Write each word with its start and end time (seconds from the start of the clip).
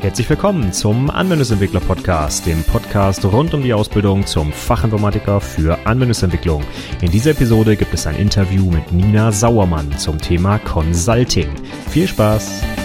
Herzlich 0.00 0.30
willkommen 0.30 0.72
zum 0.72 1.10
Anwendungsentwickler 1.10 1.80
Podcast, 1.80 2.46
dem 2.46 2.64
Podcast 2.64 3.22
rund 3.26 3.52
um 3.52 3.62
die 3.62 3.74
Ausbildung 3.74 4.24
zum 4.24 4.50
Fachinformatiker 4.50 5.42
für 5.42 5.78
Anwendungsentwicklung. 5.86 6.64
In 7.02 7.10
dieser 7.10 7.32
Episode 7.32 7.76
gibt 7.76 7.92
es 7.92 8.06
ein 8.06 8.16
Interview 8.16 8.70
mit 8.70 8.90
Nina 8.92 9.30
Sauermann 9.30 9.98
zum 9.98 10.16
Thema 10.16 10.58
Consulting. 10.60 11.50
Viel 11.90 12.08
Spaß! 12.08 12.79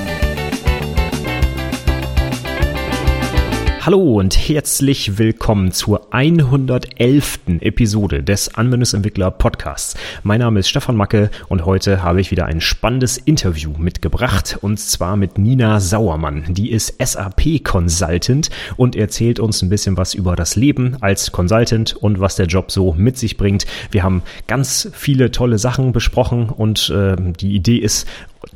Hallo 3.86 4.16
und 4.18 4.36
herzlich 4.50 5.20
willkommen 5.20 5.72
zur 5.72 6.12
111. 6.12 7.40
Episode 7.60 8.24
des 8.24 8.56
Anwendungsentwickler 8.56 9.30
Podcasts. 9.30 9.94
Mein 10.24 10.40
Name 10.40 10.62
ist 10.62 10.70
Stefan 10.70 10.96
Macke 10.96 11.30
und 11.50 11.68
heute 11.68 12.02
habe 12.02 12.20
ich 12.20 12.32
wieder 12.32 12.48
ein 12.48 12.62
spannendes 12.62 13.20
Interview 13.20 13.74
mitgebracht 13.78 14.58
und 14.62 14.80
zwar 14.80 15.18
mit 15.18 15.38
Nina 15.38 15.80
Sauermann. 15.80 16.46
Die 16.56 16.72
ist 16.72 16.96
SAP 16.98 17.64
Consultant 17.64 18.50
und 18.76 18.96
erzählt 18.96 19.40
uns 19.40 19.62
ein 19.62 19.70
bisschen 19.70 19.98
was 19.98 20.16
über 20.16 20.36
das 20.36 20.56
Leben 20.56 20.98
als 21.02 21.32
Consultant 21.32 21.96
und 21.96 22.20
was 22.20 22.38
der 22.38 22.48
Job 22.48 22.72
so 22.72 22.94
mit 22.94 23.20
sich 23.20 23.38
bringt. 23.38 23.68
Wir 23.92 24.02
haben 24.02 24.24
ganz 24.48 24.90
viele 24.94 25.30
tolle 25.30 25.60
Sachen 25.60 25.92
besprochen 25.92 26.50
und 26.50 26.90
äh, 26.90 27.16
die 27.40 27.54
Idee 27.54 27.78
ist, 27.78 28.08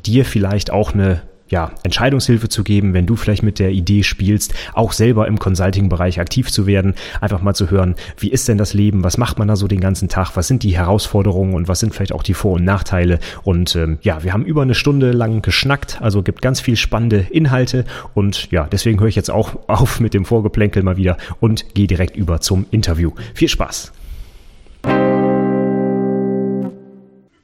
dir 0.04 0.24
vielleicht 0.24 0.72
auch 0.72 0.92
eine 0.92 1.22
ja, 1.50 1.72
Entscheidungshilfe 1.82 2.48
zu 2.48 2.64
geben, 2.64 2.94
wenn 2.94 3.06
du 3.06 3.16
vielleicht 3.16 3.42
mit 3.42 3.58
der 3.58 3.70
Idee 3.70 4.02
spielst, 4.02 4.54
auch 4.72 4.92
selber 4.92 5.26
im 5.26 5.38
Consulting-Bereich 5.38 6.20
aktiv 6.20 6.50
zu 6.50 6.66
werden, 6.66 6.94
einfach 7.20 7.42
mal 7.42 7.54
zu 7.54 7.70
hören, 7.70 7.96
wie 8.18 8.30
ist 8.30 8.48
denn 8.48 8.58
das 8.58 8.72
Leben, 8.72 9.04
was 9.04 9.18
macht 9.18 9.38
man 9.38 9.48
da 9.48 9.56
so 9.56 9.66
den 9.68 9.80
ganzen 9.80 10.08
Tag, 10.08 10.36
was 10.36 10.46
sind 10.46 10.62
die 10.62 10.76
Herausforderungen 10.76 11.54
und 11.54 11.68
was 11.68 11.80
sind 11.80 11.94
vielleicht 11.94 12.12
auch 12.12 12.22
die 12.22 12.34
Vor- 12.34 12.54
und 12.54 12.64
Nachteile. 12.64 13.18
Und 13.42 13.74
ähm, 13.76 13.98
ja, 14.02 14.22
wir 14.22 14.32
haben 14.32 14.44
über 14.44 14.62
eine 14.62 14.74
Stunde 14.74 15.10
lang 15.10 15.42
geschnackt, 15.42 16.00
also 16.00 16.22
gibt 16.22 16.40
ganz 16.40 16.60
viel 16.60 16.76
spannende 16.76 17.26
Inhalte 17.30 17.84
und 18.14 18.50
ja, 18.50 18.68
deswegen 18.70 19.00
höre 19.00 19.08
ich 19.08 19.16
jetzt 19.16 19.30
auch 19.30 19.56
auf 19.66 20.00
mit 20.00 20.14
dem 20.14 20.24
Vorgeplänkel 20.24 20.82
mal 20.82 20.96
wieder 20.96 21.16
und 21.40 21.74
gehe 21.74 21.86
direkt 21.86 22.16
über 22.16 22.40
zum 22.40 22.66
Interview. 22.70 23.12
Viel 23.34 23.48
Spaß! 23.48 23.92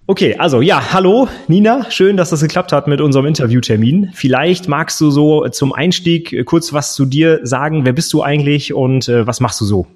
Okay, 0.08 0.36
also 0.38 0.60
ja, 0.60 0.92
hallo 0.92 1.28
Nina, 1.48 1.90
schön, 1.90 2.16
dass 2.16 2.30
das 2.30 2.40
geklappt 2.40 2.70
hat 2.70 2.86
mit 2.86 3.00
unserem 3.00 3.26
Interviewtermin. 3.26 4.12
Vielleicht 4.14 4.68
magst 4.68 5.00
du 5.00 5.10
so 5.10 5.48
zum 5.48 5.72
Einstieg 5.72 6.46
kurz 6.46 6.72
was 6.72 6.94
zu 6.94 7.06
dir 7.06 7.40
sagen. 7.42 7.84
Wer 7.84 7.92
bist 7.92 8.12
du 8.12 8.22
eigentlich 8.22 8.72
und 8.72 9.08
äh, 9.08 9.26
was 9.26 9.40
machst 9.40 9.60
du 9.60 9.64
so? 9.64 9.88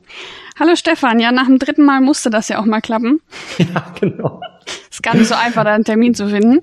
Hallo 0.59 0.75
Stefan, 0.75 1.21
ja, 1.21 1.31
nach 1.31 1.47
dem 1.47 1.61
dritten 1.61 1.85
Mal 1.85 2.01
musste 2.01 2.29
das 2.29 2.49
ja 2.49 2.59
auch 2.61 2.65
mal 2.65 2.81
klappen. 2.81 3.21
Ja, 3.59 3.95
genau. 4.01 4.41
Ist 4.91 5.03
gar 5.03 5.15
nicht 5.15 5.29
so 5.29 5.37
einfach, 5.37 5.63
da 5.63 5.75
einen 5.75 5.85
Termin 5.85 6.15
zu 6.15 6.29
finden. 6.29 6.59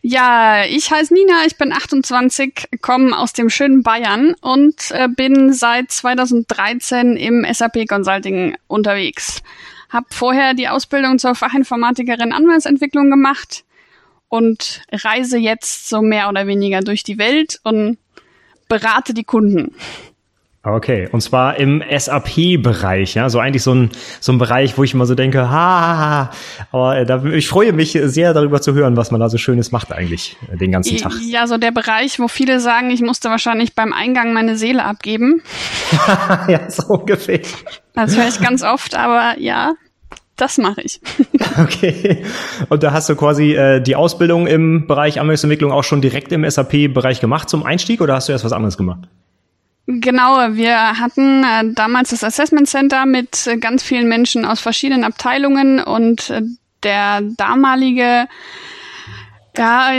Ja, 0.00 0.64
ich 0.64 0.90
heiße 0.90 1.12
Nina, 1.12 1.44
ich 1.46 1.58
bin 1.58 1.74
28, 1.74 2.68
komme 2.80 3.16
aus 3.18 3.34
dem 3.34 3.50
schönen 3.50 3.82
Bayern 3.82 4.34
und 4.40 4.74
äh, 4.92 5.08
bin 5.08 5.52
seit 5.52 5.90
2013 5.90 7.16
im 7.16 7.46
SAP 7.52 7.86
Consulting 7.86 8.56
unterwegs 8.66 9.42
habe 9.88 10.06
vorher 10.10 10.54
die 10.54 10.68
Ausbildung 10.68 11.18
zur 11.18 11.34
Fachinformatikerin 11.34 12.32
Anwendungsentwicklung 12.32 13.10
gemacht 13.10 13.64
und 14.28 14.82
reise 14.92 15.38
jetzt 15.38 15.88
so 15.88 16.02
mehr 16.02 16.28
oder 16.28 16.46
weniger 16.46 16.80
durch 16.80 17.02
die 17.02 17.18
Welt 17.18 17.60
und 17.64 17.98
berate 18.68 19.14
die 19.14 19.24
Kunden. 19.24 19.74
Okay, 20.74 21.08
und 21.10 21.20
zwar 21.20 21.56
im 21.56 21.82
SAP-Bereich, 21.96 23.14
ja, 23.14 23.28
so 23.28 23.38
eigentlich 23.38 23.62
so 23.62 23.74
ein, 23.74 23.90
so 24.20 24.32
ein 24.32 24.38
Bereich, 24.38 24.76
wo 24.76 24.84
ich 24.84 24.94
immer 24.94 25.06
so 25.06 25.14
denke, 25.14 25.50
ha, 25.50 25.50
ha, 25.50 25.98
ha. 25.98 26.30
aber 26.72 26.98
äh, 26.98 27.06
da, 27.06 27.24
ich 27.24 27.48
freue 27.48 27.72
mich 27.72 27.98
sehr 28.02 28.34
darüber 28.34 28.60
zu 28.60 28.74
hören, 28.74 28.96
was 28.96 29.10
man 29.10 29.20
da 29.20 29.28
so 29.28 29.38
Schönes 29.38 29.72
macht 29.72 29.92
eigentlich 29.92 30.36
äh, 30.52 30.56
den 30.56 30.72
ganzen 30.72 30.96
Tag. 30.98 31.12
Ja, 31.22 31.46
so 31.46 31.56
der 31.56 31.70
Bereich, 31.70 32.20
wo 32.20 32.28
viele 32.28 32.60
sagen, 32.60 32.90
ich 32.90 33.00
musste 33.00 33.30
wahrscheinlich 33.30 33.74
beim 33.74 33.92
Eingang 33.92 34.32
meine 34.32 34.56
Seele 34.56 34.84
abgeben. 34.84 35.42
ja, 36.48 36.70
so 36.70 36.94
ungefähr. 36.94 37.40
Das 37.94 38.16
höre 38.16 38.28
ich 38.28 38.40
ganz 38.40 38.62
oft, 38.62 38.94
aber 38.94 39.38
ja, 39.38 39.74
das 40.36 40.58
mache 40.58 40.82
ich. 40.82 41.00
okay. 41.58 42.24
Und 42.68 42.82
da 42.82 42.92
hast 42.92 43.08
du 43.08 43.16
quasi 43.16 43.54
äh, 43.54 43.80
die 43.80 43.96
Ausbildung 43.96 44.46
im 44.46 44.86
Bereich 44.86 45.20
Anwendungsentwicklung 45.20 45.72
auch 45.72 45.84
schon 45.84 46.00
direkt 46.00 46.30
im 46.32 46.48
SAP-Bereich 46.48 47.20
gemacht 47.20 47.48
zum 47.48 47.64
Einstieg 47.64 48.00
oder 48.00 48.14
hast 48.14 48.28
du 48.28 48.32
erst 48.32 48.44
was 48.44 48.52
anderes 48.52 48.76
gemacht? 48.76 49.08
Genau, 49.90 50.36
wir 50.52 51.00
hatten 51.00 51.42
äh, 51.44 51.72
damals 51.72 52.10
das 52.10 52.22
Assessment 52.22 52.68
Center 52.68 53.06
mit 53.06 53.46
äh, 53.46 53.56
ganz 53.56 53.82
vielen 53.82 54.06
Menschen 54.06 54.44
aus 54.44 54.60
verschiedenen 54.60 55.02
Abteilungen 55.02 55.80
und 55.80 56.28
äh, 56.28 56.42
der 56.82 57.22
damalige 57.22 58.28
ja, 59.56 59.90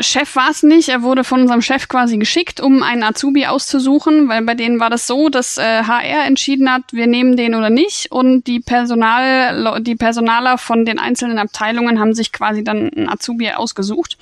Chef 0.00 0.36
war 0.36 0.50
es 0.50 0.62
nicht. 0.62 0.90
Er 0.90 1.00
wurde 1.02 1.24
von 1.24 1.40
unserem 1.40 1.62
Chef 1.62 1.88
quasi 1.88 2.18
geschickt, 2.18 2.60
um 2.60 2.82
einen 2.82 3.02
Azubi 3.02 3.46
auszusuchen, 3.46 4.28
weil 4.28 4.42
bei 4.42 4.54
denen 4.54 4.80
war 4.80 4.90
das 4.90 5.06
so, 5.06 5.30
dass 5.30 5.56
äh, 5.56 5.82
HR 5.84 6.26
entschieden 6.26 6.70
hat, 6.70 6.82
wir 6.92 7.06
nehmen 7.06 7.38
den 7.38 7.54
oder 7.54 7.70
nicht. 7.70 8.12
Und 8.12 8.46
die 8.46 8.60
Personal, 8.60 9.80
die 9.80 9.96
Personaler 9.96 10.58
von 10.58 10.84
den 10.84 10.98
einzelnen 10.98 11.38
Abteilungen 11.38 12.00
haben 12.00 12.12
sich 12.12 12.32
quasi 12.32 12.62
dann 12.62 12.90
einen 12.90 13.08
Azubi 13.08 13.50
ausgesucht. 13.52 14.18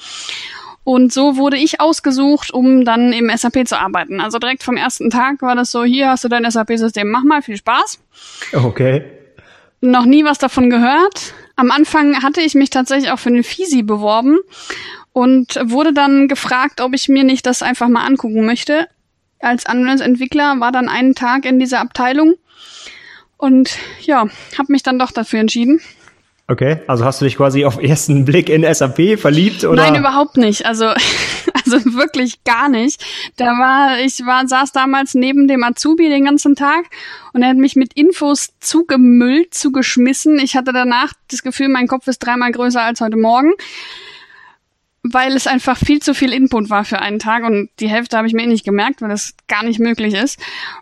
Und 0.88 1.12
so 1.12 1.36
wurde 1.36 1.58
ich 1.58 1.82
ausgesucht, 1.82 2.50
um 2.50 2.82
dann 2.82 3.12
im 3.12 3.30
SAP 3.36 3.68
zu 3.68 3.78
arbeiten. 3.78 4.22
Also 4.22 4.38
direkt 4.38 4.62
vom 4.62 4.78
ersten 4.78 5.10
Tag 5.10 5.42
war 5.42 5.54
das 5.54 5.70
so, 5.70 5.84
hier 5.84 6.08
hast 6.08 6.24
du 6.24 6.28
dein 6.28 6.50
SAP-System, 6.50 7.10
mach 7.10 7.24
mal, 7.24 7.42
viel 7.42 7.58
Spaß. 7.58 8.00
Okay. 8.54 9.04
Noch 9.82 10.06
nie 10.06 10.24
was 10.24 10.38
davon 10.38 10.70
gehört. 10.70 11.34
Am 11.56 11.70
Anfang 11.70 12.22
hatte 12.22 12.40
ich 12.40 12.54
mich 12.54 12.70
tatsächlich 12.70 13.10
auch 13.10 13.18
für 13.18 13.30
den 13.30 13.44
FISI 13.44 13.82
beworben 13.82 14.38
und 15.12 15.60
wurde 15.62 15.92
dann 15.92 16.26
gefragt, 16.26 16.80
ob 16.80 16.94
ich 16.94 17.10
mir 17.10 17.22
nicht 17.22 17.44
das 17.44 17.60
einfach 17.60 17.88
mal 17.88 18.06
angucken 18.06 18.46
möchte. 18.46 18.88
Als 19.40 19.66
Anwendungsentwickler 19.66 20.58
war 20.58 20.72
dann 20.72 20.88
einen 20.88 21.14
Tag 21.14 21.44
in 21.44 21.58
dieser 21.58 21.80
Abteilung 21.80 22.36
und 23.36 23.76
ja, 24.00 24.26
habe 24.56 24.72
mich 24.72 24.82
dann 24.82 24.98
doch 24.98 25.12
dafür 25.12 25.40
entschieden. 25.40 25.82
Okay, 26.50 26.78
also 26.86 27.04
hast 27.04 27.20
du 27.20 27.26
dich 27.26 27.36
quasi 27.36 27.66
auf 27.66 27.78
ersten 27.78 28.24
Blick 28.24 28.48
in 28.48 28.64
SAP 28.72 29.18
verliebt 29.18 29.64
oder? 29.64 29.82
Nein, 29.82 29.96
überhaupt 30.00 30.38
nicht. 30.38 30.64
Also 30.64 30.86
also 31.54 31.76
wirklich 31.94 32.42
gar 32.44 32.70
nicht. 32.70 33.04
Da 33.36 33.44
war 33.44 33.98
ich 34.00 34.24
war 34.24 34.48
saß 34.48 34.72
damals 34.72 35.12
neben 35.12 35.46
dem 35.46 35.62
Azubi 35.62 36.08
den 36.08 36.24
ganzen 36.24 36.56
Tag 36.56 36.86
und 37.34 37.42
er 37.42 37.50
hat 37.50 37.58
mich 37.58 37.76
mit 37.76 37.92
Infos 37.92 38.54
zugemüllt, 38.60 39.52
zugeschmissen. 39.52 40.38
Ich 40.38 40.56
hatte 40.56 40.72
danach 40.72 41.12
das 41.30 41.42
Gefühl, 41.42 41.68
mein 41.68 41.86
Kopf 41.86 42.06
ist 42.06 42.20
dreimal 42.20 42.50
größer 42.50 42.80
als 42.80 43.02
heute 43.02 43.18
Morgen 43.18 43.52
weil 45.02 45.34
es 45.34 45.46
einfach 45.46 45.76
viel 45.76 46.00
zu 46.00 46.14
viel 46.14 46.32
Input 46.32 46.70
war 46.70 46.84
für 46.84 46.98
einen 46.98 47.18
Tag 47.18 47.44
und 47.44 47.70
die 47.78 47.88
Hälfte 47.88 48.16
habe 48.16 48.26
ich 48.26 48.34
mir 48.34 48.42
eh 48.42 48.46
nicht 48.46 48.64
gemerkt, 48.64 49.00
weil 49.00 49.08
das 49.08 49.34
gar 49.46 49.64
nicht 49.64 49.78
möglich 49.78 50.14
ist. 50.14 50.40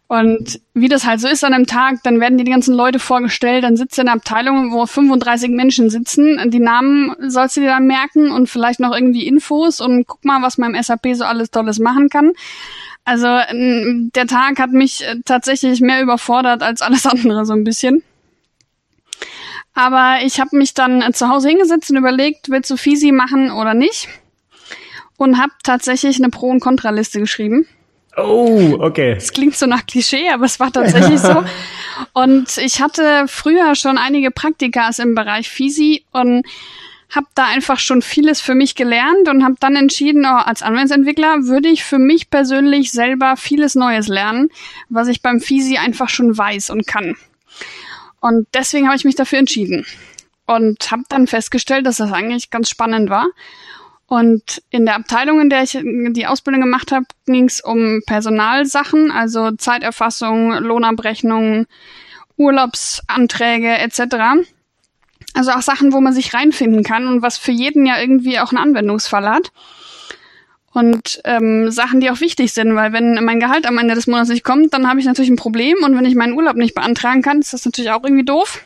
Und 0.08 0.60
wie 0.74 0.88
das 0.88 1.04
halt 1.04 1.20
so 1.20 1.28
ist 1.28 1.44
an 1.44 1.52
einem 1.52 1.66
Tag, 1.66 2.02
dann 2.02 2.20
werden 2.20 2.38
dir 2.38 2.44
die 2.44 2.50
ganzen 2.50 2.74
Leute 2.74 2.98
vorgestellt, 2.98 3.64
dann 3.64 3.76
sitzt 3.76 3.98
du 3.98 4.02
in 4.02 4.08
einer 4.08 4.16
Abteilung, 4.16 4.72
wo 4.72 4.86
35 4.86 5.50
Menschen 5.50 5.90
sitzen, 5.90 6.50
die 6.50 6.60
Namen 6.60 7.14
sollst 7.28 7.56
du 7.56 7.60
dir 7.60 7.68
dann 7.68 7.86
merken 7.86 8.30
und 8.30 8.48
vielleicht 8.48 8.80
noch 8.80 8.94
irgendwie 8.94 9.26
Infos 9.26 9.80
und 9.80 10.06
guck 10.06 10.24
mal, 10.24 10.42
was 10.42 10.58
man 10.58 10.74
im 10.74 10.82
SAP 10.82 11.08
so 11.14 11.24
alles 11.24 11.50
Tolles 11.50 11.78
machen 11.78 12.08
kann. 12.08 12.32
Also 13.04 13.26
der 13.28 14.26
Tag 14.26 14.58
hat 14.58 14.72
mich 14.72 15.06
äh, 15.06 15.20
tatsächlich 15.24 15.80
mehr 15.80 16.02
überfordert 16.02 16.62
als 16.62 16.82
alles 16.82 17.06
andere 17.06 17.46
so 17.46 17.52
ein 17.52 17.62
bisschen. 17.62 18.02
Aber 19.76 20.24
ich 20.24 20.40
habe 20.40 20.56
mich 20.56 20.72
dann 20.72 21.02
äh, 21.02 21.12
zu 21.12 21.28
Hause 21.28 21.50
hingesetzt 21.50 21.90
und 21.90 21.98
überlegt, 21.98 22.48
willst 22.48 22.70
du 22.70 22.78
Fisi 22.78 23.12
machen 23.12 23.52
oder 23.52 23.74
nicht? 23.74 24.08
Und 25.18 25.38
habe 25.38 25.52
tatsächlich 25.62 26.16
eine 26.16 26.30
Pro- 26.30 26.48
und 26.48 26.60
Kontraliste 26.60 27.20
geschrieben. 27.20 27.66
Oh, 28.16 28.78
okay. 28.80 29.12
Es 29.12 29.32
klingt 29.32 29.54
so 29.54 29.66
nach 29.66 29.84
Klischee, 29.86 30.30
aber 30.30 30.46
es 30.46 30.58
war 30.58 30.72
tatsächlich 30.72 31.20
so. 31.20 31.44
Und 32.14 32.56
ich 32.56 32.80
hatte 32.80 33.26
früher 33.26 33.74
schon 33.74 33.98
einige 33.98 34.30
Praktikas 34.30 34.98
im 34.98 35.14
Bereich 35.14 35.48
Fisi 35.50 36.04
und 36.12 36.46
habe 37.14 37.26
da 37.34 37.46
einfach 37.46 37.78
schon 37.78 38.02
vieles 38.02 38.40
für 38.40 38.54
mich 38.54 38.74
gelernt 38.74 39.28
und 39.28 39.44
habe 39.44 39.54
dann 39.60 39.76
entschieden, 39.76 40.24
oh, 40.26 40.36
als 40.44 40.62
Anwendungsentwickler 40.62 41.44
würde 41.44 41.68
ich 41.68 41.84
für 41.84 41.98
mich 41.98 42.28
persönlich 42.28 42.90
selber 42.90 43.36
vieles 43.36 43.74
Neues 43.74 44.08
lernen, 44.08 44.50
was 44.88 45.08
ich 45.08 45.22
beim 45.22 45.40
Fisi 45.40 45.78
einfach 45.78 46.08
schon 46.08 46.36
weiß 46.36 46.70
und 46.70 46.86
kann. 46.86 47.16
Und 48.26 48.48
deswegen 48.54 48.88
habe 48.88 48.96
ich 48.96 49.04
mich 49.04 49.14
dafür 49.14 49.38
entschieden 49.38 49.86
und 50.46 50.90
habe 50.90 51.04
dann 51.08 51.28
festgestellt, 51.28 51.86
dass 51.86 51.98
das 51.98 52.10
eigentlich 52.10 52.50
ganz 52.50 52.68
spannend 52.68 53.08
war. 53.08 53.28
Und 54.08 54.64
in 54.70 54.84
der 54.84 54.96
Abteilung, 54.96 55.40
in 55.40 55.48
der 55.48 55.62
ich 55.62 55.78
die 55.80 56.26
Ausbildung 56.26 56.60
gemacht 56.60 56.90
habe, 56.90 57.06
ging 57.26 57.44
es 57.44 57.60
um 57.60 58.02
Personalsachen, 58.04 59.12
also 59.12 59.52
Zeiterfassung, 59.52 60.54
Lohnabrechnung, 60.54 61.66
Urlaubsanträge 62.36 63.78
etc. 63.78 64.44
Also 65.34 65.52
auch 65.52 65.62
Sachen, 65.62 65.92
wo 65.92 66.00
man 66.00 66.12
sich 66.12 66.34
reinfinden 66.34 66.82
kann 66.82 67.06
und 67.06 67.22
was 67.22 67.38
für 67.38 67.52
jeden 67.52 67.86
ja 67.86 68.00
irgendwie 68.00 68.40
auch 68.40 68.50
einen 68.50 68.58
Anwendungsfall 68.58 69.28
hat. 69.28 69.52
Und 70.76 71.22
ähm, 71.24 71.70
Sachen, 71.70 72.00
die 72.02 72.10
auch 72.10 72.20
wichtig 72.20 72.52
sind, 72.52 72.74
weil 72.74 72.92
wenn 72.92 73.24
mein 73.24 73.40
Gehalt 73.40 73.64
am 73.64 73.78
Ende 73.78 73.94
des 73.94 74.06
Monats 74.06 74.28
nicht 74.28 74.44
kommt, 74.44 74.74
dann 74.74 74.86
habe 74.86 75.00
ich 75.00 75.06
natürlich 75.06 75.30
ein 75.30 75.36
Problem 75.36 75.78
und 75.82 75.96
wenn 75.96 76.04
ich 76.04 76.14
meinen 76.14 76.34
Urlaub 76.34 76.54
nicht 76.56 76.74
beantragen 76.74 77.22
kann, 77.22 77.40
ist 77.40 77.54
das 77.54 77.64
natürlich 77.64 77.92
auch 77.92 78.04
irgendwie 78.04 78.26
doof. 78.26 78.62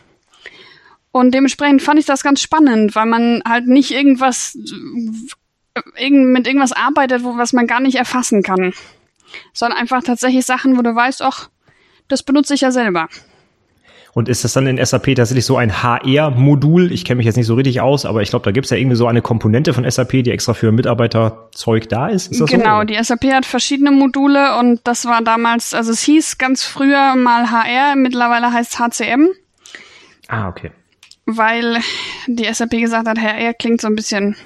Und 1.13 1.33
dementsprechend 1.33 1.83
fand 1.83 2.01
ich 2.01 2.07
das 2.07 2.25
ganz 2.25 2.41
spannend, 2.43 2.97
weil 2.97 3.07
man 3.07 3.45
halt 3.49 3.69
nicht 3.69 3.93
irgendwas 3.93 4.59
mit 6.01 6.49
irgendwas 6.49 6.73
arbeitet, 6.73 7.23
wo 7.23 7.37
was 7.37 7.53
man 7.53 7.69
gar 7.69 7.79
nicht 7.79 7.95
erfassen 7.95 8.43
kann. 8.43 8.75
sondern 9.53 9.79
einfach 9.79 10.03
tatsächlich 10.03 10.45
Sachen, 10.45 10.77
wo 10.77 10.83
du 10.83 10.93
weißt, 10.93 11.23
ach, 11.23 11.49
das 12.09 12.25
benutze 12.25 12.55
ich 12.55 12.63
ja 12.63 12.73
selber. 12.73 13.09
Und 14.13 14.29
ist 14.29 14.43
das 14.45 14.53
dann 14.53 14.67
in 14.67 14.85
SAP 14.85 15.15
tatsächlich 15.15 15.45
so 15.45 15.57
ein 15.57 15.83
HR-Modul? 15.83 16.91
Ich 16.93 17.05
kenne 17.05 17.19
mich 17.19 17.27
jetzt 17.27 17.37
nicht 17.37 17.47
so 17.47 17.55
richtig 17.55 17.81
aus, 17.81 18.05
aber 18.05 18.23
ich 18.23 18.31
glaube, 18.31 18.45
da 18.45 18.51
gibt 18.51 18.65
es 18.65 18.71
ja 18.71 18.77
irgendwie 18.77 18.97
so 18.97 19.07
eine 19.07 19.23
Komponente 19.23 19.73
von 19.73 19.89
SAP, 19.89 20.25
die 20.25 20.31
extra 20.31 20.55
für 20.55 20.73
Mitarbeiterzeug 20.73 21.89
da 21.89 22.09
ist. 22.09 22.33
ist 22.33 22.45
genau, 22.47 22.81
so? 22.81 22.85
die 22.85 23.03
SAP 23.03 23.25
hat 23.33 23.47
verschiedene 23.47 23.93
Module 23.93 24.59
und 24.59 24.81
das 24.85 25.05
war 25.05 25.23
damals, 25.23 25.75
also 25.75 25.93
es 25.93 26.01
hieß 26.03 26.39
ganz 26.39 26.65
früher 26.65 27.15
mal 27.15 27.51
HR, 27.51 27.95
mittlerweile 27.97 28.53
heißt 28.53 28.79
HCM. 28.79 29.29
Ah, 30.29 30.49
okay. 30.49 30.73
Weil 31.27 31.79
die 32.27 32.53
SAP 32.53 32.71
gesagt 32.71 33.07
hat, 33.07 33.19
HR 33.19 33.55
klingt 33.55 33.81
so 33.81 33.87
ein 33.87 33.95
bisschen, 33.95 34.37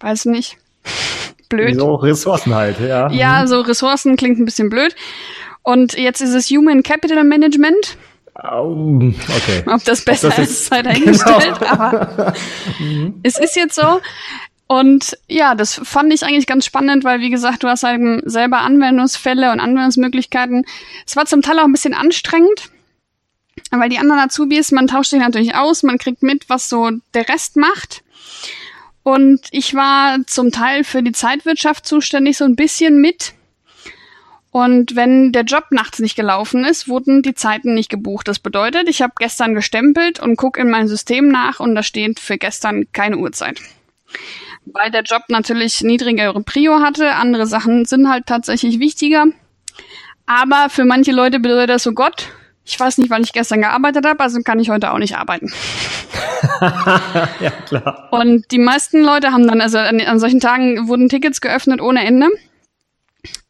weiß 0.00 0.26
nicht, 0.26 0.58
blöd. 1.48 1.76
So 1.76 1.94
Ressourcen 1.94 2.54
halt, 2.54 2.78
ja. 2.80 3.10
Ja, 3.10 3.46
so 3.46 3.60
Ressourcen 3.60 4.16
klingt 4.16 4.38
ein 4.38 4.44
bisschen 4.44 4.68
blöd. 4.68 4.94
Und 5.62 5.98
jetzt 5.98 6.20
ist 6.20 6.34
es 6.34 6.50
Human 6.50 6.82
Capital 6.82 7.24
Management. 7.24 7.96
Okay. 8.40 9.64
Ob 9.66 9.84
das 9.84 10.04
besser 10.04 10.28
das 10.28 10.38
ist, 10.38 10.66
sei 10.66 10.82
dahingestellt, 10.82 11.58
genau. 11.58 11.72
aber 11.72 12.34
es 13.22 13.38
ist 13.38 13.56
jetzt 13.56 13.74
so. 13.74 14.00
Und 14.68 15.16
ja, 15.28 15.54
das 15.54 15.80
fand 15.82 16.12
ich 16.12 16.22
eigentlich 16.22 16.46
ganz 16.46 16.66
spannend, 16.66 17.02
weil 17.02 17.20
wie 17.20 17.30
gesagt, 17.30 17.62
du 17.62 17.68
hast 17.68 17.82
halt 17.82 18.22
selber 18.26 18.58
Anwendungsfälle 18.58 19.50
und 19.50 19.60
Anwendungsmöglichkeiten. 19.60 20.66
Es 21.06 21.16
war 21.16 21.24
zum 21.24 21.42
Teil 21.42 21.58
auch 21.58 21.64
ein 21.64 21.72
bisschen 21.72 21.94
anstrengend, 21.94 22.70
weil 23.70 23.88
die 23.88 23.98
anderen 23.98 24.20
Azubis, 24.20 24.70
man 24.70 24.86
tauscht 24.86 25.10
sich 25.10 25.20
natürlich 25.20 25.54
aus, 25.54 25.82
man 25.82 25.98
kriegt 25.98 26.22
mit, 26.22 26.48
was 26.50 26.68
so 26.68 26.90
der 27.14 27.28
Rest 27.28 27.56
macht. 27.56 28.04
Und 29.02 29.40
ich 29.52 29.74
war 29.74 30.18
zum 30.26 30.52
Teil 30.52 30.84
für 30.84 31.02
die 31.02 31.12
Zeitwirtschaft 31.12 31.86
zuständig, 31.86 32.36
so 32.36 32.44
ein 32.44 32.56
bisschen 32.56 33.00
mit. 33.00 33.32
Und 34.50 34.96
wenn 34.96 35.32
der 35.32 35.42
Job 35.42 35.64
nachts 35.70 35.98
nicht 35.98 36.16
gelaufen 36.16 36.64
ist, 36.64 36.88
wurden 36.88 37.22
die 37.22 37.34
Zeiten 37.34 37.74
nicht 37.74 37.90
gebucht. 37.90 38.28
Das 38.28 38.38
bedeutet, 38.38 38.88
ich 38.88 39.02
habe 39.02 39.12
gestern 39.18 39.54
gestempelt 39.54 40.20
und 40.20 40.36
gucke 40.36 40.60
in 40.60 40.70
mein 40.70 40.88
System 40.88 41.28
nach 41.28 41.60
und 41.60 41.74
da 41.74 41.82
steht 41.82 42.18
für 42.18 42.38
gestern 42.38 42.86
keine 42.92 43.18
Uhrzeit. 43.18 43.60
Weil 44.64 44.90
der 44.90 45.02
Job 45.02 45.22
natürlich 45.28 45.82
niedrigere 45.82 46.42
Prio 46.42 46.80
hatte, 46.80 47.14
andere 47.14 47.46
Sachen 47.46 47.84
sind 47.84 48.08
halt 48.08 48.26
tatsächlich 48.26 48.80
wichtiger. 48.80 49.26
Aber 50.26 50.68
für 50.70 50.84
manche 50.84 51.12
Leute 51.12 51.40
bedeutet 51.40 51.70
das 51.70 51.82
so 51.82 51.92
Gott, 51.92 52.28
ich 52.64 52.78
weiß 52.78 52.98
nicht, 52.98 53.08
wann 53.08 53.22
ich 53.22 53.32
gestern 53.32 53.62
gearbeitet 53.62 54.04
habe, 54.06 54.20
also 54.20 54.40
kann 54.42 54.60
ich 54.60 54.68
heute 54.68 54.92
auch 54.92 54.98
nicht 54.98 55.16
arbeiten. 55.16 55.50
ja, 57.40 57.50
klar. 57.66 58.08
Und 58.10 58.50
die 58.50 58.58
meisten 58.58 59.02
Leute 59.02 59.32
haben 59.32 59.48
dann, 59.48 59.62
also 59.62 59.78
an, 59.78 60.00
an 60.00 60.20
solchen 60.20 60.40
Tagen 60.40 60.86
wurden 60.86 61.08
Tickets 61.08 61.40
geöffnet 61.40 61.80
ohne 61.80 62.04
Ende. 62.04 62.28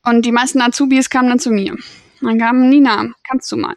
Und 0.08 0.24
die 0.24 0.32
meisten 0.32 0.60
Azubis 0.60 1.10
kamen 1.10 1.28
dann 1.28 1.38
zu 1.38 1.50
mir. 1.50 1.76
Dann 2.20 2.38
kam 2.38 2.68
Nina, 2.68 3.12
kannst 3.26 3.50
du 3.52 3.56
mal? 3.56 3.74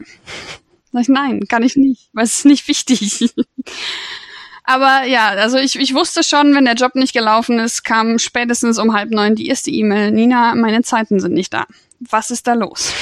Sag 0.92 1.04
ich, 1.04 1.10
nein, 1.10 1.48
kann 1.48 1.64
ich 1.64 1.76
nicht, 1.76 2.10
weil 2.14 2.26
es 2.26 2.40
ist 2.40 2.46
nicht 2.46 2.68
wichtig. 2.68 3.34
Aber 4.64 5.06
ja, 5.06 5.30
also 5.30 5.58
ich, 5.58 5.78
ich 5.78 5.94
wusste 5.94 6.24
schon, 6.24 6.54
wenn 6.56 6.66
der 6.66 6.76
Job 6.76 6.96
nicht 6.96 7.14
gelaufen 7.14 7.60
ist, 7.60 7.84
kam 7.84 8.20
spätestens 8.20 8.78
um 8.78 8.94
halb 8.94 9.12
neun 9.12 9.36
die 9.36 9.48
erste 9.48 9.72
E-Mail. 9.72 10.12
Nina, 10.12 10.56
meine 10.56 10.84
Zeiten 10.84 11.20
sind 11.20 11.34
nicht 11.34 11.54
da. 11.54 11.66
Was 12.00 12.32
ist 12.32 12.48
da 12.48 12.54
los? 12.54 12.94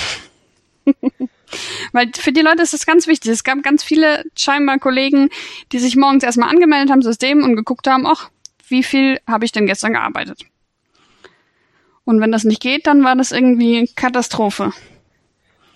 Weil 1.91 2.11
für 2.15 2.31
die 2.31 2.41
Leute 2.41 2.61
ist 2.61 2.73
das 2.73 2.85
ganz 2.85 3.07
wichtig. 3.07 3.31
Es 3.31 3.43
gab 3.43 3.61
ganz 3.63 3.83
viele 3.83 4.23
scheinbar 4.35 4.79
Kollegen, 4.79 5.29
die 5.71 5.79
sich 5.79 5.95
morgens 5.95 6.23
erstmal 6.23 6.49
angemeldet 6.49 6.91
haben, 6.91 7.01
System 7.01 7.43
und 7.43 7.55
geguckt 7.55 7.87
haben, 7.87 8.05
ach, 8.05 8.29
wie 8.67 8.83
viel 8.83 9.19
habe 9.27 9.45
ich 9.45 9.51
denn 9.51 9.65
gestern 9.65 9.93
gearbeitet? 9.93 10.45
Und 12.09 12.21
wenn 12.21 12.31
das 12.31 12.43
nicht 12.43 12.59
geht, 12.59 12.87
dann 12.87 13.03
war 13.03 13.15
das 13.15 13.31
irgendwie 13.31 13.87
Katastrophe. 13.95 14.71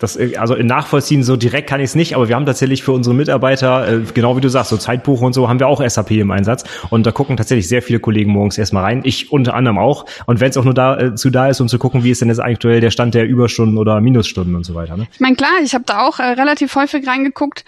Das, 0.00 0.18
also 0.36 0.56
nachvollziehen 0.56 1.22
so 1.22 1.36
direkt 1.36 1.68
kann 1.68 1.78
ich 1.78 1.90
es 1.90 1.94
nicht, 1.94 2.16
aber 2.16 2.28
wir 2.28 2.34
haben 2.34 2.44
tatsächlich 2.44 2.82
für 2.82 2.90
unsere 2.90 3.14
Mitarbeiter, 3.14 3.86
äh, 3.88 4.00
genau 4.12 4.36
wie 4.36 4.40
du 4.40 4.48
sagst, 4.48 4.70
so 4.70 4.76
Zeitbuch 4.76 5.20
und 5.20 5.32
so, 5.32 5.48
haben 5.48 5.60
wir 5.60 5.68
auch 5.68 5.80
SAP 5.88 6.10
im 6.10 6.32
Einsatz. 6.32 6.64
Und 6.90 7.06
da 7.06 7.12
gucken 7.12 7.36
tatsächlich 7.36 7.68
sehr 7.68 7.82
viele 7.82 8.00
Kollegen 8.00 8.32
morgens 8.32 8.58
erstmal 8.58 8.82
rein. 8.82 9.02
Ich 9.04 9.30
unter 9.30 9.54
anderem 9.54 9.78
auch. 9.78 10.06
Und 10.26 10.40
wenn 10.40 10.50
es 10.50 10.56
auch 10.56 10.64
nur 10.64 10.74
dazu 10.74 11.28
äh, 11.28 11.30
da 11.30 11.46
ist, 11.46 11.60
um 11.60 11.68
zu 11.68 11.78
gucken, 11.78 12.02
wie 12.02 12.10
ist 12.10 12.20
denn 12.20 12.28
jetzt 12.28 12.42
aktuell 12.42 12.80
der 12.80 12.90
Stand 12.90 13.14
der 13.14 13.28
Überstunden 13.28 13.78
oder 13.78 14.00
Minusstunden 14.00 14.56
und 14.56 14.64
so 14.64 14.74
weiter. 14.74 14.96
Ne? 14.96 15.06
Ich 15.12 15.20
meine, 15.20 15.36
klar, 15.36 15.52
ich 15.62 15.72
habe 15.72 15.84
da 15.86 16.04
auch 16.04 16.18
äh, 16.18 16.24
relativ 16.24 16.74
häufig 16.74 17.06
reingeguckt 17.06 17.64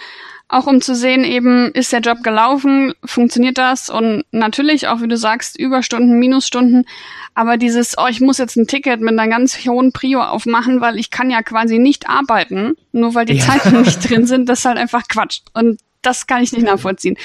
auch 0.49 0.67
um 0.67 0.81
zu 0.81 0.95
sehen, 0.95 1.25
eben 1.25 1.73
ist 1.73 1.93
der 1.93 2.01
Job 2.01 2.23
gelaufen, 2.23 2.95
funktioniert 3.05 3.59
das 3.59 3.91
und 3.91 4.25
natürlich 4.31 4.87
auch, 4.87 5.01
wie 5.01 5.09
du 5.09 5.17
sagst, 5.17 5.59
Überstunden, 5.59 6.19
Minusstunden, 6.19 6.87
aber 7.35 7.57
dieses, 7.57 7.99
oh, 7.99 8.07
ich 8.09 8.21
muss 8.21 8.39
jetzt 8.39 8.57
ein 8.57 8.69
Ticket 8.69 9.01
mit 9.01 9.19
einer 9.19 9.29
ganz 9.29 9.59
hohen 9.67 9.93
Prio 9.93 10.23
aufmachen, 10.23 10.81
weil 10.81 10.99
ich 10.99 11.11
kann 11.11 11.31
ja 11.31 11.43
quasi 11.43 11.79
nicht 11.79 12.09
arbeiten, 12.09 12.77
nur 12.93 13.15
weil 13.15 13.27
die 13.27 13.39
ja. 13.39 13.45
Zeiten 13.45 13.83
nicht 13.83 14.09
drin 14.09 14.27
sind, 14.27 14.49
das 14.49 14.61
ist 14.61 14.65
halt 14.67 14.79
einfach 14.79 15.09
Quatsch 15.09 15.41
und 15.53 15.81
das 16.03 16.29
kann 16.29 16.43
ich 16.43 16.53
nicht 16.53 16.65
nachvollziehen. 16.65 17.17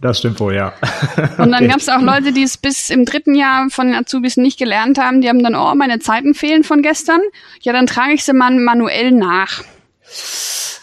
Das 0.00 0.20
stimmt 0.20 0.38
wohl, 0.38 0.54
ja. 0.54 0.74
Und 1.38 1.50
dann 1.50 1.66
gab 1.66 1.78
es 1.78 1.88
auch 1.88 2.00
Leute, 2.00 2.30
die 2.30 2.44
es 2.44 2.56
bis 2.56 2.88
im 2.88 3.04
dritten 3.04 3.34
Jahr 3.34 3.68
von 3.68 3.92
Azubis 3.92 4.36
nicht 4.36 4.56
gelernt 4.56 4.96
haben. 4.96 5.20
Die 5.20 5.28
haben 5.28 5.42
dann, 5.42 5.56
oh, 5.56 5.74
meine 5.74 5.98
Zeiten 5.98 6.34
fehlen 6.34 6.62
von 6.62 6.82
gestern. 6.82 7.20
Ja, 7.62 7.72
dann 7.72 7.86
trage 7.86 8.12
ich 8.12 8.22
sie 8.22 8.32
mal 8.32 8.54
manuell 8.54 9.10
nach. 9.10 9.64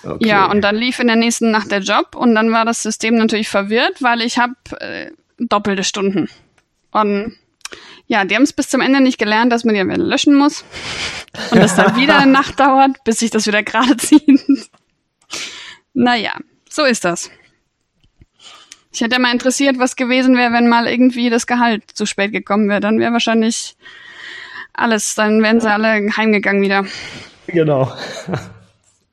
Okay. 0.05 0.27
Ja, 0.27 0.45
und 0.45 0.61
dann 0.61 0.75
lief 0.75 0.99
in 0.99 1.07
der 1.07 1.15
nächsten 1.15 1.51
Nacht 1.51 1.71
der 1.71 1.79
Job 1.79 2.15
und 2.15 2.35
dann 2.35 2.51
war 2.51 2.65
das 2.65 2.83
System 2.83 3.15
natürlich 3.15 3.49
verwirrt, 3.49 4.01
weil 4.01 4.21
ich 4.21 4.37
habe 4.37 4.53
äh, 4.79 5.11
doppelte 5.39 5.83
Stunden. 5.83 6.29
Und 6.91 7.35
ja, 8.07 8.23
die 8.23 8.35
haben 8.35 8.43
es 8.43 8.53
bis 8.53 8.69
zum 8.69 8.81
Ende 8.81 9.01
nicht 9.01 9.17
gelernt, 9.17 9.51
dass 9.51 9.63
man 9.63 9.75
die 9.75 9.83
wieder 9.83 9.97
löschen 9.97 10.35
muss. 10.35 10.63
Und 11.51 11.59
das 11.59 11.75
dann 11.75 11.95
wieder 11.95 12.19
eine 12.19 12.31
Nacht 12.31 12.59
dauert, 12.59 13.03
bis 13.03 13.19
sich 13.19 13.31
das 13.31 13.47
wieder 13.47 13.63
gerade 13.63 13.97
zieht. 13.97 14.41
naja, 15.93 16.33
so 16.69 16.83
ist 16.83 17.03
das. 17.03 17.31
Ich 18.93 19.01
hätte 19.01 19.19
mal 19.19 19.33
interessiert, 19.33 19.77
was 19.77 19.97
gewesen 19.97 20.37
wäre, 20.37 20.53
wenn 20.53 20.69
mal 20.69 20.87
irgendwie 20.87 21.29
das 21.29 21.47
Gehalt 21.47 21.83
zu 21.93 22.05
spät 22.05 22.31
gekommen 22.31 22.69
wäre. 22.69 22.79
Dann 22.79 22.99
wäre 22.99 23.11
wahrscheinlich 23.11 23.75
alles, 24.71 25.15
dann 25.15 25.41
wären 25.43 25.59
sie 25.59 25.69
alle 25.69 26.15
heimgegangen 26.15 26.61
wieder. 26.61 26.85
Genau. 27.47 27.91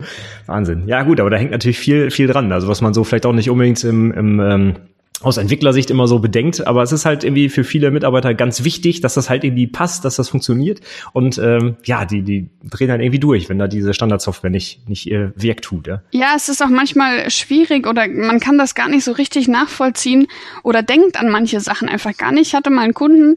Wahnsinn. 0.46 0.84
Ja, 0.86 1.02
gut, 1.02 1.20
aber 1.20 1.30
da 1.30 1.36
hängt 1.36 1.50
natürlich 1.50 1.78
viel, 1.78 2.10
viel 2.10 2.26
dran. 2.26 2.52
Also 2.52 2.68
was 2.68 2.80
man 2.80 2.94
so 2.94 3.04
vielleicht 3.04 3.26
auch 3.26 3.32
nicht 3.32 3.50
unbedingt 3.50 3.82
im, 3.84 4.12
im 4.12 4.40
ähm, 4.40 4.74
aus 5.22 5.36
Entwicklersicht 5.36 5.90
immer 5.90 6.08
so 6.08 6.18
bedenkt, 6.18 6.66
aber 6.66 6.82
es 6.82 6.92
ist 6.92 7.04
halt 7.04 7.24
irgendwie 7.24 7.48
für 7.48 7.64
viele 7.64 7.90
Mitarbeiter 7.90 8.34
ganz 8.34 8.64
wichtig, 8.64 9.00
dass 9.00 9.14
das 9.14 9.30
halt 9.30 9.44
irgendwie 9.44 9.66
passt, 9.66 10.04
dass 10.04 10.16
das 10.16 10.28
funktioniert 10.28 10.80
und 11.12 11.38
ähm, 11.38 11.76
ja, 11.84 12.04
die 12.04 12.22
die 12.22 12.48
drehen 12.64 12.88
dann 12.88 13.00
irgendwie 13.00 13.20
durch, 13.20 13.48
wenn 13.48 13.58
da 13.58 13.68
diese 13.68 13.94
Standardsoftware 13.94 14.50
nicht 14.50 14.88
nicht 14.88 15.06
ihr 15.06 15.32
Werk 15.36 15.62
tut. 15.62 15.86
Ja? 15.86 16.02
ja, 16.10 16.32
es 16.36 16.48
ist 16.48 16.62
auch 16.62 16.68
manchmal 16.68 17.30
schwierig 17.30 17.86
oder 17.86 18.08
man 18.08 18.40
kann 18.40 18.58
das 18.58 18.74
gar 18.74 18.88
nicht 18.88 19.04
so 19.04 19.12
richtig 19.12 19.48
nachvollziehen 19.48 20.26
oder 20.62 20.82
denkt 20.82 21.18
an 21.18 21.28
manche 21.28 21.60
Sachen 21.60 21.88
einfach 21.88 22.16
gar 22.16 22.32
nicht. 22.32 22.48
Ich 22.48 22.54
hatte 22.54 22.70
mal 22.70 22.82
einen 22.82 22.94
Kunden, 22.94 23.36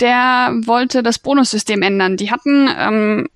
der 0.00 0.54
wollte 0.64 1.02
das 1.02 1.18
Bonussystem 1.18 1.82
ändern. 1.82 2.16
Die 2.16 2.30
hatten 2.30 2.68
ähm, 2.76 3.28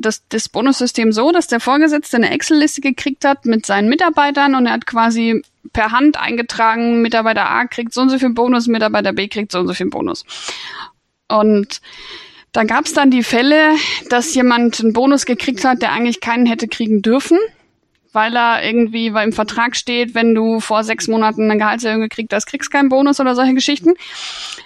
das, 0.00 0.26
das 0.28 0.48
Bonussystem 0.48 1.12
so, 1.12 1.32
dass 1.32 1.46
der 1.46 1.60
Vorgesetzte 1.60 2.16
eine 2.16 2.30
Excel-Liste 2.30 2.80
gekriegt 2.80 3.24
hat 3.24 3.44
mit 3.44 3.66
seinen 3.66 3.88
Mitarbeitern 3.88 4.54
und 4.54 4.66
er 4.66 4.72
hat 4.72 4.86
quasi 4.86 5.42
per 5.72 5.92
Hand 5.92 6.18
eingetragen, 6.18 7.02
Mitarbeiter 7.02 7.48
A 7.48 7.66
kriegt 7.66 7.94
so 7.94 8.02
und 8.02 8.10
so 8.10 8.18
viel 8.18 8.30
Bonus, 8.30 8.66
Mitarbeiter 8.66 9.12
B 9.12 9.28
kriegt 9.28 9.52
so 9.52 9.60
und 9.60 9.66
so 9.66 9.74
viel 9.74 9.88
Bonus. 9.88 10.24
Und 11.28 11.80
da 12.52 12.64
gab 12.64 12.84
es 12.84 12.92
dann 12.92 13.10
die 13.10 13.22
Fälle, 13.22 13.72
dass 14.10 14.34
jemand 14.34 14.80
einen 14.80 14.92
Bonus 14.92 15.26
gekriegt 15.26 15.64
hat, 15.64 15.82
der 15.82 15.92
eigentlich 15.92 16.20
keinen 16.20 16.46
hätte 16.46 16.68
kriegen 16.68 17.02
dürfen, 17.02 17.38
weil 18.12 18.36
er 18.36 18.64
irgendwie, 18.64 19.12
weil 19.12 19.26
im 19.26 19.32
Vertrag 19.32 19.74
steht, 19.74 20.14
wenn 20.14 20.34
du 20.34 20.60
vor 20.60 20.84
sechs 20.84 21.08
Monaten 21.08 21.50
eine 21.50 21.58
Gehaltserhöhung 21.58 22.02
gekriegt 22.02 22.32
hast, 22.32 22.46
kriegst 22.46 22.70
keinen 22.70 22.90
Bonus 22.90 23.18
oder 23.18 23.34
solche 23.34 23.54
Geschichten. 23.54 23.94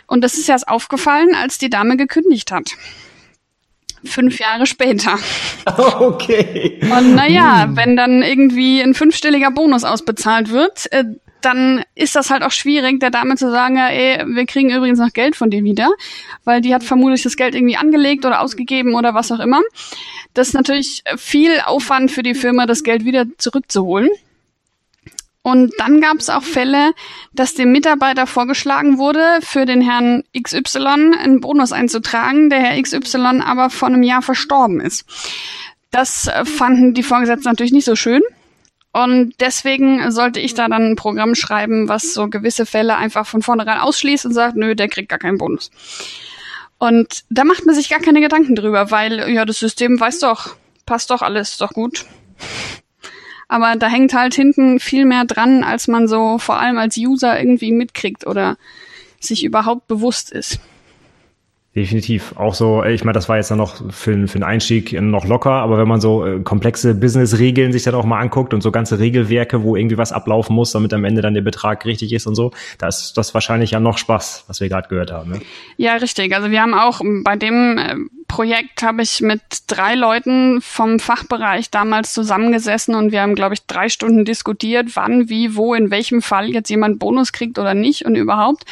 Und 0.07 0.23
das 0.23 0.37
ist 0.37 0.49
erst 0.49 0.69
aufgefallen, 0.69 1.35
als 1.35 1.57
die 1.57 1.71
Dame 1.71 1.97
gekündigt 1.97 2.53
hat 2.53 2.73
fünf 4.05 4.39
Jahre 4.39 4.67
später. 4.67 5.19
Okay. 5.99 6.81
Und 6.83 7.15
naja, 7.15 7.65
hm. 7.65 7.77
wenn 7.77 7.97
dann 7.97 8.23
irgendwie 8.23 8.81
ein 8.81 8.95
fünfstelliger 8.95 9.51
Bonus 9.51 9.85
ausbezahlt 9.85 10.51
wird, 10.51 10.91
äh, 10.93 11.05
dann 11.41 11.85
ist 11.95 12.17
das 12.17 12.31
halt 12.31 12.43
auch 12.43 12.51
schwierig, 12.51 13.01
der 13.01 13.11
Dame 13.11 13.37
zu 13.37 13.51
sagen, 13.51 13.77
ja, 13.77 13.89
ey, 13.89 14.25
wir 14.27 14.47
kriegen 14.47 14.71
übrigens 14.71 14.99
noch 14.99 15.13
Geld 15.13 15.37
von 15.37 15.51
dir 15.51 15.63
wieder, 15.63 15.91
weil 16.45 16.61
die 16.61 16.75
hat 16.75 16.83
vermutlich 16.83 17.23
das 17.23 17.37
Geld 17.37 17.55
irgendwie 17.55 17.77
angelegt 17.77 18.25
oder 18.25 18.41
ausgegeben 18.41 18.95
oder 18.95 19.15
was 19.15 19.31
auch 19.31 19.41
immer. 19.41 19.61
Das 20.35 20.49
ist 20.49 20.55
natürlich 20.55 21.03
viel 21.17 21.61
Aufwand 21.65 22.11
für 22.11 22.23
die 22.23 22.35
Firma, 22.35 22.67
das 22.67 22.83
Geld 22.83 23.05
wieder 23.05 23.27
zurückzuholen. 23.39 24.11
Und 25.43 25.73
dann 25.79 26.01
gab 26.01 26.19
es 26.19 26.29
auch 26.29 26.43
Fälle, 26.43 26.93
dass 27.33 27.55
dem 27.55 27.73
Mitarbeiter 27.73 28.27
vorgeschlagen 28.27 28.99
wurde, 28.99 29.39
für 29.41 29.65
den 29.65 29.81
Herrn 29.81 30.25
XY 30.39 31.15
einen 31.19 31.41
Bonus 31.41 31.73
einzutragen, 31.73 32.51
der 32.51 32.61
Herr 32.61 32.83
XY 32.83 33.41
aber 33.45 33.71
vor 33.71 33.89
einem 33.89 34.03
Jahr 34.03 34.21
verstorben 34.21 34.81
ist. 34.81 35.05
Das 35.91 36.31
fanden 36.45 36.93
die 36.93 37.03
Vorgesetzten 37.03 37.49
natürlich 37.49 37.73
nicht 37.73 37.87
so 37.87 37.97
schön. 37.97 38.23
Und 38.93 39.35
deswegen 39.41 40.11
sollte 40.11 40.41
ich 40.41 40.55
da 40.55 40.69
dann 40.69 40.93
ein 40.93 40.97
Programm 40.97 41.35
schreiben, 41.35 41.89
was 41.89 42.15
so 42.15 42.29
gewisse 42.29 42.67
Fälle 42.67 42.97
einfach 42.97 43.27
von 43.27 43.43
vornherein 43.43 43.79
ausschließt 43.79 44.27
und 44.27 44.33
sagt, 44.33 44.57
nö, 44.57 44.75
der 44.75 44.89
kriegt 44.89 45.09
gar 45.09 45.19
keinen 45.19 45.39
Bonus. 45.39 45.71
Und 46.79 47.25
da 47.29 47.45
macht 47.45 47.67
man 47.67 47.75
sich 47.75 47.89
gar 47.89 48.01
keine 48.01 48.21
Gedanken 48.21 48.55
drüber, 48.55 48.91
weil 48.91 49.31
ja 49.31 49.45
das 49.45 49.59
System 49.59 49.99
weiß 49.99 50.21
doch, 50.21 50.57
passt 50.87 51.11
doch 51.11 51.23
alles, 51.23 51.53
ist 51.53 51.61
doch 51.61 51.73
gut. 51.73 52.07
Aber 53.49 53.77
da 53.77 53.89
hängt 53.89 54.13
halt 54.13 54.35
hinten 54.35 54.79
viel 54.79 55.07
mehr 55.07 55.25
dran, 55.25 55.65
als 55.65 55.89
man 55.89 56.07
so 56.07 56.39
vor 56.39 56.61
allem 56.61 56.79
als 56.79 56.97
User 56.99 57.39
irgendwie 57.39 57.73
mitkriegt 57.73 58.27
oder 58.27 58.57
sich 59.21 59.43
überhaupt 59.43 59.89
bewusst 59.89 60.31
ist. 60.31 60.61
Definitiv. 61.79 62.35
Auch 62.35 62.55
so, 62.55 62.83
ich 62.83 63.05
meine, 63.05 63.15
das 63.15 63.29
war 63.29 63.37
jetzt 63.37 63.53
dann 63.53 63.59
noch 63.59 63.77
für, 63.93 64.27
für 64.27 64.39
den 64.39 64.43
Einstieg 64.43 65.01
noch 65.01 65.25
locker, 65.25 65.53
aber 65.53 65.79
wenn 65.79 65.87
man 65.87 66.01
so 66.01 66.27
äh, 66.27 66.41
komplexe 66.41 66.93
Business-Regeln 66.93 67.71
sich 67.71 67.85
dann 67.85 67.95
auch 67.95 68.05
mal 68.05 68.19
anguckt 68.19 68.53
und 68.53 68.65
so 68.65 68.73
ganze 68.73 68.99
Regelwerke, 68.99 69.63
wo 69.63 69.77
irgendwie 69.77 69.97
was 69.97 70.11
ablaufen 70.11 70.57
muss, 70.57 70.73
damit 70.73 70.93
am 70.93 71.05
Ende 71.05 71.23
dann 71.23 71.35
der 71.35 71.43
Betrag 71.43 71.87
richtig 71.87 72.13
ist 72.13 72.27
und 72.27 72.35
so, 72.35 72.51
da 72.79 72.89
ist 72.89 73.13
das 73.13 73.33
wahrscheinlich 73.33 73.71
ja 73.71 73.79
noch 73.79 73.97
Spaß, 73.97 74.47
was 74.49 74.61
wir 74.61 74.69
gerade 74.69 74.89
gehört 74.89 75.13
haben. 75.13 75.31
Ne? 75.31 75.41
Ja, 75.77 75.95
richtig. 75.95 76.35
Also 76.35 76.51
wir 76.51 76.61
haben 76.61 76.75
auch 76.75 77.01
bei 77.23 77.37
dem 77.37 77.79
äh, 77.79 77.95
Projekt 78.27 78.83
habe 78.83 79.03
ich 79.03 79.21
mit 79.21 79.41
drei 79.69 79.95
Leuten 79.95 80.61
vom 80.61 80.99
Fachbereich 80.99 81.71
damals 81.71 82.13
zusammengesessen 82.13 82.97
und 82.97 83.13
wir 83.13 83.23
haben, 83.23 83.37
glaube 83.37 83.55
ich, 83.55 83.67
drei 83.67 83.89
Stunden 83.89 84.25
diskutiert, 84.25 84.97
wann, 84.97 85.29
wie, 85.29 85.55
wo, 85.55 85.75
in 85.75 85.93
welchem 85.93 86.23
Fall 86.23 86.51
jetzt 86.51 86.71
jemand 86.71 86.99
Bonus 86.99 87.33
kriegt 87.33 87.57
oder 87.57 87.75
nicht 87.75 88.05
und 88.05 88.17
überhaupt. 88.17 88.65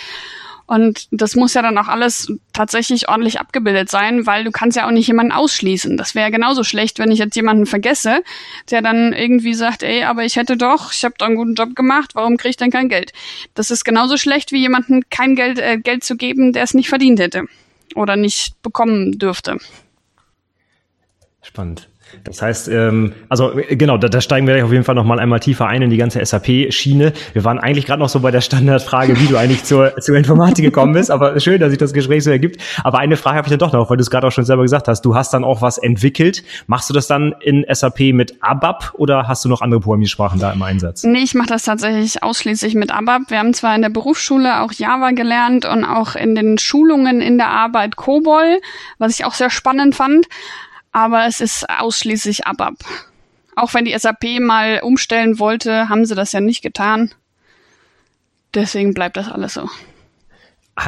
Und 0.67 1.07
das 1.13 1.37
muss 1.37 1.55
ja 1.55 1.63
dann 1.63 1.79
auch 1.79 1.87
alles 1.87 2.33
tatsächlich 2.53 3.09
ordentlich 3.09 3.39
abgebildet 3.39 3.89
sein, 3.89 4.27
weil 4.27 4.43
du 4.43 4.51
kannst 4.51 4.77
ja 4.77 4.87
auch 4.87 4.91
nicht 4.91 5.07
jemanden 5.07 5.33
ausschließen. 5.33 5.97
Das 5.97 6.15
wäre 6.15 6.33
genauso 6.33 6.65
schlecht, 6.65 6.99
wenn 6.99 7.13
ich 7.13 7.21
jetzt 7.21 7.37
jemanden 7.37 7.67
vergesse, 7.67 8.23
der 8.71 8.83
dann 8.83 9.13
irgendwie 9.13 9.55
sagt, 9.55 9.85
ey, 9.85 10.03
aber 10.05 10.25
ich 10.25 10.37
hätte 10.37 10.57
doch, 10.57 10.93
ich 10.93 11.05
habe 11.05 11.15
doch 11.19 11.27
einen 11.27 11.37
guten 11.37 11.55
Job 11.55 11.77
gemacht, 11.77 12.15
warum 12.15 12.37
kriege 12.37 12.51
ich 12.51 12.57
denn 12.57 12.73
kein 12.73 12.89
Geld? 12.89 13.13
Das 13.55 13.71
ist 13.71 13.85
genauso 13.85 14.17
schlecht, 14.17 14.51
wie 14.51 14.59
jemanden 14.59 15.09
kein 15.09 15.37
Geld, 15.37 15.59
äh, 15.61 15.79
Geld 15.79 16.03
zu 16.03 16.17
geben, 16.17 16.53
der 16.53 16.65
es 16.65 16.75
nicht 16.75 16.89
verdient 16.89 17.21
hätte 17.21 17.45
oder 17.95 18.17
nicht 18.17 18.61
bekommen 18.63 19.19
dürfte. 19.19 19.59
Spannend. 21.43 21.89
Das 22.25 22.43
heißt, 22.43 22.69
ähm, 22.69 23.13
also 23.29 23.53
genau, 23.69 23.99
da, 23.99 24.09
da 24.09 24.21
steigen 24.21 24.47
wir 24.47 24.65
auf 24.65 24.73
jeden 24.73 24.85
Fall 24.85 24.95
noch 24.95 25.05
mal 25.05 25.19
einmal 25.19 25.41
tiefer 25.41 25.67
ein 25.67 25.83
in 25.83 25.91
die 25.91 25.97
ganze 25.97 26.25
SAP-Schiene. 26.25 27.13
Wir 27.33 27.45
waren 27.45 27.59
eigentlich 27.59 27.87
gerade 27.87 28.01
noch 28.01 28.09
so 28.09 28.21
bei 28.21 28.31
der 28.31 28.41
Standardfrage, 28.41 29.19
wie 29.21 29.27
du 29.27 29.37
eigentlich 29.37 29.65
zur, 29.65 29.97
zur 30.01 30.17
Informatik 30.17 30.65
gekommen 30.65 30.93
bist, 30.93 31.11
aber 31.11 31.39
schön, 31.41 31.61
dass 31.61 31.71
sich 31.71 31.79
das 31.79 31.93
Gespräch 31.93 32.25
so 32.25 32.31
ergibt. 32.31 32.61
Aber 32.85 32.99
eine 32.99 33.17
Frage 33.17 33.39
habe 33.39 33.47
ich 33.47 33.51
dann 33.51 33.59
doch 33.59 33.73
noch, 33.73 33.91
weil 33.91 33.97
du 33.97 34.03
es 34.03 34.11
gerade 34.11 34.27
auch 34.27 34.33
schon 34.33 34.45
selber 34.45 34.63
gesagt 34.63 34.89
hast. 34.89 35.03
Du 35.03 35.15
hast 35.15 35.33
dann 35.33 35.45
auch 35.45 35.63
was 35.63 35.79
entwickelt. 35.79 36.45
Machst 36.67 36.89
du 36.91 36.95
das 36.95 37.07
dann 37.07 37.35
in 37.41 37.65
SAP 37.69 38.01
mit 38.13 38.35
ABAP 38.41 38.95
oder 38.95 39.29
hast 39.29 39.45
du 39.45 39.49
noch 39.49 39.61
andere 39.61 39.81
Programmiersprachen 39.81 40.41
da 40.41 40.53
im 40.53 40.63
Einsatz? 40.63 41.05
Nee, 41.05 41.23
ich 41.23 41.35
mache 41.35 41.49
das 41.49 41.65
tatsächlich 41.65 42.23
ausschließlich 42.23 42.75
mit 42.75 42.93
ABAP. 42.93 43.31
Wir 43.31 43.39
haben 43.39 43.55
zwar 43.55 43.75
in 43.75 43.83
der 43.83 43.91
Berufsschule 43.91 44.63
auch 44.63 44.73
Java 44.73 45.11
gelernt 45.11 45.65
und 45.67 45.85
auch 45.85 46.15
in 46.15 46.35
den 46.35 46.59
Schulungen 46.59 47.21
in 47.21 47.39
der 47.39 47.49
Arbeit 47.49 47.97
COBOL, 47.97 48.61
was 48.99 49.19
ich 49.19 49.25
auch 49.25 49.35
sehr 49.35 49.51
spannend 49.51 49.95
fand 49.95 50.27
aber 50.97 51.27
es 51.27 51.43
ist 51.43 51.69
ausschließlich 51.69 52.47
ABAP. 52.47 52.77
Auch 53.55 53.75
wenn 53.75 53.85
die 53.85 53.95
SAP 53.97 54.41
mal 54.41 54.81
umstellen 54.83 55.39
wollte, 55.39 55.91
haben 55.91 56.07
sie 56.07 56.15
das 56.15 56.33
ja 56.33 56.41
nicht 56.41 56.63
getan. 56.63 57.11
Deswegen 58.55 58.95
bleibt 58.95 59.19
das 59.19 59.31
alles 59.31 59.53
so. 59.53 59.69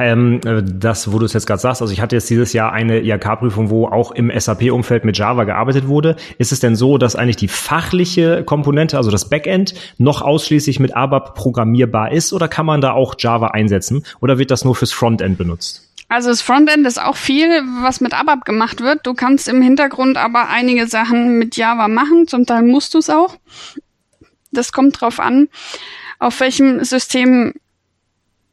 Ähm, 0.00 0.40
äh, 0.46 0.62
das, 0.64 1.12
wo 1.12 1.18
du 1.18 1.26
es 1.26 1.34
jetzt 1.34 1.46
gerade 1.46 1.60
sagst, 1.60 1.82
also 1.82 1.92
ich 1.92 2.00
hatte 2.00 2.16
jetzt 2.16 2.30
dieses 2.30 2.54
Jahr 2.54 2.72
eine 2.72 3.00
IHK-Prüfung, 3.00 3.68
wo 3.68 3.86
auch 3.86 4.10
im 4.12 4.32
SAP-Umfeld 4.34 5.04
mit 5.04 5.18
Java 5.18 5.44
gearbeitet 5.44 5.88
wurde. 5.88 6.16
Ist 6.38 6.52
es 6.52 6.60
denn 6.60 6.74
so, 6.74 6.96
dass 6.96 7.14
eigentlich 7.14 7.36
die 7.36 7.48
fachliche 7.48 8.44
Komponente, 8.44 8.96
also 8.96 9.10
das 9.10 9.28
Backend, 9.28 9.74
noch 9.98 10.22
ausschließlich 10.22 10.80
mit 10.80 10.96
ABAP 10.96 11.34
programmierbar 11.34 12.12
ist 12.12 12.32
oder 12.32 12.48
kann 12.48 12.64
man 12.64 12.80
da 12.80 12.92
auch 12.92 13.14
Java 13.18 13.48
einsetzen 13.48 14.04
oder 14.20 14.38
wird 14.38 14.50
das 14.50 14.64
nur 14.64 14.74
fürs 14.74 14.92
Frontend 14.92 15.36
benutzt? 15.36 15.87
Also 16.08 16.30
das 16.30 16.40
Frontend 16.40 16.86
ist 16.86 17.00
auch 17.00 17.16
viel, 17.16 17.62
was 17.82 18.00
mit 18.00 18.14
ABAP 18.14 18.44
gemacht 18.44 18.80
wird. 18.80 19.06
Du 19.06 19.12
kannst 19.12 19.46
im 19.46 19.60
Hintergrund 19.60 20.16
aber 20.16 20.48
einige 20.48 20.86
Sachen 20.86 21.38
mit 21.38 21.56
Java 21.56 21.86
machen. 21.88 22.26
Zum 22.26 22.46
Teil 22.46 22.62
musst 22.62 22.94
du 22.94 22.98
es 22.98 23.10
auch. 23.10 23.36
Das 24.50 24.72
kommt 24.72 25.00
drauf 25.00 25.20
an, 25.20 25.48
auf 26.18 26.40
welchem 26.40 26.82
System 26.82 27.52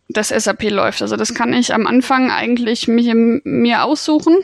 das 0.10 0.30
SAP 0.30 0.70
läuft. 0.70 1.02
Also 1.02 1.16
das 1.16 1.34
kann 1.34 1.54
ich 1.54 1.74
am 1.74 1.88
Anfang 1.88 2.30
eigentlich 2.30 2.90
mich, 2.90 3.12
mir 3.14 3.84
aussuchen. 3.84 4.38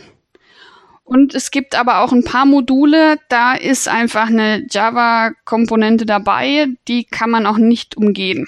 Und 1.04 1.36
es 1.36 1.52
gibt 1.52 1.76
aber 1.76 2.00
auch 2.00 2.14
ein 2.14 2.24
paar 2.24 2.46
Module, 2.46 3.18
da 3.28 3.54
ist 3.54 3.90
einfach 3.90 4.28
eine 4.28 4.66
Java-Komponente 4.70 6.06
dabei, 6.06 6.68
die 6.88 7.04
kann 7.04 7.30
man 7.30 7.46
auch 7.46 7.58
nicht 7.58 7.98
umgehen. 7.98 8.48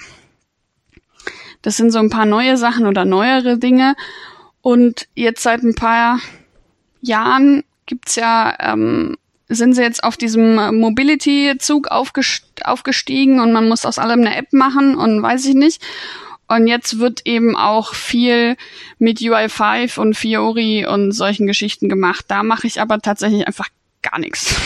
Das 1.60 1.76
sind 1.76 1.90
so 1.90 1.98
ein 1.98 2.08
paar 2.08 2.24
neue 2.24 2.56
Sachen 2.56 2.86
oder 2.86 3.04
neuere 3.04 3.58
Dinge. 3.58 3.96
Und 4.64 5.08
jetzt 5.14 5.42
seit 5.42 5.62
ein 5.62 5.74
paar 5.74 6.20
Jahren 7.02 7.64
gibt's 7.84 8.16
ja, 8.16 8.56
ähm, 8.58 9.18
sind 9.46 9.74
sie 9.74 9.82
jetzt 9.82 10.02
auf 10.02 10.16
diesem 10.16 10.54
Mobility-Zug 10.80 11.88
aufgestiegen 11.88 13.40
und 13.40 13.52
man 13.52 13.68
muss 13.68 13.84
aus 13.84 13.98
allem 13.98 14.20
eine 14.20 14.34
App 14.34 14.54
machen 14.54 14.96
und 14.96 15.22
weiß 15.22 15.44
ich 15.44 15.54
nicht. 15.54 15.82
Und 16.48 16.66
jetzt 16.66 16.98
wird 16.98 17.26
eben 17.26 17.56
auch 17.56 17.92
viel 17.92 18.56
mit 18.98 19.18
UI5 19.18 19.98
und 19.98 20.16
Fiori 20.16 20.86
und 20.86 21.12
solchen 21.12 21.46
Geschichten 21.46 21.90
gemacht. 21.90 22.24
Da 22.28 22.42
mache 22.42 22.66
ich 22.66 22.80
aber 22.80 23.00
tatsächlich 23.00 23.46
einfach 23.46 23.68
gar 24.00 24.18
nichts. 24.18 24.56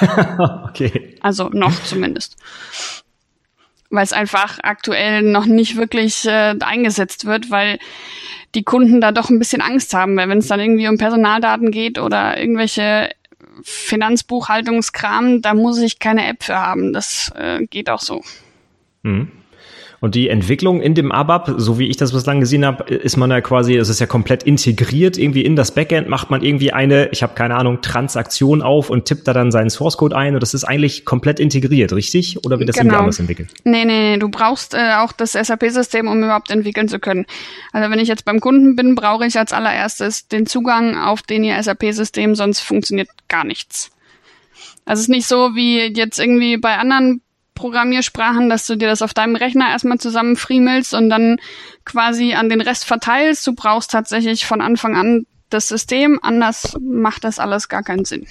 okay. 0.64 1.14
Also 1.20 1.50
noch 1.50 1.84
zumindest. 1.84 2.36
Weil 3.90 4.04
es 4.04 4.12
einfach 4.12 4.58
aktuell 4.62 5.22
noch 5.22 5.46
nicht 5.46 5.76
wirklich 5.76 6.26
äh, 6.26 6.54
eingesetzt 6.60 7.24
wird, 7.24 7.50
weil 7.50 7.78
die 8.54 8.64
Kunden 8.64 9.00
da 9.00 9.12
doch 9.12 9.30
ein 9.30 9.38
bisschen 9.38 9.60
Angst 9.60 9.94
haben, 9.94 10.16
weil 10.16 10.28
wenn 10.28 10.38
es 10.38 10.48
dann 10.48 10.60
irgendwie 10.60 10.88
um 10.88 10.98
Personaldaten 10.98 11.70
geht 11.70 11.98
oder 11.98 12.38
irgendwelche 12.38 13.10
Finanzbuchhaltungskram, 13.62 15.42
da 15.42 15.54
muss 15.54 15.78
ich 15.78 15.98
keine 15.98 16.26
App 16.26 16.42
für 16.42 16.56
haben. 16.56 16.92
Das 16.92 17.32
äh, 17.36 17.64
geht 17.66 17.90
auch 17.90 18.00
so. 18.00 18.22
Mhm. 19.02 19.30
Und 20.06 20.14
die 20.14 20.28
Entwicklung 20.28 20.80
in 20.80 20.94
dem 20.94 21.10
ABAP, 21.10 21.54
so 21.56 21.80
wie 21.80 21.88
ich 21.88 21.96
das 21.96 22.12
bislang 22.12 22.38
gesehen 22.38 22.64
habe, 22.64 22.84
ist 22.94 23.16
man 23.16 23.28
ja 23.28 23.40
quasi, 23.40 23.74
es 23.74 23.88
ist 23.88 23.98
ja 23.98 24.06
komplett 24.06 24.44
integriert 24.44 25.18
irgendwie 25.18 25.44
in 25.44 25.56
das 25.56 25.72
Backend, 25.72 26.08
macht 26.08 26.30
man 26.30 26.44
irgendwie 26.44 26.72
eine, 26.72 27.08
ich 27.08 27.24
habe 27.24 27.34
keine 27.34 27.56
Ahnung, 27.56 27.80
Transaktion 27.80 28.62
auf 28.62 28.88
und 28.88 29.06
tippt 29.06 29.26
da 29.26 29.32
dann 29.32 29.50
seinen 29.50 29.68
Source 29.68 29.96
Code 29.96 30.16
ein 30.16 30.34
und 30.34 30.40
das 30.44 30.54
ist 30.54 30.62
eigentlich 30.62 31.04
komplett 31.04 31.40
integriert, 31.40 31.92
richtig? 31.92 32.38
Oder 32.46 32.60
wird 32.60 32.68
das 32.68 32.76
genau. 32.76 32.90
irgendwie 32.90 32.98
anders 33.00 33.18
entwickelt? 33.18 33.48
Nee, 33.64 33.84
nee, 33.84 34.12
nee, 34.12 34.18
du 34.18 34.28
brauchst 34.28 34.74
äh, 34.74 34.92
auch 34.98 35.10
das 35.10 35.32
SAP-System, 35.32 36.06
um 36.06 36.22
überhaupt 36.22 36.52
entwickeln 36.52 36.86
zu 36.86 37.00
können. 37.00 37.26
Also 37.72 37.90
wenn 37.90 37.98
ich 37.98 38.06
jetzt 38.06 38.24
beim 38.24 38.38
Kunden 38.38 38.76
bin, 38.76 38.94
brauche 38.94 39.26
ich 39.26 39.36
als 39.36 39.52
allererstes 39.52 40.28
den 40.28 40.46
Zugang 40.46 40.96
auf 40.96 41.22
den 41.22 41.42
ihr 41.42 41.60
SAP-System, 41.60 42.36
sonst 42.36 42.60
funktioniert 42.60 43.08
gar 43.26 43.42
nichts. 43.42 43.90
Also 44.84 45.00
es 45.00 45.06
ist 45.06 45.08
nicht 45.08 45.26
so 45.26 45.56
wie 45.56 45.80
jetzt 45.80 46.20
irgendwie 46.20 46.58
bei 46.58 46.78
anderen 46.78 47.22
Programmiersprachen, 47.56 48.48
dass 48.48 48.68
du 48.68 48.76
dir 48.76 48.86
das 48.86 49.02
auf 49.02 49.12
deinem 49.12 49.34
Rechner 49.34 49.68
erstmal 49.70 49.98
zusammenfriemelst 49.98 50.94
und 50.94 51.10
dann 51.10 51.38
quasi 51.84 52.34
an 52.34 52.48
den 52.48 52.60
Rest 52.60 52.84
verteilst. 52.84 53.44
Du 53.44 53.54
brauchst 53.54 53.90
tatsächlich 53.90 54.46
von 54.46 54.60
Anfang 54.60 54.94
an 54.94 55.26
das 55.50 55.66
System, 55.66 56.20
anders 56.22 56.76
macht 56.80 57.24
das 57.24 57.40
alles 57.40 57.68
gar 57.68 57.82
keinen 57.82 58.04
Sinn. 58.04 58.26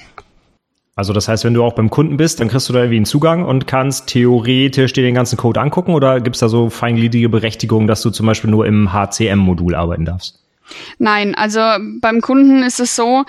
Also 0.98 1.12
das 1.12 1.28
heißt, 1.28 1.44
wenn 1.44 1.54
du 1.54 1.64
auch 1.64 1.74
beim 1.74 1.90
Kunden 1.90 2.16
bist, 2.16 2.40
dann 2.40 2.48
kriegst 2.48 2.70
du 2.70 2.74
da 2.74 2.80
irgendwie 2.80 2.98
einen 2.98 3.06
Zugang 3.06 3.44
und 3.44 3.68
kannst 3.68 4.08
theoretisch 4.08 4.94
dir 4.94 5.04
den 5.04 5.16
ganzen 5.16 5.36
Code 5.36 5.60
angucken 5.60 5.94
oder 5.94 6.22
gibt 6.22 6.38
es 6.38 6.40
da 6.40 6.48
so 6.48 6.70
feingliedrige 6.70 7.28
Berechtigungen, 7.28 7.88
dass 7.88 8.02
du 8.02 8.12
zum 8.12 8.26
Beispiel 8.26 8.50
nur 8.50 8.66
im 8.66 8.94
HCM-Modul 8.94 9.76
arbeiten 9.76 10.06
darfst? 10.06 10.40
Nein, 10.98 11.36
also 11.36 11.60
beim 12.00 12.22
Kunden 12.22 12.64
ist 12.64 12.80
es 12.80 12.96
so, 12.96 13.26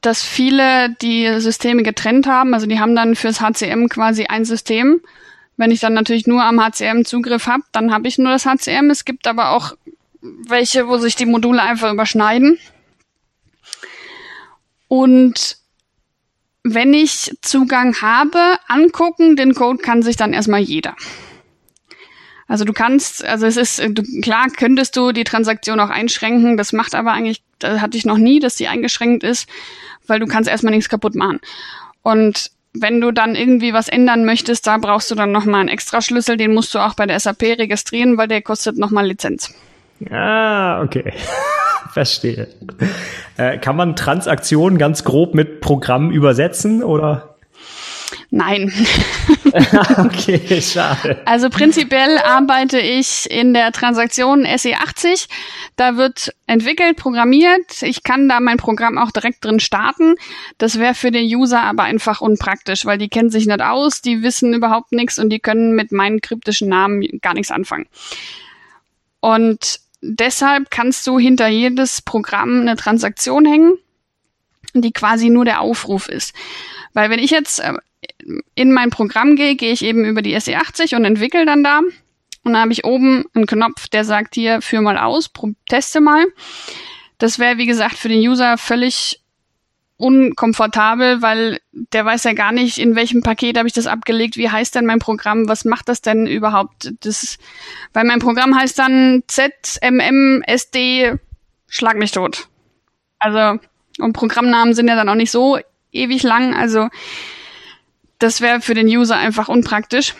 dass 0.00 0.22
viele 0.22 0.90
die 1.00 1.40
Systeme 1.40 1.82
getrennt 1.82 2.26
haben. 2.26 2.52
Also 2.52 2.66
die 2.66 2.80
haben 2.80 2.96
dann 2.96 3.14
fürs 3.14 3.40
HCM 3.40 3.88
quasi 3.88 4.26
ein 4.26 4.44
System 4.44 5.00
wenn 5.56 5.70
ich 5.70 5.80
dann 5.80 5.94
natürlich 5.94 6.26
nur 6.26 6.42
am 6.42 6.60
HCM 6.60 7.04
Zugriff 7.04 7.46
habe, 7.46 7.62
dann 7.72 7.92
habe 7.92 8.08
ich 8.08 8.18
nur 8.18 8.32
das 8.32 8.46
HCM. 8.46 8.90
Es 8.90 9.04
gibt 9.04 9.26
aber 9.26 9.50
auch 9.50 9.76
welche, 10.20 10.88
wo 10.88 10.98
sich 10.98 11.16
die 11.16 11.26
Module 11.26 11.62
einfach 11.62 11.92
überschneiden. 11.92 12.58
Und 14.88 15.58
wenn 16.62 16.94
ich 16.94 17.36
Zugang 17.42 18.00
habe, 18.00 18.58
angucken, 18.68 19.36
den 19.36 19.54
Code 19.54 19.82
kann 19.82 20.02
sich 20.02 20.16
dann 20.16 20.32
erstmal 20.32 20.60
jeder. 20.60 20.96
Also 22.46 22.64
du 22.64 22.72
kannst, 22.72 23.24
also 23.24 23.46
es 23.46 23.56
ist, 23.56 23.82
du, 23.90 24.02
klar 24.20 24.48
könntest 24.48 24.96
du 24.96 25.12
die 25.12 25.24
Transaktion 25.24 25.80
auch 25.80 25.90
einschränken, 25.90 26.56
das 26.56 26.72
macht 26.72 26.94
aber 26.94 27.12
eigentlich, 27.12 27.42
das 27.58 27.80
hatte 27.80 27.96
ich 27.96 28.04
noch 28.04 28.18
nie, 28.18 28.38
dass 28.38 28.56
die 28.56 28.68
eingeschränkt 28.68 29.24
ist, 29.24 29.48
weil 30.06 30.20
du 30.20 30.26
kannst 30.26 30.48
erstmal 30.48 30.74
nichts 30.74 30.90
kaputt 30.90 31.14
machen. 31.14 31.40
Und 32.02 32.50
wenn 32.74 33.00
du 33.00 33.12
dann 33.12 33.34
irgendwie 33.34 33.72
was 33.72 33.88
ändern 33.88 34.24
möchtest, 34.24 34.66
da 34.66 34.78
brauchst 34.78 35.10
du 35.10 35.14
dann 35.14 35.32
nochmal 35.32 35.60
einen 35.60 35.68
Extraschlüssel, 35.68 36.36
den 36.36 36.52
musst 36.52 36.74
du 36.74 36.80
auch 36.80 36.94
bei 36.94 37.06
der 37.06 37.18
SAP 37.18 37.42
registrieren, 37.42 38.18
weil 38.18 38.28
der 38.28 38.42
kostet 38.42 38.76
nochmal 38.76 39.06
Lizenz. 39.06 39.54
Ah, 40.10 40.82
okay. 40.82 41.12
Verstehe. 41.92 42.48
Äh, 43.36 43.58
kann 43.58 43.76
man 43.76 43.94
Transaktionen 43.94 44.78
ganz 44.78 45.04
grob 45.04 45.34
mit 45.34 45.60
Programm 45.60 46.10
übersetzen 46.10 46.82
oder? 46.82 47.33
Nein. 48.30 48.72
okay, 49.98 50.60
schade. 50.60 51.22
Also 51.24 51.48
prinzipiell 51.50 52.18
arbeite 52.18 52.78
ich 52.78 53.30
in 53.30 53.54
der 53.54 53.72
Transaktion 53.72 54.46
SE80. 54.46 55.28
Da 55.76 55.96
wird 55.96 56.34
entwickelt, 56.46 56.96
programmiert. 56.96 57.82
Ich 57.82 58.02
kann 58.02 58.28
da 58.28 58.40
mein 58.40 58.56
Programm 58.56 58.98
auch 58.98 59.10
direkt 59.10 59.44
drin 59.44 59.60
starten. 59.60 60.16
Das 60.58 60.78
wäre 60.78 60.94
für 60.94 61.10
den 61.10 61.24
User 61.24 61.62
aber 61.62 61.84
einfach 61.84 62.20
unpraktisch, 62.20 62.84
weil 62.84 62.98
die 62.98 63.08
kennen 63.08 63.30
sich 63.30 63.46
nicht 63.46 63.62
aus, 63.62 64.02
die 64.02 64.22
wissen 64.22 64.54
überhaupt 64.54 64.92
nichts 64.92 65.18
und 65.18 65.30
die 65.30 65.40
können 65.40 65.74
mit 65.74 65.92
meinen 65.92 66.20
kryptischen 66.20 66.68
Namen 66.68 67.02
gar 67.20 67.34
nichts 67.34 67.50
anfangen. 67.50 67.86
Und 69.20 69.80
deshalb 70.02 70.70
kannst 70.70 71.06
du 71.06 71.18
hinter 71.18 71.48
jedes 71.48 72.02
Programm 72.02 72.60
eine 72.60 72.76
Transaktion 72.76 73.46
hängen, 73.46 73.78
die 74.82 74.92
quasi 74.92 75.30
nur 75.30 75.44
der 75.44 75.60
Aufruf 75.60 76.08
ist. 76.08 76.34
Weil 76.92 77.10
wenn 77.10 77.18
ich 77.18 77.30
jetzt 77.30 77.60
äh, 77.60 77.74
in 78.54 78.72
mein 78.72 78.90
Programm 78.90 79.36
gehe, 79.36 79.56
gehe 79.56 79.72
ich 79.72 79.84
eben 79.84 80.04
über 80.04 80.22
die 80.22 80.36
SE80 80.36 80.96
und 80.96 81.04
entwickle 81.04 81.46
dann 81.46 81.62
da. 81.64 81.80
Und 82.44 82.52
dann 82.52 82.60
habe 82.60 82.72
ich 82.72 82.84
oben 82.84 83.24
einen 83.34 83.46
Knopf, 83.46 83.88
der 83.88 84.04
sagt 84.04 84.34
hier, 84.34 84.60
führ 84.60 84.82
mal 84.82 84.98
aus, 84.98 85.30
teste 85.68 86.00
mal. 86.00 86.24
Das 87.18 87.38
wäre, 87.38 87.58
wie 87.58 87.66
gesagt, 87.66 87.96
für 87.96 88.08
den 88.08 88.20
User 88.20 88.58
völlig 88.58 89.20
unkomfortabel, 89.96 91.22
weil 91.22 91.60
der 91.72 92.04
weiß 92.04 92.24
ja 92.24 92.32
gar 92.32 92.52
nicht, 92.52 92.78
in 92.78 92.96
welchem 92.96 93.22
Paket 93.22 93.56
habe 93.56 93.68
ich 93.68 93.74
das 93.74 93.86
abgelegt, 93.86 94.36
wie 94.36 94.50
heißt 94.50 94.74
denn 94.74 94.86
mein 94.86 94.98
Programm, 94.98 95.48
was 95.48 95.64
macht 95.64 95.88
das 95.88 96.02
denn 96.02 96.26
überhaupt? 96.26 96.92
Das, 97.00 97.38
weil 97.92 98.04
mein 98.04 98.18
Programm 98.18 98.58
heißt 98.58 98.78
dann 98.78 99.22
ZMMSD, 99.26 101.14
schlag 101.68 101.96
mich 101.96 102.10
tot. 102.10 102.48
Also, 103.18 103.60
und 103.98 104.12
Programmnamen 104.12 104.74
sind 104.74 104.88
ja 104.88 104.96
dann 104.96 105.08
auch 105.08 105.14
nicht 105.14 105.30
so 105.30 105.58
ewig 105.92 106.22
lang, 106.22 106.54
also 106.54 106.88
das 108.18 108.40
wäre 108.40 108.60
für 108.60 108.74
den 108.74 108.88
User 108.88 109.16
einfach 109.16 109.48
unpraktisch. 109.48 110.14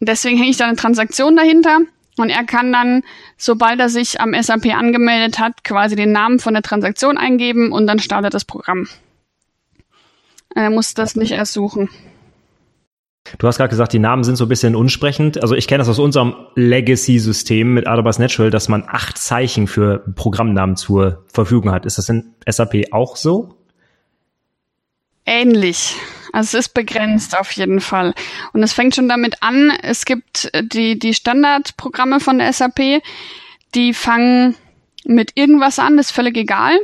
Deswegen 0.00 0.38
hänge 0.38 0.50
ich 0.50 0.56
da 0.56 0.66
eine 0.66 0.76
Transaktion 0.76 1.36
dahinter 1.36 1.80
und 2.16 2.30
er 2.30 2.44
kann 2.44 2.72
dann, 2.72 3.02
sobald 3.36 3.80
er 3.80 3.88
sich 3.88 4.20
am 4.20 4.34
SAP 4.40 4.74
angemeldet 4.74 5.38
hat, 5.38 5.64
quasi 5.64 5.96
den 5.96 6.12
Namen 6.12 6.38
von 6.38 6.54
der 6.54 6.62
Transaktion 6.62 7.18
eingeben 7.18 7.72
und 7.72 7.86
dann 7.86 7.98
startet 7.98 8.34
das 8.34 8.44
Programm. 8.44 8.88
Er 10.54 10.70
muss 10.70 10.94
das 10.94 11.16
nicht 11.16 11.32
erst 11.32 11.52
suchen. 11.52 11.88
Du 13.38 13.46
hast 13.46 13.58
gerade 13.58 13.70
gesagt, 13.70 13.92
die 13.92 13.98
Namen 13.98 14.24
sind 14.24 14.36
so 14.36 14.44
ein 14.44 14.48
bisschen 14.48 14.74
unsprechend. 14.74 15.40
Also 15.42 15.54
ich 15.54 15.68
kenne 15.68 15.78
das 15.78 15.88
aus 15.88 15.98
unserem 15.98 16.34
Legacy-System 16.54 17.74
mit 17.74 17.86
Adobas 17.86 18.18
Natural, 18.18 18.50
dass 18.50 18.68
man 18.68 18.84
acht 18.86 19.18
Zeichen 19.18 19.66
für 19.66 20.04
Programmnamen 20.14 20.76
zur 20.76 21.24
Verfügung 21.32 21.70
hat. 21.70 21.86
Ist 21.86 21.98
das 21.98 22.08
in 22.08 22.34
SAP 22.48 22.92
auch 22.92 23.16
so? 23.16 23.54
Ähnlich. 25.26 25.96
Also 26.32 26.58
es 26.58 26.66
ist 26.66 26.74
begrenzt 26.74 27.38
auf 27.38 27.52
jeden 27.52 27.80
Fall. 27.80 28.14
Und 28.52 28.62
es 28.62 28.72
fängt 28.72 28.94
schon 28.94 29.08
damit 29.08 29.42
an, 29.42 29.72
es 29.82 30.04
gibt 30.04 30.50
die, 30.72 30.98
die 30.98 31.14
Standardprogramme 31.14 32.20
von 32.20 32.38
der 32.38 32.52
SAP, 32.52 33.02
die 33.74 33.94
fangen 33.94 34.56
mit 35.04 35.32
irgendwas 35.34 35.78
an, 35.78 35.98
ist 35.98 36.12
völlig 36.12 36.36
egal. 36.36 36.78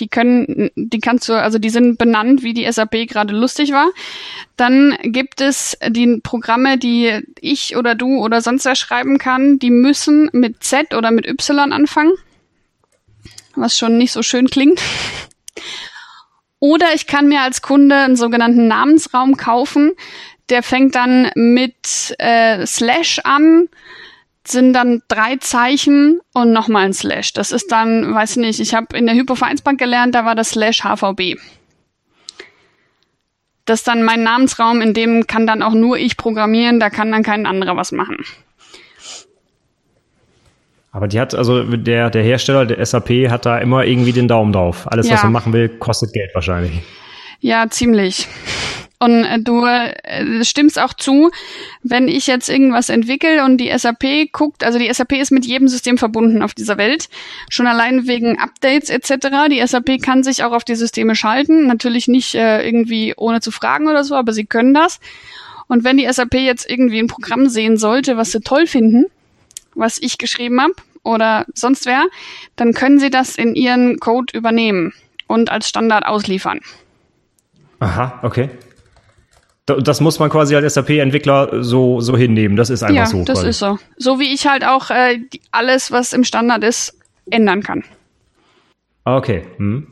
Die 0.00 0.08
können, 0.08 0.70
die 0.74 0.98
kannst 0.98 1.28
du, 1.28 1.34
also 1.34 1.58
die 1.58 1.70
sind 1.70 1.98
benannt, 1.98 2.42
wie 2.42 2.54
die 2.54 2.70
SAP 2.70 3.06
gerade 3.06 3.34
lustig 3.34 3.72
war. 3.72 3.90
Dann 4.56 4.96
gibt 5.02 5.40
es 5.40 5.76
die 5.88 6.20
Programme, 6.22 6.78
die 6.78 7.20
ich 7.40 7.76
oder 7.76 7.94
du 7.94 8.18
oder 8.18 8.40
sonst 8.40 8.64
wer 8.64 8.74
schreiben 8.74 9.18
kann, 9.18 9.58
die 9.58 9.70
müssen 9.70 10.30
mit 10.32 10.64
Z 10.64 10.94
oder 10.94 11.10
mit 11.10 11.26
Y 11.26 11.72
anfangen. 11.72 12.12
Was 13.54 13.76
schon 13.76 13.98
nicht 13.98 14.12
so 14.12 14.22
schön 14.22 14.48
klingt. 14.48 14.80
Oder 16.60 16.94
ich 16.94 17.06
kann 17.06 17.28
mir 17.28 17.40
als 17.40 17.62
Kunde 17.62 17.96
einen 17.96 18.16
sogenannten 18.16 18.68
Namensraum 18.68 19.36
kaufen. 19.36 19.92
Der 20.50 20.62
fängt 20.62 20.94
dann 20.94 21.30
mit 21.34 22.14
äh, 22.18 22.66
Slash 22.66 23.20
an, 23.24 23.68
sind 24.50 24.72
dann 24.72 25.02
drei 25.08 25.36
Zeichen 25.36 26.20
und 26.32 26.52
nochmal 26.52 26.86
ein 26.86 26.92
Slash. 26.92 27.32
Das 27.32 27.52
ist 27.52 27.72
dann, 27.72 28.14
weiß 28.14 28.36
nicht, 28.36 28.60
ich 28.60 28.74
habe 28.74 28.96
in 28.96 29.06
der 29.06 29.14
Hypovereinsbank 29.14 29.78
gelernt, 29.78 30.14
da 30.14 30.24
war 30.24 30.34
das 30.34 30.50
Slash 30.50 30.82
HVB. 30.82 31.38
Das 33.64 33.80
ist 33.80 33.88
dann 33.88 34.02
mein 34.02 34.22
Namensraum, 34.22 34.80
in 34.80 34.94
dem 34.94 35.26
kann 35.26 35.46
dann 35.46 35.62
auch 35.62 35.74
nur 35.74 35.96
ich 35.96 36.16
programmieren, 36.16 36.80
da 36.80 36.90
kann 36.90 37.12
dann 37.12 37.22
kein 37.22 37.46
anderer 37.46 37.76
was 37.76 37.92
machen. 37.92 38.16
Aber 40.92 41.06
die 41.06 41.20
hat, 41.20 41.34
also 41.34 41.62
der, 41.62 42.10
der 42.10 42.22
Hersteller, 42.22 42.66
der 42.66 42.84
SAP, 42.84 43.30
hat 43.30 43.46
da 43.46 43.58
immer 43.58 43.84
irgendwie 43.84 44.12
den 44.12 44.26
Daumen 44.26 44.52
drauf. 44.52 44.90
Alles, 44.90 45.08
ja. 45.08 45.14
was 45.14 45.22
er 45.22 45.30
machen 45.30 45.52
will, 45.52 45.68
kostet 45.68 46.12
Geld 46.12 46.30
wahrscheinlich. 46.34 46.80
Ja, 47.38 47.68
ziemlich. 47.70 48.26
Und 49.00 49.24
äh, 49.24 49.40
du 49.40 49.64
äh, 49.64 50.44
stimmst 50.44 50.78
auch 50.78 50.92
zu, 50.92 51.30
wenn 51.82 52.06
ich 52.06 52.26
jetzt 52.26 52.50
irgendwas 52.50 52.90
entwickle 52.90 53.44
und 53.44 53.56
die 53.56 53.72
SAP 53.76 54.30
guckt, 54.30 54.62
also 54.62 54.78
die 54.78 54.92
SAP 54.92 55.12
ist 55.12 55.32
mit 55.32 55.46
jedem 55.46 55.68
System 55.68 55.96
verbunden 55.96 56.42
auf 56.42 56.52
dieser 56.52 56.76
Welt, 56.76 57.08
schon 57.48 57.66
allein 57.66 58.06
wegen 58.06 58.38
Updates 58.38 58.90
etc. 58.90 59.48
Die 59.50 59.66
SAP 59.66 60.02
kann 60.02 60.22
sich 60.22 60.44
auch 60.44 60.52
auf 60.52 60.64
die 60.64 60.74
Systeme 60.74 61.16
schalten, 61.16 61.66
natürlich 61.66 62.08
nicht 62.08 62.34
äh, 62.34 62.62
irgendwie 62.62 63.14
ohne 63.16 63.40
zu 63.40 63.50
fragen 63.50 63.88
oder 63.88 64.04
so, 64.04 64.14
aber 64.14 64.34
sie 64.34 64.44
können 64.44 64.74
das. 64.74 65.00
Und 65.66 65.82
wenn 65.82 65.96
die 65.96 66.12
SAP 66.12 66.34
jetzt 66.34 66.68
irgendwie 66.68 66.98
ein 66.98 67.06
Programm 67.06 67.48
sehen 67.48 67.78
sollte, 67.78 68.18
was 68.18 68.32
sie 68.32 68.40
toll 68.40 68.66
finden, 68.66 69.06
was 69.74 69.98
ich 70.02 70.18
geschrieben 70.18 70.60
habe 70.60 70.74
oder 71.02 71.46
sonst 71.54 71.86
wer, 71.86 72.04
dann 72.56 72.74
können 72.74 72.98
Sie 72.98 73.08
das 73.08 73.36
in 73.36 73.54
Ihren 73.54 73.98
Code 73.98 74.36
übernehmen 74.36 74.92
und 75.26 75.50
als 75.50 75.68
Standard 75.68 76.04
ausliefern. 76.04 76.60
Aha, 77.78 78.18
okay. 78.22 78.50
Das 79.78 80.00
muss 80.00 80.18
man 80.18 80.30
quasi 80.30 80.56
als 80.56 80.74
SAP-Entwickler 80.74 81.62
so, 81.62 82.00
so 82.00 82.16
hinnehmen. 82.16 82.56
Das 82.56 82.70
ist 82.70 82.82
einfach 82.82 82.96
ja, 82.96 83.06
so. 83.06 83.18
Ja, 83.18 83.24
das 83.24 83.38
quasi. 83.38 83.50
ist 83.50 83.58
so. 83.58 83.78
So 83.96 84.18
wie 84.20 84.32
ich 84.32 84.46
halt 84.46 84.64
auch 84.64 84.90
äh, 84.90 85.20
alles, 85.50 85.92
was 85.92 86.12
im 86.12 86.24
Standard 86.24 86.64
ist, 86.64 86.98
ändern 87.30 87.62
kann. 87.62 87.84
Okay. 89.04 89.44
Hm. 89.56 89.86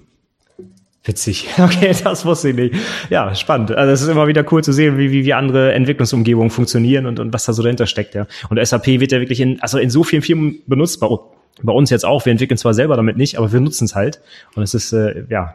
Witzig. 1.04 1.48
Okay, 1.58 1.94
das 2.04 2.24
wusste 2.24 2.50
ich 2.50 2.54
nicht. 2.54 2.74
Ja, 3.08 3.34
spannend. 3.34 3.72
Also 3.72 3.92
es 3.92 4.02
ist 4.02 4.08
immer 4.08 4.28
wieder 4.28 4.44
cool 4.52 4.62
zu 4.62 4.72
sehen, 4.72 4.98
wie, 4.98 5.10
wie, 5.10 5.24
wie 5.24 5.32
andere 5.32 5.72
Entwicklungsumgebungen 5.72 6.50
funktionieren 6.50 7.06
und, 7.06 7.18
und 7.18 7.32
was 7.32 7.44
da 7.46 7.52
so 7.52 7.62
dahinter 7.62 7.86
steckt, 7.86 8.14
ja. 8.14 8.26
Und 8.50 8.64
SAP 8.64 8.86
wird 8.86 9.12
ja 9.12 9.20
wirklich 9.20 9.40
in, 9.40 9.60
also 9.62 9.78
in 9.78 9.90
so 9.90 10.04
vielen 10.04 10.22
Firmen 10.22 10.60
benutzt, 10.66 11.00
bei, 11.00 11.08
bei 11.62 11.72
uns 11.72 11.90
jetzt 11.90 12.04
auch. 12.04 12.24
Wir 12.26 12.32
entwickeln 12.32 12.58
zwar 12.58 12.74
selber 12.74 12.96
damit 12.96 13.16
nicht, 13.16 13.38
aber 13.38 13.52
wir 13.52 13.60
nutzen 13.60 13.86
es 13.86 13.94
halt. 13.94 14.20
Und 14.54 14.62
es 14.62 14.74
ist, 14.74 14.92
äh, 14.92 15.24
ja. 15.30 15.54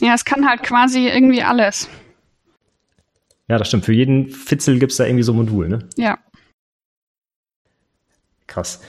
Ja, 0.00 0.14
es 0.14 0.24
kann 0.24 0.48
halt 0.48 0.62
quasi 0.62 1.08
irgendwie 1.08 1.42
alles. 1.42 1.88
Ja, 3.48 3.58
das 3.58 3.68
stimmt. 3.68 3.84
Für 3.84 3.92
jeden 3.92 4.30
Fitzel 4.30 4.78
gibt's 4.78 4.96
da 4.96 5.04
irgendwie 5.04 5.24
so 5.24 5.32
ein 5.32 5.36
Modul, 5.36 5.68
ne? 5.68 5.80
Ja. 5.96 6.18
Krass. 8.46 8.80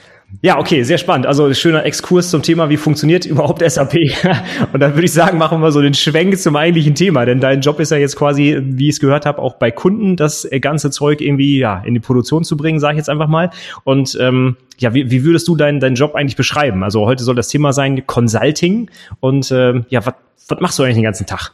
Ja, 0.41 0.57
okay, 0.57 0.83
sehr 0.83 0.97
spannend. 0.97 1.27
Also 1.27 1.53
schöner 1.53 1.85
Exkurs 1.85 2.29
zum 2.31 2.41
Thema, 2.41 2.69
wie 2.69 2.77
funktioniert 2.77 3.25
überhaupt 3.25 3.61
SAP. 3.69 3.93
Und 4.73 4.79
dann 4.79 4.95
würde 4.95 5.05
ich 5.05 5.13
sagen, 5.13 5.37
machen 5.37 5.61
wir 5.61 5.71
so 5.71 5.81
den 5.81 5.93
Schwenk 5.93 6.37
zum 6.39 6.55
eigentlichen 6.55 6.95
Thema, 6.95 7.25
denn 7.25 7.39
dein 7.39 7.61
Job 7.61 7.79
ist 7.79 7.91
ja 7.91 7.97
jetzt 7.97 8.15
quasi, 8.15 8.59
wie 8.61 8.89
ich 8.89 8.95
es 8.95 8.99
gehört 8.99 9.25
habe, 9.25 9.39
auch 9.39 9.55
bei 9.55 9.69
Kunden 9.69 10.15
das 10.15 10.47
ganze 10.61 10.89
Zeug 10.89 11.21
irgendwie 11.21 11.59
ja 11.59 11.81
in 11.85 11.93
die 11.93 11.99
Produktion 11.99 12.43
zu 12.43 12.57
bringen, 12.57 12.79
sage 12.79 12.95
ich 12.95 12.97
jetzt 12.97 13.09
einfach 13.09 13.27
mal. 13.27 13.51
Und 13.83 14.17
ähm, 14.19 14.57
ja, 14.79 14.93
wie, 14.93 15.11
wie 15.11 15.23
würdest 15.23 15.47
du 15.47 15.55
deinen 15.55 15.79
deinen 15.79 15.95
Job 15.95 16.15
eigentlich 16.15 16.35
beschreiben? 16.35 16.83
Also 16.83 17.05
heute 17.05 17.23
soll 17.23 17.35
das 17.35 17.47
Thema 17.47 17.71
sein 17.71 18.05
Consulting. 18.07 18.89
Und 19.19 19.51
ähm, 19.51 19.85
ja, 19.89 20.05
was 20.05 20.15
was 20.47 20.59
machst 20.59 20.79
du 20.79 20.83
eigentlich 20.83 20.95
den 20.95 21.03
ganzen 21.03 21.25
Tag? 21.25 21.51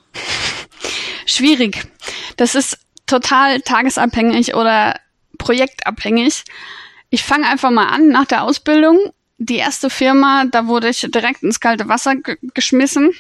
Schwierig. 1.25 1.85
Das 2.38 2.55
ist 2.55 2.79
total 3.09 3.61
tagesabhängig 3.61 4.55
oder 4.55 4.99
projektabhängig. 5.37 6.43
Ich 7.09 7.23
fange 7.23 7.47
einfach 7.47 7.71
mal 7.71 7.87
an 7.87 8.09
nach 8.09 8.25
der 8.25 8.43
Ausbildung. 8.43 8.99
Die 9.37 9.55
erste 9.55 9.89
Firma, 9.89 10.45
da 10.51 10.67
wurde 10.67 10.89
ich 10.89 11.07
direkt 11.09 11.43
ins 11.43 11.59
kalte 11.59 11.87
Wasser 11.87 12.15
geschmissen. 12.53 13.11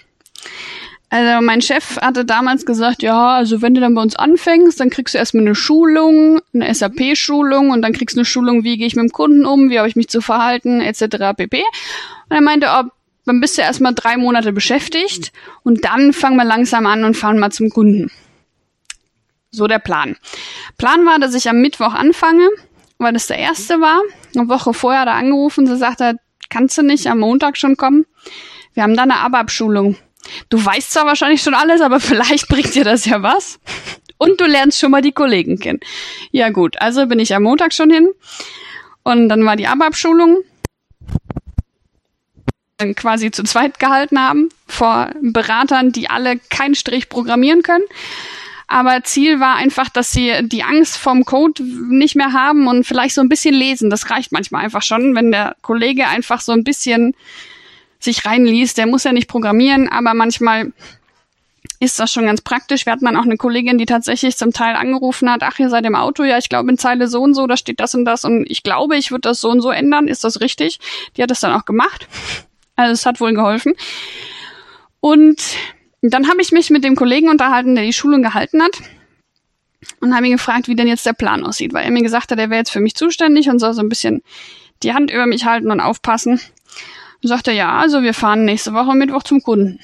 Also 1.11 1.43
mein 1.43 1.61
Chef 1.61 1.97
hatte 1.97 2.23
damals 2.23 2.67
gesagt, 2.67 3.01
ja, 3.01 3.35
also 3.35 3.63
wenn 3.63 3.73
du 3.73 3.81
dann 3.81 3.95
bei 3.95 4.01
uns 4.01 4.15
anfängst, 4.15 4.79
dann 4.79 4.91
kriegst 4.91 5.15
du 5.15 5.17
erstmal 5.17 5.43
eine 5.43 5.55
Schulung, 5.55 6.39
eine 6.53 6.71
SAP-Schulung 6.71 7.71
und 7.71 7.81
dann 7.81 7.93
kriegst 7.93 8.15
du 8.15 8.19
eine 8.19 8.25
Schulung, 8.25 8.63
wie 8.63 8.77
gehe 8.77 8.85
ich 8.85 8.95
mit 8.95 9.05
dem 9.05 9.11
Kunden 9.11 9.43
um, 9.43 9.71
wie 9.71 9.79
habe 9.79 9.87
ich 9.87 9.95
mich 9.95 10.09
zu 10.09 10.21
verhalten, 10.21 10.81
etc. 10.81 11.35
pp. 11.35 11.63
Und 12.29 12.35
er 12.35 12.41
meinte, 12.41 12.67
oh, 12.69 12.89
dann 13.25 13.41
bist 13.41 13.57
du 13.57 13.63
erstmal 13.63 13.95
drei 13.95 14.17
Monate 14.17 14.53
beschäftigt 14.53 15.31
und 15.63 15.83
dann 15.83 16.13
fangen 16.13 16.37
wir 16.37 16.45
langsam 16.45 16.85
an 16.85 17.03
und 17.03 17.17
fahren 17.17 17.39
mal 17.39 17.51
zum 17.51 17.69
Kunden. 17.71 18.11
So 19.51 19.67
der 19.67 19.79
Plan. 19.79 20.15
Plan 20.77 21.05
war, 21.05 21.19
dass 21.19 21.33
ich 21.33 21.49
am 21.49 21.61
Mittwoch 21.61 21.93
anfange 21.93 22.49
weil 22.99 23.13
das 23.13 23.27
der 23.27 23.39
erste 23.39 23.81
war. 23.81 24.01
Eine 24.35 24.47
Woche 24.49 24.73
vorher 24.73 25.03
er 25.03 25.15
angerufen, 25.15 25.65
sie 25.65 25.77
sagte, 25.77 26.17
kannst 26.49 26.77
du 26.77 26.83
nicht 26.83 27.07
am 27.07 27.19
Montag 27.19 27.57
schon 27.57 27.77
kommen? 27.77 28.05
Wir 28.73 28.83
haben 28.83 28.95
da 28.95 29.03
eine 29.03 29.17
ABAP-Schulung. 29.17 29.95
Du 30.49 30.63
weißt 30.63 30.91
zwar 30.91 31.05
wahrscheinlich 31.05 31.41
schon 31.41 31.55
alles, 31.55 31.81
aber 31.81 31.99
vielleicht 31.99 32.47
bringt 32.49 32.75
dir 32.75 32.83
das 32.83 33.05
ja 33.05 33.23
was. 33.23 33.59
Und 34.17 34.39
du 34.41 34.45
lernst 34.45 34.79
schon 34.79 34.91
mal 34.91 35.01
die 35.01 35.13
Kollegen 35.13 35.59
kennen. 35.59 35.79
Ja 36.31 36.49
gut, 36.49 36.79
also 36.81 37.07
bin 37.07 37.19
ich 37.19 37.33
am 37.33 37.43
Montag 37.43 37.73
schon 37.73 37.89
hin. 37.89 38.09
Und 39.03 39.29
dann 39.29 39.45
war 39.45 39.55
die 39.55 39.67
ABAP-Schulung. 39.67 40.43
Quasi 42.95 43.31
zu 43.31 43.43
zweit 43.43 43.79
gehalten 43.79 44.19
haben 44.19 44.49
vor 44.65 45.09
Beratern, 45.21 45.91
die 45.91 46.09
alle 46.09 46.37
keinen 46.37 46.75
Strich 46.75 47.09
programmieren 47.09 47.61
können. 47.61 47.83
Aber 48.71 49.03
Ziel 49.03 49.39
war 49.39 49.55
einfach, 49.55 49.89
dass 49.89 50.11
sie 50.11 50.31
die 50.43 50.63
Angst 50.63 50.97
vom 50.97 51.25
Code 51.25 51.63
nicht 51.63 52.15
mehr 52.15 52.33
haben 52.33 52.67
und 52.67 52.85
vielleicht 52.85 53.15
so 53.15 53.21
ein 53.21 53.27
bisschen 53.27 53.55
lesen. 53.55 53.89
Das 53.89 54.11
reicht 54.11 54.31
manchmal 54.31 54.63
einfach 54.63 54.83
schon, 54.83 55.15
wenn 55.15 55.31
der 55.31 55.55
Kollege 55.63 56.07
einfach 56.07 56.39
so 56.39 56.51
ein 56.51 56.63
bisschen 56.63 57.15
sich 57.99 58.25
reinliest. 58.25 58.77
Der 58.77 58.85
muss 58.85 59.05
ja 59.05 59.11
nicht 59.11 59.27
programmieren, 59.27 59.89
aber 59.89 60.13
manchmal 60.13 60.71
ist 61.79 61.99
das 61.99 62.13
schon 62.13 62.27
ganz 62.27 62.41
praktisch. 62.41 62.85
Wir 62.85 62.93
hatten 62.93 63.05
dann 63.05 63.17
auch 63.17 63.23
eine 63.23 63.37
Kollegin, 63.37 63.79
die 63.79 63.87
tatsächlich 63.87 64.37
zum 64.37 64.53
Teil 64.53 64.75
angerufen 64.75 65.31
hat, 65.31 65.41
ach, 65.41 65.57
ihr 65.57 65.69
seid 65.69 65.85
im 65.87 65.95
Auto, 65.95 66.23
ja, 66.23 66.37
ich 66.37 66.49
glaube 66.49 66.69
in 66.69 66.77
Zeile 66.77 67.07
so 67.07 67.23
und 67.23 67.33
so, 67.33 67.47
da 67.47 67.57
steht 67.57 67.79
das 67.79 67.95
und 67.95 68.05
das 68.05 68.23
und 68.23 68.45
ich 68.47 68.61
glaube, 68.61 68.97
ich 68.97 69.09
würde 69.09 69.21
das 69.21 69.41
so 69.41 69.49
und 69.49 69.61
so 69.61 69.71
ändern. 69.71 70.07
Ist 70.07 70.23
das 70.23 70.41
richtig? 70.41 70.79
Die 71.17 71.23
hat 71.23 71.31
das 71.31 71.39
dann 71.39 71.53
auch 71.53 71.65
gemacht. 71.65 72.07
Also 72.75 72.93
es 72.93 73.07
hat 73.07 73.19
wohl 73.19 73.33
geholfen. 73.33 73.73
Und 74.99 75.41
dann 76.01 76.29
habe 76.29 76.41
ich 76.41 76.51
mich 76.51 76.69
mit 76.69 76.83
dem 76.83 76.95
Kollegen 76.95 77.29
unterhalten, 77.29 77.75
der 77.75 77.83
die 77.83 77.93
Schulung 77.93 78.21
gehalten 78.21 78.61
hat 78.61 78.79
und 80.01 80.15
habe 80.15 80.27
ihn 80.27 80.33
gefragt, 80.33 80.67
wie 80.67 80.75
denn 80.75 80.87
jetzt 80.87 81.05
der 81.05 81.13
Plan 81.13 81.45
aussieht, 81.45 81.73
weil 81.73 81.85
er 81.85 81.91
mir 81.91 82.03
gesagt 82.03 82.31
hat, 82.31 82.39
er 82.39 82.49
wäre 82.49 82.59
jetzt 82.59 82.71
für 82.71 82.79
mich 82.79 82.95
zuständig 82.95 83.49
und 83.49 83.59
soll 83.59 83.73
so 83.73 83.81
ein 83.81 83.89
bisschen 83.89 84.21
die 84.83 84.93
Hand 84.93 85.11
über 85.11 85.25
mich 85.25 85.45
halten 85.45 85.71
und 85.71 85.79
aufpassen. 85.79 86.39
Und 87.21 87.27
sagte, 87.27 87.51
ja, 87.51 87.77
also 87.77 88.01
wir 88.01 88.13
fahren 88.13 88.45
nächste 88.45 88.73
Woche 88.73 88.95
Mittwoch 88.95 89.23
zum 89.23 89.41
Kunden. 89.41 89.79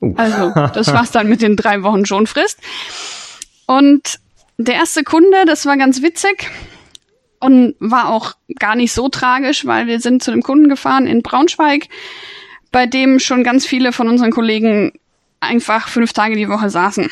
Uh. 0.00 0.14
Also, 0.16 0.52
das 0.74 0.92
war's 0.92 1.10
dann 1.10 1.28
mit 1.28 1.42
den 1.42 1.56
drei 1.56 1.82
Wochen 1.82 2.06
Schonfrist. 2.06 2.60
Und 3.66 4.20
der 4.56 4.74
erste 4.74 5.02
Kunde, 5.02 5.44
das 5.46 5.66
war 5.66 5.76
ganz 5.76 6.02
witzig 6.02 6.48
und 7.40 7.74
war 7.80 8.08
auch 8.08 8.34
gar 8.58 8.74
nicht 8.74 8.92
so 8.92 9.08
tragisch, 9.08 9.66
weil 9.66 9.86
wir 9.86 10.00
sind 10.00 10.22
zu 10.22 10.30
dem 10.30 10.42
Kunden 10.42 10.68
gefahren 10.68 11.06
in 11.06 11.22
Braunschweig, 11.22 11.88
bei 12.70 12.86
dem 12.86 13.18
schon 13.18 13.44
ganz 13.44 13.66
viele 13.66 13.92
von 13.92 14.08
unseren 14.08 14.30
Kollegen 14.30 14.92
einfach 15.40 15.88
fünf 15.88 16.12
Tage 16.12 16.36
die 16.36 16.48
Woche 16.48 16.70
saßen. 16.70 17.10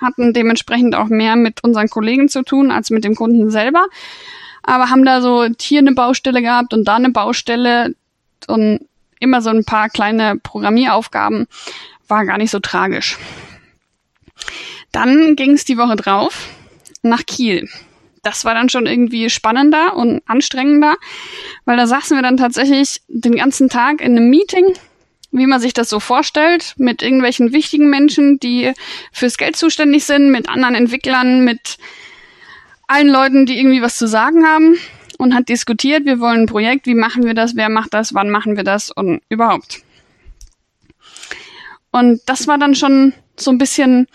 Hatten 0.00 0.32
dementsprechend 0.32 0.94
auch 0.94 1.06
mehr 1.06 1.36
mit 1.36 1.64
unseren 1.64 1.88
Kollegen 1.88 2.28
zu 2.28 2.42
tun 2.42 2.70
als 2.70 2.90
mit 2.90 3.04
dem 3.04 3.14
Kunden 3.14 3.50
selber, 3.50 3.86
aber 4.62 4.90
haben 4.90 5.04
da 5.04 5.20
so 5.20 5.46
hier 5.60 5.78
eine 5.78 5.92
Baustelle 5.92 6.42
gehabt 6.42 6.74
und 6.74 6.84
da 6.84 6.96
eine 6.96 7.10
Baustelle 7.10 7.94
und 8.46 8.80
immer 9.20 9.40
so 9.40 9.50
ein 9.50 9.64
paar 9.64 9.88
kleine 9.88 10.36
Programmieraufgaben, 10.36 11.46
war 12.08 12.26
gar 12.26 12.38
nicht 12.38 12.50
so 12.50 12.60
tragisch. 12.60 13.16
Dann 14.92 15.36
ging 15.36 15.52
es 15.52 15.64
die 15.64 15.78
Woche 15.78 15.96
drauf 15.96 16.48
nach 17.02 17.24
Kiel. 17.26 17.68
Das 18.22 18.44
war 18.44 18.54
dann 18.54 18.68
schon 18.68 18.86
irgendwie 18.86 19.30
spannender 19.30 19.96
und 19.96 20.20
anstrengender, 20.26 20.96
weil 21.64 21.76
da 21.76 21.86
saßen 21.86 22.16
wir 22.16 22.22
dann 22.22 22.36
tatsächlich 22.36 23.00
den 23.08 23.36
ganzen 23.36 23.68
Tag 23.68 24.00
in 24.00 24.16
einem 24.16 24.28
Meeting, 24.28 24.74
wie 25.36 25.46
man 25.46 25.60
sich 25.60 25.74
das 25.74 25.88
so 25.88 26.00
vorstellt, 26.00 26.74
mit 26.78 27.02
irgendwelchen 27.02 27.52
wichtigen 27.52 27.90
Menschen, 27.90 28.38
die 28.40 28.72
fürs 29.12 29.36
Geld 29.36 29.56
zuständig 29.56 30.04
sind, 30.04 30.30
mit 30.30 30.48
anderen 30.48 30.74
Entwicklern, 30.74 31.44
mit 31.44 31.76
allen 32.86 33.08
Leuten, 33.08 33.46
die 33.46 33.58
irgendwie 33.58 33.82
was 33.82 33.96
zu 33.96 34.06
sagen 34.06 34.46
haben 34.46 34.76
und 35.18 35.34
hat 35.34 35.48
diskutiert, 35.48 36.04
wir 36.04 36.20
wollen 36.20 36.42
ein 36.42 36.46
Projekt, 36.46 36.86
wie 36.86 36.94
machen 36.94 37.24
wir 37.24 37.34
das, 37.34 37.56
wer 37.56 37.68
macht 37.68 37.94
das, 37.94 38.14
wann 38.14 38.30
machen 38.30 38.56
wir 38.56 38.64
das 38.64 38.90
und 38.90 39.20
überhaupt. 39.28 39.82
Und 41.90 42.20
das 42.26 42.46
war 42.46 42.58
dann 42.58 42.74
schon 42.74 43.12
so 43.36 43.50
ein 43.50 43.58
bisschen 43.58 44.06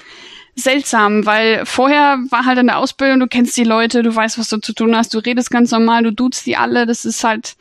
seltsam, 0.55 1.25
weil 1.25 1.65
vorher 1.65 2.19
war 2.29 2.45
halt 2.45 2.59
in 2.59 2.67
der 2.67 2.77
Ausbildung, 2.77 3.19
du 3.19 3.27
kennst 3.27 3.55
die 3.57 3.63
Leute, 3.63 4.03
du 4.03 4.13
weißt, 4.13 4.37
was 4.37 4.49
du 4.49 4.57
zu 4.57 4.73
tun 4.73 4.95
hast, 4.95 5.13
du 5.13 5.19
redest 5.19 5.49
ganz 5.49 5.71
normal, 5.71 6.03
du 6.03 6.11
duzt 6.11 6.45
die 6.45 6.57
alle, 6.57 6.85
das 6.85 7.05
ist 7.05 7.23
halt, 7.23 7.55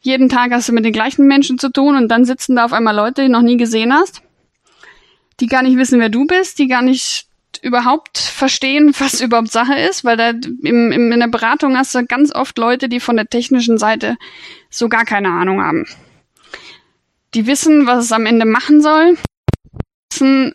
jeden 0.00 0.28
Tag 0.28 0.52
hast 0.52 0.68
du 0.68 0.72
mit 0.72 0.84
den 0.84 0.92
gleichen 0.92 1.26
Menschen 1.26 1.58
zu 1.58 1.70
tun 1.70 1.96
und 1.96 2.08
dann 2.08 2.24
sitzen 2.24 2.56
da 2.56 2.64
auf 2.64 2.72
einmal 2.72 2.94
Leute, 2.94 3.22
die 3.22 3.28
du 3.28 3.32
noch 3.32 3.42
nie 3.42 3.56
gesehen 3.56 3.92
hast, 3.92 4.22
die 5.40 5.46
gar 5.46 5.62
nicht 5.62 5.76
wissen, 5.76 6.00
wer 6.00 6.08
du 6.08 6.26
bist, 6.26 6.58
die 6.58 6.68
gar 6.68 6.82
nicht 6.82 7.26
überhaupt 7.62 8.18
verstehen, 8.18 8.94
was 8.98 9.20
überhaupt 9.20 9.50
Sache 9.50 9.78
ist, 9.78 10.04
weil 10.04 10.16
da 10.16 10.30
im, 10.30 10.92
im, 10.92 11.12
in 11.12 11.20
der 11.20 11.28
Beratung 11.28 11.76
hast 11.76 11.94
du 11.94 12.04
ganz 12.04 12.34
oft 12.34 12.58
Leute, 12.58 12.88
die 12.88 13.00
von 13.00 13.16
der 13.16 13.26
technischen 13.26 13.78
Seite 13.78 14.16
so 14.70 14.88
gar 14.88 15.04
keine 15.04 15.30
Ahnung 15.30 15.62
haben. 15.62 15.86
Die 17.34 17.46
wissen, 17.46 17.86
was 17.86 18.04
es 18.04 18.12
am 18.12 18.26
Ende 18.26 18.46
machen 18.46 18.80
soll, 18.80 19.18
wissen, 20.10 20.54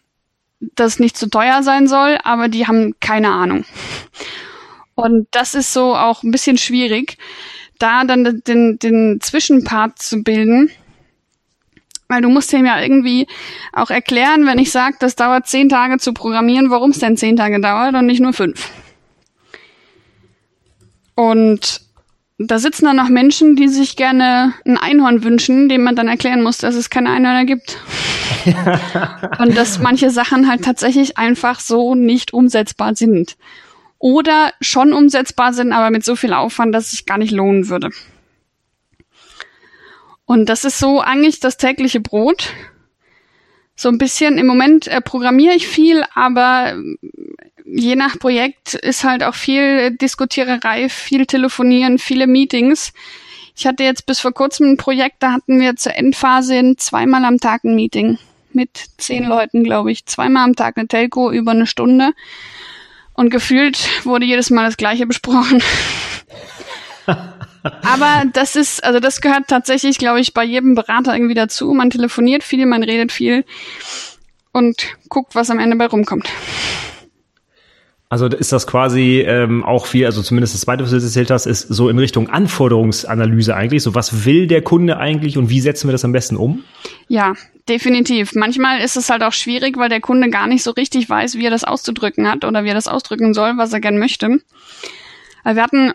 dass 0.60 0.94
es 0.94 1.00
nicht 1.00 1.18
zu 1.18 1.30
teuer 1.30 1.62
sein 1.62 1.88
soll, 1.88 2.18
aber 2.24 2.48
die 2.48 2.68
haben 2.68 2.96
keine 3.00 3.32
Ahnung. 3.32 3.66
Und 4.96 5.28
das 5.32 5.56
ist 5.56 5.74
so 5.74 5.96
auch 5.96 6.24
ein 6.24 6.32
bisschen 6.32 6.58
schwierig, 6.58 7.18
da 7.84 8.04
dann 8.06 8.42
den, 8.48 8.80
den 8.80 9.20
Zwischenpart 9.22 10.00
zu 10.00 10.24
bilden 10.24 10.72
weil 12.14 12.22
du 12.22 12.30
musst 12.30 12.54
ihm 12.54 12.66
ja 12.66 12.80
irgendwie 12.80 13.28
auch 13.72 13.90
erklären, 13.90 14.46
wenn 14.46 14.60
ich 14.60 14.72
sage, 14.72 14.98
das 15.00 15.16
dauert 15.16 15.48
zehn 15.48 15.68
Tage 15.68 15.98
zu 15.98 16.14
programmieren, 16.14 16.70
warum 16.70 16.92
es 16.92 17.00
denn 17.00 17.18
zehn 17.18 17.36
Tage 17.36 17.60
dauert 17.60 17.96
und 17.96 18.06
nicht 18.06 18.20
nur 18.20 18.34
fünf. 18.34 18.70
Und 21.16 21.82
da 22.38 22.60
sitzen 22.60 22.86
dann 22.86 22.98
noch 22.98 23.10
Menschen, 23.10 23.56
die 23.56 23.68
sich 23.68 23.96
gerne 23.96 24.54
ein 24.66 24.78
Einhorn 24.78 25.24
wünschen, 25.24 25.70
dem 25.70 25.84
man 25.84 25.96
dann 25.96 26.08
erklären 26.08 26.44
muss, 26.44 26.58
dass 26.58 26.76
es 26.76 26.90
keine 26.90 27.10
Einhörner 27.10 27.46
gibt. 27.46 27.78
und 29.40 29.56
dass 29.56 29.80
manche 29.80 30.10
Sachen 30.10 30.48
halt 30.48 30.64
tatsächlich 30.64 31.18
einfach 31.18 31.60
so 31.60 31.96
nicht 31.96 32.34
umsetzbar 32.34 32.96
sind. 32.96 33.38
Oder 34.04 34.52
schon 34.60 34.92
umsetzbar 34.92 35.54
sind, 35.54 35.72
aber 35.72 35.90
mit 35.90 36.04
so 36.04 36.18
viel 36.18 36.34
Aufwand, 36.34 36.76
dass 36.76 36.88
es 36.88 36.92
sich 36.92 37.06
gar 37.06 37.18
nicht 37.18 37.32
lohnen 37.32 37.70
würde. 37.70 37.90
Und 40.26 40.50
das 40.50 40.66
ist 40.66 40.78
so 40.78 41.00
eigentlich 41.00 41.40
das 41.40 41.56
tägliche 41.56 42.02
Brot. 42.02 42.50
So 43.78 43.88
ein 43.88 43.98
bisschen, 43.98 44.38
im 44.38 44.46
Moment 44.46 44.90
äh, 44.90 45.00
programmiere 45.00 45.56
ich 45.56 45.70
viel, 45.70 46.04
aber 46.16 46.74
äh, 46.74 46.96
je 47.64 47.96
nach 47.96 48.20
Projekt 48.20 48.74
ist 48.74 49.06
halt 49.06 49.24
auch 49.24 49.36
viel 49.36 49.92
Diskutiererei, 49.92 50.90
viel 50.90 51.26
Telefonieren, 51.26 51.98
viele 51.98 52.28
Meetings. 52.28 52.92
Ich 53.56 53.66
hatte 53.66 53.86
jetzt 53.86 54.06
bis 54.06 54.20
vor 54.20 54.34
kurzem 54.34 54.74
ein 54.74 54.78
Projekt, 54.78 55.24
da 55.24 55.32
hatten 55.32 55.62
wir 55.62 55.78
zur 55.78 55.96
Endphase 55.96 56.58
in 56.58 56.78
zweimal 56.78 57.24
am 57.24 57.40
Tag 57.40 57.64
ein 57.64 57.76
Meeting 57.76 58.18
mit 58.52 58.84
zehn 58.98 59.24
Leuten, 59.24 59.64
glaube 59.64 59.94
ich. 59.94 60.06
Zweimal 60.08 60.44
am 60.44 60.58
Tag 60.58 60.78
eine 60.78 60.90
Telco 60.90 61.32
über 61.32 61.52
eine 61.52 61.68
Stunde. 61.68 62.12
Und 63.14 63.30
gefühlt 63.30 63.88
wurde 64.06 64.26
jedes 64.26 64.50
Mal 64.50 64.66
das 64.66 64.78
Gleiche 64.78 65.06
besprochen. 65.06 65.62
Aber 67.64 68.24
das 68.34 68.56
ist, 68.56 68.84
also 68.84 69.00
das 69.00 69.22
gehört 69.22 69.48
tatsächlich, 69.48 69.98
glaube 69.98 70.20
ich, 70.20 70.34
bei 70.34 70.44
jedem 70.44 70.76
Berater 70.76 71.14
irgendwie 71.14 71.34
dazu. 71.34 71.74
Man 71.74 71.90
telefoniert 71.90 72.44
viel, 72.44 72.66
man 72.66 72.84
redet 72.84 73.12
viel 73.12 73.46
und 74.52 74.88
guckt, 75.10 75.36
was 75.36 75.50
am 75.50 75.60
Ende 75.60 75.76
bei 75.76 75.88
rumkommt. 75.88 76.30
Also 78.14 78.28
ist 78.28 78.52
das 78.52 78.68
quasi 78.68 79.26
ähm, 79.26 79.64
auch 79.64 79.88
viel, 79.88 80.06
also 80.06 80.22
zumindest 80.22 80.54
das 80.54 80.62
zweite, 80.62 80.84
was 80.84 80.92
du 80.92 80.98
erzählt 80.98 81.32
hast, 81.32 81.48
ist 81.48 81.62
so 81.62 81.90
in 81.90 81.98
Richtung 81.98 82.30
Anforderungsanalyse 82.30 83.56
eigentlich. 83.56 83.82
So 83.82 83.96
was 83.96 84.24
will 84.24 84.46
der 84.46 84.62
Kunde 84.62 84.98
eigentlich 84.98 85.36
und 85.36 85.50
wie 85.50 85.60
setzen 85.60 85.88
wir 85.88 85.94
das 85.94 86.06
am 86.06 86.12
besten 86.12 86.36
um? 86.36 86.64
Ja, 87.08 87.34
definitiv. 87.68 88.36
Manchmal 88.36 88.82
ist 88.82 88.98
es 88.98 89.10
halt 89.10 89.24
auch 89.24 89.34
schwierig, 89.34 89.78
weil 89.78 89.90
der 89.90 90.00
Kunde 90.00 90.30
gar 90.30 90.46
nicht 90.46 90.62
so 90.62 90.70
richtig 90.70 91.10
weiß, 91.10 91.40
wie 91.40 91.46
er 91.46 91.50
das 91.50 91.64
auszudrücken 91.64 92.30
hat 92.30 92.46
oder 92.46 92.64
wie 92.64 92.68
er 92.68 92.76
das 92.76 92.88
ausdrücken 92.88 93.34
soll, 93.34 93.54
was 93.58 93.74
er 93.74 93.80
gern 93.80 93.98
möchte. 93.98 94.38
Wir 95.44 95.64
hatten 95.64 95.94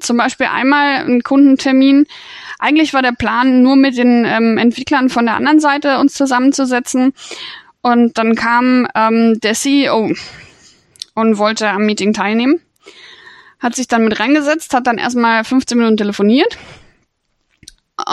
zum 0.00 0.16
Beispiel 0.16 0.46
einmal 0.46 1.02
einen 1.04 1.22
Kundentermin. 1.22 2.06
Eigentlich 2.58 2.94
war 2.94 3.02
der 3.02 3.12
Plan, 3.12 3.60
nur 3.60 3.76
mit 3.76 3.98
den 3.98 4.24
ähm, 4.24 4.56
Entwicklern 4.56 5.10
von 5.10 5.26
der 5.26 5.36
anderen 5.36 5.60
Seite 5.60 5.98
uns 5.98 6.14
zusammenzusetzen. 6.14 7.12
Und 7.82 8.16
dann 8.16 8.34
kam 8.36 8.88
ähm, 8.94 9.38
der 9.40 9.52
CEO 9.52 10.14
und 11.18 11.38
wollte 11.38 11.68
am 11.68 11.84
Meeting 11.84 12.12
teilnehmen. 12.12 12.60
Hat 13.60 13.74
sich 13.74 13.88
dann 13.88 14.04
mit 14.04 14.20
reingesetzt, 14.20 14.72
hat 14.72 14.86
dann 14.86 14.98
erstmal 14.98 15.44
15 15.44 15.76
Minuten 15.76 15.96
telefoniert 15.96 16.56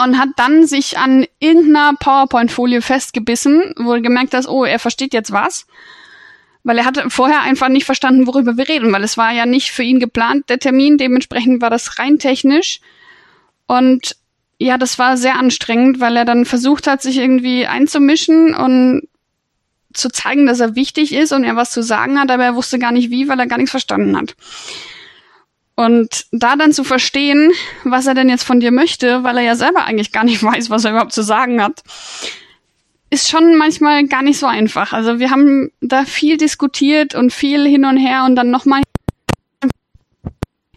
und 0.02 0.18
hat 0.18 0.30
dann 0.36 0.66
sich 0.66 0.98
an 0.98 1.26
irgendeiner 1.38 1.94
PowerPoint-Folie 1.98 2.82
festgebissen, 2.82 3.74
wo 3.78 3.94
er 3.94 4.00
gemerkt 4.00 4.34
hat, 4.34 4.48
oh, 4.48 4.64
er 4.64 4.78
versteht 4.78 5.14
jetzt 5.14 5.32
was 5.32 5.66
weil 6.66 6.78
er 6.78 6.84
hatte 6.84 7.08
vorher 7.10 7.42
einfach 7.42 7.68
nicht 7.68 7.84
verstanden, 7.84 8.26
worüber 8.26 8.56
wir 8.56 8.68
reden, 8.68 8.92
weil 8.92 9.04
es 9.04 9.16
war 9.16 9.32
ja 9.32 9.46
nicht 9.46 9.70
für 9.70 9.84
ihn 9.84 10.00
geplant, 10.00 10.50
der 10.50 10.58
Termin. 10.58 10.98
Dementsprechend 10.98 11.62
war 11.62 11.70
das 11.70 12.00
rein 12.00 12.18
technisch. 12.18 12.80
Und 13.68 14.16
ja, 14.58 14.76
das 14.76 14.98
war 14.98 15.16
sehr 15.16 15.38
anstrengend, 15.38 16.00
weil 16.00 16.16
er 16.16 16.24
dann 16.24 16.44
versucht 16.44 16.88
hat, 16.88 17.02
sich 17.02 17.18
irgendwie 17.18 17.68
einzumischen 17.68 18.52
und 18.52 19.06
zu 19.96 20.10
zeigen, 20.10 20.46
dass 20.46 20.60
er 20.60 20.74
wichtig 20.74 21.12
ist 21.12 21.32
und 21.32 21.44
er 21.44 21.56
was 21.56 21.70
zu 21.70 21.82
sagen 21.82 22.18
hat, 22.20 22.30
aber 22.30 22.44
er 22.44 22.54
wusste 22.54 22.78
gar 22.78 22.92
nicht 22.92 23.10
wie, 23.10 23.28
weil 23.28 23.38
er 23.38 23.46
gar 23.46 23.58
nichts 23.58 23.70
verstanden 23.70 24.16
hat. 24.16 24.34
Und 25.74 26.26
da 26.32 26.56
dann 26.56 26.72
zu 26.72 26.84
verstehen, 26.84 27.52
was 27.84 28.06
er 28.06 28.14
denn 28.14 28.30
jetzt 28.30 28.44
von 28.44 28.60
dir 28.60 28.72
möchte, 28.72 29.22
weil 29.24 29.36
er 29.36 29.42
ja 29.42 29.56
selber 29.56 29.84
eigentlich 29.84 30.10
gar 30.10 30.24
nicht 30.24 30.42
weiß, 30.42 30.70
was 30.70 30.84
er 30.84 30.92
überhaupt 30.92 31.12
zu 31.12 31.22
sagen 31.22 31.62
hat, 31.62 31.82
ist 33.10 33.28
schon 33.28 33.56
manchmal 33.56 34.06
gar 34.06 34.22
nicht 34.22 34.38
so 34.38 34.46
einfach. 34.46 34.92
Also 34.92 35.18
wir 35.20 35.30
haben 35.30 35.70
da 35.80 36.04
viel 36.04 36.38
diskutiert 36.38 37.14
und 37.14 37.32
viel 37.32 37.66
hin 37.66 37.84
und 37.84 37.98
her 37.98 38.24
und 38.24 38.36
dann 38.36 38.50
nochmal. 38.50 38.82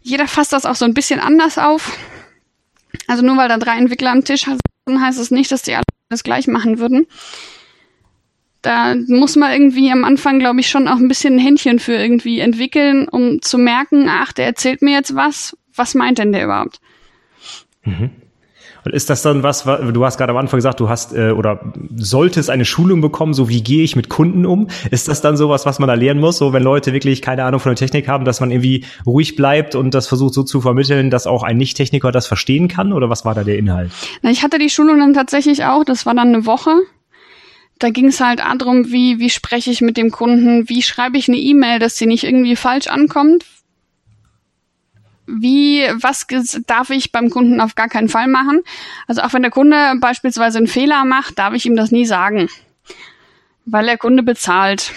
Jeder 0.01 0.27
fasst 0.27 0.53
das 0.53 0.65
auch 0.65 0.75
so 0.75 0.85
ein 0.85 0.93
bisschen 0.93 1.19
anders 1.19 1.57
auf. 1.57 1.97
Also 3.07 3.25
nur 3.25 3.37
weil 3.37 3.49
da 3.49 3.57
drei 3.57 3.77
Entwickler 3.77 4.11
am 4.11 4.23
Tisch 4.23 4.45
sind, 4.45 5.01
heißt 5.01 5.19
es 5.19 5.31
nicht, 5.31 5.51
dass 5.51 5.61
die 5.61 5.75
alle 5.75 5.83
das 6.09 6.23
gleich 6.23 6.47
machen 6.47 6.79
würden. 6.79 7.07
Da 8.61 8.95
muss 9.07 9.35
man 9.35 9.51
irgendwie 9.51 9.91
am 9.91 10.03
Anfang, 10.03 10.39
glaube 10.39 10.59
ich, 10.59 10.69
schon 10.69 10.87
auch 10.87 10.97
ein 10.97 11.07
bisschen 11.07 11.35
ein 11.35 11.39
Händchen 11.39 11.79
für 11.79 11.93
irgendwie 11.93 12.39
entwickeln, 12.39 13.07
um 13.07 13.41
zu 13.41 13.57
merken, 13.57 14.07
ach, 14.09 14.33
der 14.33 14.47
erzählt 14.47 14.81
mir 14.81 14.93
jetzt 14.93 15.15
was. 15.15 15.57
Was 15.75 15.95
meint 15.95 16.17
denn 16.17 16.33
der 16.33 16.45
überhaupt? 16.45 16.81
Mhm. 17.83 18.11
Und 18.85 18.93
ist 18.93 19.09
das 19.09 19.21
dann 19.21 19.43
was, 19.43 19.63
du 19.63 20.05
hast 20.05 20.17
gerade 20.17 20.31
am 20.31 20.37
Anfang 20.37 20.57
gesagt, 20.57 20.79
du 20.79 20.89
hast 20.89 21.13
äh, 21.13 21.31
oder 21.31 21.73
solltest 21.95 22.49
eine 22.49 22.65
Schulung 22.65 23.01
bekommen, 23.01 23.33
so 23.33 23.49
wie 23.49 23.61
gehe 23.61 23.83
ich 23.83 23.95
mit 23.95 24.09
Kunden 24.09 24.45
um? 24.45 24.67
Ist 24.89 25.07
das 25.09 25.21
dann 25.21 25.35
sowas, 25.35 25.65
was 25.65 25.79
man 25.79 25.87
da 25.87 25.95
lernen 25.95 26.21
muss, 26.21 26.37
so 26.37 26.53
wenn 26.53 26.63
Leute 26.63 26.93
wirklich 26.93 27.21
keine 27.21 27.43
Ahnung 27.43 27.59
von 27.59 27.71
der 27.71 27.75
Technik 27.75 28.07
haben, 28.07 28.25
dass 28.25 28.39
man 28.39 28.51
irgendwie 28.51 28.85
ruhig 29.05 29.35
bleibt 29.35 29.75
und 29.75 29.93
das 29.93 30.07
versucht 30.07 30.33
so 30.33 30.43
zu 30.43 30.61
vermitteln, 30.61 31.09
dass 31.09 31.27
auch 31.27 31.43
ein 31.43 31.57
Nicht-Techniker 31.57 32.11
das 32.11 32.27
verstehen 32.27 32.67
kann? 32.67 32.93
Oder 32.93 33.09
was 33.09 33.25
war 33.25 33.35
da 33.35 33.43
der 33.43 33.57
Inhalt? 33.57 33.91
Na, 34.21 34.31
ich 34.31 34.43
hatte 34.43 34.59
die 34.59 34.69
Schulung 34.69 34.99
dann 34.99 35.13
tatsächlich 35.13 35.65
auch, 35.65 35.83
das 35.83 36.05
war 36.05 36.15
dann 36.15 36.29
eine 36.29 36.45
Woche 36.45 36.71
da 37.79 37.89
ging 37.89 38.07
es 38.07 38.19
halt 38.19 38.39
darum, 38.39 38.91
wie, 38.91 39.19
wie 39.19 39.29
spreche 39.29 39.71
ich 39.71 39.81
mit 39.81 39.95
dem 39.95 40.11
Kunden, 40.11 40.67
wie 40.67 40.81
schreibe 40.81 41.17
ich 41.17 41.29
eine 41.29 41.37
E-Mail, 41.37 41.79
dass 41.79 41.97
sie 41.97 42.05
nicht 42.05 42.25
irgendwie 42.25 42.57
falsch 42.57 42.87
ankommt. 42.87 43.45
Wie, 45.25 45.87
was 45.93 46.27
darf 46.67 46.89
ich 46.89 47.11
beim 47.11 47.29
Kunden 47.29 47.61
auf 47.61 47.75
gar 47.75 47.87
keinen 47.87 48.09
Fall 48.09 48.27
machen? 48.27 48.61
Also 49.07 49.21
auch 49.21 49.31
wenn 49.31 49.43
der 49.43 49.51
Kunde 49.51 49.93
beispielsweise 50.01 50.57
einen 50.57 50.67
Fehler 50.67 51.05
macht, 51.05 51.39
darf 51.39 51.53
ich 51.53 51.65
ihm 51.65 51.75
das 51.75 51.91
nie 51.91 52.05
sagen. 52.05 52.49
Weil 53.65 53.85
der 53.85 53.97
Kunde 53.97 54.23
bezahlt. 54.23 54.91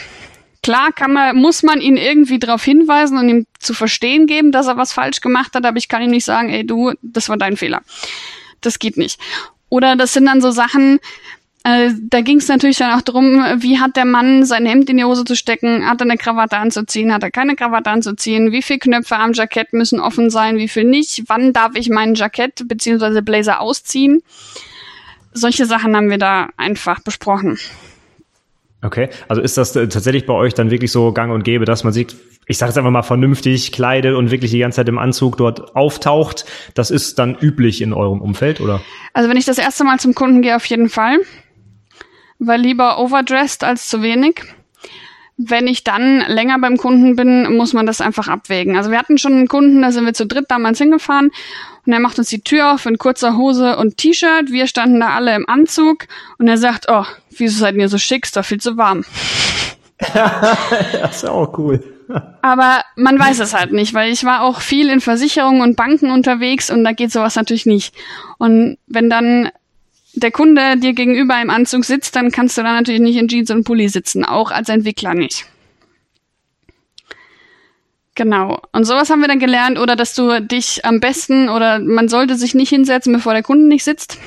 Klar 0.62 0.92
kann 0.92 1.12
man, 1.12 1.36
muss 1.36 1.62
man 1.62 1.80
ihn 1.80 1.96
irgendwie 1.96 2.38
darauf 2.38 2.64
hinweisen 2.64 3.18
und 3.18 3.28
ihm 3.28 3.46
zu 3.58 3.74
verstehen 3.74 4.26
geben, 4.26 4.50
dass 4.50 4.66
er 4.66 4.76
was 4.76 4.92
falsch 4.92 5.20
gemacht 5.20 5.54
hat, 5.54 5.66
aber 5.66 5.76
ich 5.76 5.88
kann 5.88 6.02
ihm 6.02 6.10
nicht 6.10 6.24
sagen, 6.24 6.48
ey 6.48 6.66
du, 6.66 6.92
das 7.02 7.28
war 7.28 7.36
dein 7.36 7.56
Fehler. 7.56 7.82
Das 8.60 8.78
geht 8.78 8.96
nicht. 8.96 9.20
Oder 9.68 9.96
das 9.96 10.12
sind 10.12 10.26
dann 10.26 10.40
so 10.40 10.50
Sachen, 10.50 10.98
äh, 11.64 11.90
da 12.10 12.20
ging 12.22 12.38
es 12.38 12.48
natürlich 12.48 12.78
dann 12.78 12.98
auch 12.98 13.02
darum, 13.02 13.36
wie 13.58 13.78
hat 13.78 13.96
der 13.96 14.04
Mann 14.04 14.44
sein 14.44 14.66
Hemd 14.66 14.90
in 14.90 14.96
die 14.96 15.04
Hose 15.04 15.24
zu 15.24 15.36
stecken, 15.36 15.88
hat 15.88 16.00
er 16.00 16.06
eine 16.06 16.16
Krawatte 16.16 16.56
anzuziehen, 16.56 17.12
hat 17.12 17.22
er 17.22 17.30
keine 17.30 17.54
Krawatte 17.54 17.90
anzuziehen, 17.90 18.50
wie 18.50 18.62
viele 18.62 18.80
Knöpfe 18.80 19.16
am 19.16 19.32
Jackett 19.32 19.72
müssen 19.72 20.00
offen 20.00 20.28
sein, 20.30 20.56
wie 20.56 20.68
viel 20.68 20.84
nicht, 20.84 21.24
wann 21.28 21.52
darf 21.52 21.76
ich 21.76 21.88
meinen 21.88 22.14
Jackett 22.14 22.66
bzw. 22.66 23.20
Blazer 23.20 23.60
ausziehen. 23.60 24.22
Solche 25.32 25.64
Sachen 25.66 25.96
haben 25.96 26.10
wir 26.10 26.18
da 26.18 26.48
einfach 26.56 27.00
besprochen. 27.00 27.58
Okay, 28.84 29.08
also 29.28 29.40
ist 29.40 29.56
das 29.56 29.76
äh, 29.76 29.86
tatsächlich 29.86 30.26
bei 30.26 30.34
euch 30.34 30.54
dann 30.54 30.72
wirklich 30.72 30.90
so 30.90 31.12
gang 31.12 31.32
und 31.32 31.44
gäbe, 31.44 31.64
dass 31.64 31.84
man 31.84 31.92
sich, 31.92 32.08
ich 32.46 32.58
sage 32.58 32.70
jetzt 32.70 32.78
einfach 32.78 32.90
mal 32.90 33.02
vernünftig 33.02 33.70
kleidet 33.70 34.16
und 34.16 34.32
wirklich 34.32 34.50
die 34.50 34.58
ganze 34.58 34.76
Zeit 34.76 34.88
im 34.88 34.98
Anzug 34.98 35.36
dort 35.36 35.76
auftaucht? 35.76 36.44
Das 36.74 36.90
ist 36.90 37.20
dann 37.20 37.36
üblich 37.36 37.80
in 37.80 37.92
eurem 37.92 38.20
Umfeld, 38.20 38.60
oder? 38.60 38.80
Also 39.12 39.30
wenn 39.30 39.36
ich 39.36 39.44
das 39.44 39.58
erste 39.58 39.84
Mal 39.84 40.00
zum 40.00 40.14
Kunden 40.14 40.42
gehe, 40.42 40.56
auf 40.56 40.66
jeden 40.66 40.88
Fall 40.88 41.18
weil 42.46 42.60
lieber 42.60 42.98
overdressed 42.98 43.64
als 43.64 43.88
zu 43.88 44.02
wenig. 44.02 44.42
Wenn 45.36 45.66
ich 45.66 45.82
dann 45.82 46.20
länger 46.28 46.58
beim 46.58 46.76
Kunden 46.76 47.16
bin, 47.16 47.56
muss 47.56 47.72
man 47.72 47.86
das 47.86 48.00
einfach 48.00 48.28
abwägen. 48.28 48.76
Also 48.76 48.90
wir 48.90 48.98
hatten 48.98 49.18
schon 49.18 49.32
einen 49.32 49.48
Kunden, 49.48 49.82
da 49.82 49.90
sind 49.90 50.04
wir 50.04 50.12
zu 50.12 50.26
dritt 50.26 50.46
damals 50.50 50.78
hingefahren 50.78 51.30
und 51.86 51.92
er 51.92 52.00
macht 52.00 52.18
uns 52.18 52.28
die 52.28 52.42
Tür 52.42 52.72
auf 52.72 52.86
in 52.86 52.98
kurzer 52.98 53.36
Hose 53.36 53.76
und 53.76 53.96
T-Shirt. 53.96 54.50
Wir 54.50 54.66
standen 54.66 55.00
da 55.00 55.10
alle 55.10 55.34
im 55.34 55.48
Anzug 55.48 56.06
und 56.38 56.48
er 56.48 56.58
sagt, 56.58 56.86
oh, 56.88 57.06
wieso 57.30 57.58
seid 57.58 57.74
ihr 57.76 57.88
so 57.88 57.98
schick, 57.98 58.24
ist 58.24 58.36
doch 58.36 58.44
viel 58.44 58.60
zu 58.60 58.76
warm. 58.76 59.04
das 60.14 61.16
ist 61.16 61.28
auch 61.28 61.56
cool. 61.58 61.82
Aber 62.42 62.82
man 62.96 63.18
weiß 63.18 63.40
es 63.40 63.54
halt 63.54 63.72
nicht, 63.72 63.94
weil 63.94 64.12
ich 64.12 64.24
war 64.24 64.42
auch 64.42 64.60
viel 64.60 64.90
in 64.90 65.00
Versicherungen 65.00 65.62
und 65.62 65.76
Banken 65.76 66.10
unterwegs 66.10 66.70
und 66.70 66.84
da 66.84 66.92
geht 66.92 67.10
sowas 67.10 67.36
natürlich 67.36 67.66
nicht. 67.66 67.94
Und 68.38 68.76
wenn 68.86 69.08
dann 69.08 69.50
der 70.14 70.30
Kunde 70.30 70.76
dir 70.76 70.92
gegenüber 70.92 71.40
im 71.40 71.50
Anzug 71.50 71.84
sitzt, 71.84 72.16
dann 72.16 72.30
kannst 72.30 72.58
du 72.58 72.62
da 72.62 72.72
natürlich 72.72 73.00
nicht 73.00 73.16
in 73.16 73.28
Jeans 73.28 73.50
und 73.50 73.64
Pulli 73.64 73.88
sitzen, 73.88 74.24
auch 74.24 74.50
als 74.50 74.68
Entwickler 74.68 75.14
nicht. 75.14 75.46
Genau. 78.14 78.60
Und 78.72 78.84
sowas 78.84 79.08
haben 79.08 79.20
wir 79.20 79.28
dann 79.28 79.38
gelernt, 79.38 79.78
oder 79.78 79.96
dass 79.96 80.14
du 80.14 80.40
dich 80.42 80.84
am 80.84 81.00
besten, 81.00 81.48
oder 81.48 81.78
man 81.78 82.08
sollte 82.08 82.36
sich 82.36 82.54
nicht 82.54 82.68
hinsetzen, 82.68 83.12
bevor 83.12 83.32
der 83.32 83.42
Kunde 83.42 83.66
nicht 83.68 83.84
sitzt. 83.84 84.18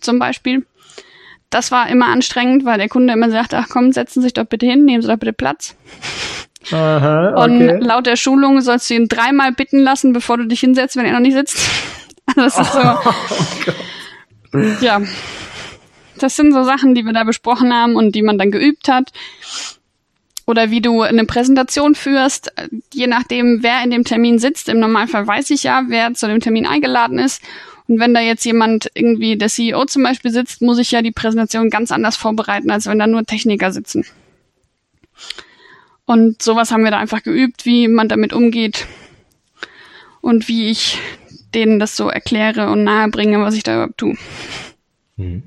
Zum 0.00 0.20
Beispiel. 0.20 0.64
Das 1.50 1.72
war 1.72 1.88
immer 1.88 2.06
anstrengend, 2.06 2.64
weil 2.64 2.78
der 2.78 2.88
Kunde 2.88 3.12
immer 3.14 3.30
sagt, 3.30 3.54
ach 3.54 3.68
komm, 3.70 3.90
setzen 3.92 4.20
Sie 4.20 4.26
sich 4.26 4.34
doch 4.34 4.44
bitte 4.44 4.66
hin, 4.66 4.84
nehmen 4.84 5.02
Sie 5.02 5.08
doch 5.08 5.16
bitte 5.16 5.32
Platz. 5.32 5.74
Aha, 6.70 7.32
okay. 7.34 7.42
Und 7.44 7.80
laut 7.80 8.06
der 8.06 8.16
Schulung 8.16 8.60
sollst 8.60 8.90
du 8.90 8.94
ihn 8.94 9.08
dreimal 9.08 9.52
bitten 9.52 9.78
lassen, 9.78 10.12
bevor 10.12 10.36
du 10.36 10.46
dich 10.46 10.60
hinsetzt, 10.60 10.96
wenn 10.96 11.06
er 11.06 11.12
noch 11.12 11.20
nicht 11.20 11.34
sitzt. 11.34 11.58
Also 12.26 12.40
das 12.42 12.58
ist 12.58 12.72
so. 12.72 12.80
Oh, 12.80 13.72
ja, 14.80 15.02
das 16.18 16.36
sind 16.36 16.52
so 16.52 16.64
Sachen, 16.64 16.94
die 16.94 17.04
wir 17.04 17.12
da 17.12 17.24
besprochen 17.24 17.72
haben 17.72 17.96
und 17.96 18.14
die 18.14 18.22
man 18.22 18.38
dann 18.38 18.50
geübt 18.50 18.88
hat. 18.88 19.12
Oder 20.46 20.70
wie 20.70 20.80
du 20.80 21.02
eine 21.02 21.26
Präsentation 21.26 21.94
führst, 21.94 22.52
je 22.94 23.06
nachdem, 23.06 23.62
wer 23.62 23.82
in 23.84 23.90
dem 23.90 24.04
Termin 24.04 24.38
sitzt. 24.38 24.68
Im 24.68 24.80
Normalfall 24.80 25.26
weiß 25.26 25.50
ich 25.50 25.64
ja, 25.64 25.84
wer 25.88 26.14
zu 26.14 26.26
dem 26.26 26.40
Termin 26.40 26.66
eingeladen 26.66 27.18
ist. 27.18 27.42
Und 27.86 28.00
wenn 28.00 28.14
da 28.14 28.20
jetzt 28.20 28.44
jemand 28.44 28.90
irgendwie, 28.94 29.36
der 29.36 29.48
CEO 29.48 29.84
zum 29.84 30.02
Beispiel 30.02 30.30
sitzt, 30.30 30.62
muss 30.62 30.78
ich 30.78 30.90
ja 30.90 31.02
die 31.02 31.10
Präsentation 31.10 31.70
ganz 31.70 31.90
anders 31.90 32.16
vorbereiten, 32.16 32.70
als 32.70 32.86
wenn 32.86 32.98
da 32.98 33.06
nur 33.06 33.24
Techniker 33.24 33.72
sitzen. 33.72 34.04
Und 36.04 36.40
sowas 36.40 36.70
haben 36.70 36.84
wir 36.84 36.90
da 36.90 36.98
einfach 36.98 37.22
geübt, 37.22 37.66
wie 37.66 37.88
man 37.88 38.08
damit 38.08 38.32
umgeht 38.32 38.86
und 40.22 40.48
wie 40.48 40.70
ich 40.70 40.98
denen 41.54 41.78
das 41.78 41.96
so 41.96 42.08
erkläre 42.08 42.70
und 42.70 42.84
nahebringe, 42.84 43.40
was 43.40 43.54
ich 43.54 43.62
da 43.62 43.74
überhaupt 43.74 43.98
tue. 43.98 44.14
Mhm. 45.16 45.42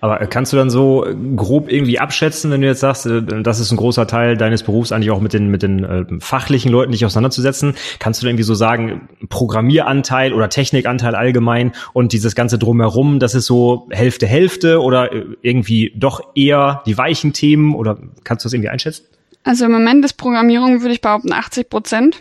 Aber 0.00 0.18
kannst 0.26 0.52
du 0.52 0.56
dann 0.56 0.70
so 0.70 1.06
grob 1.36 1.70
irgendwie 1.70 1.98
abschätzen, 1.98 2.50
wenn 2.50 2.60
du 2.60 2.66
jetzt 2.66 2.80
sagst, 2.80 3.06
äh, 3.06 3.22
das 3.42 3.60
ist 3.60 3.70
ein 3.70 3.76
großer 3.76 4.06
Teil 4.06 4.36
deines 4.36 4.62
Berufs, 4.62 4.92
eigentlich 4.92 5.10
auch 5.10 5.20
mit 5.20 5.32
den, 5.32 5.48
mit 5.50 5.62
den 5.62 5.84
äh, 5.84 6.04
fachlichen 6.20 6.70
Leuten 6.70 6.92
dich 6.92 7.04
auseinanderzusetzen? 7.04 7.74
Kannst 7.98 8.20
du 8.20 8.26
dann 8.26 8.30
irgendwie 8.30 8.44
so 8.44 8.54
sagen, 8.54 9.08
Programmieranteil 9.28 10.32
oder 10.32 10.48
Technikanteil 10.48 11.14
allgemein 11.14 11.72
und 11.92 12.12
dieses 12.12 12.34
ganze 12.34 12.58
Drumherum, 12.58 13.18
das 13.18 13.34
ist 13.34 13.46
so 13.46 13.88
Hälfte, 13.90 14.26
Hälfte 14.26 14.80
oder 14.80 15.12
äh, 15.12 15.24
irgendwie 15.42 15.92
doch 15.96 16.20
eher 16.34 16.82
die 16.86 16.96
weichen 16.96 17.32
Themen 17.32 17.74
oder 17.74 17.98
kannst 18.24 18.44
du 18.44 18.46
das 18.46 18.52
irgendwie 18.52 18.70
einschätzen? 18.70 19.04
Also 19.42 19.64
im 19.64 19.72
Moment 19.72 20.04
ist 20.04 20.14
Programmierung, 20.14 20.82
würde 20.82 20.92
ich 20.92 21.00
behaupten, 21.00 21.32
80 21.32 21.70
Prozent. 21.70 22.16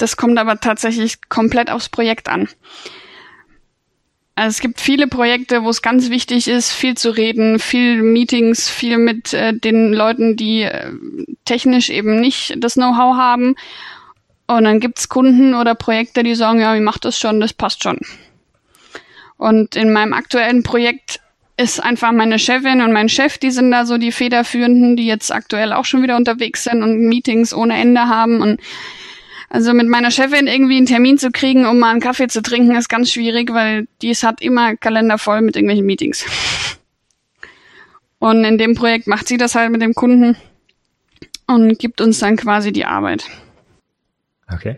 Das 0.00 0.16
kommt 0.16 0.38
aber 0.38 0.58
tatsächlich 0.60 1.28
komplett 1.28 1.70
aufs 1.70 1.90
Projekt 1.90 2.30
an. 2.30 2.48
Also 4.34 4.48
es 4.48 4.60
gibt 4.60 4.80
viele 4.80 5.06
Projekte, 5.06 5.62
wo 5.62 5.68
es 5.68 5.82
ganz 5.82 6.08
wichtig 6.08 6.48
ist, 6.48 6.72
viel 6.72 6.96
zu 6.96 7.10
reden, 7.10 7.58
viel 7.58 8.02
Meetings, 8.02 8.70
viel 8.70 8.96
mit 8.96 9.34
äh, 9.34 9.52
den 9.52 9.92
Leuten, 9.92 10.36
die 10.36 10.62
äh, 10.62 10.92
technisch 11.44 11.90
eben 11.90 12.18
nicht 12.18 12.54
das 12.56 12.74
Know-how 12.74 13.16
haben. 13.16 13.56
Und 14.46 14.64
dann 14.64 14.80
gibt's 14.80 15.10
Kunden 15.10 15.54
oder 15.54 15.74
Projekte, 15.74 16.22
die 16.22 16.34
sagen, 16.34 16.60
ja, 16.60 16.74
wie 16.74 16.80
macht 16.80 17.04
das 17.04 17.18
schon, 17.18 17.38
das 17.38 17.52
passt 17.52 17.82
schon. 17.82 17.98
Und 19.36 19.76
in 19.76 19.92
meinem 19.92 20.14
aktuellen 20.14 20.62
Projekt 20.62 21.20
ist 21.58 21.78
einfach 21.78 22.12
meine 22.12 22.38
Chefin 22.38 22.80
und 22.80 22.94
mein 22.94 23.10
Chef, 23.10 23.36
die 23.36 23.50
sind 23.50 23.70
da 23.70 23.84
so 23.84 23.98
die 23.98 24.12
Federführenden, 24.12 24.96
die 24.96 25.06
jetzt 25.06 25.30
aktuell 25.30 25.74
auch 25.74 25.84
schon 25.84 26.02
wieder 26.02 26.16
unterwegs 26.16 26.64
sind 26.64 26.82
und 26.82 27.00
Meetings 27.00 27.52
ohne 27.52 27.74
Ende 27.78 28.08
haben. 28.08 28.40
Und 28.40 28.60
also 29.50 29.74
mit 29.74 29.88
meiner 29.88 30.12
Chefin 30.12 30.46
irgendwie 30.46 30.76
einen 30.76 30.86
Termin 30.86 31.18
zu 31.18 31.30
kriegen, 31.30 31.66
um 31.66 31.80
mal 31.80 31.90
einen 31.90 32.00
Kaffee 32.00 32.28
zu 32.28 32.40
trinken, 32.40 32.76
ist 32.76 32.88
ganz 32.88 33.12
schwierig, 33.12 33.52
weil 33.52 33.88
die 34.00 34.12
hat 34.12 34.40
immer 34.40 34.76
Kalender 34.76 35.18
voll 35.18 35.42
mit 35.42 35.56
irgendwelchen 35.56 35.84
Meetings. 35.84 36.24
Und 38.20 38.44
in 38.44 38.58
dem 38.58 38.74
Projekt 38.76 39.08
macht 39.08 39.26
sie 39.26 39.38
das 39.38 39.56
halt 39.56 39.72
mit 39.72 39.82
dem 39.82 39.94
Kunden 39.94 40.36
und 41.48 41.78
gibt 41.78 42.00
uns 42.00 42.20
dann 42.20 42.36
quasi 42.36 42.70
die 42.70 42.84
Arbeit. 42.84 43.24
Okay. 44.52 44.76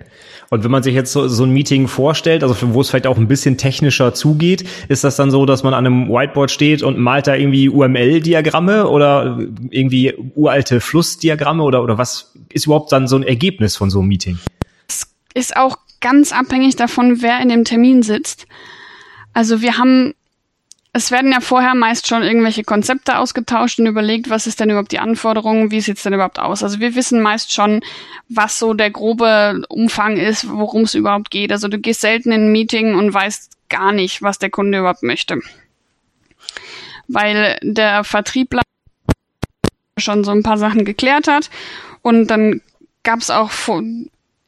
Und 0.50 0.64
wenn 0.64 0.70
man 0.70 0.82
sich 0.82 0.94
jetzt 0.94 1.12
so, 1.12 1.28
so 1.28 1.44
ein 1.44 1.50
Meeting 1.50 1.88
vorstellt, 1.88 2.42
also 2.42 2.54
wo 2.74 2.80
es 2.80 2.90
vielleicht 2.90 3.06
auch 3.06 3.16
ein 3.16 3.28
bisschen 3.28 3.58
technischer 3.58 4.14
zugeht, 4.14 4.64
ist 4.88 5.02
das 5.02 5.16
dann 5.16 5.30
so, 5.30 5.44
dass 5.46 5.62
man 5.62 5.74
an 5.74 5.86
einem 5.86 6.08
Whiteboard 6.08 6.50
steht 6.50 6.82
und 6.82 6.98
malt 6.98 7.26
da 7.26 7.34
irgendwie 7.34 7.68
UML-Diagramme 7.68 8.88
oder 8.88 9.38
irgendwie 9.70 10.14
uralte 10.34 10.80
Flussdiagramme 10.80 11.62
oder, 11.62 11.82
oder 11.82 11.98
was 11.98 12.34
ist 12.52 12.66
überhaupt 12.66 12.92
dann 12.92 13.08
so 13.08 13.16
ein 13.16 13.22
Ergebnis 13.22 13.76
von 13.76 13.90
so 13.90 14.00
einem 14.00 14.08
Meeting? 14.08 14.38
Ist 15.34 15.56
auch 15.56 15.78
ganz 16.00 16.32
abhängig 16.32 16.76
davon, 16.76 17.22
wer 17.22 17.40
in 17.40 17.48
dem 17.48 17.64
Termin 17.64 18.02
sitzt. 18.02 18.46
Also 19.32 19.62
wir 19.62 19.78
haben, 19.78 20.14
es 20.92 21.10
werden 21.10 21.32
ja 21.32 21.40
vorher 21.40 21.74
meist 21.74 22.06
schon 22.06 22.22
irgendwelche 22.22 22.64
Konzepte 22.64 23.16
ausgetauscht 23.16 23.78
und 23.78 23.86
überlegt, 23.86 24.28
was 24.28 24.46
ist 24.46 24.60
denn 24.60 24.68
überhaupt 24.68 24.92
die 24.92 24.98
Anforderung, 24.98 25.70
wie 25.70 25.80
sieht's 25.80 26.02
denn 26.02 26.12
überhaupt 26.12 26.38
aus. 26.38 26.62
Also 26.62 26.80
wir 26.80 26.94
wissen 26.94 27.22
meist 27.22 27.52
schon, 27.52 27.80
was 28.28 28.58
so 28.58 28.74
der 28.74 28.90
grobe 28.90 29.62
Umfang 29.68 30.18
ist, 30.18 30.50
worum 30.50 30.82
es 30.82 30.94
überhaupt 30.94 31.30
geht. 31.30 31.52
Also 31.52 31.68
du 31.68 31.78
gehst 31.78 32.02
selten 32.02 32.32
in 32.32 32.48
ein 32.48 32.52
Meeting 32.52 32.94
und 32.94 33.14
weißt 33.14 33.52
gar 33.68 33.92
nicht, 33.92 34.20
was 34.20 34.38
der 34.38 34.50
Kunde 34.50 34.80
überhaupt 34.80 35.02
möchte. 35.02 35.40
Weil 37.08 37.58
der 37.62 38.04
Vertriebler 38.04 38.62
schon 39.98 40.24
so 40.24 40.30
ein 40.30 40.42
paar 40.42 40.58
Sachen 40.58 40.84
geklärt 40.84 41.28
hat 41.28 41.48
und 42.02 42.26
dann 42.26 42.60
gab 43.02 43.20
es 43.20 43.30
auch 43.30 43.50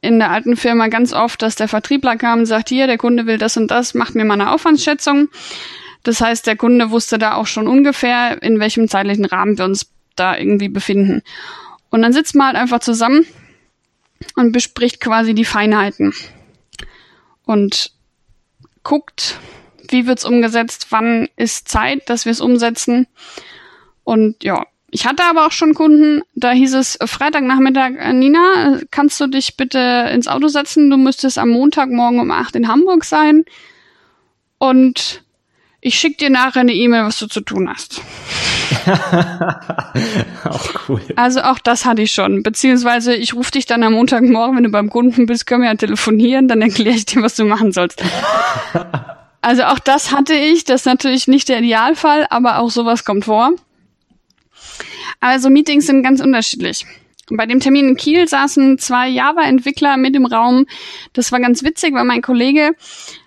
in 0.05 0.19
der 0.19 0.31
alten 0.31 0.57
Firma 0.57 0.88
ganz 0.88 1.12
oft, 1.12 1.40
dass 1.40 1.57
der 1.57 1.67
Vertriebler 1.67 2.17
kam 2.17 2.40
und 2.40 2.47
sagt, 2.47 2.69
hier, 2.69 2.87
der 2.87 2.99
Kunde 2.99 3.27
will 3.27 3.38
das 3.38 3.57
und 3.57 3.71
das, 3.71 3.95
macht 3.95 4.14
mir 4.14 4.25
mal 4.25 4.35
eine 4.35 4.53
Aufwandsschätzung. 4.53 5.29
Das 6.03 6.21
heißt, 6.21 6.47
der 6.47 6.57
Kunde 6.57 6.90
wusste 6.90 7.17
da 7.17 7.35
auch 7.35 7.47
schon 7.47 7.67
ungefähr, 7.67 8.43
in 8.43 8.61
welchem 8.61 8.87
zeitlichen 8.88 9.25
Rahmen 9.25 9.57
wir 9.57 9.64
uns 9.64 9.90
da 10.14 10.37
irgendwie 10.37 10.69
befinden. 10.69 11.23
Und 11.88 12.03
dann 12.03 12.12
sitzt 12.12 12.35
man 12.35 12.49
halt 12.49 12.57
einfach 12.57 12.81
zusammen 12.81 13.27
und 14.37 14.53
bespricht 14.53 15.01
quasi 15.01 15.35
die 15.35 15.47
Feinheiten 15.47 16.12
und 17.47 17.93
guckt, 18.83 19.38
wie 19.88 20.07
wird's 20.07 20.25
umgesetzt, 20.27 20.88
wann 20.90 21.29
ist 21.37 21.69
Zeit, 21.69 22.11
dass 22.11 22.27
wir 22.27 22.33
es 22.33 22.40
umsetzen. 22.40 23.07
Und 24.03 24.45
ja, 24.45 24.67
ich 24.94 25.07
hatte 25.07 25.24
aber 25.24 25.44
auch 25.44 25.50
schon 25.50 25.74
Kunden, 25.74 26.22
da 26.37 26.52
hieß 26.52 26.74
es 26.74 26.96
Freitagnachmittag, 27.04 27.94
äh, 27.98 28.12
Nina, 28.12 28.78
kannst 28.92 29.20
du 29.20 29.26
dich 29.26 29.57
bitte 29.57 30.09
ins 30.14 30.28
Auto 30.28 30.46
setzen? 30.46 30.88
Du 30.88 30.96
müsstest 30.96 31.37
am 31.37 31.48
Montagmorgen 31.48 32.20
um 32.20 32.30
acht 32.30 32.54
in 32.54 32.68
Hamburg 32.68 33.04
sein. 33.04 33.44
Und 34.59 35.24
ich 35.80 35.98
schicke 35.98 36.18
dir 36.18 36.30
nachher 36.30 36.61
eine 36.61 36.74
E-Mail, 36.74 37.07
was 37.07 37.18
du 37.18 37.26
zu 37.26 37.40
tun 37.40 37.68
hast. 37.68 38.02
auch 40.44 40.88
cool. 40.88 41.02
Also 41.16 41.40
auch 41.40 41.59
das 41.59 41.85
hatte 41.85 42.02
ich 42.02 42.12
schon. 42.12 42.44
Beziehungsweise 42.44 43.16
ich 43.16 43.35
rufe 43.35 43.50
dich 43.50 43.66
dann 43.66 43.83
am 43.83 43.94
Montagmorgen, 43.94 44.57
wenn 44.57 44.62
du 44.62 44.70
beim 44.70 44.90
Kunden 44.90 45.26
bist, 45.26 45.48
können 45.48 45.62
wir 45.62 45.70
ja 45.70 45.74
telefonieren, 45.74 46.46
dann 46.46 46.62
erkläre 46.62 46.94
ich 46.94 47.04
dir, 47.04 47.20
was 47.20 47.35
du 47.35 47.44
machen 47.44 47.72
sollst. 47.72 48.00
also 49.40 49.64
auch 49.64 49.80
das 49.80 50.12
hatte 50.12 50.35
ich. 50.35 50.62
Das 50.62 50.83
ist 50.83 50.87
natürlich 50.87 51.26
nicht 51.26 51.48
der 51.48 51.59
Idealfall, 51.59 52.28
aber 52.30 52.61
auch 52.61 52.70
sowas 52.70 53.04
kommt 53.04 53.24
vor. 53.24 53.54
Also 55.20 55.50
Meetings 55.50 55.87
sind 55.87 56.03
ganz 56.03 56.20
unterschiedlich. 56.20 56.87
Bei 57.31 57.46
dem 57.46 57.61
Termin 57.61 57.88
in 57.88 57.96
Kiel 57.96 58.29
saßen 58.29 58.79
zwei 58.79 59.09
Java-Entwickler 59.09 59.96
mit 59.96 60.14
im 60.14 60.27
Raum. 60.27 60.66
Das 61.14 61.33
war 61.33 61.40
ganz 61.40 61.62
witzig, 61.62 61.94
weil 61.94 62.05
mein 62.05 62.22
Kollege 62.22 62.72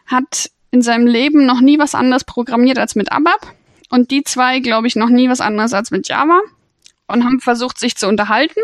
hat 0.06 0.52
in 0.71 0.82
seinem 0.82 1.08
Leben 1.08 1.45
noch 1.45 1.62
nie 1.62 1.80
was 1.80 1.95
anderes 1.95 2.23
programmiert 2.23 2.78
als 2.78 2.95
mit 2.95 3.12
ABAP. 3.12 3.56
Und 3.89 4.12
die 4.12 4.23
zwei, 4.23 4.60
glaube 4.60 4.88
ich, 4.88 4.95
noch 4.95 5.10
nie 5.10 5.30
was 5.30 5.41
anderes 5.41 5.73
als 5.73 5.91
mit 5.91 6.08
Java. 6.08 6.41
Und 7.08 7.23
haben 7.23 7.39
versucht, 7.39 7.80
sich 7.80 7.95
zu 7.95 8.08
unterhalten. 8.08 8.60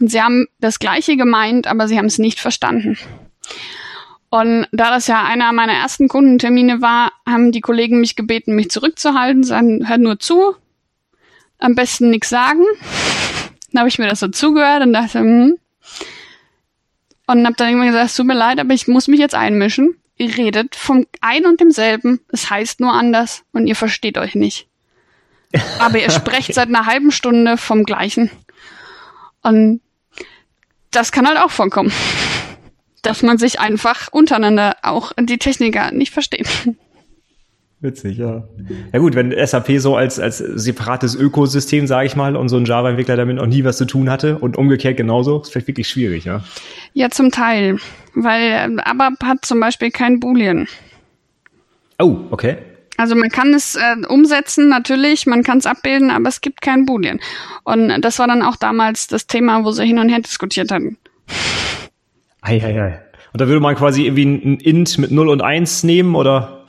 Und 0.00 0.10
sie 0.10 0.22
haben 0.22 0.46
das 0.60 0.78
Gleiche 0.78 1.16
gemeint, 1.16 1.66
aber 1.66 1.88
sie 1.88 1.98
haben 1.98 2.06
es 2.06 2.18
nicht 2.18 2.40
verstanden. 2.40 2.96
Und 4.28 4.66
da 4.72 4.90
das 4.90 5.06
ja 5.06 5.24
einer 5.24 5.52
meiner 5.52 5.72
ersten 5.72 6.08
Kundentermine 6.08 6.80
war, 6.80 7.12
haben 7.26 7.52
die 7.52 7.60
Kollegen 7.60 8.00
mich 8.00 8.16
gebeten, 8.16 8.54
mich 8.54 8.70
zurückzuhalten, 8.70 9.44
sagen, 9.44 9.88
hört 9.88 10.00
nur 10.00 10.18
zu, 10.18 10.56
am 11.58 11.74
besten 11.74 12.10
nichts 12.10 12.28
sagen. 12.28 12.62
Dann 13.72 13.80
habe 13.80 13.88
ich 13.88 13.98
mir 13.98 14.08
das 14.08 14.20
so 14.20 14.28
zugehört 14.28 14.82
und 14.82 14.92
dachte, 14.92 15.20
hm. 15.20 15.58
Und 17.28 17.44
habe 17.44 17.56
dann 17.56 17.68
irgendwann 17.68 17.88
gesagt, 17.88 18.06
es 18.06 18.16
tut 18.16 18.26
mir 18.26 18.34
leid, 18.34 18.60
aber 18.60 18.72
ich 18.72 18.86
muss 18.86 19.08
mich 19.08 19.18
jetzt 19.18 19.34
einmischen 19.34 19.96
ihr 20.16 20.36
redet 20.36 20.74
vom 20.74 21.06
ein 21.20 21.46
und 21.46 21.60
demselben, 21.60 22.20
es 22.30 22.50
heißt 22.50 22.80
nur 22.80 22.92
anders 22.92 23.44
und 23.52 23.66
ihr 23.66 23.76
versteht 23.76 24.18
euch 24.18 24.34
nicht. 24.34 24.68
Aber 25.78 25.98
ihr 25.98 26.10
sprecht 26.10 26.54
seit 26.54 26.68
einer 26.68 26.86
halben 26.86 27.12
Stunde 27.12 27.56
vom 27.56 27.84
gleichen. 27.84 28.30
Und 29.42 29.80
das 30.90 31.12
kann 31.12 31.26
halt 31.26 31.38
auch 31.38 31.50
vorkommen. 31.50 31.92
Dass 33.02 33.22
man 33.22 33.38
sich 33.38 33.60
einfach 33.60 34.08
untereinander 34.10 34.76
auch 34.82 35.12
die 35.18 35.38
Techniker 35.38 35.92
nicht 35.92 36.12
versteht. 36.12 36.48
Witzig, 37.80 38.16
ja. 38.16 38.44
Ja 38.92 38.98
gut, 38.98 39.14
wenn 39.14 39.34
SAP 39.46 39.78
so 39.78 39.96
als, 39.96 40.18
als 40.18 40.38
separates 40.38 41.14
Ökosystem, 41.14 41.86
sage 41.86 42.06
ich 42.06 42.16
mal, 42.16 42.34
und 42.34 42.48
so 42.48 42.56
ein 42.56 42.64
Java-Entwickler 42.64 43.16
damit 43.16 43.36
noch 43.36 43.46
nie 43.46 43.64
was 43.64 43.76
zu 43.76 43.84
tun 43.84 44.08
hatte 44.08 44.38
und 44.38 44.56
umgekehrt 44.56 44.96
genauso, 44.96 45.42
ist 45.42 45.52
vielleicht 45.52 45.68
wirklich 45.68 45.88
schwierig, 45.88 46.24
ja. 46.24 46.42
Ja, 46.94 47.10
zum 47.10 47.30
Teil. 47.30 47.76
Weil 48.14 48.80
ABAP 48.80 49.22
hat 49.22 49.44
zum 49.44 49.60
Beispiel 49.60 49.90
kein 49.90 50.20
Boolean. 50.20 50.66
Oh, 51.98 52.16
okay. 52.30 52.56
Also 52.96 53.14
man 53.14 53.28
kann 53.28 53.52
es 53.52 53.74
äh, 53.74 54.06
umsetzen, 54.08 54.70
natürlich, 54.70 55.26
man 55.26 55.42
kann 55.42 55.58
es 55.58 55.66
abbilden, 55.66 56.10
aber 56.10 56.30
es 56.30 56.40
gibt 56.40 56.62
kein 56.62 56.86
Boolean. 56.86 57.20
Und 57.64 58.00
das 58.00 58.18
war 58.18 58.26
dann 58.26 58.42
auch 58.42 58.56
damals 58.56 59.06
das 59.06 59.26
Thema, 59.26 59.64
wo 59.64 59.70
sie 59.70 59.84
hin 59.84 59.98
und 59.98 60.08
her 60.08 60.20
diskutiert 60.20 60.70
hatten. 60.72 60.96
Eieiei. 62.40 63.02
Und 63.34 63.40
da 63.40 63.48
würde 63.48 63.60
man 63.60 63.74
quasi 63.74 64.06
irgendwie 64.06 64.24
ein 64.24 64.60
Int 64.60 64.96
mit 64.96 65.10
0 65.10 65.28
und 65.28 65.42
1 65.42 65.82
nehmen, 65.82 66.14
oder? 66.14 66.64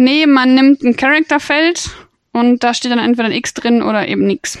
Nee, 0.00 0.24
man 0.24 0.54
nimmt 0.54 0.82
ein 0.82 0.96
Charakterfeld 0.96 1.90
und 2.32 2.64
da 2.64 2.72
steht 2.72 2.90
dann 2.90 2.98
entweder 2.98 3.26
ein 3.26 3.34
X 3.34 3.52
drin 3.52 3.82
oder 3.82 4.08
eben 4.08 4.26
nix. 4.26 4.58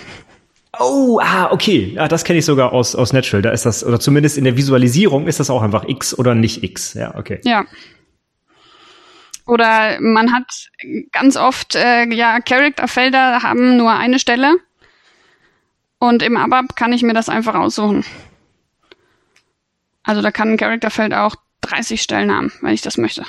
Oh, 0.78 1.18
ah, 1.18 1.50
okay. 1.50 1.92
Ja, 1.94 2.08
das 2.08 2.24
kenne 2.24 2.40
ich 2.40 2.44
sogar 2.44 2.74
aus, 2.74 2.94
aus 2.94 3.14
Natural. 3.14 3.40
Da 3.40 3.50
ist 3.50 3.64
das, 3.64 3.82
oder 3.82 3.98
zumindest 3.98 4.36
in 4.36 4.44
der 4.44 4.58
Visualisierung 4.58 5.26
ist 5.26 5.40
das 5.40 5.48
auch 5.48 5.62
einfach 5.62 5.88
X 5.88 6.12
oder 6.18 6.34
nicht 6.34 6.62
X. 6.62 6.92
Ja, 6.92 7.14
okay. 7.16 7.40
Ja. 7.44 7.64
Oder 9.46 9.98
man 10.02 10.30
hat 10.30 10.68
ganz 11.10 11.38
oft, 11.38 11.74
äh, 11.74 12.04
ja, 12.14 12.40
Charakterfelder 12.40 13.42
haben 13.42 13.78
nur 13.78 13.94
eine 13.94 14.18
Stelle. 14.18 14.56
Und 15.98 16.22
im 16.22 16.36
ABAP 16.36 16.76
kann 16.76 16.92
ich 16.92 17.02
mir 17.02 17.14
das 17.14 17.30
einfach 17.30 17.54
aussuchen. 17.54 18.04
Also 20.02 20.20
da 20.20 20.30
kann 20.30 20.50
ein 20.50 20.56
Charakterfeld 20.58 21.14
auch 21.14 21.36
30 21.62 22.02
Stellen 22.02 22.30
haben, 22.30 22.52
wenn 22.60 22.74
ich 22.74 22.82
das 22.82 22.98
möchte. 22.98 23.24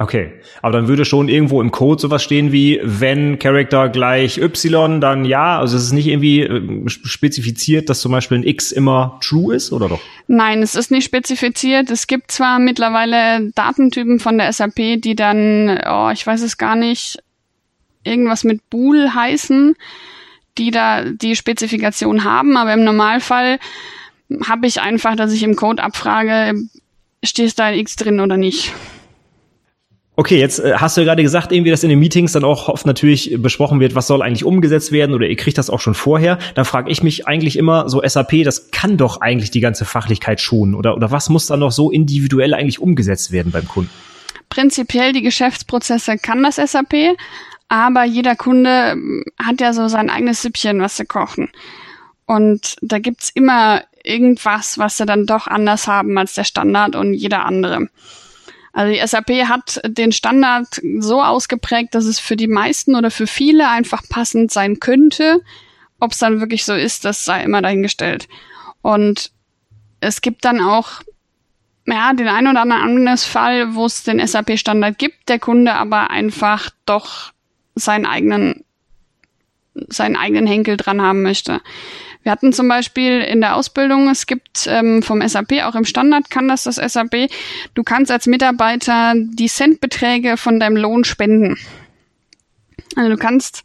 Okay, 0.00 0.30
aber 0.62 0.70
dann 0.74 0.86
würde 0.86 1.04
schon 1.04 1.28
irgendwo 1.28 1.60
im 1.60 1.72
Code 1.72 2.00
sowas 2.00 2.22
stehen 2.22 2.52
wie, 2.52 2.78
wenn 2.84 3.40
Character 3.40 3.88
gleich 3.88 4.38
Y, 4.38 5.00
dann 5.00 5.24
ja. 5.24 5.58
Also 5.58 5.76
es 5.76 5.82
ist 5.84 5.92
nicht 5.92 6.06
irgendwie 6.06 6.42
äh, 6.42 6.88
spezifiziert, 6.88 7.88
dass 7.88 8.00
zum 8.00 8.12
Beispiel 8.12 8.38
ein 8.38 8.46
X 8.46 8.70
immer 8.70 9.18
true 9.20 9.56
ist, 9.56 9.72
oder 9.72 9.88
doch? 9.88 10.00
Nein, 10.28 10.62
es 10.62 10.76
ist 10.76 10.92
nicht 10.92 11.04
spezifiziert. 11.04 11.90
Es 11.90 12.06
gibt 12.06 12.30
zwar 12.30 12.60
mittlerweile 12.60 13.50
Datentypen 13.56 14.20
von 14.20 14.38
der 14.38 14.52
SAP, 14.52 15.00
die 15.02 15.16
dann, 15.16 15.80
oh, 15.84 16.10
ich 16.12 16.24
weiß 16.24 16.42
es 16.42 16.58
gar 16.58 16.76
nicht, 16.76 17.18
irgendwas 18.04 18.44
mit 18.44 18.70
Bool 18.70 19.12
heißen, 19.12 19.74
die 20.58 20.70
da 20.70 21.06
die 21.06 21.34
Spezifikation 21.34 22.22
haben, 22.22 22.56
aber 22.56 22.72
im 22.72 22.84
Normalfall 22.84 23.58
habe 24.46 24.68
ich 24.68 24.80
einfach, 24.80 25.16
dass 25.16 25.32
ich 25.32 25.42
im 25.42 25.56
Code 25.56 25.82
abfrage, 25.82 26.54
stehst 27.24 27.58
da 27.58 27.64
ein 27.64 27.78
X 27.78 27.96
drin 27.96 28.20
oder 28.20 28.36
nicht. 28.36 28.72
Okay, 30.18 30.40
jetzt 30.40 30.58
äh, 30.58 30.74
hast 30.74 30.96
du 30.96 31.02
ja 31.02 31.04
gerade 31.04 31.22
gesagt, 31.22 31.52
irgendwie, 31.52 31.70
dass 31.70 31.84
in 31.84 31.90
den 31.90 32.00
Meetings 32.00 32.32
dann 32.32 32.42
auch 32.42 32.68
oft 32.68 32.84
natürlich 32.86 33.36
besprochen 33.38 33.78
wird, 33.78 33.94
was 33.94 34.08
soll 34.08 34.20
eigentlich 34.20 34.42
umgesetzt 34.42 34.90
werden 34.90 35.14
oder 35.14 35.28
ihr 35.28 35.36
kriegt 35.36 35.58
das 35.58 35.70
auch 35.70 35.78
schon 35.78 35.94
vorher. 35.94 36.40
Dann 36.56 36.64
frage 36.64 36.90
ich 36.90 37.04
mich 37.04 37.28
eigentlich 37.28 37.56
immer, 37.56 37.88
so 37.88 38.02
SAP, 38.04 38.42
das 38.42 38.72
kann 38.72 38.96
doch 38.96 39.20
eigentlich 39.20 39.52
die 39.52 39.60
ganze 39.60 39.84
Fachlichkeit 39.84 40.40
schonen 40.40 40.74
oder, 40.74 40.96
oder 40.96 41.12
was 41.12 41.28
muss 41.28 41.46
dann 41.46 41.60
noch 41.60 41.70
so 41.70 41.92
individuell 41.92 42.52
eigentlich 42.52 42.80
umgesetzt 42.80 43.30
werden 43.30 43.52
beim 43.52 43.68
Kunden? 43.68 43.92
Prinzipiell 44.48 45.12
die 45.12 45.22
Geschäftsprozesse 45.22 46.18
kann 46.18 46.42
das 46.42 46.56
SAP, 46.56 47.16
aber 47.68 48.02
jeder 48.02 48.34
Kunde 48.34 48.90
hm, 48.94 49.24
hat 49.40 49.60
ja 49.60 49.72
so 49.72 49.86
sein 49.86 50.10
eigenes 50.10 50.42
Süppchen, 50.42 50.80
was 50.80 50.96
sie 50.96 51.06
kochen. 51.06 51.48
Und 52.26 52.74
da 52.82 52.98
gibt's 52.98 53.30
immer 53.32 53.82
irgendwas, 54.02 54.78
was 54.78 54.96
sie 54.96 55.06
dann 55.06 55.26
doch 55.26 55.46
anders 55.46 55.86
haben 55.86 56.18
als 56.18 56.34
der 56.34 56.42
Standard 56.42 56.96
und 56.96 57.14
jeder 57.14 57.46
andere. 57.46 57.86
Also 58.78 58.92
die 58.92 59.04
SAP 59.04 59.30
hat 59.48 59.80
den 59.84 60.12
Standard 60.12 60.80
so 61.00 61.20
ausgeprägt, 61.20 61.96
dass 61.96 62.04
es 62.04 62.20
für 62.20 62.36
die 62.36 62.46
meisten 62.46 62.94
oder 62.94 63.10
für 63.10 63.26
viele 63.26 63.68
einfach 63.68 64.04
passend 64.08 64.52
sein 64.52 64.78
könnte. 64.78 65.42
Ob 65.98 66.12
es 66.12 66.18
dann 66.18 66.38
wirklich 66.38 66.64
so 66.64 66.74
ist, 66.74 67.04
das 67.04 67.24
sei 67.24 67.42
immer 67.42 67.60
dahingestellt. 67.60 68.28
Und 68.80 69.32
es 69.98 70.20
gibt 70.20 70.44
dann 70.44 70.60
auch 70.60 71.02
ja, 71.86 72.12
den 72.12 72.28
einen 72.28 72.46
oder 72.46 72.60
anderen 72.60 73.18
Fall, 73.18 73.74
wo 73.74 73.84
es 73.84 74.04
den 74.04 74.24
SAP-Standard 74.24 74.96
gibt, 74.96 75.28
der 75.28 75.40
Kunde 75.40 75.74
aber 75.74 76.10
einfach 76.10 76.70
doch 76.86 77.32
seinen 77.74 78.06
eigenen, 78.06 78.64
seinen 79.88 80.14
eigenen 80.14 80.46
Henkel 80.46 80.76
dran 80.76 81.02
haben 81.02 81.22
möchte. 81.22 81.62
Wir 82.22 82.32
hatten 82.32 82.52
zum 82.52 82.68
Beispiel 82.68 83.20
in 83.20 83.40
der 83.40 83.56
Ausbildung, 83.56 84.08
es 84.08 84.26
gibt 84.26 84.66
ähm, 84.66 85.02
vom 85.02 85.26
SAP, 85.26 85.62
auch 85.64 85.74
im 85.74 85.84
Standard 85.84 86.30
kann 86.30 86.48
das 86.48 86.64
das 86.64 86.76
SAP, 86.76 87.30
du 87.74 87.82
kannst 87.82 88.10
als 88.10 88.26
Mitarbeiter 88.26 89.14
die 89.16 89.48
Centbeträge 89.48 90.36
von 90.36 90.60
deinem 90.60 90.76
Lohn 90.76 91.04
spenden. 91.04 91.56
Also 92.96 93.10
du 93.10 93.16
kannst 93.16 93.64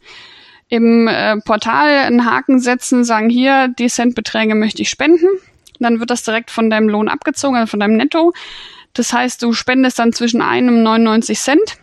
im 0.68 1.08
äh, 1.08 1.36
Portal 1.38 1.90
einen 1.90 2.24
Haken 2.24 2.58
setzen, 2.58 3.04
sagen 3.04 3.28
hier, 3.28 3.68
die 3.68 3.88
Centbeträge 3.88 4.54
möchte 4.54 4.82
ich 4.82 4.90
spenden. 4.90 5.28
Dann 5.78 6.00
wird 6.00 6.10
das 6.10 6.22
direkt 6.22 6.50
von 6.50 6.70
deinem 6.70 6.88
Lohn 6.88 7.08
abgezogen, 7.08 7.56
also 7.56 7.70
von 7.70 7.80
deinem 7.80 7.96
Netto. 7.96 8.32
Das 8.92 9.12
heißt, 9.12 9.42
du 9.42 9.52
spendest 9.52 9.98
dann 9.98 10.12
zwischen 10.12 10.40
einem 10.40 10.76
und 10.76 10.82
99 10.84 11.38
Cent. 11.38 11.76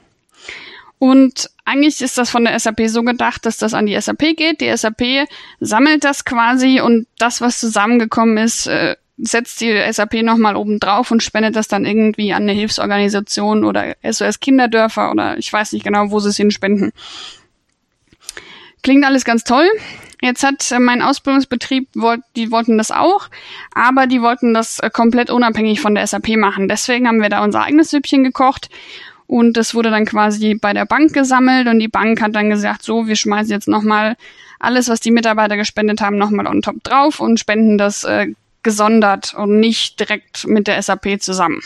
Und 1.02 1.50
eigentlich 1.66 2.00
ist 2.02 2.20
das 2.20 2.30
von 2.30 2.46
der 2.46 2.60
SAP 2.60 2.82
so 2.86 3.02
gedacht, 3.02 3.48
dass 3.48 3.58
das 3.58 3.74
an 3.74 3.88
die 3.88 4.00
SAP 4.00 4.38
geht. 4.38 4.62
Die 4.62 4.78
SAP 4.78 5.28
sammelt 5.60 6.04
das 6.04 6.26
quasi 6.26 6.80
und 6.80 7.08
das, 7.18 7.42
was 7.42 7.60
zusammengekommen 7.60 8.38
ist, 8.38 8.68
äh, 8.68 8.96
setzt 9.18 9.62
die 9.62 9.82
SAP 9.92 10.22
nochmal 10.22 10.56
oben 10.56 10.80
drauf 10.80 11.10
und 11.10 11.24
spendet 11.24 11.56
das 11.56 11.68
dann 11.68 11.86
irgendwie 11.86 12.34
an 12.34 12.44
eine 12.44 12.52
Hilfsorganisation 12.52 13.64
oder 13.64 13.96
SOS 14.04 14.42
Kinderdörfer 14.42 15.10
oder 15.10 15.40
ich 15.40 15.52
weiß 15.52 15.74
nicht 15.74 15.84
genau, 15.84 16.12
wo 16.12 16.20
sie 16.20 16.30
es 16.30 16.38
hinspenden. 16.38 16.92
Klingt 18.84 19.04
alles 19.04 19.26
ganz 19.26 19.44
toll. 19.44 19.68
Jetzt 20.22 20.44
hat 20.44 20.72
äh, 20.72 20.78
mein 20.78 21.02
Ausbildungsbetrieb, 21.02 21.90
die 22.36 22.52
wollten 22.52 22.78
das 22.78 22.92
auch, 22.92 23.28
aber 23.74 24.06
die 24.06 24.22
wollten 24.22 24.54
das 24.54 24.78
äh, 24.78 24.92
komplett 24.92 25.32
unabhängig 25.32 25.82
von 25.82 25.96
der 25.96 26.06
SAP 26.06 26.38
machen. 26.38 26.68
Deswegen 26.68 27.08
haben 27.08 27.24
wir 27.24 27.30
da 27.30 27.44
unser 27.44 27.64
eigenes 27.64 27.90
Süppchen 27.90 28.24
gekocht 28.24 28.70
Und 29.32 29.56
das 29.56 29.74
wurde 29.74 29.92
dann 29.92 30.04
quasi 30.04 30.56
bei 30.56 30.74
der 30.74 30.86
Bank 30.86 31.14
gesammelt 31.14 31.66
und 31.70 31.80
die 31.80 31.88
Bank 31.88 32.22
hat 32.22 32.36
dann 32.36 32.50
gesagt, 32.50 32.84
so, 32.84 33.08
wir 33.08 33.16
schmeißen 33.16 33.50
jetzt 33.50 33.70
nochmal 33.70 34.18
alles, 34.60 34.90
was 34.90 35.00
die 35.00 35.10
Mitarbeiter 35.10 35.56
gespendet 35.56 36.02
haben, 36.02 36.18
nochmal 36.18 36.48
on 36.48 36.62
top 36.62 36.84
drauf 36.84 37.22
und 37.22 37.40
spenden 37.40 37.78
das 37.78 38.04
äh, 38.04 38.28
gesondert 38.62 39.34
und 39.34 39.62
nicht 39.62 40.02
direkt 40.02 40.46
mit 40.48 40.68
der 40.68 40.82
SAP 40.82 41.22
zusammen. 41.22 41.62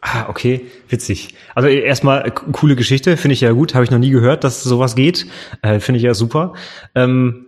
Ah, 0.00 0.30
okay, 0.30 0.64
witzig. 0.88 1.34
Also 1.54 1.68
erstmal 1.68 2.30
coole 2.30 2.74
Geschichte, 2.74 3.18
finde 3.18 3.34
ich 3.34 3.42
ja 3.42 3.52
gut, 3.52 3.74
habe 3.74 3.84
ich 3.84 3.90
noch 3.90 3.98
nie 3.98 4.08
gehört, 4.08 4.42
dass 4.42 4.62
sowas 4.62 4.94
geht. 4.94 5.26
Äh, 5.60 5.78
finde 5.78 5.98
ich 5.98 6.04
ja 6.04 6.14
super. 6.14 6.54
Ähm, 6.94 7.45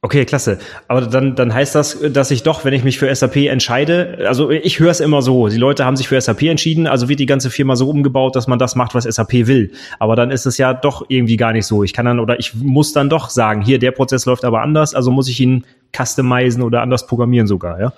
Okay, 0.00 0.24
klasse. 0.24 0.60
Aber 0.86 1.00
dann, 1.00 1.34
dann 1.34 1.52
heißt 1.52 1.74
das, 1.74 1.98
dass 2.12 2.30
ich 2.30 2.44
doch, 2.44 2.64
wenn 2.64 2.72
ich 2.72 2.84
mich 2.84 3.00
für 3.00 3.12
SAP 3.12 3.34
entscheide, 3.36 4.18
also 4.28 4.48
ich 4.48 4.78
höre 4.78 4.92
es 4.92 5.00
immer 5.00 5.22
so, 5.22 5.48
die 5.48 5.56
Leute 5.56 5.84
haben 5.84 5.96
sich 5.96 6.06
für 6.06 6.20
SAP 6.20 6.42
entschieden, 6.42 6.86
also 6.86 7.08
wird 7.08 7.18
die 7.18 7.26
ganze 7.26 7.50
Firma 7.50 7.74
so 7.74 7.90
umgebaut, 7.90 8.36
dass 8.36 8.46
man 8.46 8.60
das 8.60 8.76
macht, 8.76 8.94
was 8.94 9.04
SAP 9.04 9.48
will. 9.48 9.72
Aber 9.98 10.14
dann 10.14 10.30
ist 10.30 10.46
es 10.46 10.56
ja 10.56 10.72
doch 10.72 11.04
irgendwie 11.08 11.36
gar 11.36 11.52
nicht 11.52 11.66
so. 11.66 11.82
Ich 11.82 11.92
kann 11.94 12.06
dann 12.06 12.20
oder 12.20 12.38
ich 12.38 12.54
muss 12.54 12.92
dann 12.92 13.10
doch 13.10 13.28
sagen, 13.28 13.60
hier, 13.60 13.80
der 13.80 13.90
Prozess 13.90 14.24
läuft 14.24 14.44
aber 14.44 14.62
anders, 14.62 14.94
also 14.94 15.10
muss 15.10 15.28
ich 15.28 15.40
ihn 15.40 15.64
customizen 15.96 16.62
oder 16.62 16.82
anders 16.82 17.08
programmieren 17.08 17.48
sogar, 17.48 17.80
ja? 17.80 17.92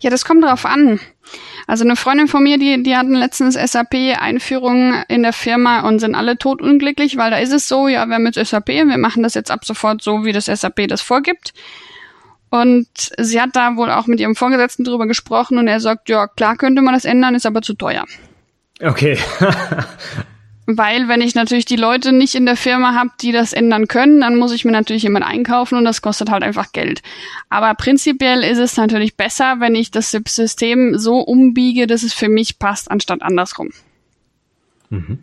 Ja, 0.00 0.08
das 0.08 0.24
kommt 0.24 0.42
darauf 0.42 0.64
an. 0.64 1.00
Also 1.66 1.84
eine 1.84 1.96
Freundin 1.96 2.28
von 2.28 2.42
mir, 2.42 2.58
die, 2.58 2.82
die 2.82 2.96
hatten 2.96 3.14
letztens 3.14 3.54
SAP-Einführung 3.54 5.04
in 5.08 5.22
der 5.22 5.32
Firma 5.32 5.86
und 5.88 6.00
sind 6.00 6.14
alle 6.14 6.36
totunglücklich, 6.36 7.16
weil 7.16 7.30
da 7.30 7.38
ist 7.38 7.52
es 7.52 7.68
so, 7.68 7.88
ja, 7.88 8.06
wir 8.06 8.16
haben 8.16 8.26
jetzt 8.26 8.50
SAP, 8.50 8.68
wir 8.68 8.98
machen 8.98 9.22
das 9.22 9.34
jetzt 9.34 9.50
ab 9.50 9.64
sofort 9.64 10.02
so, 10.02 10.24
wie 10.24 10.32
das 10.32 10.46
SAP 10.46 10.88
das 10.88 11.02
vorgibt. 11.02 11.52
Und 12.50 12.88
sie 13.18 13.40
hat 13.40 13.50
da 13.54 13.76
wohl 13.76 13.90
auch 13.90 14.06
mit 14.06 14.20
ihrem 14.20 14.36
Vorgesetzten 14.36 14.84
drüber 14.84 15.06
gesprochen 15.06 15.56
und 15.56 15.68
er 15.68 15.80
sagt, 15.80 16.08
ja, 16.10 16.26
klar 16.26 16.56
könnte 16.56 16.82
man 16.82 16.92
das 16.92 17.06
ändern, 17.06 17.34
ist 17.34 17.46
aber 17.46 17.62
zu 17.62 17.74
teuer. 17.74 18.04
Okay. 18.82 19.18
Weil 20.66 21.08
wenn 21.08 21.20
ich 21.20 21.34
natürlich 21.34 21.64
die 21.64 21.76
Leute 21.76 22.12
nicht 22.12 22.36
in 22.36 22.46
der 22.46 22.56
Firma 22.56 22.94
habe, 22.94 23.10
die 23.20 23.32
das 23.32 23.52
ändern 23.52 23.88
können, 23.88 24.20
dann 24.20 24.36
muss 24.36 24.52
ich 24.52 24.64
mir 24.64 24.70
natürlich 24.70 25.02
jemand 25.02 25.24
einkaufen 25.24 25.76
und 25.76 25.84
das 25.84 26.02
kostet 26.02 26.30
halt 26.30 26.44
einfach 26.44 26.70
Geld. 26.72 27.02
Aber 27.50 27.74
prinzipiell 27.74 28.44
ist 28.44 28.58
es 28.58 28.76
natürlich 28.76 29.16
besser, 29.16 29.56
wenn 29.58 29.74
ich 29.74 29.90
das 29.90 30.12
System 30.12 30.98
so 30.98 31.18
umbiege, 31.18 31.88
dass 31.88 32.04
es 32.04 32.14
für 32.14 32.28
mich 32.28 32.60
passt, 32.60 32.90
anstatt 32.90 33.22
andersrum. 33.22 33.70
Mhm. 34.90 35.18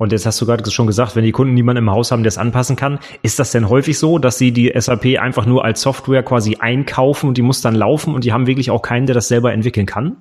Und 0.00 0.12
jetzt 0.12 0.24
hast 0.24 0.40
du 0.40 0.46
gerade 0.46 0.68
schon 0.70 0.86
gesagt, 0.86 1.14
wenn 1.14 1.24
die 1.24 1.30
Kunden 1.30 1.52
niemanden 1.52 1.84
im 1.84 1.90
Haus 1.90 2.10
haben, 2.10 2.22
der 2.22 2.28
es 2.28 2.38
anpassen 2.38 2.74
kann, 2.74 2.98
ist 3.20 3.38
das 3.38 3.52
denn 3.52 3.68
häufig 3.68 3.98
so, 3.98 4.18
dass 4.18 4.38
sie 4.38 4.50
die 4.50 4.72
SAP 4.74 5.20
einfach 5.20 5.44
nur 5.44 5.62
als 5.62 5.82
Software 5.82 6.22
quasi 6.22 6.56
einkaufen 6.58 7.28
und 7.28 7.36
die 7.36 7.42
muss 7.42 7.60
dann 7.60 7.74
laufen 7.74 8.14
und 8.14 8.24
die 8.24 8.32
haben 8.32 8.46
wirklich 8.46 8.70
auch 8.70 8.80
keinen, 8.80 9.04
der 9.04 9.14
das 9.14 9.28
selber 9.28 9.52
entwickeln 9.52 9.84
kann? 9.84 10.16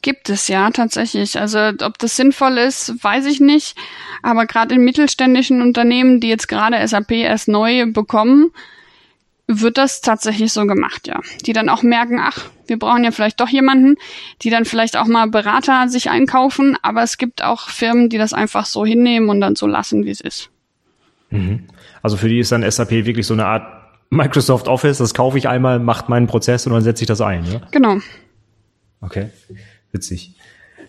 Gibt 0.00 0.30
es 0.30 0.48
ja 0.48 0.70
tatsächlich. 0.70 1.38
Also 1.38 1.58
ob 1.82 1.98
das 1.98 2.16
sinnvoll 2.16 2.58
ist, 2.58 3.02
weiß 3.02 3.26
ich 3.26 3.40
nicht. 3.40 3.76
Aber 4.22 4.46
gerade 4.46 4.74
in 4.76 4.84
mittelständischen 4.84 5.60
Unternehmen, 5.60 6.20
die 6.20 6.28
jetzt 6.28 6.48
gerade 6.48 6.86
SAP 6.86 7.12
erst 7.12 7.48
neu 7.48 7.90
bekommen, 7.90 8.52
wird 9.48 9.78
das 9.78 10.02
tatsächlich 10.02 10.52
so 10.52 10.66
gemacht, 10.66 11.08
ja. 11.08 11.20
Die 11.46 11.54
dann 11.54 11.68
auch 11.68 11.82
merken, 11.82 12.20
ach, 12.20 12.38
wir 12.66 12.78
brauchen 12.78 13.02
ja 13.02 13.10
vielleicht 13.10 13.40
doch 13.40 13.48
jemanden, 13.48 13.96
die 14.42 14.50
dann 14.50 14.66
vielleicht 14.66 14.96
auch 14.96 15.06
mal 15.06 15.28
Berater 15.28 15.88
sich 15.88 16.10
einkaufen, 16.10 16.76
aber 16.82 17.02
es 17.02 17.16
gibt 17.16 17.42
auch 17.42 17.68
Firmen, 17.70 18.10
die 18.10 18.18
das 18.18 18.34
einfach 18.34 18.66
so 18.66 18.84
hinnehmen 18.84 19.30
und 19.30 19.40
dann 19.40 19.56
so 19.56 19.66
lassen, 19.66 20.04
wie 20.04 20.10
es 20.10 20.20
ist. 20.20 20.50
Mhm. 21.30 21.64
Also 22.02 22.18
für 22.18 22.28
die 22.28 22.38
ist 22.38 22.52
dann 22.52 22.68
SAP 22.70 22.90
wirklich 22.90 23.26
so 23.26 23.34
eine 23.34 23.46
Art 23.46 23.66
Microsoft 24.10 24.68
Office, 24.68 24.98
das 24.98 25.14
kaufe 25.14 25.38
ich 25.38 25.48
einmal, 25.48 25.78
macht 25.78 26.08
meinen 26.08 26.26
Prozess 26.26 26.66
und 26.66 26.74
dann 26.74 26.82
setze 26.82 27.02
ich 27.02 27.08
das 27.08 27.20
ein, 27.20 27.44
ja? 27.44 27.60
Genau. 27.70 27.98
Okay, 29.00 29.30
witzig. 29.92 30.34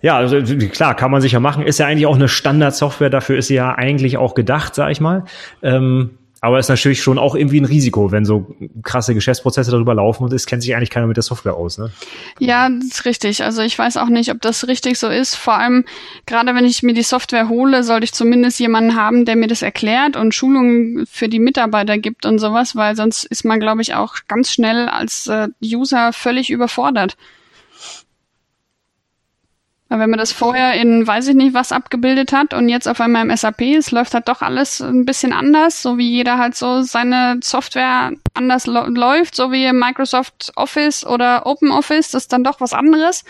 Ja, 0.01 0.15
also 0.17 0.41
klar, 0.69 0.95
kann 0.95 1.11
man 1.11 1.21
sicher 1.21 1.39
machen. 1.39 1.63
Ist 1.63 1.79
ja 1.79 1.87
eigentlich 1.87 2.05
auch 2.05 2.15
eine 2.15 2.29
Standardsoftware, 2.29 3.09
dafür 3.09 3.37
ist 3.37 3.47
sie 3.47 3.55
ja 3.55 3.75
eigentlich 3.75 4.17
auch 4.17 4.33
gedacht, 4.33 4.75
sag 4.75 4.91
ich 4.91 5.01
mal. 5.01 5.25
Ähm, 5.61 6.11
aber 6.41 6.57
ist 6.57 6.69
natürlich 6.69 7.01
schon 7.01 7.17
auch 7.17 7.35
irgendwie 7.35 7.59
ein 7.59 7.65
Risiko, 7.65 8.11
wenn 8.11 8.23
so 8.23 8.55
krasse 8.83 9.13
Geschäftsprozesse 9.13 9.71
darüber 9.71 9.93
laufen 9.93 10.23
und 10.23 10.31
es 10.31 10.45
kennt 10.45 10.63
sich 10.63 10.73
eigentlich 10.73 10.89
keiner 10.89 11.05
mit 11.07 11.17
der 11.17 11.23
Software 11.23 11.55
aus, 11.55 11.77
ne? 11.77 11.91
Ja, 12.39 12.69
das 12.69 12.85
ist 12.85 13.05
richtig. 13.05 13.43
Also 13.43 13.61
ich 13.61 13.77
weiß 13.77 13.97
auch 13.97 14.07
nicht, 14.07 14.31
ob 14.31 14.39
das 14.41 14.67
richtig 14.67 14.97
so 14.99 15.09
ist. 15.09 15.35
Vor 15.35 15.55
allem, 15.55 15.83
gerade 16.25 16.55
wenn 16.55 16.63
ich 16.63 16.81
mir 16.81 16.93
die 16.93 17.03
Software 17.03 17.49
hole, 17.49 17.83
sollte 17.83 18.05
ich 18.05 18.13
zumindest 18.13 18.57
jemanden 18.59 18.95
haben, 18.95 19.25
der 19.25 19.35
mir 19.35 19.47
das 19.47 19.61
erklärt 19.61 20.15
und 20.15 20.33
Schulungen 20.33 21.05
für 21.11 21.27
die 21.27 21.39
Mitarbeiter 21.39 21.97
gibt 21.97 22.25
und 22.25 22.39
sowas, 22.39 22.73
weil 22.73 22.95
sonst 22.95 23.25
ist 23.25 23.43
man, 23.43 23.59
glaube 23.59 23.81
ich, 23.81 23.95
auch 23.95 24.15
ganz 24.29 24.49
schnell 24.49 24.87
als 24.87 25.27
äh, 25.27 25.49
User 25.61 26.13
völlig 26.13 26.49
überfordert. 26.49 27.17
Weil 29.89 29.99
wenn 29.99 30.11
man 30.11 30.19
das 30.19 30.31
vorher 30.31 30.75
in 30.75 31.05
weiß 31.05 31.27
ich 31.29 31.35
nicht 31.35 31.55
was 31.55 31.71
abgebildet 31.71 32.31
hat 32.31 32.53
und 32.53 32.69
jetzt 32.69 32.87
auf 32.87 33.01
einmal 33.01 33.27
im 33.27 33.35
SAP, 33.35 33.61
es 33.61 33.89
läuft 33.89 34.13
halt 34.13 34.29
doch 34.29 34.41
alles 34.43 34.81
ein 34.81 35.03
bisschen 35.03 35.33
anders, 35.33 35.81
so 35.81 35.97
wie 35.97 36.07
jeder 36.07 36.37
halt 36.37 36.55
so 36.55 36.83
seine 36.83 37.39
Software 37.41 38.11
anders 38.35 38.67
läuft, 38.67 39.35
so 39.35 39.51
wie 39.51 39.71
Microsoft 39.73 40.51
Office 40.55 41.05
oder 41.05 41.47
Open 41.47 41.71
Office, 41.71 42.11
das 42.11 42.23
ist 42.23 42.33
dann 42.33 42.43
doch 42.43 42.61
was 42.61 42.73
anderes. 42.73 43.25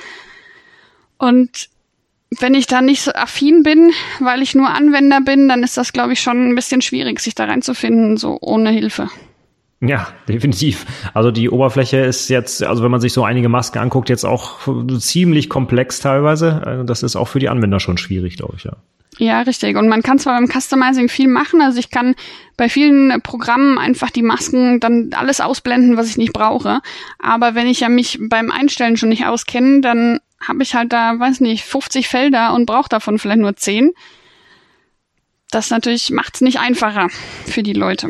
Und 1.17 1.69
wenn 2.39 2.53
ich 2.53 2.67
da 2.67 2.81
nicht 2.81 3.01
so 3.01 3.13
affin 3.13 3.63
bin, 3.63 3.91
weil 4.19 4.41
ich 4.41 4.53
nur 4.53 4.69
Anwender 4.69 5.21
bin, 5.21 5.47
dann 5.47 5.63
ist 5.63 5.77
das, 5.77 5.93
glaube 5.93 6.13
ich, 6.13 6.21
schon 6.21 6.49
ein 6.49 6.55
bisschen 6.55 6.81
schwierig, 6.81 7.21
sich 7.21 7.35
da 7.35 7.45
reinzufinden, 7.45 8.17
so 8.17 8.37
ohne 8.41 8.69
Hilfe. 8.69 9.09
Ja, 9.81 10.09
definitiv. 10.27 10.85
Also 11.13 11.31
die 11.31 11.49
Oberfläche 11.49 11.97
ist 11.97 12.27
jetzt, 12.29 12.63
also 12.63 12.83
wenn 12.83 12.91
man 12.91 12.99
sich 12.99 13.13
so 13.13 13.23
einige 13.23 13.47
Masken 13.47 13.79
anguckt, 13.79 14.09
jetzt 14.09 14.25
auch 14.25 14.59
ziemlich 14.99 15.49
komplex 15.49 16.01
teilweise. 16.01 16.61
Also 16.65 16.83
das 16.83 17.01
ist 17.01 17.15
auch 17.15 17.29
für 17.29 17.39
die 17.39 17.47
Anwender 17.47 17.79
schon 17.79 17.97
schwierig, 17.97 18.35
glaube 18.35 18.55
ich, 18.57 18.65
ja. 18.65 18.73
Ja, 19.17 19.41
richtig. 19.41 19.75
Und 19.75 19.89
man 19.89 20.01
kann 20.01 20.19
zwar 20.19 20.39
beim 20.39 20.47
Customizing 20.47 21.09
viel 21.09 21.27
machen. 21.27 21.61
Also 21.61 21.79
ich 21.79 21.91
kann 21.91 22.15
bei 22.55 22.69
vielen 22.69 23.21
Programmen 23.21 23.77
einfach 23.77 24.11
die 24.11 24.21
Masken 24.21 24.79
dann 24.79 25.09
alles 25.13 25.41
ausblenden, 25.41 25.97
was 25.97 26.09
ich 26.09 26.17
nicht 26.17 26.31
brauche. 26.31 26.79
Aber 27.17 27.55
wenn 27.55 27.67
ich 27.67 27.81
ja 27.81 27.89
mich 27.89 28.17
beim 28.21 28.49
Einstellen 28.49 28.95
schon 28.95 29.09
nicht 29.09 29.25
auskenne, 29.25 29.81
dann 29.81 30.19
habe 30.45 30.63
ich 30.63 30.73
halt 30.73 30.93
da, 30.93 31.19
weiß 31.19 31.41
nicht, 31.41 31.65
50 31.65 32.07
Felder 32.07 32.53
und 32.53 32.65
brauche 32.65 32.87
davon 32.87 33.19
vielleicht 33.19 33.41
nur 33.41 33.55
10. 33.55 33.91
Das 35.51 35.69
natürlich 35.69 36.11
macht 36.11 36.35
es 36.35 36.41
nicht 36.41 36.59
einfacher 36.59 37.09
für 37.45 37.63
die 37.63 37.73
Leute. 37.73 38.09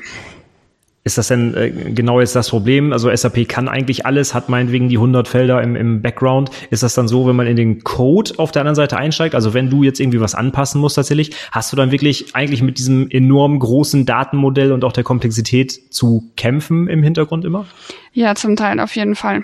Ist 1.05 1.17
das 1.17 1.29
denn 1.29 1.55
äh, 1.55 1.69
genau 1.69 2.19
jetzt 2.19 2.35
das 2.35 2.49
Problem? 2.49 2.91
Also 2.91 3.13
SAP 3.13 3.47
kann 3.47 3.69
eigentlich 3.69 4.05
alles, 4.05 4.33
hat 4.33 4.49
meinetwegen 4.49 4.89
die 4.89 4.97
100 4.97 5.27
Felder 5.27 5.61
im, 5.63 5.75
im 5.75 6.01
Background. 6.01 6.51
Ist 6.71 6.83
das 6.83 6.93
dann 6.93 7.07
so, 7.07 7.25
wenn 7.25 7.35
man 7.35 7.47
in 7.47 7.55
den 7.55 7.83
Code 7.83 8.33
auf 8.37 8.51
der 8.51 8.61
anderen 8.61 8.75
Seite 8.75 8.97
einsteigt? 8.97 9.33
Also 9.33 9.53
wenn 9.53 9.69
du 9.69 9.83
jetzt 9.83 9.99
irgendwie 9.99 10.19
was 10.19 10.35
anpassen 10.35 10.81
musst 10.81 10.95
tatsächlich, 10.95 11.31
hast 11.51 11.71
du 11.71 11.77
dann 11.77 11.91
wirklich 11.91 12.35
eigentlich 12.35 12.61
mit 12.61 12.77
diesem 12.77 13.09
enorm 13.09 13.59
großen 13.59 14.05
Datenmodell 14.05 14.73
und 14.73 14.83
auch 14.83 14.91
der 14.91 15.05
Komplexität 15.05 15.93
zu 15.93 16.31
kämpfen 16.35 16.87
im 16.87 17.01
Hintergrund 17.01 17.45
immer? 17.45 17.65
Ja, 18.11 18.35
zum 18.35 18.57
Teil 18.57 18.79
auf 18.81 18.95
jeden 18.95 19.15
Fall. 19.15 19.43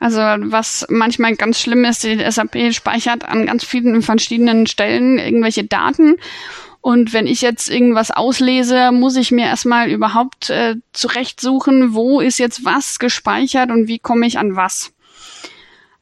Also 0.00 0.18
was 0.18 0.86
manchmal 0.88 1.34
ganz 1.36 1.60
schlimm 1.60 1.84
ist, 1.84 2.04
die 2.04 2.18
SAP 2.30 2.72
speichert 2.72 3.24
an 3.28 3.46
ganz 3.46 3.64
vielen 3.64 4.02
verschiedenen 4.02 4.66
Stellen 4.66 5.18
irgendwelche 5.18 5.64
Daten 5.64 6.16
und 6.80 7.12
wenn 7.12 7.26
ich 7.26 7.42
jetzt 7.42 7.68
irgendwas 7.68 8.10
auslese, 8.10 8.92
muss 8.92 9.16
ich 9.16 9.30
mir 9.30 9.46
erstmal 9.46 9.90
überhaupt 9.90 10.50
äh, 10.50 10.76
zurechtsuchen, 10.92 11.94
wo 11.94 12.20
ist 12.20 12.38
jetzt 12.38 12.64
was 12.64 12.98
gespeichert 12.98 13.70
und 13.70 13.88
wie 13.88 13.98
komme 13.98 14.26
ich 14.26 14.38
an 14.38 14.56
was. 14.56 14.92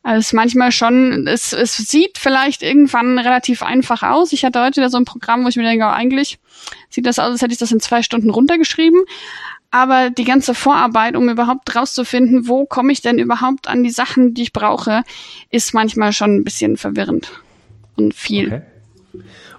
Also 0.03 0.37
manchmal 0.37 0.71
schon, 0.71 1.27
es, 1.27 1.53
es 1.53 1.77
sieht 1.77 2.19
vielleicht 2.19 2.63
irgendwann 2.63 3.19
relativ 3.19 3.63
einfach 3.63 4.05
aus. 4.05 4.33
Ich 4.33 4.45
hatte 4.45 4.63
heute 4.63 4.77
wieder 4.77 4.91
so 4.91 4.99
ein 4.99 5.05
Programm, 5.05 5.43
wo 5.43 5.49
ich 5.49 5.57
mir 5.57 5.65
denke, 5.65 5.85
oh, 5.85 5.89
eigentlich 5.89 6.39
sieht 6.91 7.07
das 7.07 7.19
aus, 7.19 7.33
als 7.33 7.43
hätte 7.43 7.55
ich 7.55 7.59
das 7.59 7.73
in 7.73 7.81
zwei 7.81 8.03
Stunden 8.05 8.31
runtergeschrieben. 8.31 9.03
Aber 9.73 10.11
die 10.11 10.23
ganze 10.23 10.55
Vorarbeit, 10.55 11.17
um 11.17 11.29
überhaupt 11.29 11.75
rauszufinden, 11.75 12.47
wo 12.47 12.67
komme 12.67 12.93
ich 12.93 13.03
denn 13.03 13.19
überhaupt 13.19 13.67
an 13.67 13.83
die 13.83 13.91
Sachen, 13.91 14.33
die 14.33 14.43
ich 14.43 14.53
brauche, 14.53 15.03
ist 15.51 15.75
manchmal 15.75 16.13
schon 16.13 16.37
ein 16.37 16.45
bisschen 16.45 16.77
verwirrend 16.77 17.33
und 17.97 18.15
viel. 18.15 18.47
Okay. 18.47 18.63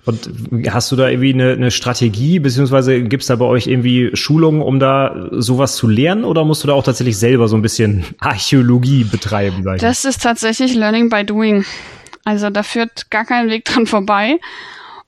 Und 0.07 0.31
hast 0.69 0.89
du 0.89 0.95
da 0.95 1.09
irgendwie 1.09 1.33
eine, 1.33 1.51
eine 1.51 1.69
Strategie, 1.69 2.39
beziehungsweise 2.39 3.03
gibt 3.03 3.23
es 3.23 3.27
da 3.27 3.35
bei 3.35 3.43
euch 3.43 3.67
irgendwie 3.67 4.11
Schulungen, 4.13 4.61
um 4.61 4.79
da 4.79 5.27
sowas 5.31 5.75
zu 5.75 5.89
lernen 5.89 6.23
oder 6.23 6.45
musst 6.45 6.63
du 6.63 6.67
da 6.67 6.73
auch 6.73 6.83
tatsächlich 6.83 7.17
selber 7.17 7.49
so 7.49 7.57
ein 7.57 7.61
bisschen 7.61 8.05
Archäologie 8.19 9.03
betreiben? 9.03 9.63
Sag 9.63 9.75
ich 9.75 9.81
das 9.81 10.05
ist 10.05 10.23
tatsächlich 10.23 10.75
Learning 10.75 11.09
by 11.09 11.25
Doing. 11.25 11.65
Also 12.23 12.49
da 12.49 12.63
führt 12.63 13.11
gar 13.11 13.25
kein 13.25 13.49
Weg 13.49 13.65
dran 13.65 13.85
vorbei. 13.85 14.39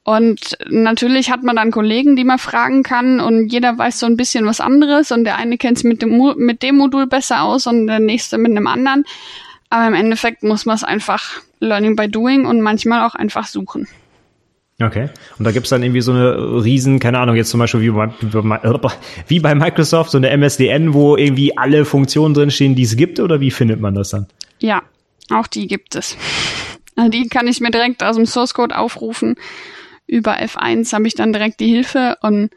Und 0.03 0.57
natürlich 0.67 1.31
hat 1.31 1.43
man 1.43 1.55
dann 1.55 1.71
Kollegen, 1.71 2.17
die 2.17 2.25
man 2.25 2.39
fragen 2.39 2.83
kann 2.83 3.21
und 3.21 3.53
jeder 3.53 3.77
weiß 3.77 3.99
so 3.99 4.05
ein 4.05 4.17
bisschen 4.17 4.45
was 4.45 4.59
anderes 4.59 5.11
und 5.11 5.23
der 5.23 5.37
eine 5.37 5.57
kennt 5.57 5.77
es 5.77 5.83
mit 5.85 6.01
dem, 6.01 6.19
mit 6.35 6.61
dem 6.61 6.75
Modul 6.75 7.07
besser 7.07 7.43
aus 7.43 7.67
und 7.67 7.87
der 7.87 7.99
nächste 7.99 8.37
mit 8.37 8.51
einem 8.51 8.67
anderen. 8.67 9.05
Aber 9.69 9.87
im 9.87 9.93
Endeffekt 9.93 10.43
muss 10.43 10.65
man 10.65 10.75
es 10.75 10.83
einfach 10.83 11.41
Learning 11.61 11.95
by 11.95 12.09
Doing 12.09 12.45
und 12.45 12.59
manchmal 12.59 13.07
auch 13.07 13.15
einfach 13.15 13.47
suchen. 13.47 13.87
Okay. 14.81 15.09
Und 15.37 15.45
da 15.45 15.51
gibt's 15.51 15.69
dann 15.69 15.83
irgendwie 15.83 16.01
so 16.01 16.13
eine 16.13 16.63
riesen, 16.63 16.99
keine 16.99 17.19
Ahnung, 17.19 17.35
jetzt 17.35 17.49
zum 17.49 17.59
Beispiel 17.59 17.81
wie 17.81 17.89
bei, 17.89 18.09
wie 19.27 19.39
bei 19.39 19.53
Microsoft, 19.53 20.11
so 20.11 20.17
eine 20.17 20.29
MSDN, 20.29 20.93
wo 20.93 21.17
irgendwie 21.17 21.57
alle 21.57 21.83
Funktionen 21.83 22.33
drinstehen, 22.33 22.75
die 22.75 22.83
es 22.83 22.95
gibt, 22.95 23.19
oder 23.19 23.41
wie 23.41 23.51
findet 23.51 23.81
man 23.81 23.93
das 23.93 24.11
dann? 24.11 24.27
Ja, 24.59 24.81
auch 25.31 25.47
die 25.47 25.67
gibt 25.67 25.95
es. 25.95 26.15
Also 26.95 27.09
die 27.09 27.27
kann 27.27 27.47
ich 27.47 27.59
mir 27.59 27.71
direkt 27.71 28.03
aus 28.03 28.15
dem 28.15 28.25
Source 28.25 28.53
Code 28.53 28.77
aufrufen. 28.77 29.35
über 30.07 30.37
F1 30.39 30.93
habe 30.93 31.07
ich 31.07 31.15
dann 31.15 31.33
direkt 31.33 31.59
die 31.59 31.67
Hilfe 31.67 32.17
und 32.21 32.49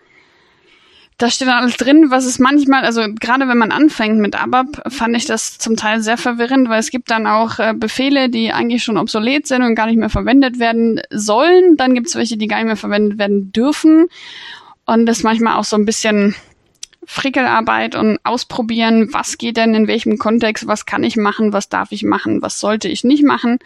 da 1.19 1.31
steht 1.31 1.49
dann 1.49 1.63
alles 1.63 1.77
drin, 1.77 2.11
was 2.11 2.25
es 2.25 2.39
manchmal, 2.39 2.85
also 2.85 3.03
gerade 3.21 3.47
wenn 3.47 3.59
man 3.59 3.71
anfängt 3.71 4.19
mit 4.19 4.41
ABAP, 4.41 4.93
fand 4.93 5.17
ich 5.17 5.25
das 5.25 5.59
zum 5.59 5.77
Teil 5.77 6.01
sehr 6.01 6.17
verwirrend, 6.17 6.69
weil 6.69 6.81
es 6.81 6.91
gibt 6.91 7.11
dann 7.11 7.27
auch 7.27 7.59
äh, 7.59 7.75
Befehle, 7.75 8.29
die 8.29 8.53
eigentlich 8.53 8.83
schon 8.83 8.99
obsolet 8.99 9.47
sind 9.47 9.63
und 9.63 9.75
gar 9.75 9.87
nicht 9.87 9.99
mehr 9.99 10.11
verwendet 10.11 10.59
werden 10.59 11.01
sollen. 11.11 11.77
Dann 11.77 11.95
gibt 11.95 12.09
es 12.09 12.17
welche, 12.17 12.37
die 12.37 12.49
gar 12.49 12.57
nicht 12.57 12.67
mehr 12.67 12.77
verwendet 12.77 13.19
werden 13.19 13.53
dürfen. 13.53 14.09
Und 14.85 15.07
das 15.07 15.23
manchmal 15.23 15.57
auch 15.57 15.65
so 15.65 15.77
ein 15.77 15.85
bisschen 15.85 16.35
Frickelarbeit 17.05 17.95
und 17.95 18.19
ausprobieren, 18.25 19.13
was 19.13 19.39
geht 19.39 19.57
denn 19.57 19.75
in 19.75 19.87
welchem 19.87 20.19
Kontext, 20.19 20.67
was 20.67 20.87
kann 20.87 21.05
ich 21.05 21.17
machen, 21.17 21.53
was 21.53 21.69
darf 21.69 21.93
ich 21.93 22.05
machen, 22.05 22.43
was 22.43 22.61
sollte 22.61 22.89
ich 22.89 23.05
nicht 23.05 23.25
machen. 23.25 23.59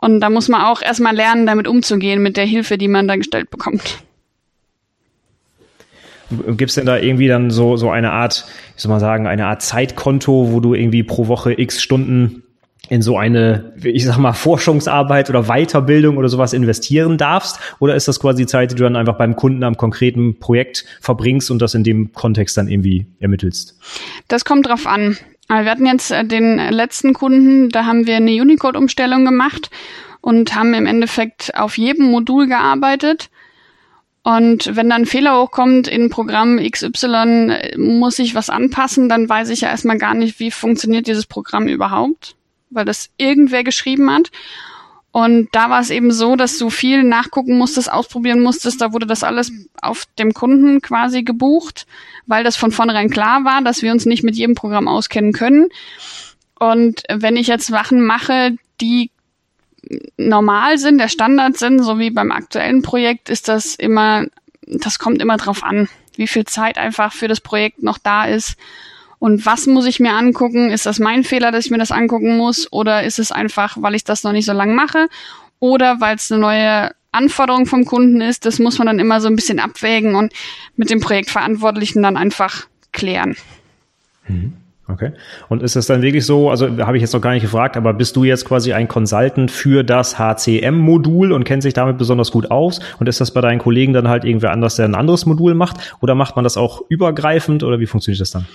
Und 0.00 0.20
da 0.20 0.30
muss 0.30 0.48
man 0.48 0.62
auch 0.62 0.82
erstmal 0.82 1.14
lernen, 1.14 1.46
damit 1.46 1.66
umzugehen, 1.66 2.22
mit 2.22 2.36
der 2.36 2.44
Hilfe, 2.44 2.76
die 2.76 2.88
man 2.88 3.08
da 3.08 3.16
gestellt 3.16 3.50
bekommt. 3.50 3.98
Gibt 6.56 6.70
es 6.70 6.74
denn 6.74 6.86
da 6.86 6.98
irgendwie 6.98 7.28
dann 7.28 7.50
so, 7.50 7.76
so 7.76 7.90
eine 7.90 8.12
Art, 8.12 8.46
ich 8.76 8.82
soll 8.82 8.90
mal 8.90 9.00
sagen, 9.00 9.26
eine 9.26 9.46
Art 9.46 9.62
Zeitkonto, 9.62 10.52
wo 10.52 10.60
du 10.60 10.74
irgendwie 10.74 11.02
pro 11.02 11.28
Woche 11.28 11.58
x 11.58 11.82
Stunden 11.82 12.42
in 12.88 13.02
so 13.02 13.16
eine, 13.16 13.72
ich 13.82 14.04
sag 14.04 14.18
mal, 14.18 14.32
Forschungsarbeit 14.32 15.30
oder 15.30 15.44
Weiterbildung 15.44 16.16
oder 16.16 16.28
sowas 16.28 16.52
investieren 16.52 17.16
darfst? 17.16 17.58
Oder 17.78 17.94
ist 17.94 18.08
das 18.08 18.20
quasi 18.20 18.46
Zeit, 18.46 18.72
die 18.72 18.74
du 18.74 18.82
dann 18.82 18.96
einfach 18.96 19.16
beim 19.16 19.36
Kunden 19.36 19.62
am 19.64 19.76
konkreten 19.76 20.38
Projekt 20.38 20.84
verbringst 21.00 21.50
und 21.50 21.62
das 21.62 21.74
in 21.74 21.84
dem 21.84 22.12
Kontext 22.12 22.56
dann 22.56 22.68
irgendwie 22.68 23.06
ermittelst? 23.20 23.78
Das 24.28 24.44
kommt 24.44 24.66
drauf 24.66 24.86
an. 24.86 25.16
Wir 25.48 25.70
hatten 25.70 25.86
jetzt 25.86 26.10
äh, 26.10 26.24
den 26.24 26.56
letzten 26.56 27.12
Kunden, 27.12 27.68
da 27.68 27.84
haben 27.84 28.06
wir 28.06 28.16
eine 28.16 28.32
Unicode-Umstellung 28.32 29.24
gemacht 29.24 29.70
und 30.20 30.54
haben 30.54 30.72
im 30.74 30.86
Endeffekt 30.86 31.54
auf 31.54 31.76
jedem 31.76 32.10
Modul 32.10 32.46
gearbeitet 32.46 33.28
und 34.24 34.74
wenn 34.74 34.88
dann 34.88 35.04
Fehler 35.04 35.38
hochkommt 35.38 35.86
in 35.86 36.08
Programm 36.08 36.56
XY, 36.58 37.76
muss 37.76 38.18
ich 38.18 38.34
was 38.34 38.48
anpassen, 38.48 39.10
dann 39.10 39.28
weiß 39.28 39.50
ich 39.50 39.60
ja 39.60 39.68
erstmal 39.68 39.98
gar 39.98 40.14
nicht, 40.14 40.40
wie 40.40 40.50
funktioniert 40.50 41.06
dieses 41.06 41.26
Programm 41.26 41.68
überhaupt, 41.68 42.34
weil 42.70 42.86
das 42.86 43.10
irgendwer 43.18 43.64
geschrieben 43.64 44.10
hat. 44.10 44.30
Und 45.12 45.50
da 45.52 45.68
war 45.68 45.78
es 45.78 45.90
eben 45.90 46.10
so, 46.10 46.36
dass 46.36 46.56
du 46.56 46.70
viel 46.70 47.04
nachgucken 47.04 47.58
musstest, 47.58 47.92
ausprobieren 47.92 48.40
musstest. 48.40 48.80
Da 48.80 48.94
wurde 48.94 49.06
das 49.06 49.22
alles 49.22 49.52
auf 49.82 50.06
dem 50.18 50.32
Kunden 50.32 50.80
quasi 50.80 51.22
gebucht, 51.22 51.86
weil 52.26 52.44
das 52.44 52.56
von 52.56 52.72
vornherein 52.72 53.10
klar 53.10 53.44
war, 53.44 53.60
dass 53.60 53.82
wir 53.82 53.92
uns 53.92 54.06
nicht 54.06 54.24
mit 54.24 54.36
jedem 54.36 54.54
Programm 54.54 54.88
auskennen 54.88 55.34
können. 55.34 55.68
Und 56.58 57.02
wenn 57.10 57.36
ich 57.36 57.46
jetzt 57.46 57.66
Sachen 57.66 58.00
mache, 58.00 58.56
die 58.80 59.10
normal 60.16 60.78
sind, 60.78 60.98
der 60.98 61.08
Standard 61.08 61.56
sind, 61.56 61.82
so 61.82 61.98
wie 61.98 62.10
beim 62.10 62.32
aktuellen 62.32 62.82
Projekt, 62.82 63.28
ist 63.28 63.48
das 63.48 63.74
immer, 63.74 64.26
das 64.66 64.98
kommt 64.98 65.20
immer 65.20 65.36
drauf 65.36 65.62
an, 65.62 65.88
wie 66.16 66.26
viel 66.26 66.44
Zeit 66.44 66.78
einfach 66.78 67.12
für 67.12 67.28
das 67.28 67.40
Projekt 67.40 67.82
noch 67.82 67.98
da 67.98 68.24
ist. 68.24 68.56
Und 69.18 69.46
was 69.46 69.66
muss 69.66 69.86
ich 69.86 70.00
mir 70.00 70.12
angucken? 70.12 70.70
Ist 70.70 70.86
das 70.86 70.98
mein 70.98 71.24
Fehler, 71.24 71.50
dass 71.50 71.64
ich 71.64 71.70
mir 71.70 71.78
das 71.78 71.92
angucken 71.92 72.36
muss? 72.36 72.70
Oder 72.72 73.04
ist 73.04 73.18
es 73.18 73.32
einfach, 73.32 73.76
weil 73.80 73.94
ich 73.94 74.04
das 74.04 74.22
noch 74.22 74.32
nicht 74.32 74.44
so 74.44 74.52
lange 74.52 74.74
mache? 74.74 75.08
Oder 75.60 76.00
weil 76.00 76.16
es 76.16 76.30
eine 76.30 76.40
neue 76.40 76.90
Anforderung 77.10 77.64
vom 77.64 77.86
Kunden 77.86 78.20
ist? 78.20 78.44
Das 78.44 78.58
muss 78.58 78.76
man 78.76 78.86
dann 78.86 78.98
immer 78.98 79.20
so 79.20 79.28
ein 79.28 79.36
bisschen 79.36 79.60
abwägen 79.60 80.14
und 80.14 80.32
mit 80.76 80.90
dem 80.90 81.00
Projektverantwortlichen 81.00 82.02
dann 82.02 82.18
einfach 82.18 82.66
klären. 82.92 83.36
Mhm. 84.28 84.54
Okay. 84.86 85.12
Und 85.48 85.62
ist 85.62 85.76
es 85.76 85.86
dann 85.86 86.02
wirklich 86.02 86.26
so, 86.26 86.50
also 86.50 86.68
habe 86.84 86.96
ich 86.96 87.00
jetzt 87.00 87.14
noch 87.14 87.20
gar 87.20 87.32
nicht 87.32 87.42
gefragt, 87.42 87.76
aber 87.76 87.94
bist 87.94 88.16
du 88.16 88.24
jetzt 88.24 88.44
quasi 88.44 88.74
ein 88.74 88.86
Consultant 88.86 89.50
für 89.50 89.82
das 89.82 90.18
HCM-Modul 90.18 91.32
und 91.32 91.44
kennst 91.44 91.64
dich 91.64 91.72
damit 91.72 91.96
besonders 91.96 92.30
gut 92.30 92.50
aus? 92.50 92.80
Und 92.98 93.08
ist 93.08 93.20
das 93.20 93.32
bei 93.32 93.40
deinen 93.40 93.58
Kollegen 93.58 93.94
dann 93.94 94.08
halt 94.08 94.24
irgendwer 94.24 94.52
anders, 94.52 94.76
der 94.76 94.84
ein 94.84 94.94
anderes 94.94 95.24
Modul 95.24 95.54
macht? 95.54 95.96
Oder 96.02 96.14
macht 96.14 96.36
man 96.36 96.44
das 96.44 96.58
auch 96.58 96.82
übergreifend 96.88 97.62
oder 97.62 97.80
wie 97.80 97.86
funktioniert 97.86 98.20
das 98.20 98.30
dann? 98.30 98.46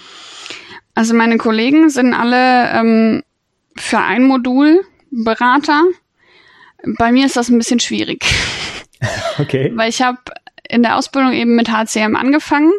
Also 0.94 1.16
meine 1.16 1.38
Kollegen 1.38 1.90
sind 1.90 2.14
alle 2.14 2.70
ähm, 2.74 3.24
für 3.76 4.00
ein 4.00 4.24
Modul 4.24 4.82
Berater. 5.12 5.84
Bei 6.98 7.12
mir 7.12 7.26
ist 7.26 7.36
das 7.38 7.50
ein 7.50 7.58
bisschen 7.58 7.80
schwierig. 7.80 8.26
Okay. 9.38 9.72
Weil 9.74 9.88
ich 9.88 10.02
habe 10.02 10.18
in 10.68 10.84
der 10.84 10.98
Ausbildung 10.98 11.32
eben 11.32 11.56
mit 11.56 11.72
HCM 11.72 12.18
angefangen, 12.18 12.74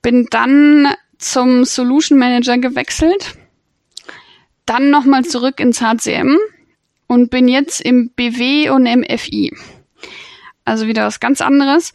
bin 0.00 0.26
dann 0.30 0.88
zum 1.18 1.64
Solution 1.64 2.18
Manager 2.18 2.58
gewechselt, 2.58 3.36
dann 4.66 4.90
nochmal 4.90 5.24
zurück 5.24 5.60
ins 5.60 5.80
HCM 5.80 6.36
und 7.06 7.30
bin 7.30 7.48
jetzt 7.48 7.80
im 7.80 8.10
BW 8.10 8.70
und 8.70 8.86
im 8.86 9.04
FI. 9.04 9.56
Also 10.64 10.86
wieder 10.86 11.06
was 11.06 11.20
ganz 11.20 11.40
anderes. 11.40 11.92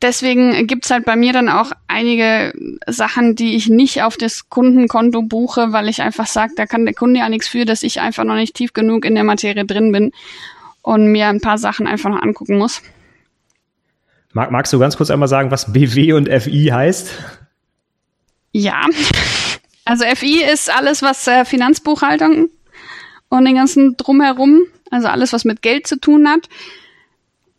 Deswegen 0.00 0.66
gibt's 0.68 0.90
halt 0.90 1.04
bei 1.04 1.16
mir 1.16 1.32
dann 1.32 1.48
auch 1.48 1.72
einige 1.88 2.52
Sachen, 2.86 3.34
die 3.34 3.56
ich 3.56 3.68
nicht 3.68 4.02
auf 4.02 4.16
das 4.16 4.48
Kundenkonto 4.48 5.22
buche, 5.22 5.72
weil 5.72 5.88
ich 5.88 6.00
einfach 6.02 6.26
sage, 6.26 6.52
da 6.56 6.66
kann 6.66 6.84
der 6.84 6.94
Kunde 6.94 7.20
ja 7.20 7.28
nichts 7.28 7.48
für, 7.48 7.64
dass 7.64 7.82
ich 7.82 8.00
einfach 8.00 8.24
noch 8.24 8.36
nicht 8.36 8.54
tief 8.54 8.72
genug 8.72 9.04
in 9.04 9.16
der 9.16 9.24
Materie 9.24 9.64
drin 9.64 9.90
bin 9.90 10.12
und 10.82 11.10
mir 11.10 11.26
ein 11.26 11.40
paar 11.40 11.58
Sachen 11.58 11.88
einfach 11.88 12.10
noch 12.10 12.22
angucken 12.22 12.58
muss. 12.58 12.80
Mag, 14.32 14.52
magst 14.52 14.72
du 14.72 14.78
ganz 14.78 14.96
kurz 14.96 15.10
einmal 15.10 15.28
sagen, 15.28 15.50
was 15.50 15.72
BW 15.72 16.12
und 16.12 16.28
FI 16.28 16.70
heißt? 16.72 17.12
Ja, 18.58 18.86
also 19.84 20.04
FI 20.16 20.42
ist 20.42 20.68
alles, 20.68 21.00
was 21.00 21.24
äh, 21.28 21.44
Finanzbuchhaltung 21.44 22.50
und 23.28 23.44
den 23.44 23.54
ganzen 23.54 23.96
drumherum, 23.96 24.62
also 24.90 25.06
alles, 25.06 25.32
was 25.32 25.44
mit 25.44 25.62
Geld 25.62 25.86
zu 25.86 26.00
tun 26.00 26.28
hat. 26.28 26.48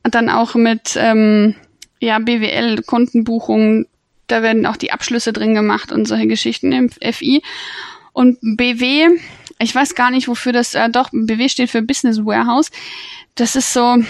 Dann 0.03 0.29
auch 0.29 0.55
mit 0.55 0.97
ähm, 0.97 1.55
ja, 2.01 2.19
BWL, 2.19 2.81
Kontenbuchungen, 2.81 3.87
da 4.27 4.41
werden 4.41 4.65
auch 4.65 4.75
die 4.75 4.91
Abschlüsse 4.91 5.31
drin 5.31 5.55
gemacht 5.55 5.93
und 5.93 6.05
solche 6.05 6.27
Geschichten 6.27 6.73
im 6.73 6.89
FI. 6.89 7.43
Und 8.11 8.37
BW, 8.41 9.07
ich 9.59 9.73
weiß 9.73 9.95
gar 9.95 10.11
nicht, 10.11 10.27
wofür 10.27 10.51
das, 10.51 10.75
äh, 10.75 10.89
doch, 10.89 11.11
BW 11.13 11.47
steht 11.47 11.69
für 11.69 11.81
Business 11.81 12.25
Warehouse. 12.25 12.71
Das 13.35 13.55
ist 13.55 13.71
so 13.71 14.03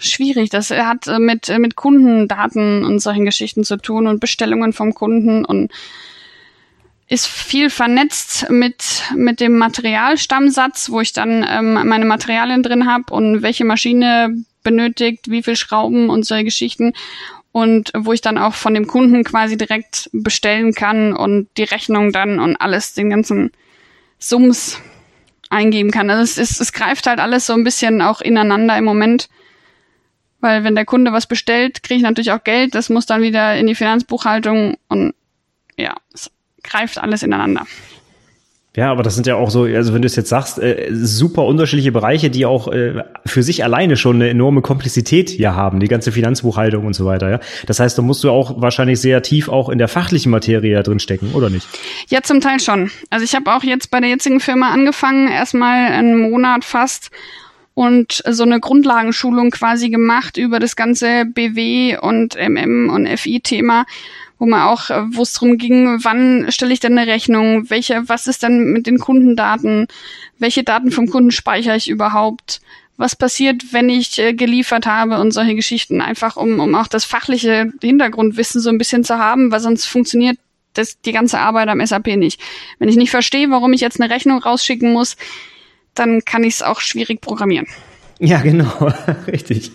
schwierig. 0.00 0.50
Das 0.50 0.70
hat 0.70 1.06
äh, 1.06 1.18
mit, 1.18 1.48
äh, 1.48 1.58
mit 1.58 1.76
Kundendaten 1.76 2.84
und 2.84 3.00
solchen 3.00 3.24
Geschichten 3.24 3.64
zu 3.64 3.76
tun 3.76 4.06
und 4.06 4.20
Bestellungen 4.20 4.72
vom 4.72 4.94
Kunden 4.94 5.44
und 5.44 5.70
ist 7.08 7.26
viel 7.26 7.70
vernetzt 7.70 8.48
mit, 8.50 9.02
mit 9.16 9.40
dem 9.40 9.58
Materialstammsatz, 9.58 10.90
wo 10.90 11.00
ich 11.00 11.12
dann 11.12 11.44
ähm, 11.48 11.74
meine 11.74 12.04
Materialien 12.04 12.62
drin 12.62 12.86
habe 12.86 13.12
und 13.12 13.42
welche 13.42 13.64
Maschine 13.64 14.44
benötigt, 14.62 15.28
wie 15.28 15.42
viel 15.42 15.56
Schrauben 15.56 16.08
und 16.08 16.24
solche 16.24 16.44
Geschichten. 16.44 16.92
Und 17.52 17.90
wo 17.96 18.12
ich 18.12 18.20
dann 18.20 18.38
auch 18.38 18.54
von 18.54 18.74
dem 18.74 18.86
Kunden 18.86 19.24
quasi 19.24 19.56
direkt 19.56 20.08
bestellen 20.12 20.72
kann 20.72 21.12
und 21.12 21.48
die 21.56 21.64
Rechnung 21.64 22.12
dann 22.12 22.38
und 22.38 22.54
alles, 22.56 22.94
den 22.94 23.10
ganzen 23.10 23.50
Sums 24.20 24.80
eingeben 25.48 25.90
kann. 25.90 26.08
Also 26.10 26.22
es, 26.22 26.38
es, 26.38 26.60
es 26.60 26.72
greift 26.72 27.08
halt 27.08 27.18
alles 27.18 27.46
so 27.46 27.54
ein 27.54 27.64
bisschen 27.64 28.02
auch 28.02 28.20
ineinander 28.20 28.78
im 28.78 28.84
Moment. 28.84 29.28
Weil 30.40 30.64
wenn 30.64 30.74
der 30.74 30.84
Kunde 30.84 31.12
was 31.12 31.26
bestellt, 31.26 31.82
kriege 31.82 31.98
ich 31.98 32.02
natürlich 32.02 32.32
auch 32.32 32.44
Geld. 32.44 32.74
Das 32.74 32.88
muss 32.88 33.06
dann 33.06 33.22
wieder 33.22 33.56
in 33.56 33.66
die 33.66 33.74
Finanzbuchhaltung 33.74 34.76
und 34.88 35.14
ja, 35.76 35.94
es 36.12 36.30
greift 36.62 36.98
alles 36.98 37.22
ineinander. 37.22 37.66
Ja, 38.76 38.92
aber 38.92 39.02
das 39.02 39.16
sind 39.16 39.26
ja 39.26 39.34
auch 39.34 39.50
so, 39.50 39.64
also 39.64 39.92
wenn 39.94 40.02
du 40.02 40.06
es 40.06 40.14
jetzt 40.14 40.28
sagst, 40.28 40.60
äh, 40.60 40.88
super 40.92 41.44
unterschiedliche 41.44 41.90
Bereiche, 41.90 42.30
die 42.30 42.46
auch 42.46 42.68
äh, 42.68 43.02
für 43.26 43.42
sich 43.42 43.64
alleine 43.64 43.96
schon 43.96 44.16
eine 44.16 44.28
enorme 44.28 44.62
Komplexität 44.62 45.36
ja 45.36 45.56
haben, 45.56 45.80
die 45.80 45.88
ganze 45.88 46.12
Finanzbuchhaltung 46.12 46.86
und 46.86 46.94
so 46.94 47.04
weiter. 47.04 47.30
Ja, 47.30 47.40
das 47.66 47.80
heißt, 47.80 47.98
da 47.98 48.02
musst 48.02 48.22
du 48.22 48.30
auch 48.30 48.62
wahrscheinlich 48.62 49.00
sehr 49.00 49.22
tief 49.22 49.48
auch 49.48 49.70
in 49.70 49.78
der 49.78 49.88
fachlichen 49.88 50.30
Materie 50.30 50.80
drin 50.84 51.00
stecken, 51.00 51.32
oder 51.34 51.50
nicht? 51.50 51.66
Ja, 52.10 52.22
zum 52.22 52.40
Teil 52.40 52.60
schon. 52.60 52.92
Also 53.10 53.24
ich 53.24 53.34
habe 53.34 53.52
auch 53.52 53.64
jetzt 53.64 53.90
bei 53.90 53.98
der 53.98 54.08
jetzigen 54.08 54.38
Firma 54.38 54.70
angefangen, 54.70 55.26
erstmal 55.28 55.90
einen 55.90 56.30
Monat 56.30 56.64
fast 56.64 57.10
und 57.74 58.22
so 58.28 58.42
eine 58.42 58.60
Grundlagenschulung 58.60 59.50
quasi 59.50 59.90
gemacht 59.90 60.36
über 60.36 60.58
das 60.58 60.76
ganze 60.76 61.24
BW 61.24 61.98
und 61.98 62.36
MM 62.36 62.90
und 62.90 63.08
FI-Thema, 63.08 63.86
wo 64.38 64.46
man 64.46 64.62
auch, 64.62 64.90
äh, 64.90 65.02
wo 65.12 65.22
es 65.22 65.34
darum 65.34 65.58
ging, 65.58 65.98
wann 66.02 66.46
stelle 66.50 66.72
ich 66.72 66.80
denn 66.80 66.98
eine 66.98 67.10
Rechnung, 67.10 67.70
welche, 67.70 68.08
was 68.08 68.26
ist 68.26 68.42
denn 68.42 68.72
mit 68.72 68.86
den 68.86 68.98
Kundendaten, 68.98 69.86
welche 70.38 70.64
Daten 70.64 70.90
vom 70.90 71.08
Kunden 71.08 71.30
speichere 71.30 71.76
ich 71.76 71.88
überhaupt, 71.88 72.60
was 72.96 73.16
passiert, 73.16 73.72
wenn 73.72 73.88
ich 73.88 74.18
äh, 74.18 74.34
geliefert 74.34 74.86
habe 74.86 75.18
und 75.20 75.32
solche 75.32 75.54
Geschichten, 75.54 76.00
einfach 76.00 76.36
um, 76.36 76.60
um 76.60 76.74
auch 76.74 76.86
das 76.86 77.04
fachliche 77.04 77.72
Hintergrundwissen 77.80 78.60
so 78.60 78.68
ein 78.68 78.78
bisschen 78.78 79.04
zu 79.04 79.18
haben, 79.18 79.50
weil 79.50 79.60
sonst 79.60 79.86
funktioniert 79.86 80.38
das, 80.74 81.00
die 81.00 81.12
ganze 81.12 81.38
Arbeit 81.38 81.68
am 81.68 81.84
SAP 81.84 82.08
nicht. 82.16 82.40
Wenn 82.78 82.88
ich 82.88 82.96
nicht 82.96 83.10
verstehe, 83.10 83.50
warum 83.50 83.72
ich 83.72 83.80
jetzt 83.80 84.00
eine 84.00 84.12
Rechnung 84.12 84.38
rausschicken 84.38 84.92
muss, 84.92 85.16
dann 85.94 86.24
kann 86.24 86.44
ich 86.44 86.54
es 86.54 86.62
auch 86.62 86.80
schwierig 86.80 87.20
programmieren. 87.20 87.66
Ja, 88.22 88.40
genau, 88.40 88.92
richtig. 89.26 89.72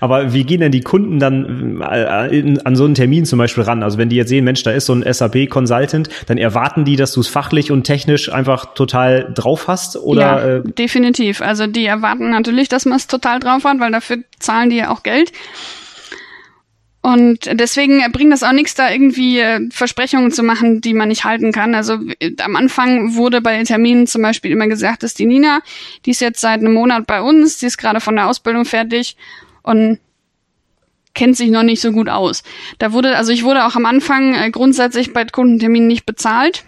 Aber 0.00 0.32
wie 0.32 0.42
gehen 0.42 0.60
denn 0.60 0.72
die 0.72 0.80
Kunden 0.80 1.20
dann 1.20 1.80
äh, 1.80 2.56
an 2.64 2.74
so 2.74 2.84
einen 2.84 2.96
Termin 2.96 3.24
zum 3.24 3.38
Beispiel 3.38 3.62
ran? 3.62 3.84
Also 3.84 3.98
wenn 3.98 4.08
die 4.08 4.16
jetzt 4.16 4.30
sehen, 4.30 4.44
Mensch, 4.44 4.64
da 4.64 4.72
ist 4.72 4.86
so 4.86 4.94
ein 4.94 5.04
SAP-Consultant, 5.10 6.08
dann 6.26 6.36
erwarten 6.36 6.84
die, 6.84 6.96
dass 6.96 7.12
du 7.12 7.20
es 7.20 7.28
fachlich 7.28 7.70
und 7.70 7.84
technisch 7.84 8.32
einfach 8.32 8.74
total 8.74 9.32
drauf 9.32 9.68
hast? 9.68 9.96
Oder, 9.96 10.20
ja, 10.20 10.56
äh 10.56 10.62
definitiv. 10.64 11.40
Also 11.40 11.68
die 11.68 11.86
erwarten 11.86 12.30
natürlich, 12.30 12.68
dass 12.68 12.84
man 12.84 12.96
es 12.96 13.06
total 13.06 13.38
drauf 13.38 13.62
hat, 13.62 13.78
weil 13.78 13.92
dafür 13.92 14.18
zahlen 14.40 14.70
die 14.70 14.76
ja 14.76 14.90
auch 14.90 15.04
Geld. 15.04 15.30
Und 17.04 17.60
deswegen 17.60 18.00
bringt 18.12 18.32
das 18.32 18.42
auch 18.42 18.52
nichts, 18.52 18.76
da 18.76 18.90
irgendwie 18.90 19.38
äh, 19.38 19.60
Versprechungen 19.70 20.32
zu 20.32 20.42
machen, 20.42 20.80
die 20.80 20.94
man 20.94 21.08
nicht 21.08 21.24
halten 21.24 21.52
kann. 21.52 21.74
Also 21.74 21.98
äh, 22.18 22.32
am 22.40 22.56
Anfang 22.56 23.14
wurde 23.14 23.42
bei 23.42 23.62
Terminen 23.62 24.06
zum 24.06 24.22
Beispiel 24.22 24.50
immer 24.52 24.68
gesagt, 24.68 25.02
dass 25.02 25.12
die 25.12 25.26
Nina, 25.26 25.60
die 26.06 26.12
ist 26.12 26.22
jetzt 26.22 26.40
seit 26.40 26.60
einem 26.60 26.72
Monat 26.72 27.06
bei 27.06 27.20
uns, 27.20 27.58
die 27.58 27.66
ist 27.66 27.76
gerade 27.76 28.00
von 28.00 28.16
der 28.16 28.26
Ausbildung 28.26 28.64
fertig 28.64 29.18
und 29.62 29.98
kennt 31.12 31.36
sich 31.36 31.50
noch 31.50 31.62
nicht 31.62 31.82
so 31.82 31.92
gut 31.92 32.08
aus. 32.08 32.42
Da 32.78 32.94
wurde, 32.94 33.18
also 33.18 33.32
ich 33.32 33.44
wurde 33.44 33.66
auch 33.66 33.76
am 33.76 33.84
Anfang 33.84 34.34
äh, 34.34 34.50
grundsätzlich 34.50 35.12
bei 35.12 35.26
Kundenterminen 35.26 35.88
nicht 35.88 36.06
bezahlt, 36.06 36.64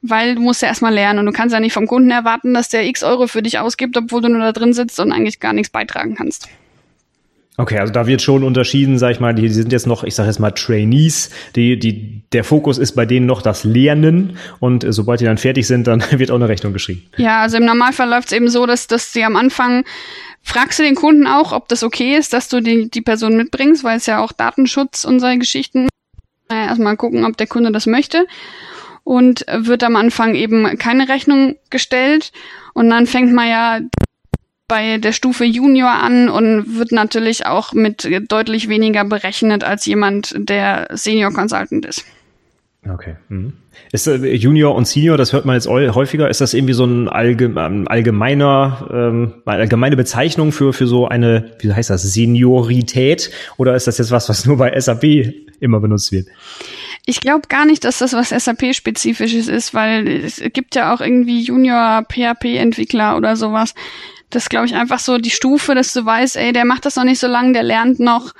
weil 0.00 0.36
du 0.36 0.42
musst 0.42 0.62
ja 0.62 0.68
erstmal 0.68 0.94
lernen 0.94 1.18
und 1.18 1.26
du 1.26 1.32
kannst 1.32 1.52
ja 1.52 1.58
nicht 1.58 1.72
vom 1.72 1.88
Kunden 1.88 2.12
erwarten, 2.12 2.54
dass 2.54 2.68
der 2.68 2.86
x 2.86 3.02
Euro 3.02 3.26
für 3.26 3.42
dich 3.42 3.58
ausgibt, 3.58 3.96
obwohl 3.96 4.22
du 4.22 4.28
nur 4.28 4.42
da 4.42 4.52
drin 4.52 4.74
sitzt 4.74 5.00
und 5.00 5.10
eigentlich 5.10 5.40
gar 5.40 5.54
nichts 5.54 5.72
beitragen 5.72 6.14
kannst. 6.14 6.48
Okay, 7.56 7.78
also 7.78 7.92
da 7.92 8.06
wird 8.06 8.20
schon 8.20 8.42
unterschieden, 8.42 8.98
sag 8.98 9.12
ich 9.12 9.20
mal, 9.20 9.32
die 9.32 9.48
sind 9.48 9.70
jetzt 9.70 9.86
noch, 9.86 10.02
ich 10.02 10.16
sage 10.16 10.28
jetzt 10.28 10.40
mal 10.40 10.50
Trainees, 10.50 11.30
die, 11.54 11.78
die, 11.78 12.22
der 12.32 12.42
Fokus 12.42 12.78
ist 12.78 12.92
bei 12.92 13.06
denen 13.06 13.26
noch 13.26 13.42
das 13.42 13.62
Lernen 13.62 14.38
und 14.58 14.82
äh, 14.82 14.92
sobald 14.92 15.20
die 15.20 15.24
dann 15.24 15.38
fertig 15.38 15.66
sind, 15.68 15.86
dann 15.86 16.02
wird 16.10 16.32
auch 16.32 16.36
eine 16.36 16.48
Rechnung 16.48 16.72
geschrieben. 16.72 17.02
Ja, 17.16 17.42
also 17.42 17.56
im 17.58 17.64
Normalfall 17.64 18.08
läuft 18.08 18.28
es 18.28 18.32
eben 18.32 18.48
so, 18.48 18.66
dass, 18.66 18.88
dass 18.88 19.12
sie 19.12 19.22
am 19.22 19.36
Anfang 19.36 19.84
fragst 20.42 20.80
du 20.80 20.82
den 20.82 20.96
Kunden 20.96 21.28
auch, 21.28 21.52
ob 21.52 21.68
das 21.68 21.84
okay 21.84 22.16
ist, 22.16 22.32
dass 22.32 22.48
du 22.48 22.60
die, 22.60 22.90
die 22.90 23.02
Person 23.02 23.36
mitbringst, 23.36 23.84
weil 23.84 23.98
es 23.98 24.06
ja 24.06 24.22
auch 24.22 24.32
Datenschutz 24.32 25.04
und 25.04 25.20
solche 25.20 25.38
Geschichten. 25.38 25.88
Naja, 26.48 26.66
erstmal 26.66 26.96
gucken, 26.96 27.24
ob 27.24 27.36
der 27.36 27.46
Kunde 27.46 27.72
das 27.72 27.86
möchte. 27.86 28.26
Und 29.02 29.44
wird 29.52 29.84
am 29.84 29.96
Anfang 29.96 30.34
eben 30.34 30.78
keine 30.78 31.08
Rechnung 31.08 31.56
gestellt. 31.70 32.32
Und 32.74 32.90
dann 32.90 33.06
fängt 33.06 33.32
man 33.32 33.48
ja 33.48 33.80
bei 34.68 34.98
der 34.98 35.12
Stufe 35.12 35.44
Junior 35.44 35.90
an 35.90 36.28
und 36.28 36.78
wird 36.78 36.92
natürlich 36.92 37.46
auch 37.46 37.72
mit 37.72 38.08
deutlich 38.28 38.68
weniger 38.68 39.04
berechnet 39.04 39.64
als 39.64 39.84
jemand, 39.86 40.34
der 40.38 40.88
Senior 40.92 41.32
Consultant 41.32 41.84
ist. 41.84 42.04
Okay. 42.88 43.16
Mhm. 43.28 43.54
Ist 43.92 44.06
äh, 44.06 44.16
Junior 44.34 44.74
und 44.74 44.86
Senior, 44.86 45.16
das 45.16 45.32
hört 45.32 45.44
man 45.46 45.54
jetzt 45.54 45.66
häufiger, 45.68 46.28
ist 46.28 46.40
das 46.40 46.54
irgendwie 46.54 46.74
so 46.74 46.84
ein 46.84 47.08
ähm, 47.12 47.88
allgemeiner, 47.88 48.88
ähm, 48.92 49.34
allgemeine 49.46 49.96
Bezeichnung 49.96 50.52
für, 50.52 50.72
für 50.72 50.86
so 50.86 51.08
eine, 51.08 51.52
wie 51.60 51.72
heißt 51.72 51.90
das, 51.90 52.02
Seniorität? 52.02 53.30
Oder 53.56 53.74
ist 53.74 53.86
das 53.86 53.98
jetzt 53.98 54.10
was, 54.10 54.28
was 54.28 54.44
nur 54.44 54.58
bei 54.58 54.78
SAP 54.78 55.04
immer 55.60 55.80
benutzt 55.80 56.12
wird? 56.12 56.28
Ich 57.06 57.20
glaube 57.20 57.48
gar 57.48 57.66
nicht, 57.66 57.84
dass 57.84 57.98
das 57.98 58.12
was 58.12 58.30
SAP-spezifisches 58.30 59.48
ist, 59.48 59.74
weil 59.74 60.06
es 60.08 60.42
gibt 60.52 60.74
ja 60.74 60.94
auch 60.94 61.00
irgendwie 61.00 61.42
Junior 61.42 62.04
PHP-Entwickler 62.10 63.16
oder 63.16 63.36
sowas. 63.36 63.74
Das 64.30 64.44
ist, 64.44 64.48
glaube 64.50 64.66
ich, 64.66 64.74
einfach 64.74 64.98
so 64.98 65.18
die 65.18 65.30
Stufe, 65.30 65.74
dass 65.74 65.92
du 65.92 66.04
weißt, 66.04 66.36
ey, 66.36 66.52
der 66.52 66.64
macht 66.64 66.86
das 66.86 66.96
noch 66.96 67.04
nicht 67.04 67.20
so 67.20 67.26
lange, 67.26 67.52
der 67.52 67.62
lernt 67.62 68.00
noch, 68.00 68.34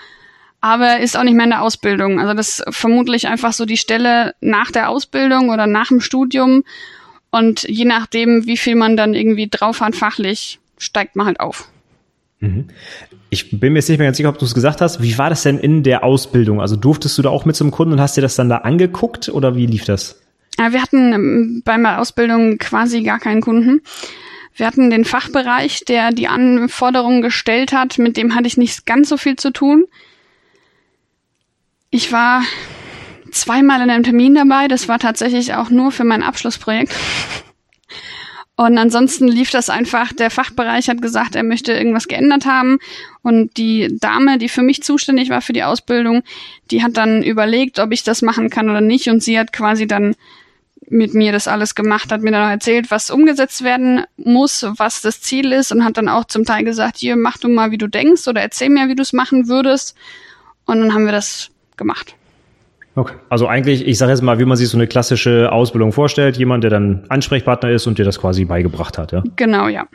aber 0.61 1.01
ist 1.01 1.17
auch 1.17 1.23
nicht 1.23 1.35
mehr 1.35 1.45
in 1.45 1.51
der 1.51 1.63
Ausbildung. 1.63 2.21
Also 2.21 2.35
das 2.35 2.61
ist 2.61 2.65
vermutlich 2.75 3.29
einfach 3.29 3.53
so 3.53 3.67
die 3.67 3.77
Stelle 3.77 4.35
nach 4.41 4.71
der 4.71 4.89
Ausbildung 4.89 5.51
oder 5.51 5.67
nach 5.67 5.89
dem 5.89 6.01
Studium. 6.01 6.65
Und 7.31 7.65
je 7.65 7.85
nachdem, 7.85 8.47
wie 8.47 8.57
viel 8.57 8.75
man 8.75 8.97
dann 8.97 9.15
irgendwie 9.15 9.49
drauf 9.49 9.81
hat 9.81 9.95
fachlich, 9.95 10.61
steigt 10.79 11.17
man 11.17 11.27
halt 11.27 11.41
auf. 11.41 11.69
Mhm. 12.41 12.69
Ich 13.31 13.59
bin 13.59 13.73
mir 13.73 13.81
jetzt 13.81 13.89
nicht 13.89 13.99
mehr 13.99 14.07
ganz 14.07 14.17
sicher, 14.17 14.29
ob 14.29 14.39
du 14.39 14.45
es 14.45 14.55
gesagt 14.55 14.81
hast. 14.81 15.03
Wie 15.03 15.19
war 15.19 15.31
das 15.31 15.43
denn 15.43 15.59
in 15.59 15.83
der 15.83 16.05
Ausbildung? 16.05 16.61
Also 16.61 16.77
durftest 16.77 17.19
du 17.19 17.23
da 17.23 17.31
auch 17.31 17.45
mit 17.45 17.57
zum 17.57 17.71
Kunden 17.71 17.95
und 17.95 18.01
hast 18.01 18.17
dir 18.17 18.21
das 18.21 18.37
dann 18.37 18.49
da 18.49 18.59
angeguckt 18.59 19.29
oder 19.29 19.57
wie 19.57 19.67
lief 19.67 19.85
das? 19.85 20.21
Ja, 20.59 20.73
wir 20.73 20.81
hatten 20.81 21.13
ähm, 21.13 21.63
bei 21.65 21.77
meiner 21.79 22.01
Ausbildung 22.01 22.59
quasi 22.59 23.03
gar 23.03 23.19
keinen 23.19 23.41
Kunden. 23.41 23.83
Wir 24.55 24.67
hatten 24.67 24.89
den 24.89 25.05
Fachbereich, 25.05 25.85
der 25.85 26.13
die 26.13 26.29
Anforderungen 26.29 27.23
gestellt 27.23 27.73
hat, 27.73 27.99
mit 27.99 28.17
dem 28.17 28.35
hatte 28.35 28.47
ich 28.47 28.57
nicht 28.57 28.87
ganz 28.87 29.09
so 29.09 29.17
viel 29.17 29.37
zu 29.37 29.51
tun. 29.51 29.87
Ich 31.91 32.13
war 32.13 32.43
zweimal 33.33 33.83
in 33.83 33.91
einem 33.91 34.05
Termin 34.05 34.35
dabei, 34.35 34.69
das 34.69 34.89
war 34.89 34.99
tatsächlich 35.01 35.55
auch 35.55 35.71
nur 35.71 35.91
für 35.91 36.05
mein 36.05 36.23
Abschlussprojekt. 36.23 36.95
Und 38.57 38.79
ansonsten 38.79 39.27
lief 39.27 39.51
das 39.51 39.69
einfach, 39.69 40.13
der 40.13 40.31
Fachbereich 40.31 40.89
hat 40.89 41.03
gesagt, 41.03 41.35
er 41.35 41.43
möchte 41.43 41.73
irgendwas 41.73 42.07
geändert 42.07 42.47
haben. 42.47 42.79
Und 43.23 43.57
die 43.57 43.97
Dame, 43.99 44.39
die 44.39 44.49
für 44.49 44.63
mich 44.63 44.85
zuständig 44.85 45.31
war 45.31 45.41
für 45.41 45.53
die 45.53 45.65
Ausbildung, 45.65 46.23
die 46.71 46.85
hat 46.85 46.97
dann 46.97 47.25
überlegt, 47.25 47.81
ob 47.81 47.91
ich 47.91 48.05
das 48.05 48.23
machen 48.23 48.51
kann 48.51 48.71
oder 48.71 48.81
nicht. 48.81 49.09
Und 49.09 49.25
sie 49.25 49.37
hat 49.37 49.53
quasi 49.53 49.89
dann 49.89 50.15
mit 50.89 51.15
mir 51.15 51.33
das 51.33 51.49
alles 51.49 51.75
gemacht, 51.75 52.13
hat 52.13 52.23
mir 52.23 52.31
dann 52.31 52.47
auch 52.47 52.51
erzählt, 52.51 52.91
was 52.91 53.11
umgesetzt 53.11 53.65
werden 53.65 54.05
muss, 54.17 54.67
was 54.77 55.01
das 55.01 55.21
Ziel 55.21 55.53
ist 55.53 55.73
und 55.73 55.85
hat 55.85 55.97
dann 55.97 56.09
auch 56.09 56.25
zum 56.25 56.45
Teil 56.45 56.65
gesagt, 56.65 56.99
hier, 56.99 57.17
mach 57.17 57.39
du 57.39 57.49
mal, 57.49 57.71
wie 57.71 57.79
du 57.79 57.89
denkst 57.89 58.29
oder 58.29 58.43
erzähl 58.43 58.69
mir, 58.69 58.89
wie 58.89 58.95
du 58.95 59.03
es 59.03 59.13
machen 59.13 59.49
würdest. 59.49 59.97
Und 60.67 60.81
dann 60.81 60.95
haben 60.95 61.05
wir 61.05 61.13
das 61.13 61.51
gemacht. 61.77 62.15
Okay. 62.97 63.15
Also 63.29 63.49
eigentlich, 63.49 63.87
ich 63.87 63.99
sage 63.99 64.13
jetzt 64.13 64.23
mal, 64.23 64.39
wie 64.39 64.45
man 64.45 64.57
sich 64.57 64.69
so 64.69 64.77
eine 64.77 64.87
klassische 64.87 65.51
Ausbildung 65.51 65.93
vorstellt, 65.93 66.37
jemand, 66.37 66.63
der 66.63 66.71
dann 66.71 67.05
Ansprechpartner 67.09 67.71
ist 67.71 67.87
und 67.87 67.99
dir 67.99 68.05
das 68.05 68.21
quasi 68.21 68.45
beigebracht 68.45 68.99
hat, 68.99 69.13
ja? 69.13 69.23
Genau, 69.37 69.67
ja. 69.69 69.87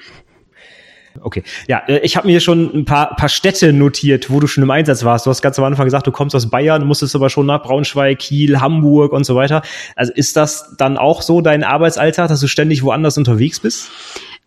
Okay. 1.22 1.44
Ja, 1.68 1.84
äh, 1.88 2.00
ich 2.00 2.16
habe 2.18 2.28
mir 2.28 2.40
schon 2.40 2.72
ein 2.74 2.86
paar, 2.86 3.16
paar 3.16 3.30
Städte 3.30 3.74
notiert, 3.74 4.30
wo 4.30 4.40
du 4.40 4.48
schon 4.48 4.64
im 4.64 4.72
Einsatz 4.72 5.04
warst. 5.04 5.26
Du 5.26 5.30
hast 5.30 5.42
ganz 5.42 5.58
am 5.60 5.66
Anfang 5.66 5.86
gesagt, 5.86 6.08
du 6.08 6.12
kommst 6.12 6.36
aus 6.36 6.50
Bayern, 6.50 6.86
musstest 6.86 7.16
aber 7.16 7.30
schon 7.30 7.46
nach 7.46 7.64
Braunschweig, 7.64 8.20
Kiel, 8.20 8.60
Hamburg 8.60 9.12
und 9.12 9.26
so 9.26 9.36
weiter. 9.36 9.62
Also 9.96 10.14
ist 10.14 10.38
das 10.38 10.76
dann 10.78 10.98
auch 10.98 11.22
so 11.22 11.42
dein 11.42 11.64
Arbeitsalltag, 11.64 12.30
dass 12.30 12.40
du 12.40 12.48
ständig 12.48 12.84
woanders 12.84 13.18
unterwegs 13.18 13.60
bist? 13.60 13.90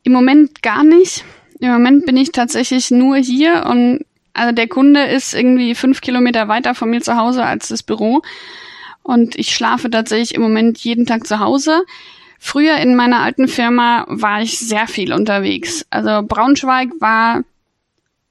Im 0.02 0.12
Moment 0.12 0.62
gar 0.62 0.84
nicht. 0.84 1.24
Im 1.60 1.70
Moment 1.70 2.06
bin 2.06 2.16
ich 2.16 2.32
tatsächlich 2.32 2.90
nur 2.90 3.16
hier 3.16 3.66
und 3.68 4.00
also 4.34 4.52
der 4.52 4.66
Kunde 4.66 5.04
ist 5.04 5.34
irgendwie 5.34 5.74
fünf 5.74 6.00
Kilometer 6.00 6.48
weiter 6.48 6.74
von 6.74 6.90
mir 6.90 7.02
zu 7.02 7.16
Hause 7.16 7.44
als 7.44 7.68
das 7.68 7.82
Büro. 7.82 8.22
Und 9.02 9.36
ich 9.36 9.54
schlafe 9.54 9.90
tatsächlich 9.90 10.34
im 10.34 10.42
Moment 10.42 10.78
jeden 10.78 11.06
Tag 11.06 11.26
zu 11.26 11.38
Hause. 11.38 11.82
Früher 12.44 12.78
in 12.78 12.96
meiner 12.96 13.20
alten 13.20 13.46
Firma 13.46 14.04
war 14.08 14.42
ich 14.42 14.58
sehr 14.58 14.88
viel 14.88 15.12
unterwegs. 15.12 15.86
Also 15.90 16.26
Braunschweig 16.26 16.88
war 16.98 17.44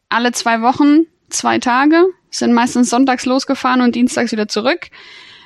alle 0.10 0.34
zwei 0.34 0.62
Wochen 0.62 1.06
zwei 1.30 1.60
Tage, 1.60 2.04
sind 2.30 2.52
meistens 2.52 2.90
sonntags 2.90 3.26
losgefahren 3.26 3.80
und 3.80 3.96
dienstags 3.96 4.34
wieder 4.34 4.50
zurück. 4.50 4.90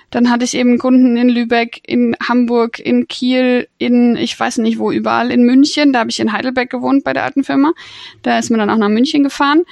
Dann 0.09 0.31
hatte 0.31 0.45
ich 0.45 0.55
eben 0.55 0.79
Kunden 0.79 1.15
in 1.15 1.29
Lübeck, 1.29 1.79
in 1.85 2.17
Hamburg, 2.27 2.79
in 2.79 3.07
Kiel, 3.07 3.67
in, 3.77 4.15
ich 4.15 4.37
weiß 4.37 4.57
nicht 4.57 4.79
wo, 4.79 4.91
überall, 4.91 5.29
in 5.29 5.43
München. 5.43 5.93
Da 5.93 5.99
habe 5.99 6.09
ich 6.09 6.19
in 6.19 6.33
Heidelberg 6.33 6.71
gewohnt 6.71 7.03
bei 7.03 7.13
der 7.13 7.23
alten 7.23 7.43
Firma. 7.43 7.71
Da 8.23 8.39
ist 8.39 8.49
man 8.49 8.59
dann 8.59 8.71
auch 8.71 8.77
nach 8.77 8.89
München 8.89 9.23
gefahren. 9.23 9.63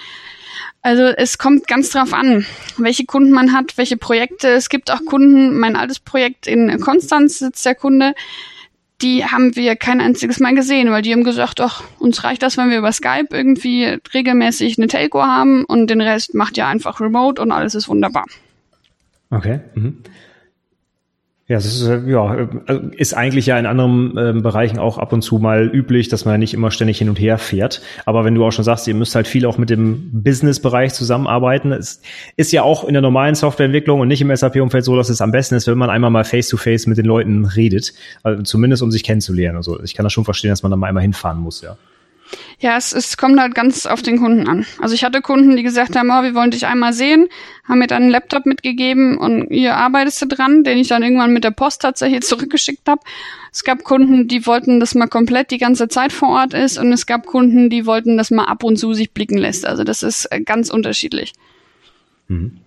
Also 0.84 1.02
es 1.02 1.40
kommt 1.40 1.68
ganz 1.68 1.90
drauf 1.90 2.14
an, 2.14 2.46
welche 2.78 3.06
Kunden 3.06 3.32
man 3.32 3.54
hat, 3.54 3.76
welche 3.80 3.98
Projekte. 3.98 4.50
Es 4.50 4.70
gibt 4.70 4.92
auch 4.92 5.04
Kunden, 5.04 5.58
mein 5.58 5.76
altes 5.76 6.00
Projekt 6.00 6.46
in 6.46 6.80
Konstanz 6.80 7.40
sitzt 7.40 7.66
der 7.66 7.74
Kunde, 7.74 8.14
die 9.04 9.26
haben 9.26 9.56
wir 9.56 9.76
kein 9.76 10.02
einziges 10.02 10.40
Mal 10.40 10.56
gesehen, 10.56 10.90
weil 10.90 11.02
die 11.02 11.12
haben 11.12 11.24
gesagt, 11.24 11.60
ach, 11.60 11.84
uns 12.00 12.24
reicht 12.24 12.42
das, 12.42 12.58
wenn 12.58 12.70
wir 12.70 12.78
über 12.78 12.92
Skype 12.92 13.28
irgendwie 13.32 13.98
regelmäßig 14.14 14.78
eine 14.78 14.88
Telco 14.88 15.22
haben 15.22 15.66
und 15.66 15.88
den 15.90 16.02
Rest 16.02 16.34
macht 16.34 16.58
ihr 16.58 16.66
einfach 16.66 17.02
remote 17.02 17.42
und 17.42 17.52
alles 17.52 17.76
ist 17.76 17.90
wunderbar. 17.90 18.26
Okay. 19.30 19.60
Mhm. 19.76 19.98
Ja, 21.46 21.58
das 21.58 21.66
ist, 21.66 21.86
äh, 21.86 22.00
ja, 22.10 22.36
äh, 22.36 22.48
ist 22.96 23.14
eigentlich 23.14 23.48
ja 23.48 23.60
in 23.60 23.66
anderen 23.66 24.18
äh, 24.18 24.42
Bereichen 24.42 24.80
auch 24.80 24.98
ab 24.98 25.12
und 25.12 25.24
zu 25.24 25.40
mal 25.40 25.70
üblich, 25.74 26.08
dass 26.08 26.24
man 26.24 26.40
nicht 26.40 26.54
immer 26.54 26.72
ständig 26.72 27.00
hin 27.00 27.10
und 27.10 27.20
her 27.20 27.38
fährt. 27.38 27.82
Aber 28.06 28.24
wenn 28.24 28.34
du 28.34 28.46
auch 28.46 28.52
schon 28.52 28.64
sagst, 28.64 28.88
ihr 28.88 28.96
müsst 28.96 29.14
halt 29.14 29.28
viel 29.28 29.46
auch 29.46 29.58
mit 29.58 29.70
dem 29.70 30.10
Business-Bereich 30.24 30.94
zusammenarbeiten, 30.94 31.74
es 31.74 32.02
ist 32.38 32.54
ja 32.54 32.64
auch 32.64 32.86
in 32.86 32.94
der 32.94 33.02
normalen 33.02 33.36
Softwareentwicklung 33.36 34.00
und 34.00 34.08
nicht 34.08 34.22
im 34.22 34.34
SAP-Umfeld 34.34 34.86
so, 34.86 34.96
dass 34.96 35.10
es 35.10 35.20
am 35.20 35.34
besten 35.34 35.56
ist, 35.56 35.68
wenn 35.68 35.78
man 35.78 35.90
einmal 35.90 36.12
mal 36.12 36.24
face-to-face 36.24 36.86
-face 36.86 36.90
mit 36.90 36.98
den 36.98 37.06
Leuten 37.06 37.44
redet. 37.44 37.94
Also 38.24 38.42
zumindest 38.44 38.82
um 38.82 38.90
sich 38.90 39.04
kennenzulernen. 39.04 39.58
Also 39.58 39.84
ich 39.84 39.96
kann 39.96 40.06
das 40.06 40.14
schon 40.14 40.24
verstehen, 40.24 40.50
dass 40.50 40.64
man 40.64 40.72
da 40.72 40.78
mal 40.78 40.88
einmal 40.88 41.04
hinfahren 41.04 41.42
muss, 41.42 41.62
ja. 41.62 41.76
Ja, 42.60 42.78
es, 42.78 42.94
es 42.94 43.18
kommt 43.18 43.40
halt 43.40 43.56
ganz 43.56 43.86
auf 43.86 44.02
den 44.02 44.18
Kunden 44.18 44.48
an. 44.48 44.66
Also 44.80 44.96
ich 44.96 45.04
hatte 45.04 45.22
Kunden, 45.22 45.56
die 45.56 45.64
gesagt 45.64 45.96
haben, 45.96 46.10
oh, 46.12 46.24
wir 46.24 46.34
wollen 46.34 46.52
dich 46.52 46.66
einmal 46.66 46.94
sehen, 46.94 47.28
haben 47.66 47.80
mir 47.80 47.88
dann 47.88 48.04
einen 48.04 48.12
Laptop 48.12 48.46
mitgegeben 48.46 49.18
und 49.18 49.48
hier 49.50 49.76
arbeitest 49.76 50.22
du 50.22 50.28
dran, 50.28 50.64
den 50.64 50.78
ich 50.78 50.88
dann 50.88 51.04
irgendwann 51.04 51.34
mit 51.34 51.44
der 51.44 51.52
Post 51.52 51.82
tatsächlich 51.82 52.22
zurückgeschickt 52.24 52.88
habe. 52.88 53.02
Es 53.52 53.64
gab 53.64 53.84
Kunden, 53.84 54.28
die 54.28 54.46
wollten, 54.46 54.80
dass 54.80 54.96
man 54.96 55.10
komplett 55.10 55.52
die 55.52 55.58
ganze 55.58 55.88
Zeit 55.88 56.12
vor 56.12 56.30
Ort 56.30 56.54
ist 56.54 56.78
und 56.78 56.92
es 56.92 57.06
gab 57.06 57.26
Kunden, 57.26 57.70
die 57.70 57.86
wollten, 57.86 58.18
dass 58.18 58.32
man 58.32 58.46
ab 58.46 58.64
und 58.64 58.78
zu 58.78 58.94
sich 58.94 59.12
blicken 59.12 59.38
lässt. 59.38 59.66
Also 59.66 59.84
das 59.84 60.02
ist 60.02 60.26
äh, 60.32 60.42
ganz 60.42 60.70
unterschiedlich. 60.70 61.34
Mhm. 62.28 62.63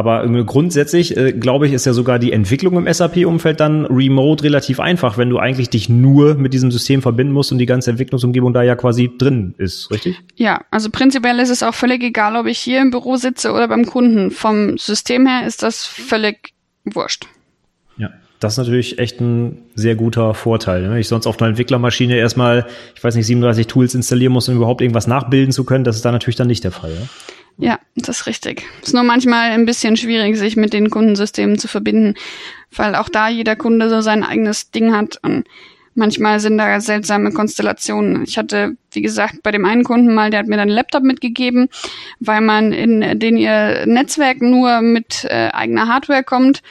Aber 0.00 0.24
äh, 0.24 0.44
grundsätzlich, 0.44 1.14
äh, 1.14 1.32
glaube 1.32 1.66
ich, 1.66 1.74
ist 1.74 1.84
ja 1.84 1.92
sogar 1.92 2.18
die 2.18 2.32
Entwicklung 2.32 2.78
im 2.78 2.90
SAP-Umfeld 2.90 3.60
dann 3.60 3.84
remote 3.84 4.42
relativ 4.42 4.80
einfach, 4.80 5.18
wenn 5.18 5.28
du 5.28 5.38
eigentlich 5.38 5.68
dich 5.68 5.90
nur 5.90 6.36
mit 6.36 6.54
diesem 6.54 6.70
System 6.70 7.02
verbinden 7.02 7.34
musst 7.34 7.52
und 7.52 7.58
die 7.58 7.66
ganze 7.66 7.90
Entwicklungsumgebung 7.90 8.54
da 8.54 8.62
ja 8.62 8.76
quasi 8.76 9.12
drin 9.18 9.54
ist, 9.58 9.90
richtig? 9.90 10.18
Ja, 10.36 10.64
also 10.70 10.88
prinzipiell 10.90 11.38
ist 11.38 11.50
es 11.50 11.62
auch 11.62 11.74
völlig 11.74 12.02
egal, 12.02 12.34
ob 12.36 12.46
ich 12.46 12.58
hier 12.58 12.80
im 12.80 12.90
Büro 12.90 13.16
sitze 13.16 13.52
oder 13.52 13.68
beim 13.68 13.84
Kunden. 13.84 14.30
Vom 14.30 14.78
System 14.78 15.26
her 15.26 15.46
ist 15.46 15.62
das 15.62 15.84
völlig 15.84 16.54
wurscht. 16.86 17.26
Das 18.40 18.54
ist 18.54 18.58
natürlich 18.58 18.98
echt 18.98 19.20
ein 19.20 19.58
sehr 19.74 19.94
guter 19.94 20.32
Vorteil. 20.32 20.88
Ne? 20.88 20.98
Ich 20.98 21.08
sonst 21.08 21.26
auf 21.26 21.38
einer 21.40 21.50
Entwicklermaschine 21.50 22.16
erstmal, 22.16 22.66
ich 22.96 23.04
weiß 23.04 23.14
nicht, 23.14 23.26
37 23.26 23.66
Tools 23.66 23.94
installieren 23.94 24.32
muss, 24.32 24.48
um 24.48 24.56
überhaupt 24.56 24.80
irgendwas 24.80 25.06
nachbilden 25.06 25.52
zu 25.52 25.64
können. 25.64 25.84
Das 25.84 25.96
ist 25.96 26.06
da 26.06 26.10
natürlich 26.10 26.36
dann 26.36 26.46
nicht 26.46 26.64
der 26.64 26.72
Fall. 26.72 26.90
Ja, 26.90 27.06
ja 27.60 27.78
das 27.96 28.20
ist 28.20 28.26
richtig. 28.26 28.64
Ist 28.82 28.94
nur 28.94 29.02
manchmal 29.02 29.50
ein 29.50 29.66
bisschen 29.66 29.96
schwierig, 29.96 30.36
sich 30.36 30.56
mit 30.56 30.72
den 30.72 30.90
Kundensystemen 30.90 31.58
zu 31.58 31.68
verbinden, 31.68 32.14
weil 32.74 32.94
auch 32.94 33.08
da 33.08 33.28
jeder 33.28 33.56
Kunde 33.56 33.88
so 33.88 34.00
sein 34.00 34.24
eigenes 34.24 34.70
Ding 34.70 34.94
hat 34.94 35.18
und 35.22 35.44
manchmal 35.94 36.40
sind 36.40 36.58
da 36.58 36.80
seltsame 36.80 37.32
Konstellationen. 37.32 38.24
Ich 38.24 38.38
hatte, 38.38 38.76
wie 38.92 39.02
gesagt, 39.02 39.42
bei 39.42 39.50
dem 39.50 39.64
einen 39.64 39.84
Kunden 39.84 40.14
mal, 40.14 40.30
der 40.30 40.40
hat 40.40 40.46
mir 40.46 40.56
dann 40.56 40.68
einen 40.68 40.76
Laptop 40.76 41.02
mitgegeben, 41.02 41.68
weil 42.20 42.40
man 42.40 42.72
in 42.72 43.18
den 43.18 43.36
ihr 43.36 43.86
Netzwerk 43.86 44.40
nur 44.40 44.80
mit 44.80 45.24
äh, 45.24 45.50
eigener 45.52 45.88
Hardware 45.88 46.24
kommt 46.24 46.62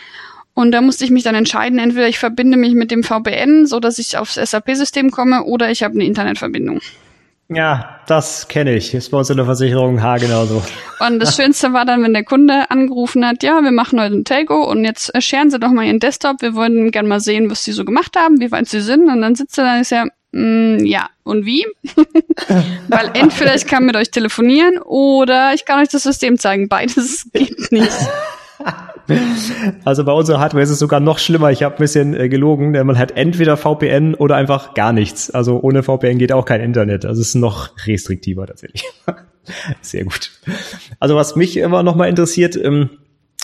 und 0.59 0.73
da 0.73 0.81
musste 0.81 1.05
ich 1.05 1.11
mich 1.11 1.23
dann 1.23 1.35
entscheiden, 1.35 1.79
entweder 1.79 2.09
ich 2.09 2.19
verbinde 2.19 2.57
mich 2.57 2.73
mit 2.73 2.91
dem 2.91 3.01
VPN, 3.01 3.65
so 3.65 3.79
dass 3.79 3.97
ich 3.97 4.17
aufs 4.17 4.35
SAP-System 4.35 5.09
komme, 5.09 5.45
oder 5.45 5.71
ich 5.71 5.83
habe 5.83 5.93
eine 5.93 6.03
Internetverbindung. 6.03 6.81
Ja, 7.51 8.01
das 8.05 8.47
kenne 8.47 8.75
ich. 8.75 8.93
Ist 8.93 9.09
bei 9.09 9.17
uns 9.17 9.31
in 9.31 9.37
der 9.37 9.45
Versicherung 9.45 10.03
H 10.03 10.17
genauso. 10.17 10.61
Und 10.99 11.19
das 11.19 11.35
Schönste 11.35 11.73
war 11.73 11.83
dann, 11.83 12.03
wenn 12.03 12.13
der 12.13 12.23
Kunde 12.23 12.69
angerufen 12.69 13.25
hat, 13.25 13.41
ja, 13.41 13.61
wir 13.61 13.71
machen 13.71 13.99
heute 13.99 14.15
ein 14.15 14.23
Telco 14.23 14.69
und 14.69 14.85
jetzt 14.85 15.11
scheren 15.23 15.49
Sie 15.49 15.59
doch 15.59 15.71
mal 15.71 15.85
Ihren 15.85 15.99
Desktop. 15.99 16.43
Wir 16.43 16.53
wollen 16.53 16.91
gerne 16.91 17.09
mal 17.09 17.19
sehen, 17.19 17.49
was 17.49 17.63
Sie 17.63 17.71
so 17.71 17.85
gemacht 17.85 18.15
haben, 18.15 18.39
wie 18.39 18.51
weit 18.51 18.67
Sie 18.67 18.81
sind. 18.81 19.09
Und 19.09 19.21
dann 19.21 19.33
sitzt 19.33 19.57
er 19.57 19.63
da 19.63 19.73
und 19.73 19.81
ist 19.81 19.89
ja, 19.89 20.05
mm, 20.31 20.85
ja, 20.85 21.09
und 21.23 21.47
wie? 21.47 21.65
Weil 22.87 23.11
entweder 23.15 23.55
ich 23.55 23.65
kann 23.65 23.83
mit 23.83 23.95
euch 23.95 24.11
telefonieren 24.11 24.77
oder 24.77 25.55
ich 25.55 25.65
kann 25.65 25.81
euch 25.81 25.89
das 25.89 26.03
System 26.03 26.37
zeigen. 26.37 26.69
Beides 26.69 27.27
geht 27.33 27.71
nicht. 27.71 27.89
Also 29.85 30.03
bei 30.03 30.11
unserer 30.11 30.39
Hardware 30.39 30.63
ist 30.63 30.69
es 30.69 30.79
sogar 30.79 30.99
noch 30.99 31.19
schlimmer. 31.19 31.51
Ich 31.51 31.63
habe 31.63 31.75
ein 31.75 31.79
bisschen 31.79 32.13
äh, 32.13 32.29
gelogen. 32.29 32.71
Man 32.71 32.97
hat 32.97 33.11
entweder 33.11 33.57
VPN 33.57 34.15
oder 34.15 34.35
einfach 34.35 34.73
gar 34.73 34.93
nichts. 34.93 35.31
Also 35.31 35.59
ohne 35.59 35.83
VPN 35.83 36.17
geht 36.17 36.31
auch 36.31 36.45
kein 36.45 36.61
Internet. 36.61 37.05
Also 37.05 37.21
es 37.21 37.29
ist 37.29 37.35
noch 37.35 37.71
restriktiver 37.85 38.47
tatsächlich. 38.47 38.83
Sehr 39.81 40.03
gut. 40.03 40.31
Also 40.99 41.15
was 41.15 41.35
mich 41.35 41.57
immer 41.57 41.83
noch 41.83 41.95
mal 41.95 42.07
interessiert, 42.07 42.55
ähm, 42.55 42.89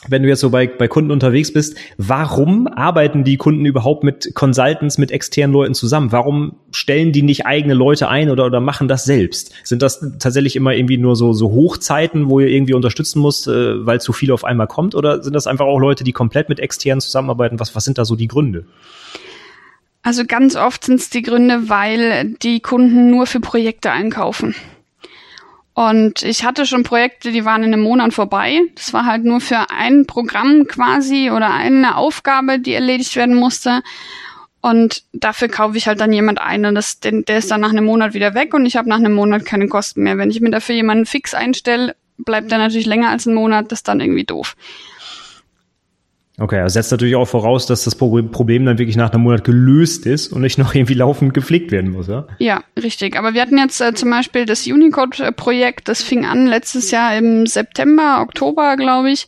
wenn 0.07 0.23
du 0.23 0.29
jetzt 0.29 0.39
so 0.39 0.49
bei, 0.49 0.67
bei 0.67 0.87
Kunden 0.87 1.11
unterwegs 1.11 1.51
bist, 1.51 1.75
warum 1.97 2.67
arbeiten 2.67 3.23
die 3.23 3.37
Kunden 3.37 3.65
überhaupt 3.65 4.03
mit 4.03 4.33
Consultants, 4.35 4.97
mit 4.97 5.11
externen 5.11 5.53
Leuten 5.53 5.73
zusammen? 5.73 6.11
Warum 6.11 6.57
stellen 6.71 7.11
die 7.11 7.21
nicht 7.21 7.45
eigene 7.45 7.73
Leute 7.73 8.07
ein 8.07 8.29
oder, 8.29 8.45
oder 8.45 8.59
machen 8.59 8.87
das 8.87 9.05
selbst? 9.05 9.53
Sind 9.63 9.81
das 9.81 9.99
tatsächlich 10.19 10.55
immer 10.55 10.73
irgendwie 10.73 10.97
nur 10.97 11.15
so, 11.15 11.33
so 11.33 11.51
Hochzeiten, 11.51 12.29
wo 12.29 12.39
ihr 12.39 12.47
irgendwie 12.47 12.73
unterstützen 12.73 13.19
musst, 13.19 13.47
äh, 13.47 13.85
weil 13.85 14.01
zu 14.01 14.13
viel 14.13 14.31
auf 14.31 14.43
einmal 14.43 14.67
kommt? 14.67 14.95
Oder 14.95 15.23
sind 15.23 15.33
das 15.33 15.47
einfach 15.47 15.65
auch 15.65 15.79
Leute, 15.79 16.03
die 16.03 16.13
komplett 16.13 16.49
mit 16.49 16.59
externen 16.59 17.01
zusammenarbeiten? 17.01 17.59
Was, 17.59 17.75
was 17.75 17.85
sind 17.85 17.97
da 17.97 18.05
so 18.05 18.15
die 18.15 18.27
Gründe? 18.27 18.65
Also 20.05 20.23
ganz 20.23 20.55
oft 20.55 20.83
sind 20.83 20.99
es 20.99 21.09
die 21.09 21.23
Gründe, 21.23 21.67
weil 21.67 22.35
die 22.43 22.59
Kunden 22.59 23.09
nur 23.09 23.25
für 23.25 23.39
Projekte 23.39 23.91
einkaufen. 23.91 24.53
Und 25.75 26.23
ich 26.23 26.45
hatte 26.45 26.65
schon 26.65 26.83
Projekte, 26.83 27.33
die 27.33 27.43
waren 27.43 27.61
in 27.61 27.73
einem 27.73 27.83
Monat 27.83 28.13
vorbei. 28.13 28.61
Das 28.75 28.93
war 28.93 29.05
halt 29.05 29.25
nur 29.25 29.41
für 29.41 29.69
ein 29.69 30.05
Programm 30.07 30.67
quasi 30.67 31.29
oder 31.29 31.53
eine 31.53 31.97
Aufgabe, 31.97 32.59
die 32.59 32.73
erledigt 32.73 33.17
werden 33.17 33.35
musste. 33.35 33.81
Und 34.61 35.03
dafür 35.11 35.49
kaufe 35.49 35.77
ich 35.77 35.87
halt 35.87 35.99
dann 35.99 36.13
jemand 36.13 36.39
ein 36.39 36.65
und 36.65 36.75
das, 36.75 37.01
den, 37.01 37.25
der 37.25 37.39
ist 37.39 37.51
dann 37.51 37.59
nach 37.59 37.71
einem 37.71 37.83
Monat 37.83 38.13
wieder 38.13 38.33
weg 38.33 38.53
und 38.53 38.65
ich 38.65 38.77
habe 38.77 38.87
nach 38.87 38.97
einem 38.97 39.13
Monat 39.13 39.43
keine 39.43 39.67
Kosten 39.67 40.01
mehr. 40.01 40.17
Wenn 40.17 40.31
ich 40.31 40.39
mir 40.39 40.49
dafür 40.49 40.75
jemanden 40.75 41.05
fix 41.05 41.33
einstelle, 41.33 41.95
bleibt 42.17 42.51
der 42.51 42.57
natürlich 42.57 42.87
länger 42.87 43.09
als 43.09 43.27
einen 43.27 43.35
Monat, 43.35 43.71
das 43.71 43.79
ist 43.79 43.87
dann 43.89 43.99
irgendwie 43.99 44.23
doof. 44.23 44.55
Okay, 46.37 46.57
er 46.57 46.69
setzt 46.69 46.91
natürlich 46.91 47.15
auch 47.15 47.27
voraus, 47.27 47.65
dass 47.65 47.85
das 47.85 47.95
Problem 47.95 48.65
dann 48.65 48.77
wirklich 48.77 48.97
nach 48.97 49.11
einem 49.11 49.23
Monat 49.23 49.45
gelöst 49.45 50.05
ist 50.05 50.33
und 50.33 50.41
nicht 50.41 50.57
noch 50.57 50.75
irgendwie 50.75 50.93
laufend 50.95 51.33
gepflegt 51.33 51.71
werden 51.71 51.91
muss, 51.91 52.07
ja? 52.07 52.27
Ja, 52.39 52.63
richtig. 52.81 53.17
Aber 53.17 53.33
wir 53.33 53.41
hatten 53.41 53.57
jetzt 53.57 53.79
äh, 53.79 53.93
zum 53.93 54.09
Beispiel 54.09 54.45
das 54.45 54.67
Unicode-Projekt, 54.67 55.87
das 55.87 56.03
fing 56.03 56.25
an 56.25 56.45
letztes 56.45 56.91
Jahr 56.91 57.15
im 57.17 57.47
September, 57.47 58.19
Oktober, 58.21 58.75
glaube 58.75 59.11
ich. 59.11 59.27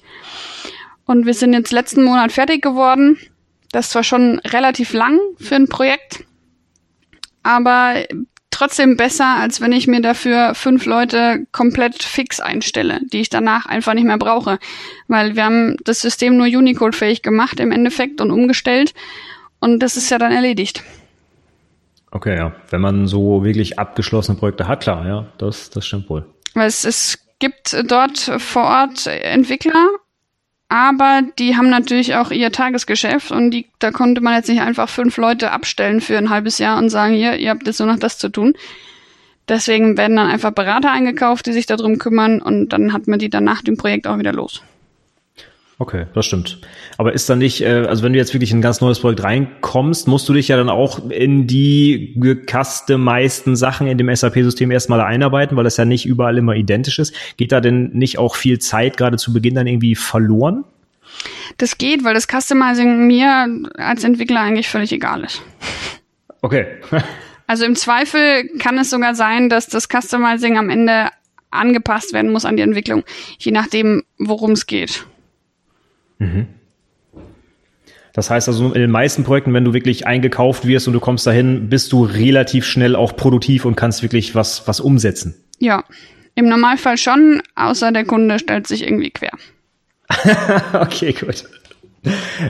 Und 1.06 1.26
wir 1.26 1.34
sind 1.34 1.54
jetzt 1.54 1.72
letzten 1.72 2.04
Monat 2.04 2.34
fertig 2.34 2.62
geworden. 2.62 3.18
Das 3.72 3.96
war 3.96 4.04
schon 4.04 4.40
relativ 4.40 4.92
lang 4.92 5.18
für 5.38 5.56
ein 5.56 5.70
Projekt. 5.70 6.26
Aber 7.44 8.04
trotzdem 8.58 8.98
besser, 8.98 9.38
als 9.40 9.62
wenn 9.62 9.72
ich 9.72 9.88
mir 9.88 10.02
dafür 10.02 10.56
fünf 10.56 10.86
Leute 10.86 11.46
komplett 11.52 12.02
fix 12.02 12.40
einstelle, 12.40 13.00
die 13.14 13.22
ich 13.22 13.30
danach 13.30 13.68
einfach 13.68 13.94
nicht 13.94 14.06
mehr 14.06 14.18
brauche. 14.18 14.58
Weil 15.08 15.36
wir 15.36 15.46
haben 15.46 15.78
das 15.84 16.02
System 16.02 16.38
nur 16.38 16.48
Unicode-fähig 16.48 17.22
gemacht 17.22 17.60
im 17.60 17.72
Endeffekt 17.72 18.20
und 18.20 18.32
umgestellt. 18.32 18.94
Und 19.60 19.80
das 19.80 19.96
ist 19.96 20.10
ja 20.10 20.18
dann 20.18 20.32
erledigt. 20.32 20.84
Okay, 22.12 22.36
ja. 22.36 22.56
Wenn 22.70 22.82
man 22.82 23.08
so 23.08 23.44
wirklich 23.44 23.78
abgeschlossene 23.78 24.38
Projekte 24.38 24.68
hat, 24.68 24.82
klar, 24.82 25.06
ja, 25.06 25.28
das, 25.38 25.70
das 25.70 25.86
stimmt 25.86 26.10
wohl. 26.10 26.26
Weil 26.56 26.68
es, 26.68 26.84
es 26.84 27.20
gibt 27.38 27.78
dort 27.86 28.18
vor 28.18 28.64
Ort 28.64 29.06
Entwickler 29.06 29.88
aber 30.70 31.22
die 31.40 31.56
haben 31.56 31.70
natürlich 31.70 32.16
auch 32.16 32.32
ihr 32.32 32.52
Tagesgeschäft 32.52 33.32
und 33.32 33.52
die, 33.52 33.68
da 33.80 33.92
konnte 33.92 34.22
man 34.22 34.34
jetzt 34.34 34.50
nicht 34.50 34.62
einfach 34.62 34.90
fünf 34.90 35.18
Leute 35.18 35.52
abstellen 35.52 36.02
für 36.02 36.18
ein 36.18 36.30
halbes 36.30 36.58
Jahr 36.58 36.78
und 36.78 36.90
sagen, 36.90 37.14
hier, 37.14 37.38
ihr 37.38 37.52
habt 37.52 37.66
jetzt 37.68 37.80
nur 37.80 37.88
noch 37.88 38.00
das 38.00 38.18
zu 38.18 38.30
tun. 38.30 38.54
Deswegen 39.48 39.98
werden 39.98 40.18
dann 40.18 40.30
einfach 40.30 40.52
Berater 40.52 40.92
eingekauft, 40.92 41.46
die 41.46 41.54
sich 41.54 41.68
darum 41.68 42.00
kümmern 42.00 42.42
und 42.42 42.70
dann 42.70 42.92
hat 42.92 43.08
man 43.08 43.18
die 43.18 43.30
dann 43.30 43.46
nach 43.46 43.62
dem 43.62 43.78
Projekt 43.78 44.08
auch 44.08 44.20
wieder 44.20 44.34
los. 44.34 44.62
Okay, 45.80 46.08
das 46.16 46.26
stimmt. 46.26 46.60
Aber 46.98 47.14
ist 47.14 47.30
dann 47.30 47.38
nicht, 47.38 47.62
äh, 47.62 47.86
also 47.88 48.04
wenn 48.04 48.12
du 48.12 48.18
jetzt 48.18 48.34
wirklich 48.34 48.52
in 48.52 48.60
ein 48.60 48.64
ganz 48.64 48.82
neues 48.82 49.00
Projekt 49.00 49.24
reinkommst, 49.24 50.08
musst 50.08 50.28
du 50.28 50.34
dich 50.34 50.48
ja 50.48 50.58
dann 50.58 50.70
auch 50.70 51.12
in 51.12 51.46
die 51.46 52.14
gecustomizeden 52.16 53.56
Sachen 53.56 53.86
in 53.86 54.00
dem 54.00 54.14
SAP-System 54.14 54.72
erstmal 54.72 55.02
einarbeiten, 55.02 55.56
weil 55.56 55.64
das 55.64 55.78
ja 55.78 55.86
nicht 55.86 56.08
überall 56.08 56.38
immer 56.38 56.56
identisch 56.56 56.98
ist. 56.98 57.14
Geht 57.38 57.52
da 57.52 57.62
denn 57.62 57.92
nicht 57.94 58.18
auch 58.18 58.36
viel 58.36 58.58
Zeit 58.58 58.98
gerade 58.98 59.18
zu 59.18 59.34
Beginn 59.34 59.54
dann 59.54 59.68
irgendwie 59.68 59.94
verloren? 59.94 60.64
Das 61.58 61.78
geht, 61.78 62.04
weil 62.04 62.16
das 62.16 62.28
Customizing 62.28 63.06
mir 63.06 63.48
als 63.76 64.04
Entwickler 64.04 64.42
eigentlich 64.42 64.70
völlig 64.70 64.92
egal 64.92 65.24
ist. 65.24 65.44
Okay. 66.42 66.66
also 67.48 67.66
im 67.66 67.76
Zweifel 67.76 68.50
kann 68.58 68.80
es 68.80 68.90
sogar 68.90 69.14
sein, 69.14 69.48
dass 69.50 69.68
das 69.68 69.88
Customizing 69.88 70.58
am 70.58 70.72
Ende 70.72 71.10
angepasst 71.52 72.14
werden 72.14 72.32
muss 72.32 72.46
an 72.46 72.58
die 72.58 72.64
Entwicklung, 72.64 73.04
je 73.38 73.52
nachdem, 73.52 74.04
worum 74.18 74.52
es 74.52 74.66
geht. 74.66 75.06
Mhm. 76.20 76.48
Das 78.14 78.32
heißt 78.32 78.48
also, 78.48 78.74
in 78.74 78.82
den 78.82 78.90
meisten 78.90 79.24
Projekten, 79.24 79.54
wenn 79.54 79.64
du 79.64 79.74
wirklich 79.74 80.08
eingekauft 80.08 80.66
wirst 80.66 80.88
und 80.88 80.94
du 80.94 81.00
kommst 81.00 81.28
dahin, 81.28 81.70
bist 81.70 81.92
du 81.92 82.04
relativ 82.04 82.66
schnell 82.66 82.96
auch 82.96 83.16
produktiv 83.16 83.64
und 83.64 83.76
kannst 83.76 84.02
wirklich 84.02 84.34
was, 84.34 84.68
was 84.68 84.80
umsetzen. 84.80 85.36
Ja, 85.60 85.84
im 86.34 86.50
Normalfall 86.50 86.98
schon, 86.98 87.44
außer 87.56 87.92
der 87.92 88.06
Kunde 88.06 88.40
stellt 88.40 88.68
sich 88.68 88.84
irgendwie 88.84 89.12
quer. 89.12 89.32
okay, 90.74 91.14
gut. 91.14 91.44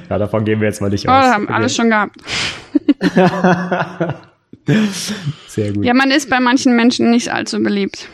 Ja, 0.10 0.18
davon 0.18 0.46
gehen 0.46 0.62
wir 0.62 0.68
jetzt 0.68 0.82
mal 0.82 0.90
nicht 0.90 1.08
oh, 1.08 1.12
aus. 1.12 1.26
Oh, 1.26 1.28
haben 1.34 1.44
okay. 1.46 1.54
alles 1.54 1.76
schon 1.76 1.90
gehabt. 1.90 2.16
Sehr 5.48 5.74
gut. 5.74 5.86
Ja, 5.86 5.94
man 5.94 6.12
ist 6.12 6.30
bei 6.30 6.40
manchen 6.40 6.76
Menschen 6.76 7.10
nicht 7.10 7.30
allzu 7.34 7.62
beliebt. 7.62 8.08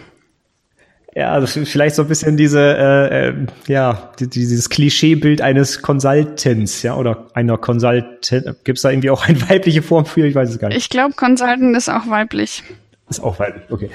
Ja, 1.16 1.32
also 1.32 1.64
vielleicht 1.66 1.96
so 1.96 2.02
ein 2.02 2.08
bisschen 2.08 2.38
diese, 2.38 2.60
äh, 2.60 3.28
äh, 3.30 3.34
ja, 3.68 4.12
dieses 4.20 4.70
Klischeebild 4.70 5.42
eines 5.42 5.82
Consultants, 5.84 6.82
ja, 6.82 6.96
oder 6.96 7.28
einer 7.36 7.58
Consultant. 7.58 8.56
Gibt 8.64 8.78
es 8.78 8.82
da 8.82 8.90
irgendwie 8.90 9.12
auch 9.12 9.28
eine 9.28 9.40
weibliche 9.50 9.84
Form 9.84 10.06
für? 10.06 10.26
Ich 10.26 10.34
weiß 10.34 10.50
es 10.50 10.60
gar 10.60 10.70
nicht. 10.70 10.78
Ich 10.78 10.90
glaube, 10.90 11.14
Consultant 11.14 11.78
ist 11.78 11.90
auch 11.90 12.08
weiblich. 12.08 12.64
Ist 13.10 13.22
auch 13.22 13.38
weiblich, 13.38 13.64
okay. 13.70 13.90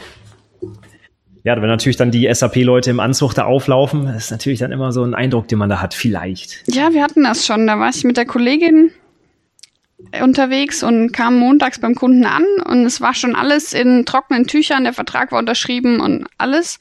Ja, 1.42 1.56
wenn 1.60 1.68
natürlich 1.68 1.96
dann 1.96 2.10
die 2.10 2.32
SAP-Leute 2.32 2.90
im 2.90 3.00
Anzug 3.00 3.34
da 3.34 3.44
auflaufen, 3.44 4.06
ist 4.08 4.30
natürlich 4.30 4.58
dann 4.58 4.70
immer 4.70 4.92
so 4.92 5.02
ein 5.02 5.14
Eindruck, 5.14 5.48
den 5.48 5.58
man 5.58 5.68
da 5.68 5.80
hat, 5.80 5.94
vielleicht. 5.94 6.62
Ja, 6.68 6.92
wir 6.92 7.02
hatten 7.02 7.24
das 7.24 7.46
schon. 7.46 7.66
Da 7.66 7.78
war 7.78 7.88
ich 7.88 8.04
mit 8.04 8.16
der 8.16 8.26
Kollegin 8.26 8.90
unterwegs 10.22 10.82
und 10.82 11.12
kam 11.12 11.38
montags 11.38 11.80
beim 11.80 11.94
Kunden 11.94 12.24
an 12.24 12.44
und 12.64 12.84
es 12.86 13.00
war 13.00 13.14
schon 13.14 13.34
alles 13.34 13.72
in 13.72 14.04
trockenen 14.04 14.46
Tüchern, 14.46 14.84
der 14.84 14.92
Vertrag 14.92 15.32
war 15.32 15.40
unterschrieben 15.40 16.00
und 16.00 16.26
alles. 16.38 16.78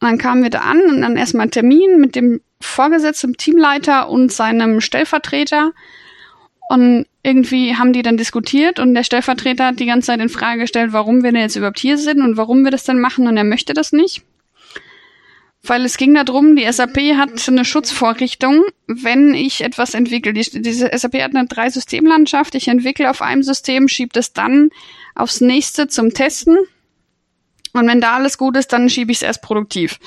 Und 0.00 0.10
dann 0.10 0.18
kamen 0.18 0.42
wir 0.42 0.50
da 0.50 0.60
an 0.60 0.80
und 0.82 1.02
dann 1.02 1.16
erstmal 1.16 1.48
Termin 1.48 1.98
mit 1.98 2.14
dem 2.14 2.40
Vorgesetzten, 2.60 3.36
Teamleiter 3.36 4.08
und 4.08 4.32
seinem 4.32 4.80
Stellvertreter. 4.80 5.72
Und 6.68 7.06
irgendwie 7.22 7.76
haben 7.76 7.92
die 7.92 8.02
dann 8.02 8.16
diskutiert 8.16 8.78
und 8.78 8.94
der 8.94 9.04
Stellvertreter 9.04 9.66
hat 9.66 9.80
die 9.80 9.86
ganze 9.86 10.06
Zeit 10.08 10.20
in 10.20 10.28
Frage 10.28 10.60
gestellt, 10.60 10.92
warum 10.92 11.22
wir 11.22 11.32
denn 11.32 11.40
jetzt 11.40 11.56
überhaupt 11.56 11.78
hier 11.78 11.98
sind 11.98 12.20
und 12.20 12.36
warum 12.36 12.62
wir 12.64 12.70
das 12.70 12.84
denn 12.84 13.00
machen 13.00 13.26
und 13.26 13.36
er 13.36 13.44
möchte 13.44 13.74
das 13.74 13.92
nicht. 13.92 14.22
Weil 15.66 15.84
es 15.86 15.96
ging 15.96 16.14
darum, 16.14 16.56
die 16.56 16.70
SAP 16.70 16.98
hat 17.16 17.48
eine 17.48 17.64
Schutzvorrichtung, 17.64 18.64
wenn 18.86 19.32
ich 19.32 19.62
etwas 19.62 19.94
entwickle. 19.94 20.34
Die, 20.34 20.60
diese 20.60 20.90
SAP 20.94 21.14
hat 21.22 21.34
eine 21.34 21.46
Drei-System-Landschaft. 21.46 22.54
Ich 22.54 22.68
entwickle 22.68 23.10
auf 23.10 23.22
einem 23.22 23.42
System, 23.42 23.88
schiebe 23.88 24.18
es 24.18 24.34
dann 24.34 24.70
aufs 25.14 25.40
nächste 25.40 25.88
zum 25.88 26.12
Testen. 26.12 26.58
Und 27.72 27.86
wenn 27.88 28.02
da 28.02 28.14
alles 28.14 28.36
gut 28.36 28.58
ist, 28.58 28.74
dann 28.74 28.90
schiebe 28.90 29.10
ich 29.10 29.18
es 29.18 29.22
erst 29.22 29.40
produktiv. 29.40 29.98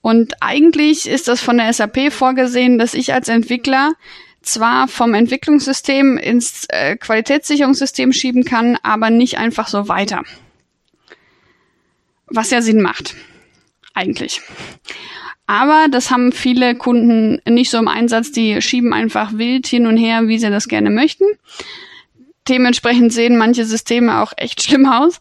Und 0.00 0.34
eigentlich 0.40 1.08
ist 1.08 1.26
das 1.26 1.40
von 1.40 1.58
der 1.58 1.72
SAP 1.72 2.12
vorgesehen, 2.12 2.78
dass 2.78 2.94
ich 2.94 3.12
als 3.12 3.28
Entwickler 3.28 3.94
zwar 4.42 4.86
vom 4.86 5.14
Entwicklungssystem 5.14 6.18
ins 6.18 6.66
äh, 6.68 6.96
Qualitätssicherungssystem 6.96 8.12
schieben 8.12 8.44
kann, 8.44 8.78
aber 8.82 9.10
nicht 9.10 9.38
einfach 9.38 9.66
so 9.66 9.88
weiter. 9.88 10.22
Was 12.26 12.50
ja 12.50 12.62
Sinn 12.62 12.80
macht 12.80 13.16
eigentlich. 13.94 14.40
Aber 15.46 15.86
das 15.90 16.10
haben 16.10 16.32
viele 16.32 16.74
Kunden 16.74 17.40
nicht 17.46 17.70
so 17.70 17.78
im 17.78 17.88
Einsatz, 17.88 18.32
die 18.32 18.60
schieben 18.62 18.92
einfach 18.92 19.32
wild 19.34 19.66
hin 19.66 19.86
und 19.86 19.96
her, 19.96 20.26
wie 20.26 20.38
sie 20.38 20.50
das 20.50 20.68
gerne 20.68 20.90
möchten. 20.90 21.24
Dementsprechend 22.48 23.12
sehen 23.12 23.36
manche 23.36 23.64
Systeme 23.64 24.22
auch 24.22 24.32
echt 24.36 24.62
schlimm 24.62 24.86
aus. 24.86 25.20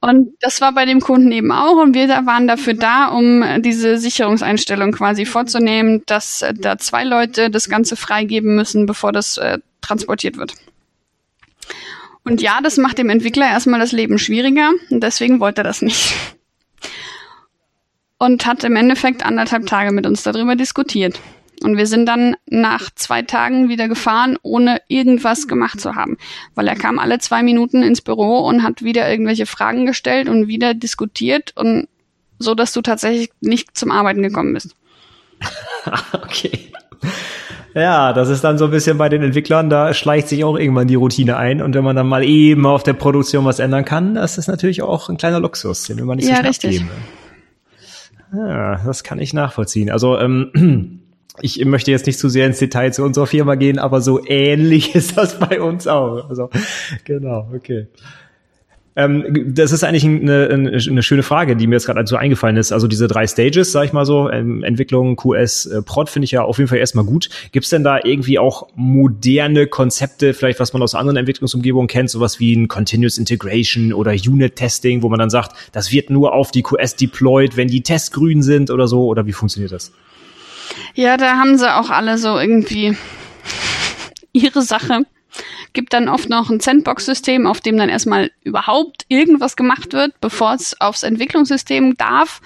Und 0.00 0.34
das 0.40 0.60
war 0.60 0.72
bei 0.72 0.84
dem 0.84 1.00
Kunden 1.00 1.30
eben 1.30 1.52
auch. 1.52 1.76
Und 1.80 1.94
wir 1.94 2.08
waren 2.08 2.48
dafür 2.48 2.74
da, 2.74 3.06
um 3.06 3.44
diese 3.62 3.98
Sicherungseinstellung 3.98 4.90
quasi 4.90 5.24
vorzunehmen, 5.24 6.02
dass 6.06 6.44
da 6.54 6.76
zwei 6.78 7.04
Leute 7.04 7.50
das 7.50 7.68
Ganze 7.68 7.94
freigeben 7.94 8.56
müssen, 8.56 8.86
bevor 8.86 9.12
das 9.12 9.38
äh, 9.38 9.58
transportiert 9.80 10.38
wird. 10.38 10.54
Und 12.24 12.42
ja, 12.42 12.60
das 12.60 12.78
macht 12.78 12.98
dem 12.98 13.10
Entwickler 13.10 13.46
erstmal 13.48 13.78
das 13.78 13.92
Leben 13.92 14.18
schwieriger. 14.18 14.72
Und 14.90 15.04
deswegen 15.04 15.38
wollte 15.38 15.60
er 15.60 15.64
das 15.64 15.82
nicht 15.82 16.14
und 18.22 18.46
hat 18.46 18.62
im 18.62 18.76
Endeffekt 18.76 19.26
anderthalb 19.26 19.66
Tage 19.66 19.90
mit 19.90 20.06
uns 20.06 20.22
darüber 20.22 20.54
diskutiert. 20.54 21.18
Und 21.64 21.76
wir 21.76 21.88
sind 21.88 22.06
dann 22.06 22.36
nach 22.48 22.88
zwei 22.94 23.22
Tagen 23.22 23.68
wieder 23.68 23.88
gefahren, 23.88 24.38
ohne 24.42 24.80
irgendwas 24.86 25.48
gemacht 25.48 25.80
zu 25.80 25.96
haben. 25.96 26.16
Weil 26.54 26.68
er 26.68 26.76
kam 26.76 27.00
alle 27.00 27.18
zwei 27.18 27.42
Minuten 27.42 27.82
ins 27.82 28.00
Büro 28.00 28.38
und 28.46 28.62
hat 28.62 28.82
wieder 28.82 29.10
irgendwelche 29.10 29.44
Fragen 29.44 29.86
gestellt 29.86 30.28
und 30.28 30.46
wieder 30.46 30.72
diskutiert 30.72 31.52
und 31.56 31.88
so, 32.38 32.54
dass 32.54 32.72
du 32.72 32.80
tatsächlich 32.80 33.30
nicht 33.40 33.76
zum 33.76 33.90
Arbeiten 33.90 34.22
gekommen 34.22 34.54
bist. 34.54 34.76
okay. 36.12 36.70
Ja, 37.74 38.12
das 38.12 38.28
ist 38.28 38.44
dann 38.44 38.56
so 38.56 38.66
ein 38.66 38.70
bisschen 38.70 38.98
bei 38.98 39.08
den 39.08 39.24
Entwicklern, 39.24 39.68
da 39.68 39.94
schleicht 39.94 40.28
sich 40.28 40.44
auch 40.44 40.56
irgendwann 40.56 40.86
die 40.86 40.94
Routine 40.94 41.38
ein. 41.38 41.60
Und 41.60 41.74
wenn 41.74 41.82
man 41.82 41.96
dann 41.96 42.06
mal 42.06 42.22
eben 42.22 42.66
auf 42.66 42.84
der 42.84 42.92
Produktion 42.92 43.44
was 43.46 43.58
ändern 43.58 43.84
kann, 43.84 44.14
das 44.14 44.38
ist 44.38 44.46
natürlich 44.46 44.82
auch 44.82 45.08
ein 45.08 45.16
kleiner 45.16 45.40
Luxus, 45.40 45.82
den 45.84 45.96
will 45.96 46.04
man 46.04 46.18
nicht 46.18 46.28
ja, 46.28 46.36
so 46.36 46.38
schnell 46.38 46.48
richtig. 46.50 46.80
abgeben. 46.82 47.21
Ja, 48.32 48.82
das 48.84 49.04
kann 49.04 49.18
ich 49.18 49.34
nachvollziehen. 49.34 49.90
Also 49.90 50.18
ähm, 50.18 51.00
ich 51.40 51.64
möchte 51.64 51.90
jetzt 51.90 52.06
nicht 52.06 52.18
zu 52.18 52.28
sehr 52.28 52.46
ins 52.46 52.58
Detail 52.58 52.92
zu 52.92 53.02
unserer 53.04 53.26
Firma 53.26 53.54
gehen, 53.54 53.78
aber 53.78 54.00
so 54.00 54.24
ähnlich 54.26 54.94
ist 54.94 55.16
das 55.16 55.38
bei 55.38 55.60
uns 55.60 55.86
auch. 55.86 56.28
Also 56.28 56.50
genau, 57.04 57.48
okay. 57.54 57.88
Ähm, 58.94 59.54
das 59.54 59.72
ist 59.72 59.84
eigentlich 59.84 60.04
eine, 60.04 60.48
eine, 60.50 61.02
schöne 61.02 61.22
Frage, 61.22 61.56
die 61.56 61.66
mir 61.66 61.76
jetzt 61.76 61.86
gerade 61.86 62.06
so 62.06 62.16
eingefallen 62.16 62.56
ist. 62.56 62.72
Also 62.72 62.88
diese 62.88 63.08
drei 63.08 63.26
Stages, 63.26 63.72
sag 63.72 63.84
ich 63.86 63.92
mal 63.94 64.04
so, 64.04 64.30
ähm, 64.30 64.62
Entwicklung, 64.62 65.16
QS, 65.16 65.66
äh, 65.66 65.82
Prod 65.82 66.10
finde 66.10 66.24
ich 66.24 66.32
ja 66.32 66.42
auf 66.42 66.58
jeden 66.58 66.68
Fall 66.68 66.78
erstmal 66.78 67.04
gut. 67.04 67.30
Gibt 67.52 67.64
es 67.64 67.70
denn 67.70 67.84
da 67.84 68.00
irgendwie 68.04 68.38
auch 68.38 68.68
moderne 68.74 69.66
Konzepte, 69.66 70.34
vielleicht 70.34 70.60
was 70.60 70.74
man 70.74 70.82
aus 70.82 70.94
anderen 70.94 71.16
Entwicklungsumgebungen 71.16 71.88
kennt, 71.88 72.10
sowas 72.10 72.38
wie 72.38 72.54
ein 72.54 72.68
Continuous 72.68 73.16
Integration 73.16 73.94
oder 73.94 74.12
Unit 74.12 74.56
Testing, 74.56 75.02
wo 75.02 75.08
man 75.08 75.18
dann 75.18 75.30
sagt, 75.30 75.56
das 75.72 75.90
wird 75.90 76.10
nur 76.10 76.34
auf 76.34 76.50
die 76.50 76.62
QS 76.62 76.96
deployed, 76.96 77.56
wenn 77.56 77.68
die 77.68 77.82
Tests 77.82 78.10
grün 78.10 78.42
sind 78.42 78.70
oder 78.70 78.88
so? 78.88 79.06
Oder 79.06 79.26
wie 79.26 79.32
funktioniert 79.32 79.72
das? 79.72 79.92
Ja, 80.94 81.16
da 81.16 81.36
haben 81.38 81.56
sie 81.56 81.74
auch 81.74 81.88
alle 81.88 82.18
so 82.18 82.38
irgendwie 82.38 82.94
ihre 84.32 84.60
Sache 84.60 85.04
gibt 85.72 85.92
dann 85.92 86.08
oft 86.08 86.28
noch 86.28 86.50
ein 86.50 86.60
Sandbox-System, 86.60 87.46
auf 87.46 87.60
dem 87.60 87.76
dann 87.76 87.88
erstmal 87.88 88.30
überhaupt 88.44 89.04
irgendwas 89.08 89.56
gemacht 89.56 89.92
wird, 89.92 90.20
bevor 90.20 90.54
es 90.54 90.80
aufs 90.80 91.02
Entwicklungssystem 91.02 91.96
darf. 91.96 92.40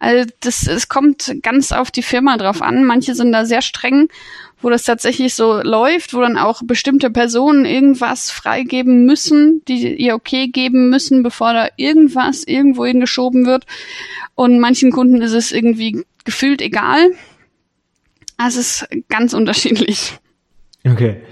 Also 0.00 0.30
das, 0.40 0.66
es 0.66 0.88
kommt 0.88 1.36
ganz 1.42 1.72
auf 1.72 1.90
die 1.90 2.02
Firma 2.02 2.36
drauf 2.36 2.62
an. 2.62 2.84
Manche 2.84 3.14
sind 3.14 3.32
da 3.32 3.44
sehr 3.44 3.62
streng, 3.62 4.08
wo 4.60 4.70
das 4.70 4.84
tatsächlich 4.84 5.34
so 5.34 5.62
läuft, 5.62 6.14
wo 6.14 6.20
dann 6.20 6.38
auch 6.38 6.62
bestimmte 6.64 7.10
Personen 7.10 7.64
irgendwas 7.64 8.30
freigeben 8.30 9.04
müssen, 9.04 9.62
die 9.66 9.94
ihr 9.94 10.14
okay 10.14 10.48
geben 10.48 10.90
müssen, 10.90 11.22
bevor 11.22 11.52
da 11.52 11.68
irgendwas 11.76 12.44
irgendwo 12.44 12.84
hingeschoben 12.84 13.46
wird. 13.46 13.66
Und 14.34 14.58
manchen 14.58 14.90
Kunden 14.90 15.22
ist 15.22 15.32
es 15.32 15.52
irgendwie 15.52 16.04
gefühlt 16.24 16.60
egal. 16.60 17.10
Also 18.36 18.60
es 18.60 18.82
ist 18.82 18.88
ganz 19.08 19.34
unterschiedlich. 19.34 20.18
Okay. 20.86 21.22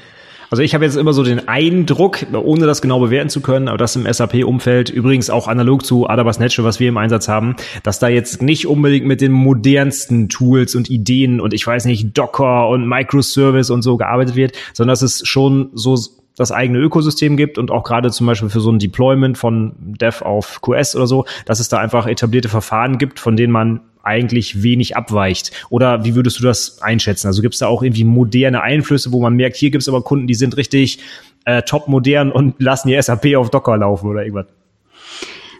Also 0.52 0.62
ich 0.62 0.74
habe 0.74 0.84
jetzt 0.84 0.96
immer 0.96 1.14
so 1.14 1.24
den 1.24 1.48
Eindruck, 1.48 2.26
ohne 2.30 2.66
das 2.66 2.82
genau 2.82 3.00
bewerten 3.00 3.30
zu 3.30 3.40
können, 3.40 3.68
aber 3.68 3.78
das 3.78 3.96
im 3.96 4.04
SAP-Umfeld, 4.04 4.90
übrigens 4.90 5.30
auch 5.30 5.48
analog 5.48 5.82
zu 5.82 6.06
Adabas 6.10 6.38
Natural, 6.38 6.68
was 6.68 6.78
wir 6.78 6.90
im 6.90 6.98
Einsatz 6.98 7.26
haben, 7.26 7.56
dass 7.84 7.98
da 7.98 8.08
jetzt 8.08 8.42
nicht 8.42 8.66
unbedingt 8.66 9.06
mit 9.06 9.22
den 9.22 9.32
modernsten 9.32 10.28
Tools 10.28 10.74
und 10.74 10.90
Ideen 10.90 11.40
und 11.40 11.54
ich 11.54 11.66
weiß 11.66 11.86
nicht, 11.86 12.18
Docker 12.18 12.68
und 12.68 12.86
Microservice 12.86 13.70
und 13.70 13.80
so 13.80 13.96
gearbeitet 13.96 14.36
wird, 14.36 14.52
sondern 14.74 14.92
dass 14.92 15.00
es 15.00 15.26
schon 15.26 15.70
so 15.72 15.96
das 16.36 16.52
eigene 16.52 16.80
Ökosystem 16.80 17.38
gibt 17.38 17.56
und 17.56 17.70
auch 17.70 17.82
gerade 17.82 18.10
zum 18.10 18.26
Beispiel 18.26 18.50
für 18.50 18.60
so 18.60 18.70
ein 18.70 18.78
Deployment 18.78 19.38
von 19.38 19.72
Dev 19.78 20.22
auf 20.22 20.60
QS 20.60 20.96
oder 20.96 21.06
so, 21.06 21.24
dass 21.46 21.60
es 21.60 21.70
da 21.70 21.78
einfach 21.78 22.06
etablierte 22.06 22.50
Verfahren 22.50 22.98
gibt, 22.98 23.20
von 23.20 23.38
denen 23.38 23.54
man 23.54 23.80
eigentlich 24.02 24.62
wenig 24.62 24.96
abweicht? 24.96 25.52
Oder 25.70 26.04
wie 26.04 26.14
würdest 26.14 26.38
du 26.38 26.44
das 26.44 26.82
einschätzen? 26.82 27.26
Also 27.26 27.42
gibt 27.42 27.54
es 27.54 27.60
da 27.60 27.66
auch 27.66 27.82
irgendwie 27.82 28.04
moderne 28.04 28.62
Einflüsse, 28.62 29.12
wo 29.12 29.20
man 29.20 29.34
merkt, 29.34 29.56
hier 29.56 29.70
gibt 29.70 29.82
es 29.82 29.88
aber 29.88 30.02
Kunden, 30.02 30.26
die 30.26 30.34
sind 30.34 30.56
richtig 30.56 30.98
äh, 31.44 31.62
top 31.62 31.88
modern 31.88 32.32
und 32.32 32.54
lassen 32.60 32.88
ihr 32.88 33.02
SAP 33.02 33.34
auf 33.36 33.50
Docker 33.50 33.76
laufen 33.76 34.08
oder 34.08 34.22
irgendwas? 34.22 34.46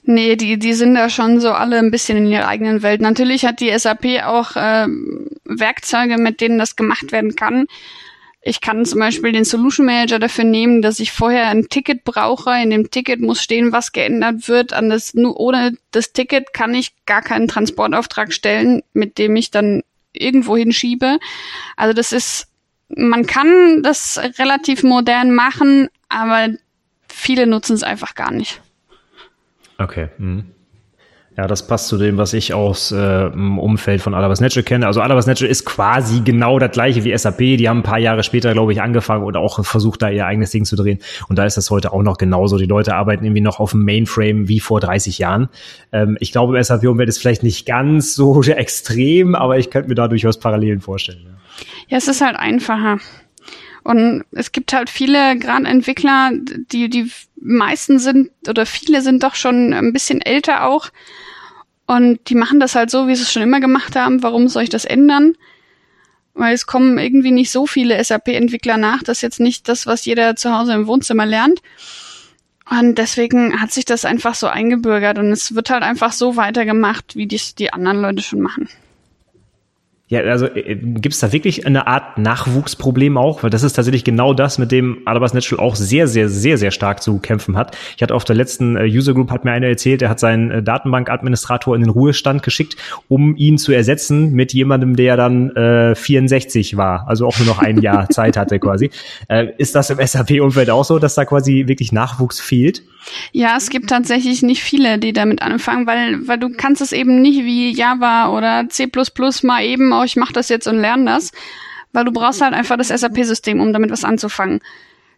Nee, 0.04 0.34
die, 0.34 0.58
die 0.58 0.72
sind 0.72 0.94
da 0.94 1.08
schon 1.08 1.38
so 1.38 1.52
alle 1.52 1.78
ein 1.78 1.92
bisschen 1.92 2.18
in 2.18 2.26
ihrer 2.26 2.48
eigenen 2.48 2.82
Welt. 2.82 3.00
Natürlich 3.00 3.44
hat 3.44 3.60
die 3.60 3.76
SAP 3.76 4.04
auch 4.24 4.56
äh, 4.56 4.88
Werkzeuge, 5.44 6.18
mit 6.18 6.40
denen 6.40 6.58
das 6.58 6.74
gemacht 6.74 7.12
werden 7.12 7.36
kann. 7.36 7.66
Ich 8.44 8.60
kann 8.60 8.84
zum 8.84 8.98
Beispiel 8.98 9.30
den 9.30 9.44
Solution 9.44 9.86
Manager 9.86 10.18
dafür 10.18 10.42
nehmen, 10.42 10.82
dass 10.82 10.98
ich 10.98 11.12
vorher 11.12 11.46
ein 11.46 11.68
Ticket 11.68 12.02
brauche. 12.02 12.50
In 12.60 12.70
dem 12.70 12.90
Ticket 12.90 13.20
muss 13.20 13.40
stehen, 13.40 13.70
was 13.70 13.92
geändert 13.92 14.48
wird. 14.48 14.72
An 14.72 14.90
das, 14.90 15.14
nur 15.14 15.38
ohne 15.38 15.76
das 15.92 16.12
Ticket 16.12 16.52
kann 16.52 16.74
ich 16.74 16.92
gar 17.06 17.22
keinen 17.22 17.46
Transportauftrag 17.46 18.32
stellen, 18.32 18.82
mit 18.94 19.18
dem 19.18 19.36
ich 19.36 19.52
dann 19.52 19.82
irgendwo 20.12 20.56
hinschiebe. 20.56 21.20
Also 21.76 21.94
das 21.94 22.10
ist, 22.10 22.48
man 22.88 23.26
kann 23.26 23.84
das 23.84 24.20
relativ 24.38 24.82
modern 24.82 25.32
machen, 25.32 25.88
aber 26.08 26.48
viele 27.08 27.46
nutzen 27.46 27.74
es 27.74 27.84
einfach 27.84 28.16
gar 28.16 28.32
nicht. 28.32 28.60
Okay. 29.78 30.08
Mhm. 30.18 30.46
Ja, 31.34 31.46
das 31.46 31.66
passt 31.66 31.88
zu 31.88 31.96
dem, 31.96 32.18
was 32.18 32.34
ich 32.34 32.52
aus 32.52 32.92
äh, 32.92 33.26
im 33.28 33.58
Umfeld 33.58 34.02
von 34.02 34.12
Alabas 34.12 34.42
Natural 34.42 34.64
kenne. 34.64 34.86
Also 34.86 35.00
Alabas 35.00 35.26
Natural 35.26 35.50
ist 35.50 35.64
quasi 35.64 36.20
genau 36.20 36.58
das 36.58 36.72
gleiche 36.72 37.04
wie 37.04 37.16
SAP. 37.16 37.38
Die 37.38 37.70
haben 37.70 37.78
ein 37.78 37.82
paar 37.82 37.98
Jahre 37.98 38.22
später, 38.22 38.52
glaube 38.52 38.72
ich, 38.74 38.82
angefangen 38.82 39.24
und 39.24 39.36
auch 39.38 39.64
versucht, 39.64 40.02
da 40.02 40.10
ihr 40.10 40.26
eigenes 40.26 40.50
Ding 40.50 40.66
zu 40.66 40.76
drehen. 40.76 40.98
Und 41.28 41.38
da 41.38 41.46
ist 41.46 41.56
das 41.56 41.70
heute 41.70 41.94
auch 41.94 42.02
noch 42.02 42.18
genauso. 42.18 42.58
Die 42.58 42.66
Leute 42.66 42.94
arbeiten 42.94 43.24
irgendwie 43.24 43.40
noch 43.40 43.60
auf 43.60 43.70
dem 43.70 43.82
Mainframe 43.82 44.48
wie 44.48 44.60
vor 44.60 44.80
30 44.80 45.18
Jahren. 45.18 45.48
Ähm, 45.90 46.18
ich 46.20 46.32
glaube, 46.32 46.54
im 46.54 46.62
SAP-Umfeld 46.62 47.08
ist 47.08 47.18
vielleicht 47.18 47.42
nicht 47.42 47.64
ganz 47.64 48.14
so 48.14 48.42
extrem, 48.42 49.34
aber 49.34 49.56
ich 49.56 49.70
könnte 49.70 49.88
mir 49.88 49.94
da 49.94 50.08
durchaus 50.08 50.38
Parallelen 50.38 50.82
vorstellen. 50.82 51.20
Ja, 51.24 51.64
ja 51.88 51.96
es 51.96 52.08
ist 52.08 52.20
halt 52.20 52.36
einfacher. 52.36 52.98
Und 53.84 54.24
es 54.30 54.52
gibt 54.52 54.72
halt 54.72 54.90
viele 54.90 55.36
gerade 55.38 55.66
Entwickler, 55.66 56.30
die, 56.34 56.88
die 56.88 57.10
meisten 57.36 57.98
sind 57.98 58.30
oder 58.48 58.66
viele 58.66 59.02
sind 59.02 59.22
doch 59.22 59.34
schon 59.34 59.72
ein 59.72 59.92
bisschen 59.92 60.20
älter 60.20 60.66
auch. 60.66 60.90
Und 61.86 62.28
die 62.28 62.34
machen 62.36 62.60
das 62.60 62.74
halt 62.74 62.90
so, 62.90 63.08
wie 63.08 63.16
sie 63.16 63.22
es 63.22 63.32
schon 63.32 63.42
immer 63.42 63.60
gemacht 63.60 63.96
haben. 63.96 64.22
Warum 64.22 64.48
soll 64.48 64.62
ich 64.62 64.68
das 64.68 64.84
ändern? 64.84 65.34
Weil 66.34 66.54
es 66.54 66.66
kommen 66.66 66.96
irgendwie 66.96 67.32
nicht 67.32 67.50
so 67.50 67.66
viele 67.66 68.02
SAP-Entwickler 68.02 68.76
nach. 68.76 69.02
Das 69.02 69.18
ist 69.18 69.22
jetzt 69.22 69.40
nicht 69.40 69.68
das, 69.68 69.86
was 69.86 70.04
jeder 70.04 70.36
zu 70.36 70.56
Hause 70.56 70.72
im 70.74 70.86
Wohnzimmer 70.86 71.26
lernt. 71.26 71.60
Und 72.70 72.96
deswegen 72.96 73.60
hat 73.60 73.72
sich 73.72 73.84
das 73.84 74.04
einfach 74.04 74.34
so 74.34 74.46
eingebürgert 74.46 75.18
und 75.18 75.30
es 75.30 75.54
wird 75.54 75.68
halt 75.68 75.82
einfach 75.82 76.12
so 76.12 76.36
weitergemacht, 76.36 77.16
wie 77.16 77.26
dies 77.26 77.54
die 77.54 77.72
anderen 77.72 78.00
Leute 78.00 78.22
schon 78.22 78.40
machen. 78.40 78.68
Ja, 80.12 80.20
also 80.24 80.44
äh, 80.44 80.74
gibt 80.76 81.14
es 81.14 81.20
da 81.20 81.32
wirklich 81.32 81.66
eine 81.66 81.86
Art 81.86 82.18
Nachwuchsproblem 82.18 83.16
auch? 83.16 83.42
Weil 83.42 83.48
das 83.48 83.62
ist 83.62 83.72
tatsächlich 83.72 84.04
genau 84.04 84.34
das, 84.34 84.58
mit 84.58 84.70
dem 84.70 84.98
Adabas 85.06 85.32
Natural 85.32 85.64
auch 85.64 85.74
sehr, 85.74 86.06
sehr, 86.06 86.28
sehr, 86.28 86.58
sehr 86.58 86.70
stark 86.70 87.02
zu 87.02 87.18
kämpfen 87.18 87.56
hat. 87.56 87.78
Ich 87.96 88.02
hatte 88.02 88.14
auf 88.14 88.24
der 88.24 88.36
letzten 88.36 88.76
äh, 88.76 88.84
User 88.84 89.14
Group 89.14 89.30
hat 89.30 89.46
mir 89.46 89.52
einer 89.52 89.68
erzählt, 89.68 90.02
der 90.02 90.10
hat 90.10 90.20
seinen 90.20 90.50
äh, 90.50 90.62
Datenbankadministrator 90.62 91.74
in 91.74 91.80
den 91.80 91.88
Ruhestand 91.88 92.42
geschickt, 92.42 92.76
um 93.08 93.36
ihn 93.36 93.56
zu 93.56 93.72
ersetzen 93.72 94.32
mit 94.32 94.52
jemandem, 94.52 94.96
der 94.96 95.16
dann 95.16 95.48
äh, 95.56 95.94
64 95.94 96.76
war, 96.76 97.08
also 97.08 97.26
auch 97.26 97.38
nur 97.38 97.46
noch 97.46 97.60
ein 97.60 97.80
Jahr 97.80 98.06
Zeit 98.10 98.36
hatte 98.36 98.58
quasi. 98.58 98.90
Äh, 99.28 99.46
ist 99.56 99.74
das 99.74 99.88
im 99.88 100.06
SAP-Umfeld 100.06 100.68
auch 100.68 100.84
so, 100.84 100.98
dass 100.98 101.14
da 101.14 101.24
quasi 101.24 101.68
wirklich 101.68 101.90
Nachwuchs 101.90 102.38
fehlt? 102.38 102.82
Ja, 103.32 103.56
es 103.56 103.70
gibt 103.70 103.90
tatsächlich 103.90 104.42
nicht 104.42 104.62
viele, 104.62 104.98
die 104.98 105.12
damit 105.12 105.42
anfangen, 105.42 105.86
weil, 105.86 106.26
weil 106.26 106.38
du 106.38 106.50
kannst 106.50 106.82
es 106.82 106.92
eben 106.92 107.20
nicht 107.20 107.44
wie 107.44 107.74
Java 107.74 108.28
oder 108.36 108.68
C++ 108.68 108.88
mal 109.42 109.64
eben, 109.64 109.92
oh, 110.02 110.04
ich 110.04 110.16
mache 110.16 110.32
das 110.32 110.48
jetzt 110.48 110.66
und 110.66 110.80
lerne 110.80 111.06
das, 111.06 111.32
weil 111.92 112.04
du 112.04 112.12
brauchst 112.12 112.40
halt 112.40 112.54
einfach 112.54 112.76
das 112.76 112.88
SAP-System, 112.88 113.60
um 113.60 113.72
damit 113.72 113.90
was 113.90 114.04
anzufangen. 114.04 114.60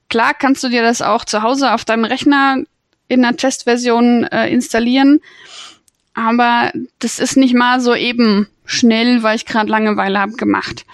Klar 0.08 0.34
kannst 0.34 0.62
du 0.62 0.68
dir 0.68 0.82
das 0.82 1.02
auch 1.02 1.24
zu 1.24 1.42
Hause 1.42 1.72
auf 1.72 1.84
deinem 1.84 2.04
Rechner 2.04 2.58
in 3.08 3.24
einer 3.24 3.36
Testversion 3.36 4.24
äh, 4.24 4.48
installieren, 4.48 5.20
aber 6.14 6.72
das 7.00 7.18
ist 7.18 7.36
nicht 7.36 7.54
mal 7.54 7.80
so 7.80 7.94
eben 7.94 8.48
schnell, 8.64 9.22
weil 9.22 9.36
ich 9.36 9.46
gerade 9.46 9.70
Langeweile 9.70 10.20
habe 10.20 10.32
gemacht. 10.32 10.84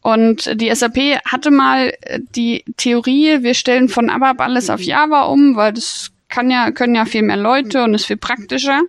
Und 0.00 0.60
die 0.60 0.74
SAP 0.74 1.20
hatte 1.24 1.50
mal 1.50 1.92
äh, 2.02 2.20
die 2.34 2.64
Theorie, 2.76 3.42
wir 3.42 3.54
stellen 3.54 3.88
von 3.88 4.10
ABAP 4.10 4.40
alles 4.40 4.70
auf 4.70 4.80
Java 4.80 5.22
um, 5.24 5.56
weil 5.56 5.72
das 5.72 6.12
kann 6.28 6.50
ja, 6.50 6.70
können 6.70 6.94
ja 6.94 7.04
viel 7.04 7.22
mehr 7.22 7.36
Leute 7.36 7.82
und 7.82 7.94
ist 7.94 8.06
viel 8.06 8.16
praktischer. 8.16 8.82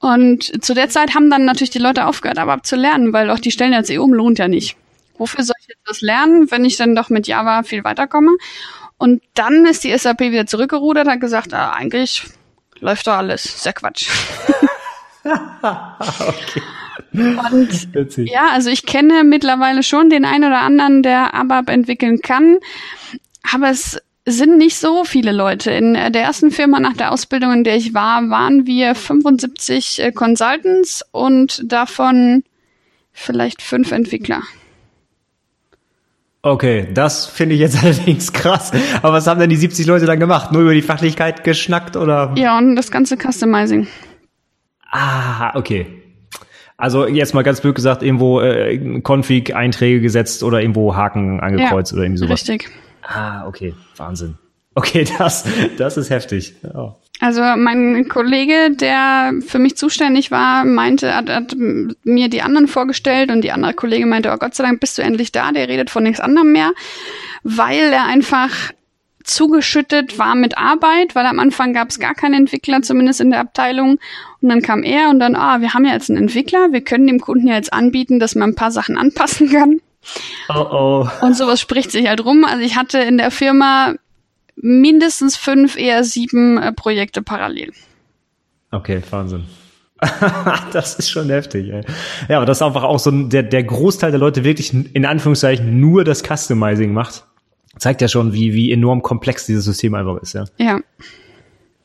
Und 0.00 0.64
zu 0.64 0.74
der 0.74 0.88
Zeit 0.88 1.14
haben 1.14 1.30
dann 1.30 1.44
natürlich 1.44 1.70
die 1.70 1.78
Leute 1.78 2.06
aufgehört, 2.06 2.38
ABAP 2.38 2.64
zu 2.64 2.76
lernen, 2.76 3.12
weil 3.12 3.30
auch 3.30 3.40
die 3.40 3.50
Stellen 3.50 3.74
als 3.74 3.90
EU 3.90 4.06
lohnt 4.06 4.38
ja 4.38 4.46
nicht. 4.46 4.76
Wofür 5.16 5.44
soll 5.44 5.56
ich 5.60 5.68
jetzt 5.68 5.88
das 5.88 6.00
lernen, 6.00 6.50
wenn 6.50 6.64
ich 6.64 6.76
dann 6.76 6.94
doch 6.94 7.10
mit 7.10 7.26
Java 7.26 7.64
viel 7.64 7.82
weiterkomme? 7.82 8.36
Und 8.96 9.22
dann 9.34 9.66
ist 9.66 9.84
die 9.84 9.96
SAP 9.96 10.20
wieder 10.20 10.46
zurückgerudert, 10.46 11.08
hat 11.08 11.20
gesagt, 11.20 11.52
ah, 11.52 11.70
eigentlich 11.70 12.24
läuft 12.80 13.06
doch 13.06 13.14
alles. 13.14 13.62
Sehr 13.62 13.72
Quatsch. 13.72 14.08
okay. 16.28 16.62
Und 17.12 18.18
ja, 18.28 18.50
also 18.52 18.70
ich 18.70 18.86
kenne 18.86 19.24
mittlerweile 19.24 19.82
schon 19.82 20.10
den 20.10 20.24
einen 20.24 20.44
oder 20.44 20.60
anderen, 20.60 21.02
der 21.02 21.34
ABAP 21.34 21.70
entwickeln 21.70 22.20
kann, 22.20 22.58
aber 23.52 23.70
es 23.70 24.00
sind 24.28 24.58
nicht 24.58 24.76
so 24.76 25.04
viele 25.04 25.32
Leute. 25.32 25.70
In 25.70 25.94
der 25.94 26.22
ersten 26.22 26.50
Firma 26.50 26.80
nach 26.80 26.94
der 26.94 27.12
Ausbildung, 27.12 27.52
in 27.52 27.64
der 27.64 27.76
ich 27.76 27.94
war, 27.94 28.28
waren 28.30 28.66
wir 28.66 28.94
75 28.94 30.02
äh, 30.02 30.12
Consultants 30.12 31.04
und 31.12 31.62
davon 31.64 32.44
vielleicht 33.12 33.62
fünf 33.62 33.90
Entwickler. 33.92 34.42
Okay, 36.42 36.86
das 36.94 37.26
finde 37.26 37.54
ich 37.54 37.60
jetzt 37.60 37.82
allerdings 37.82 38.32
krass. 38.32 38.72
Aber 39.02 39.12
was 39.14 39.26
haben 39.26 39.40
denn 39.40 39.50
die 39.50 39.56
70 39.56 39.86
Leute 39.86 40.06
dann 40.06 40.20
gemacht? 40.20 40.52
Nur 40.52 40.62
über 40.62 40.74
die 40.74 40.82
Fachlichkeit 40.82 41.44
geschnackt 41.44 41.96
oder? 41.96 42.34
Ja, 42.36 42.58
und 42.58 42.76
das 42.76 42.90
ganze 42.90 43.16
Customizing. 43.16 43.86
Ah, 44.90 45.56
okay. 45.56 45.86
Also 46.76 47.08
jetzt 47.08 47.34
mal 47.34 47.42
ganz 47.42 47.60
blöd 47.60 47.74
gesagt, 47.74 48.04
irgendwo 48.04 48.40
äh, 48.40 49.00
Config-Einträge 49.02 50.00
gesetzt 50.00 50.44
oder 50.44 50.60
irgendwo 50.60 50.94
Haken 50.94 51.40
angekreuzt 51.40 51.90
ja, 51.90 51.96
oder 51.96 52.04
irgendwie 52.04 52.20
sowas. 52.20 52.40
Richtig. 52.40 52.70
Ah, 53.08 53.46
okay, 53.46 53.74
Wahnsinn. 53.96 54.36
Okay, 54.74 55.06
das, 55.18 55.44
das 55.76 55.96
ist 55.96 56.10
heftig. 56.10 56.54
Ja. 56.62 56.94
Also 57.20 57.40
mein 57.40 58.08
Kollege, 58.08 58.70
der 58.70 59.32
für 59.44 59.58
mich 59.58 59.76
zuständig 59.76 60.30
war, 60.30 60.64
meinte, 60.64 61.16
hat, 61.16 61.28
hat 61.28 61.56
mir 62.04 62.28
die 62.28 62.42
anderen 62.42 62.68
vorgestellt 62.68 63.32
und 63.32 63.42
die 63.42 63.50
andere 63.50 63.74
Kollege 63.74 64.06
meinte, 64.06 64.30
oh 64.32 64.36
Gott 64.36 64.54
sei 64.54 64.62
Dank 64.62 64.78
bist 64.78 64.98
du 64.98 65.02
endlich 65.02 65.32
da, 65.32 65.50
der 65.50 65.68
redet 65.68 65.90
von 65.90 66.04
nichts 66.04 66.20
anderem 66.20 66.52
mehr, 66.52 66.72
weil 67.42 67.92
er 67.92 68.04
einfach 68.04 68.50
zugeschüttet 69.24 70.18
war 70.18 70.36
mit 70.36 70.56
Arbeit, 70.56 71.14
weil 71.16 71.26
am 71.26 71.40
Anfang 71.40 71.72
gab 71.72 71.90
es 71.90 71.98
gar 71.98 72.14
keinen 72.14 72.34
Entwickler, 72.34 72.82
zumindest 72.82 73.20
in 73.20 73.30
der 73.30 73.40
Abteilung. 73.40 73.98
Und 74.40 74.48
dann 74.48 74.62
kam 74.62 74.84
er 74.84 75.10
und 75.10 75.18
dann, 75.18 75.34
ah, 75.34 75.60
wir 75.60 75.74
haben 75.74 75.84
ja 75.84 75.92
jetzt 75.92 76.10
einen 76.10 76.22
Entwickler, 76.22 76.72
wir 76.72 76.82
können 76.82 77.06
dem 77.06 77.20
Kunden 77.20 77.48
ja 77.48 77.56
jetzt 77.56 77.72
anbieten, 77.72 78.20
dass 78.20 78.36
man 78.36 78.50
ein 78.50 78.54
paar 78.54 78.70
Sachen 78.70 78.96
anpassen 78.96 79.50
kann. 79.50 79.80
Oh 80.48 80.66
oh. 80.70 81.08
Und 81.24 81.36
sowas 81.36 81.60
spricht 81.60 81.90
sich 81.90 82.08
halt 82.08 82.24
rum. 82.24 82.44
Also 82.44 82.62
ich 82.62 82.76
hatte 82.76 82.98
in 82.98 83.18
der 83.18 83.30
Firma 83.30 83.94
mindestens 84.56 85.36
fünf, 85.36 85.76
eher 85.76 86.04
sieben 86.04 86.58
äh, 86.58 86.72
Projekte 86.72 87.22
parallel. 87.22 87.72
Okay, 88.70 89.02
Wahnsinn. 89.10 89.44
das 90.72 90.94
ist 90.98 91.10
schon 91.10 91.28
heftig. 91.28 91.70
Ey. 91.70 91.84
Ja, 92.28 92.36
aber 92.36 92.46
das 92.46 92.58
ist 92.58 92.62
einfach 92.62 92.84
auch 92.84 92.98
so 92.98 93.10
der, 93.10 93.42
der 93.42 93.64
Großteil 93.64 94.10
der 94.10 94.20
Leute 94.20 94.44
wirklich 94.44 94.72
in 94.72 95.04
Anführungszeichen 95.04 95.80
nur 95.80 96.04
das 96.04 96.22
Customizing 96.22 96.92
macht 96.92 97.24
zeigt 97.78 98.00
ja 98.00 98.08
schon, 98.08 98.32
wie, 98.32 98.52
wie 98.54 98.72
enorm 98.72 99.02
komplex 99.02 99.46
dieses 99.46 99.64
System 99.64 99.94
einfach 99.94 100.20
ist, 100.20 100.34
ja. 100.34 100.44
Ja. 100.58 100.80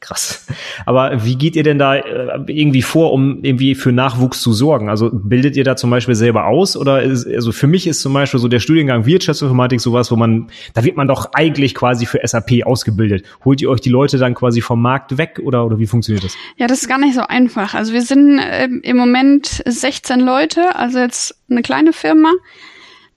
Krass. 0.03 0.45
Aber 0.85 1.23
wie 1.23 1.37
geht 1.37 1.55
ihr 1.55 1.63
denn 1.63 1.79
da 1.79 1.95
äh, 1.95 2.41
irgendwie 2.47 2.81
vor, 2.81 3.13
um 3.13 3.41
irgendwie 3.41 3.73
für 3.73 3.93
Nachwuchs 3.93 4.41
zu 4.41 4.51
sorgen? 4.51 4.89
Also 4.89 5.09
bildet 5.13 5.55
ihr 5.55 5.63
da 5.63 5.77
zum 5.77 5.89
Beispiel 5.91 6.13
selber 6.13 6.47
aus? 6.47 6.75
Oder 6.75 7.01
ist, 7.03 7.25
also 7.25 7.53
für 7.53 7.67
mich 7.67 7.87
ist 7.87 8.01
zum 8.01 8.11
Beispiel 8.11 8.37
so 8.37 8.49
der 8.49 8.59
Studiengang 8.59 9.05
Wirtschaftsinformatik 9.05 9.79
sowas, 9.79 10.11
wo 10.11 10.17
man, 10.17 10.49
da 10.73 10.83
wird 10.83 10.97
man 10.97 11.07
doch 11.07 11.31
eigentlich 11.31 11.73
quasi 11.73 12.05
für 12.05 12.19
SAP 12.21 12.65
ausgebildet. 12.65 13.25
Holt 13.45 13.61
ihr 13.61 13.69
euch 13.69 13.79
die 13.79 13.89
Leute 13.89 14.17
dann 14.17 14.33
quasi 14.33 14.59
vom 14.59 14.81
Markt 14.81 15.17
weg 15.17 15.39
oder, 15.41 15.65
oder 15.65 15.79
wie 15.79 15.87
funktioniert 15.87 16.25
das? 16.25 16.35
Ja, 16.57 16.67
das 16.67 16.81
ist 16.81 16.89
gar 16.89 16.99
nicht 16.99 17.15
so 17.15 17.21
einfach. 17.21 17.73
Also 17.73 17.93
wir 17.93 18.01
sind 18.01 18.39
äh, 18.39 18.65
im 18.65 18.97
Moment 18.97 19.63
16 19.65 20.19
Leute, 20.19 20.75
also 20.75 20.99
jetzt 20.99 21.33
eine 21.49 21.61
kleine 21.61 21.93
Firma. 21.93 22.33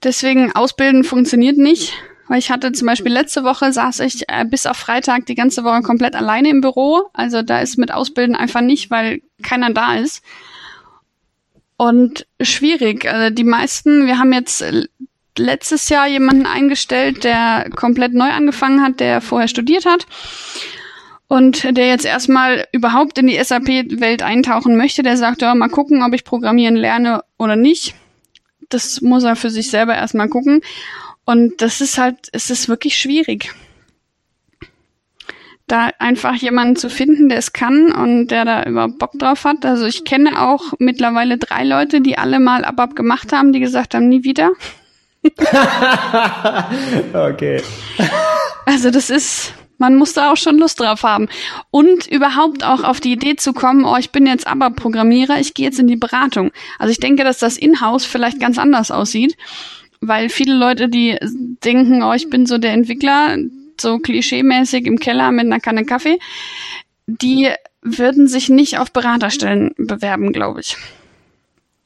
Deswegen 0.03 0.53
ausbilden 0.55 1.03
funktioniert 1.03 1.57
nicht. 1.57 1.91
Weil 2.27 2.39
ich 2.39 2.51
hatte 2.51 2.71
zum 2.71 2.87
Beispiel 2.87 3.11
letzte 3.11 3.43
Woche 3.43 3.71
saß 3.71 4.01
ich 4.01 4.27
äh, 4.27 4.45
bis 4.45 4.65
auf 4.65 4.77
Freitag 4.77 5.25
die 5.25 5.35
ganze 5.35 5.63
Woche 5.63 5.81
komplett 5.81 6.15
alleine 6.15 6.49
im 6.49 6.61
Büro. 6.61 7.09
Also 7.13 7.41
da 7.41 7.59
ist 7.59 7.77
mit 7.77 7.91
Ausbilden 7.91 8.35
einfach 8.35 8.61
nicht, 8.61 8.91
weil 8.91 9.21
keiner 9.41 9.71
da 9.71 9.95
ist. 9.95 10.23
Und 11.77 12.25
schwierig. 12.41 13.05
Also 13.05 13.33
die 13.33 13.43
meisten, 13.43 14.07
wir 14.07 14.17
haben 14.17 14.33
jetzt 14.33 14.63
letztes 15.37 15.89
Jahr 15.89 16.07
jemanden 16.07 16.45
eingestellt, 16.45 17.23
der 17.23 17.69
komplett 17.75 18.13
neu 18.13 18.29
angefangen 18.29 18.81
hat, 18.81 18.99
der 18.99 19.21
vorher 19.21 19.47
studiert 19.47 19.85
hat 19.85 20.07
und 21.27 21.63
der 21.77 21.87
jetzt 21.87 22.05
erstmal 22.05 22.67
überhaupt 22.71 23.17
in 23.17 23.27
die 23.27 23.41
SAP-Welt 23.41 24.23
eintauchen 24.23 24.77
möchte, 24.77 25.03
der 25.03 25.17
sagt, 25.17 25.41
ja, 25.41 25.53
mal 25.55 25.69
gucken, 25.69 26.01
ob 26.03 26.13
ich 26.13 26.23
programmieren 26.23 26.75
lerne 26.75 27.23
oder 27.37 27.55
nicht. 27.55 27.95
Das 28.69 29.01
muss 29.01 29.23
er 29.23 29.35
für 29.35 29.49
sich 29.49 29.69
selber 29.69 29.95
erstmal 29.95 30.29
gucken. 30.29 30.61
Und 31.27 31.61
das 31.61 31.81
ist 31.81 31.97
halt, 31.97 32.29
es 32.31 32.49
ist 32.49 32.69
wirklich 32.69 32.97
schwierig. 32.97 33.53
Da 35.67 35.89
einfach 35.99 36.35
jemanden 36.35 36.77
zu 36.77 36.89
finden, 36.89 37.27
der 37.27 37.37
es 37.37 37.51
kann 37.51 37.91
und 37.91 38.29
der 38.29 38.45
da 38.45 38.63
überhaupt 38.63 38.97
Bock 38.97 39.11
drauf 39.19 39.43
hat. 39.43 39.65
Also 39.65 39.85
ich 39.85 40.05
kenne 40.05 40.41
auch 40.41 40.71
mittlerweile 40.79 41.37
drei 41.37 41.65
Leute, 41.65 41.99
die 41.99 42.17
alle 42.17 42.39
mal 42.39 42.63
ABAP 42.63 42.95
gemacht 42.95 43.33
haben, 43.33 43.51
die 43.51 43.59
gesagt 43.59 43.93
haben, 43.93 44.07
nie 44.07 44.23
wieder. 44.23 44.51
okay. 47.13 47.61
Also 48.65 48.89
das 48.89 49.09
ist, 49.09 49.51
man 49.79 49.97
muss 49.97 50.13
da 50.13 50.31
auch 50.31 50.37
schon 50.37 50.57
Lust 50.57 50.79
drauf 50.79 51.03
haben. 51.03 51.27
Und 51.71 52.07
überhaupt 52.07 52.63
auch 52.63 52.85
auf 52.85 53.01
die 53.01 53.11
Idee 53.11 53.35
zu 53.35 53.51
kommen, 53.51 53.83
oh, 53.83 53.97
ich 53.97 54.13
bin 54.13 54.27
jetzt 54.27 54.47
ABAP-Programmierer, 54.47 55.41
ich 55.41 55.53
gehe 55.53 55.65
jetzt 55.65 55.79
in 55.79 55.87
die 55.87 55.97
Beratung. 55.97 56.51
Also 56.79 56.91
ich 56.91 57.01
denke, 57.01 57.25
dass 57.25 57.37
das 57.37 57.57
Inhouse 57.57 58.05
vielleicht 58.05 58.39
ganz 58.39 58.57
anders 58.57 58.91
aussieht 58.91 59.35
weil 60.01 60.29
viele 60.29 60.55
Leute, 60.55 60.89
die 60.89 61.17
denken, 61.63 62.03
oh, 62.03 62.13
ich 62.13 62.29
bin 62.29 62.45
so 62.45 62.57
der 62.57 62.73
Entwickler, 62.73 63.37
so 63.79 63.99
klischeemäßig 63.99 64.85
im 64.85 64.99
Keller 64.99 65.31
mit 65.31 65.45
einer 65.45 65.59
Kanne 65.59 65.85
Kaffee, 65.85 66.19
die 67.07 67.49
würden 67.81 68.27
sich 68.27 68.49
nicht 68.49 68.79
auf 68.79 68.91
Beraterstellen 68.91 69.71
bewerben, 69.77 70.33
glaube 70.33 70.61
ich. 70.61 70.77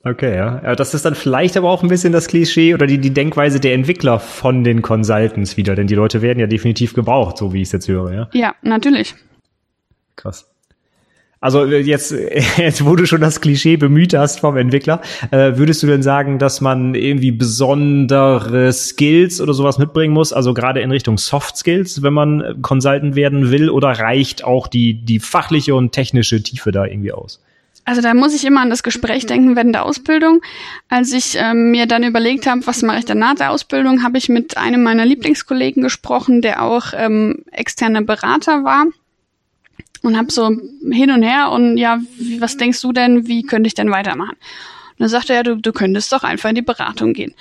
Okay, 0.03 0.35
ja. 0.35 0.75
Das 0.75 0.93
ist 0.93 1.05
dann 1.05 1.13
vielleicht 1.13 1.57
aber 1.57 1.69
auch 1.69 1.83
ein 1.83 1.89
bisschen 1.89 2.11
das 2.11 2.27
Klischee 2.27 2.73
oder 2.73 2.87
die, 2.87 2.97
die 2.97 3.13
Denkweise 3.13 3.59
der 3.59 3.73
Entwickler 3.73 4.19
von 4.19 4.63
den 4.63 4.81
Consultants 4.81 5.57
wieder, 5.57 5.75
denn 5.75 5.87
die 5.87 5.95
Leute 5.95 6.21
werden 6.21 6.39
ja 6.39 6.47
definitiv 6.47 6.93
gebraucht, 6.93 7.37
so 7.37 7.53
wie 7.53 7.61
ich 7.61 7.67
es 7.67 7.71
jetzt 7.71 7.87
höre, 7.87 8.11
ja. 8.11 8.29
Ja, 8.33 8.55
natürlich. 8.63 9.13
Krass. 10.15 10.50
Also 11.41 11.65
äh, 11.65 11.79
jetzt, 11.79 12.13
jetzt, 12.57 12.85
wo 12.85 12.95
du 12.95 13.05
schon 13.05 13.19
das 13.19 13.41
Klischee 13.41 13.75
bemüht 13.75 14.13
hast 14.13 14.39
vom 14.39 14.55
Entwickler, 14.55 15.01
äh, 15.31 15.57
würdest 15.57 15.81
du 15.81 15.87
denn 15.87 16.03
sagen, 16.03 16.37
dass 16.37 16.61
man 16.61 16.93
irgendwie 16.93 17.31
besondere 17.31 18.71
Skills 18.71 19.41
oder 19.41 19.53
sowas 19.53 19.79
mitbringen 19.79 20.13
muss? 20.13 20.31
Also 20.31 20.53
gerade 20.53 20.81
in 20.81 20.91
Richtung 20.91 21.17
Soft 21.17 21.57
Skills, 21.57 22.03
wenn 22.03 22.13
man 22.13 22.41
äh, 22.41 22.53
Consultant 22.61 23.15
werden 23.15 23.49
will, 23.49 23.71
oder 23.71 23.89
reicht 23.89 24.43
auch 24.43 24.67
die, 24.67 24.93
die 24.93 25.19
fachliche 25.19 25.73
und 25.73 25.91
technische 25.91 26.41
Tiefe 26.43 26.71
da 26.71 26.85
irgendwie 26.85 27.11
aus? 27.11 27.41
Also 27.85 28.03
da 28.03 28.13
muss 28.13 28.35
ich 28.35 28.45
immer 28.45 28.61
an 28.61 28.69
das 28.69 28.83
Gespräch 28.83 29.25
denken 29.25 29.55
während 29.55 29.73
der 29.73 29.85
Ausbildung. 29.85 30.41
Als 30.89 31.11
ich 31.11 31.35
ähm, 31.35 31.71
mir 31.71 31.87
dann 31.87 32.03
überlegt 32.03 32.45
habe, 32.45 32.67
was 32.67 32.83
mache 32.83 32.99
ich 32.99 33.05
dann 33.05 33.17
nach 33.17 33.33
der 33.33 33.49
Ausbildung, 33.49 34.03
habe 34.03 34.19
ich 34.19 34.29
mit 34.29 34.57
einem 34.57 34.83
meiner 34.83 35.07
Lieblingskollegen 35.07 35.81
gesprochen, 35.81 36.43
der 36.43 36.61
auch 36.61 36.93
ähm, 36.95 37.43
externer 37.51 38.03
Berater 38.03 38.63
war 38.63 38.85
und 40.01 40.17
habe 40.17 40.31
so 40.31 40.49
hin 40.91 41.11
und 41.11 41.23
her 41.23 41.51
und 41.51 41.77
ja, 41.77 41.99
was 42.39 42.57
denkst 42.57 42.81
du 42.81 42.91
denn, 42.91 43.27
wie 43.27 43.43
könnte 43.43 43.67
ich 43.67 43.73
denn 43.73 43.91
weitermachen? 43.91 44.35
dann 45.01 45.09
sagte 45.09 45.33
er, 45.33 45.43
du, 45.43 45.55
du 45.55 45.71
könntest 45.71 46.11
doch 46.11 46.23
einfach 46.23 46.49
in 46.49 46.55
die 46.55 46.61
Beratung 46.61 47.13
gehen. 47.13 47.33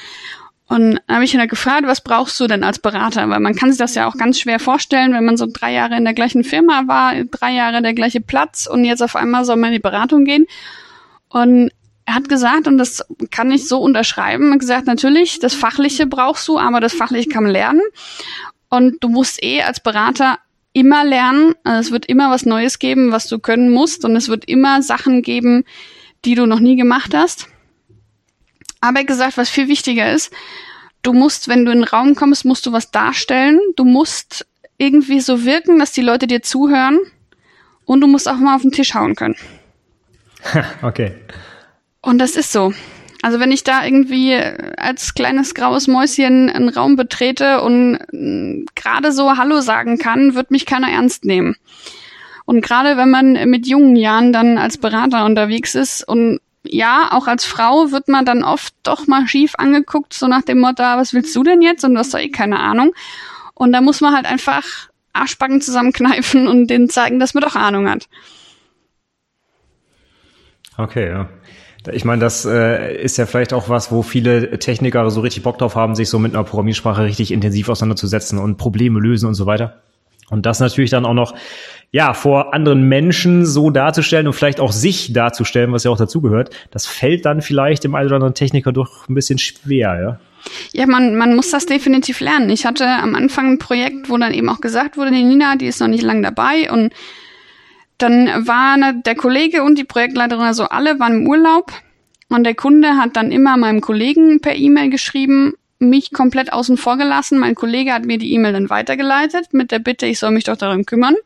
Und 0.66 1.00
dann 1.08 1.16
habe 1.16 1.24
ich 1.24 1.34
ihn 1.34 1.40
halt 1.40 1.50
gefragt, 1.50 1.86
was 1.86 2.00
brauchst 2.00 2.38
du 2.40 2.46
denn 2.46 2.64
als 2.64 2.78
Berater? 2.78 3.28
Weil 3.28 3.40
man 3.40 3.54
kann 3.54 3.70
sich 3.70 3.78
das 3.78 3.94
ja 3.94 4.06
auch 4.06 4.16
ganz 4.16 4.38
schwer 4.38 4.58
vorstellen, 4.58 5.12
wenn 5.12 5.24
man 5.24 5.36
so 5.36 5.46
drei 5.52 5.72
Jahre 5.72 5.96
in 5.96 6.04
der 6.04 6.14
gleichen 6.14 6.44
Firma 6.44 6.84
war, 6.86 7.24
drei 7.24 7.52
Jahre 7.52 7.82
der 7.82 7.92
gleiche 7.92 8.20
Platz 8.20 8.66
und 8.66 8.84
jetzt 8.84 9.02
auf 9.02 9.16
einmal 9.16 9.44
soll 9.44 9.56
man 9.56 9.70
in 9.70 9.74
die 9.74 9.80
Beratung 9.80 10.24
gehen. 10.24 10.46
Und 11.28 11.70
er 12.06 12.14
hat 12.14 12.28
gesagt, 12.28 12.66
und 12.66 12.78
das 12.78 13.04
kann 13.30 13.50
ich 13.50 13.68
so 13.68 13.80
unterschreiben, 13.80 14.58
gesagt, 14.58 14.86
natürlich, 14.86 15.38
das 15.38 15.54
Fachliche 15.54 16.06
brauchst 16.06 16.46
du, 16.48 16.58
aber 16.58 16.80
das 16.80 16.94
Fachliche 16.94 17.28
kann 17.28 17.44
man 17.44 17.52
lernen. 17.52 17.82
Und 18.68 19.02
du 19.02 19.08
musst 19.08 19.42
eh 19.42 19.62
als 19.62 19.80
Berater 19.80 20.38
immer 20.72 21.04
lernen. 21.04 21.54
Also 21.64 21.88
es 21.88 21.92
wird 21.92 22.06
immer 22.06 22.30
was 22.30 22.46
Neues 22.46 22.78
geben, 22.78 23.12
was 23.12 23.26
du 23.26 23.38
können 23.38 23.70
musst. 23.70 24.04
Und 24.04 24.16
es 24.16 24.28
wird 24.28 24.44
immer 24.46 24.82
Sachen 24.82 25.22
geben, 25.22 25.64
die 26.24 26.34
du 26.34 26.46
noch 26.46 26.60
nie 26.60 26.76
gemacht 26.76 27.14
hast. 27.14 27.48
Aber 28.80 29.04
gesagt, 29.04 29.36
was 29.36 29.50
viel 29.50 29.68
wichtiger 29.68 30.12
ist, 30.12 30.32
du 31.02 31.12
musst, 31.12 31.48
wenn 31.48 31.64
du 31.64 31.72
in 31.72 31.80
den 31.80 31.88
Raum 31.88 32.14
kommst, 32.14 32.44
musst 32.44 32.64
du 32.66 32.72
was 32.72 32.90
darstellen. 32.90 33.60
Du 33.76 33.84
musst 33.84 34.46
irgendwie 34.78 35.20
so 35.20 35.44
wirken, 35.44 35.78
dass 35.78 35.92
die 35.92 36.02
Leute 36.02 36.26
dir 36.26 36.42
zuhören. 36.42 36.98
Und 37.84 38.00
du 38.00 38.06
musst 38.06 38.28
auch 38.28 38.36
mal 38.36 38.54
auf 38.54 38.62
den 38.62 38.72
Tisch 38.72 38.94
hauen 38.94 39.16
können. 39.16 39.36
okay. 40.82 41.14
Und 42.02 42.18
das 42.18 42.36
ist 42.36 42.52
so. 42.52 42.72
Also 43.22 43.38
wenn 43.38 43.52
ich 43.52 43.64
da 43.64 43.84
irgendwie 43.84 44.34
als 44.34 45.14
kleines 45.14 45.54
graues 45.54 45.88
Mäuschen 45.88 46.48
einen 46.48 46.68
Raum 46.70 46.96
betrete 46.96 47.60
und 47.60 47.98
mm, 48.12 48.64
gerade 48.74 49.12
so 49.12 49.36
Hallo 49.36 49.60
sagen 49.60 49.98
kann, 49.98 50.34
wird 50.34 50.50
mich 50.50 50.64
keiner 50.64 50.90
ernst 50.90 51.24
nehmen. 51.24 51.56
Und 52.46 52.62
gerade 52.62 52.96
wenn 52.96 53.10
man 53.10 53.32
mit 53.48 53.66
jungen 53.66 53.94
Jahren 53.96 54.32
dann 54.32 54.58
als 54.58 54.78
Berater 54.78 55.24
unterwegs 55.24 55.74
ist 55.74 56.06
und 56.06 56.40
ja, 56.62 57.08
auch 57.12 57.26
als 57.26 57.44
Frau 57.44 57.90
wird 57.90 58.08
man 58.08 58.24
dann 58.24 58.44
oft 58.44 58.74
doch 58.82 59.06
mal 59.06 59.26
schief 59.26 59.54
angeguckt, 59.56 60.12
so 60.12 60.26
nach 60.28 60.42
dem 60.42 60.58
Motto, 60.58 60.82
ah, 60.82 60.98
was 60.98 61.14
willst 61.14 61.34
du 61.34 61.42
denn 61.42 61.62
jetzt? 61.62 61.84
Und 61.84 61.94
du 61.94 62.00
hast 62.00 62.12
doch 62.12 62.18
eh 62.18 62.28
keine 62.28 62.60
Ahnung. 62.60 62.92
Und 63.54 63.72
da 63.72 63.80
muss 63.80 64.00
man 64.00 64.14
halt 64.14 64.26
einfach 64.26 64.64
Arschbacken 65.12 65.60
zusammenkneifen 65.60 66.48
und 66.48 66.68
denen 66.68 66.88
zeigen, 66.88 67.18
dass 67.18 67.34
man 67.34 67.42
doch 67.42 67.56
Ahnung 67.56 67.88
hat. 67.88 68.08
Okay, 70.76 71.08
ja. 71.08 71.28
Ich 71.92 72.04
meine, 72.04 72.20
das 72.20 72.44
äh, 72.44 72.94
ist 72.96 73.16
ja 73.16 73.26
vielleicht 73.26 73.52
auch 73.52 73.68
was, 73.68 73.90
wo 73.90 74.02
viele 74.02 74.58
Techniker 74.58 75.10
so 75.10 75.20
richtig 75.20 75.42
Bock 75.42 75.58
drauf 75.58 75.76
haben, 75.76 75.94
sich 75.94 76.08
so 76.08 76.18
mit 76.18 76.34
einer 76.34 76.44
Programmiersprache 76.44 77.04
richtig 77.04 77.32
intensiv 77.32 77.68
auseinanderzusetzen 77.68 78.38
und 78.38 78.56
Probleme 78.56 79.00
lösen 79.00 79.26
und 79.26 79.34
so 79.34 79.46
weiter. 79.46 79.80
Und 80.30 80.46
das 80.46 80.60
natürlich 80.60 80.90
dann 80.90 81.04
auch 81.04 81.14
noch, 81.14 81.34
ja, 81.90 82.14
vor 82.14 82.54
anderen 82.54 82.82
Menschen 82.82 83.44
so 83.44 83.70
darzustellen 83.70 84.26
und 84.28 84.32
vielleicht 84.32 84.60
auch 84.60 84.72
sich 84.72 85.12
darzustellen, 85.12 85.72
was 85.72 85.84
ja 85.84 85.90
auch 85.90 85.96
dazugehört, 85.96 86.50
das 86.70 86.86
fällt 86.86 87.24
dann 87.24 87.42
vielleicht 87.42 87.82
dem 87.82 87.96
einen 87.96 88.06
oder 88.06 88.16
anderen 88.16 88.34
Techniker 88.34 88.72
doch 88.72 89.08
ein 89.08 89.14
bisschen 89.14 89.38
schwer, 89.38 90.00
ja. 90.00 90.20
Ja, 90.72 90.86
man, 90.86 91.16
man 91.16 91.34
muss 91.34 91.50
das 91.50 91.66
definitiv 91.66 92.20
lernen. 92.20 92.48
Ich 92.48 92.64
hatte 92.64 92.86
am 92.86 93.14
Anfang 93.14 93.52
ein 93.52 93.58
Projekt, 93.58 94.08
wo 94.08 94.16
dann 94.16 94.32
eben 94.32 94.48
auch 94.48 94.60
gesagt 94.60 94.96
wurde, 94.96 95.10
die 95.10 95.22
Nina, 95.22 95.56
die 95.56 95.66
ist 95.66 95.80
noch 95.80 95.88
nicht 95.88 96.02
lang 96.02 96.22
dabei 96.22 96.70
und 96.70 96.94
dann 98.02 98.46
waren 98.46 99.02
der 99.02 99.14
Kollege 99.14 99.62
und 99.62 99.76
die 99.76 99.84
Projektleiterin, 99.84 100.44
also 100.44 100.64
alle 100.64 100.98
waren 100.98 101.22
im 101.22 101.28
Urlaub 101.28 101.72
und 102.28 102.44
der 102.44 102.54
Kunde 102.54 102.96
hat 102.96 103.16
dann 103.16 103.32
immer 103.32 103.56
meinem 103.56 103.80
Kollegen 103.80 104.40
per 104.40 104.54
E-Mail 104.54 104.90
geschrieben, 104.90 105.54
mich 105.78 106.12
komplett 106.12 106.52
außen 106.52 106.76
vor 106.76 106.96
gelassen. 106.96 107.38
Mein 107.38 107.54
Kollege 107.54 107.92
hat 107.92 108.04
mir 108.04 108.18
die 108.18 108.32
E-Mail 108.34 108.52
dann 108.52 108.70
weitergeleitet 108.70 109.52
mit 109.52 109.70
der 109.72 109.78
Bitte, 109.78 110.06
ich 110.06 110.18
soll 110.18 110.30
mich 110.30 110.44
doch 110.44 110.56
darum 110.56 110.86
kümmern. 110.86 111.16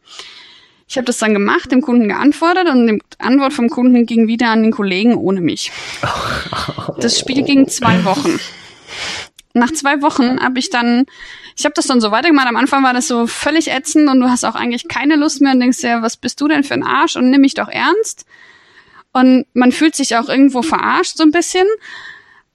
Ich 0.86 0.96
habe 0.96 1.06
das 1.06 1.18
dann 1.18 1.32
gemacht, 1.32 1.72
dem 1.72 1.80
Kunden 1.80 2.08
geantwortet 2.08 2.68
und 2.68 2.86
die 2.86 3.02
Antwort 3.18 3.52
vom 3.52 3.68
Kunden 3.68 4.06
ging 4.06 4.28
wieder 4.28 4.48
an 4.48 4.62
den 4.62 4.72
Kollegen 4.72 5.14
ohne 5.16 5.40
mich. 5.40 5.72
Das 7.00 7.18
Spiel 7.18 7.42
ging 7.42 7.66
zwei 7.68 8.04
Wochen. 8.04 8.38
Nach 9.52 9.72
zwei 9.72 10.00
Wochen 10.00 10.40
habe 10.40 10.58
ich 10.58 10.70
dann, 10.70 11.06
ich 11.56 11.64
habe 11.64 11.74
das 11.74 11.86
dann 11.86 12.00
so 12.00 12.10
weitergemacht. 12.10 12.48
Am 12.48 12.56
Anfang 12.56 12.82
war 12.82 12.92
das 12.92 13.08
so 13.08 13.26
völlig 13.26 13.70
ätzend 13.70 14.08
und 14.08 14.20
du 14.20 14.28
hast 14.28 14.44
auch 14.44 14.54
eigentlich 14.54 14.88
keine 14.88 15.16
Lust 15.16 15.40
mehr 15.40 15.52
und 15.52 15.60
denkst 15.60 15.82
ja, 15.82 16.02
was 16.02 16.16
bist 16.16 16.40
du 16.40 16.48
denn 16.48 16.64
für 16.64 16.74
ein 16.74 16.82
Arsch 16.82 17.16
und 17.16 17.30
nimm 17.30 17.42
mich 17.42 17.54
doch 17.54 17.68
ernst. 17.68 18.26
Und 19.12 19.46
man 19.54 19.70
fühlt 19.70 19.94
sich 19.94 20.16
auch 20.16 20.28
irgendwo 20.28 20.62
verarscht 20.62 21.16
so 21.16 21.22
ein 21.22 21.30
bisschen. 21.30 21.66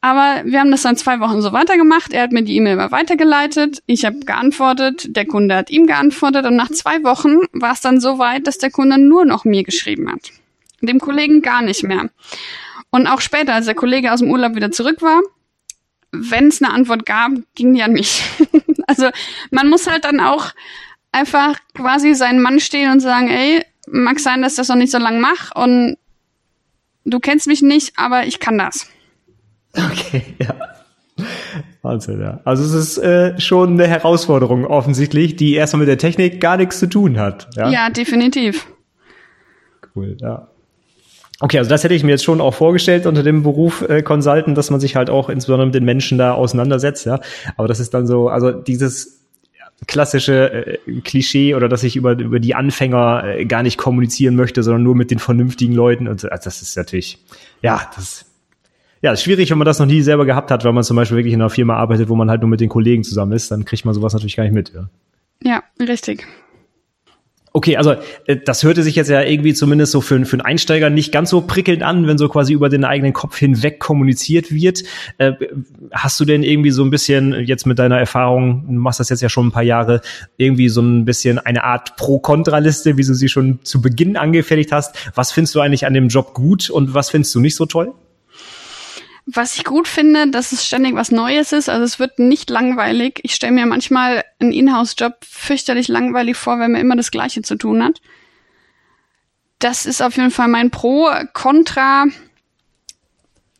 Aber 0.01 0.41
wir 0.45 0.59
haben 0.59 0.71
das 0.71 0.83
dann 0.83 0.95
zwei 0.95 1.19
Wochen 1.19 1.41
so 1.41 1.51
weitergemacht. 1.51 2.13
Er 2.13 2.23
hat 2.23 2.31
mir 2.31 2.43
die 2.43 2.55
E-Mail 2.55 2.77
mal 2.77 2.91
weitergeleitet. 2.91 3.81
Ich 3.85 4.05
habe 4.05 4.19
geantwortet. 4.19 5.15
Der 5.15 5.25
Kunde 5.25 5.55
hat 5.55 5.69
ihm 5.69 5.87
geantwortet. 5.87 6.45
Und 6.45 6.55
nach 6.55 6.69
zwei 6.69 7.03
Wochen 7.03 7.39
war 7.53 7.73
es 7.73 7.81
dann 7.81 7.99
so 7.99 8.17
weit, 8.17 8.47
dass 8.47 8.57
der 8.57 8.71
Kunde 8.71 8.97
nur 8.97 9.25
noch 9.25 9.45
mir 9.45 9.63
geschrieben 9.63 10.11
hat. 10.11 10.31
Dem 10.81 10.99
Kollegen 10.99 11.41
gar 11.41 11.61
nicht 11.61 11.83
mehr. 11.83 12.09
Und 12.91 13.07
auch 13.07 13.21
später, 13.21 13.53
als 13.53 13.65
der 13.65 13.75
Kollege 13.75 14.13
aus 14.13 14.19
dem 14.19 14.31
Urlaub 14.31 14.55
wieder 14.55 14.71
zurück 14.71 15.01
war, 15.01 15.21
wenn 16.11 16.47
es 16.47 16.61
eine 16.61 16.73
Antwort 16.73 17.05
gab, 17.05 17.31
ging 17.55 17.73
die 17.73 17.83
an 17.83 17.93
mich. 17.93 18.23
also 18.87 19.09
man 19.51 19.69
muss 19.69 19.87
halt 19.87 20.05
dann 20.05 20.19
auch 20.19 20.51
einfach 21.11 21.57
quasi 21.73 22.13
seinen 22.13 22.41
Mann 22.41 22.59
stehen 22.59 22.91
und 22.91 22.99
sagen, 22.99 23.29
ey, 23.29 23.63
mag 23.87 24.19
sein, 24.19 24.41
dass 24.41 24.53
ich 24.53 24.57
das 24.57 24.69
noch 24.69 24.75
nicht 24.75 24.91
so 24.91 24.97
lange 24.97 25.19
mache 25.19 25.53
und 25.55 25.97
du 27.05 27.19
kennst 27.19 27.47
mich 27.47 27.61
nicht, 27.61 27.93
aber 27.97 28.25
ich 28.25 28.39
kann 28.39 28.57
das. 28.57 28.87
Okay, 29.75 30.23
ja. 30.39 30.55
Wahnsinn, 31.81 32.21
ja. 32.21 32.39
Also 32.45 32.63
es 32.63 32.73
ist 32.73 32.97
äh, 32.97 33.39
schon 33.39 33.73
eine 33.73 33.87
Herausforderung 33.87 34.65
offensichtlich, 34.65 35.35
die 35.35 35.53
erstmal 35.53 35.81
mit 35.81 35.89
der 35.89 35.97
Technik 35.97 36.39
gar 36.39 36.57
nichts 36.57 36.79
zu 36.79 36.87
tun 36.87 37.19
hat. 37.19 37.49
Ja, 37.55 37.69
ja 37.69 37.89
definitiv. 37.89 38.67
Cool, 39.95 40.15
ja. 40.19 40.47
Okay, 41.41 41.57
also 41.57 41.69
das 41.69 41.83
hätte 41.83 41.93
ich 41.93 42.03
mir 42.03 42.11
jetzt 42.11 42.23
schon 42.23 42.41
auch 42.41 42.53
vorgestellt 42.53 43.05
unter 43.05 43.23
dem 43.23 43.43
Beruf 43.43 43.81
äh, 43.87 44.01
Consultant, 44.01 44.57
dass 44.57 44.69
man 44.71 44.79
sich 44.79 44.95
halt 44.95 45.09
auch 45.09 45.29
insbesondere 45.29 45.67
mit 45.67 45.75
den 45.75 45.85
Menschen 45.85 46.17
da 46.17 46.33
auseinandersetzt, 46.33 47.05
ja. 47.05 47.19
Aber 47.55 47.67
das 47.67 47.79
ist 47.79 47.93
dann 47.93 48.07
so, 48.07 48.27
also 48.27 48.51
dieses 48.51 49.19
klassische 49.87 50.77
äh, 50.87 51.01
Klischee 51.01 51.55
oder 51.55 51.69
dass 51.69 51.83
ich 51.83 51.95
über, 51.95 52.17
über 52.17 52.39
die 52.39 52.55
Anfänger 52.55 53.23
äh, 53.25 53.45
gar 53.45 53.63
nicht 53.63 53.77
kommunizieren 53.77 54.35
möchte, 54.35 54.63
sondern 54.63 54.83
nur 54.83 54.95
mit 54.95 55.11
den 55.11 55.19
vernünftigen 55.19 55.73
Leuten. 55.73 56.07
Und 56.07 56.25
also 56.29 56.43
das 56.43 56.61
ist 56.61 56.75
natürlich, 56.75 57.19
ja, 57.61 57.89
das 57.95 58.25
ja, 59.01 59.13
ist 59.13 59.23
schwierig, 59.23 59.49
wenn 59.49 59.57
man 59.57 59.65
das 59.65 59.79
noch 59.79 59.85
nie 59.85 60.01
selber 60.01 60.25
gehabt 60.25 60.51
hat, 60.51 60.65
weil 60.65 60.73
man 60.73 60.83
zum 60.83 60.97
Beispiel 60.97 61.17
wirklich 61.17 61.33
in 61.33 61.41
einer 61.41 61.49
Firma 61.49 61.75
arbeitet, 61.75 62.09
wo 62.09 62.15
man 62.15 62.29
halt 62.29 62.41
nur 62.41 62.49
mit 62.49 62.59
den 62.59 62.67
Kollegen 62.67 63.03
zusammen 63.03 63.31
ist, 63.31 63.49
dann 63.49 63.63
kriegt 63.63 63.85
man 63.85 63.93
sowas 63.93 64.13
natürlich 64.13 64.35
gar 64.35 64.43
nicht 64.43 64.53
mit. 64.53 64.73
Ja, 64.73 64.89
ja 65.41 65.63
richtig. 65.85 66.27
Okay, 67.59 67.75
also 67.75 67.95
äh, 68.25 68.37
das 68.37 68.63
hörte 68.63 68.83
sich 68.83 68.95
jetzt 68.95 69.09
ja 69.09 69.21
irgendwie 69.21 69.53
zumindest 69.53 69.91
so 69.91 69.99
für, 69.99 70.23
für 70.23 70.35
einen 70.35 70.45
Einsteiger 70.45 70.89
nicht 70.89 71.11
ganz 71.11 71.29
so 71.29 71.41
prickelnd 71.41 71.83
an, 71.83 72.07
wenn 72.07 72.17
so 72.17 72.29
quasi 72.29 72.53
über 72.53 72.69
den 72.69 72.85
eigenen 72.85 73.11
Kopf 73.11 73.37
hinweg 73.37 73.81
kommuniziert 73.81 74.53
wird. 74.53 74.83
Äh, 75.17 75.33
hast 75.91 76.17
du 76.21 76.23
denn 76.23 76.41
irgendwie 76.41 76.71
so 76.71 76.85
ein 76.85 76.89
bisschen 76.89 77.33
jetzt 77.33 77.65
mit 77.65 77.77
deiner 77.77 77.99
Erfahrung, 77.99 78.63
du 78.65 78.79
machst 78.79 79.01
das 79.01 79.09
jetzt 79.09 79.19
ja 79.19 79.27
schon 79.27 79.47
ein 79.47 79.51
paar 79.51 79.63
Jahre, 79.63 79.99
irgendwie 80.37 80.69
so 80.69 80.81
ein 80.81 81.03
bisschen 81.03 81.37
eine 81.37 81.65
Art 81.65 81.97
Pro-Kontra-Liste, 81.97 82.95
wie 82.95 83.03
du 83.03 83.13
sie 83.13 83.27
schon 83.27 83.59
zu 83.63 83.81
Beginn 83.81 84.15
angefertigt 84.15 84.71
hast? 84.71 84.95
Was 85.15 85.33
findest 85.33 85.53
du 85.53 85.59
eigentlich 85.59 85.85
an 85.85 85.93
dem 85.93 86.07
Job 86.07 86.33
gut 86.33 86.69
und 86.69 86.93
was 86.93 87.09
findest 87.09 87.35
du 87.35 87.41
nicht 87.41 87.55
so 87.55 87.65
toll? 87.65 87.91
Was 89.31 89.57
ich 89.57 89.63
gut 89.63 89.87
finde, 89.87 90.29
dass 90.29 90.51
es 90.51 90.65
ständig 90.65 90.95
was 90.95 91.11
Neues 91.11 91.51
ist. 91.51 91.69
Also 91.69 91.83
es 91.83 91.99
wird 91.99 92.17
nicht 92.19 92.49
langweilig. 92.49 93.19
Ich 93.23 93.35
stelle 93.35 93.51
mir 93.51 93.65
manchmal 93.65 94.23
einen 94.39 94.51
Inhouse-Job 94.51 95.17
fürchterlich 95.21 95.87
langweilig 95.87 96.35
vor, 96.35 96.59
wenn 96.59 96.71
man 96.71 96.81
immer 96.81 96.95
das 96.95 97.11
Gleiche 97.11 97.41
zu 97.41 97.55
tun 97.55 97.83
hat. 97.83 98.01
Das 99.59 99.85
ist 99.85 100.01
auf 100.01 100.15
jeden 100.15 100.31
Fall 100.31 100.47
mein 100.47 100.71
Pro. 100.71 101.09
Contra, 101.33 102.05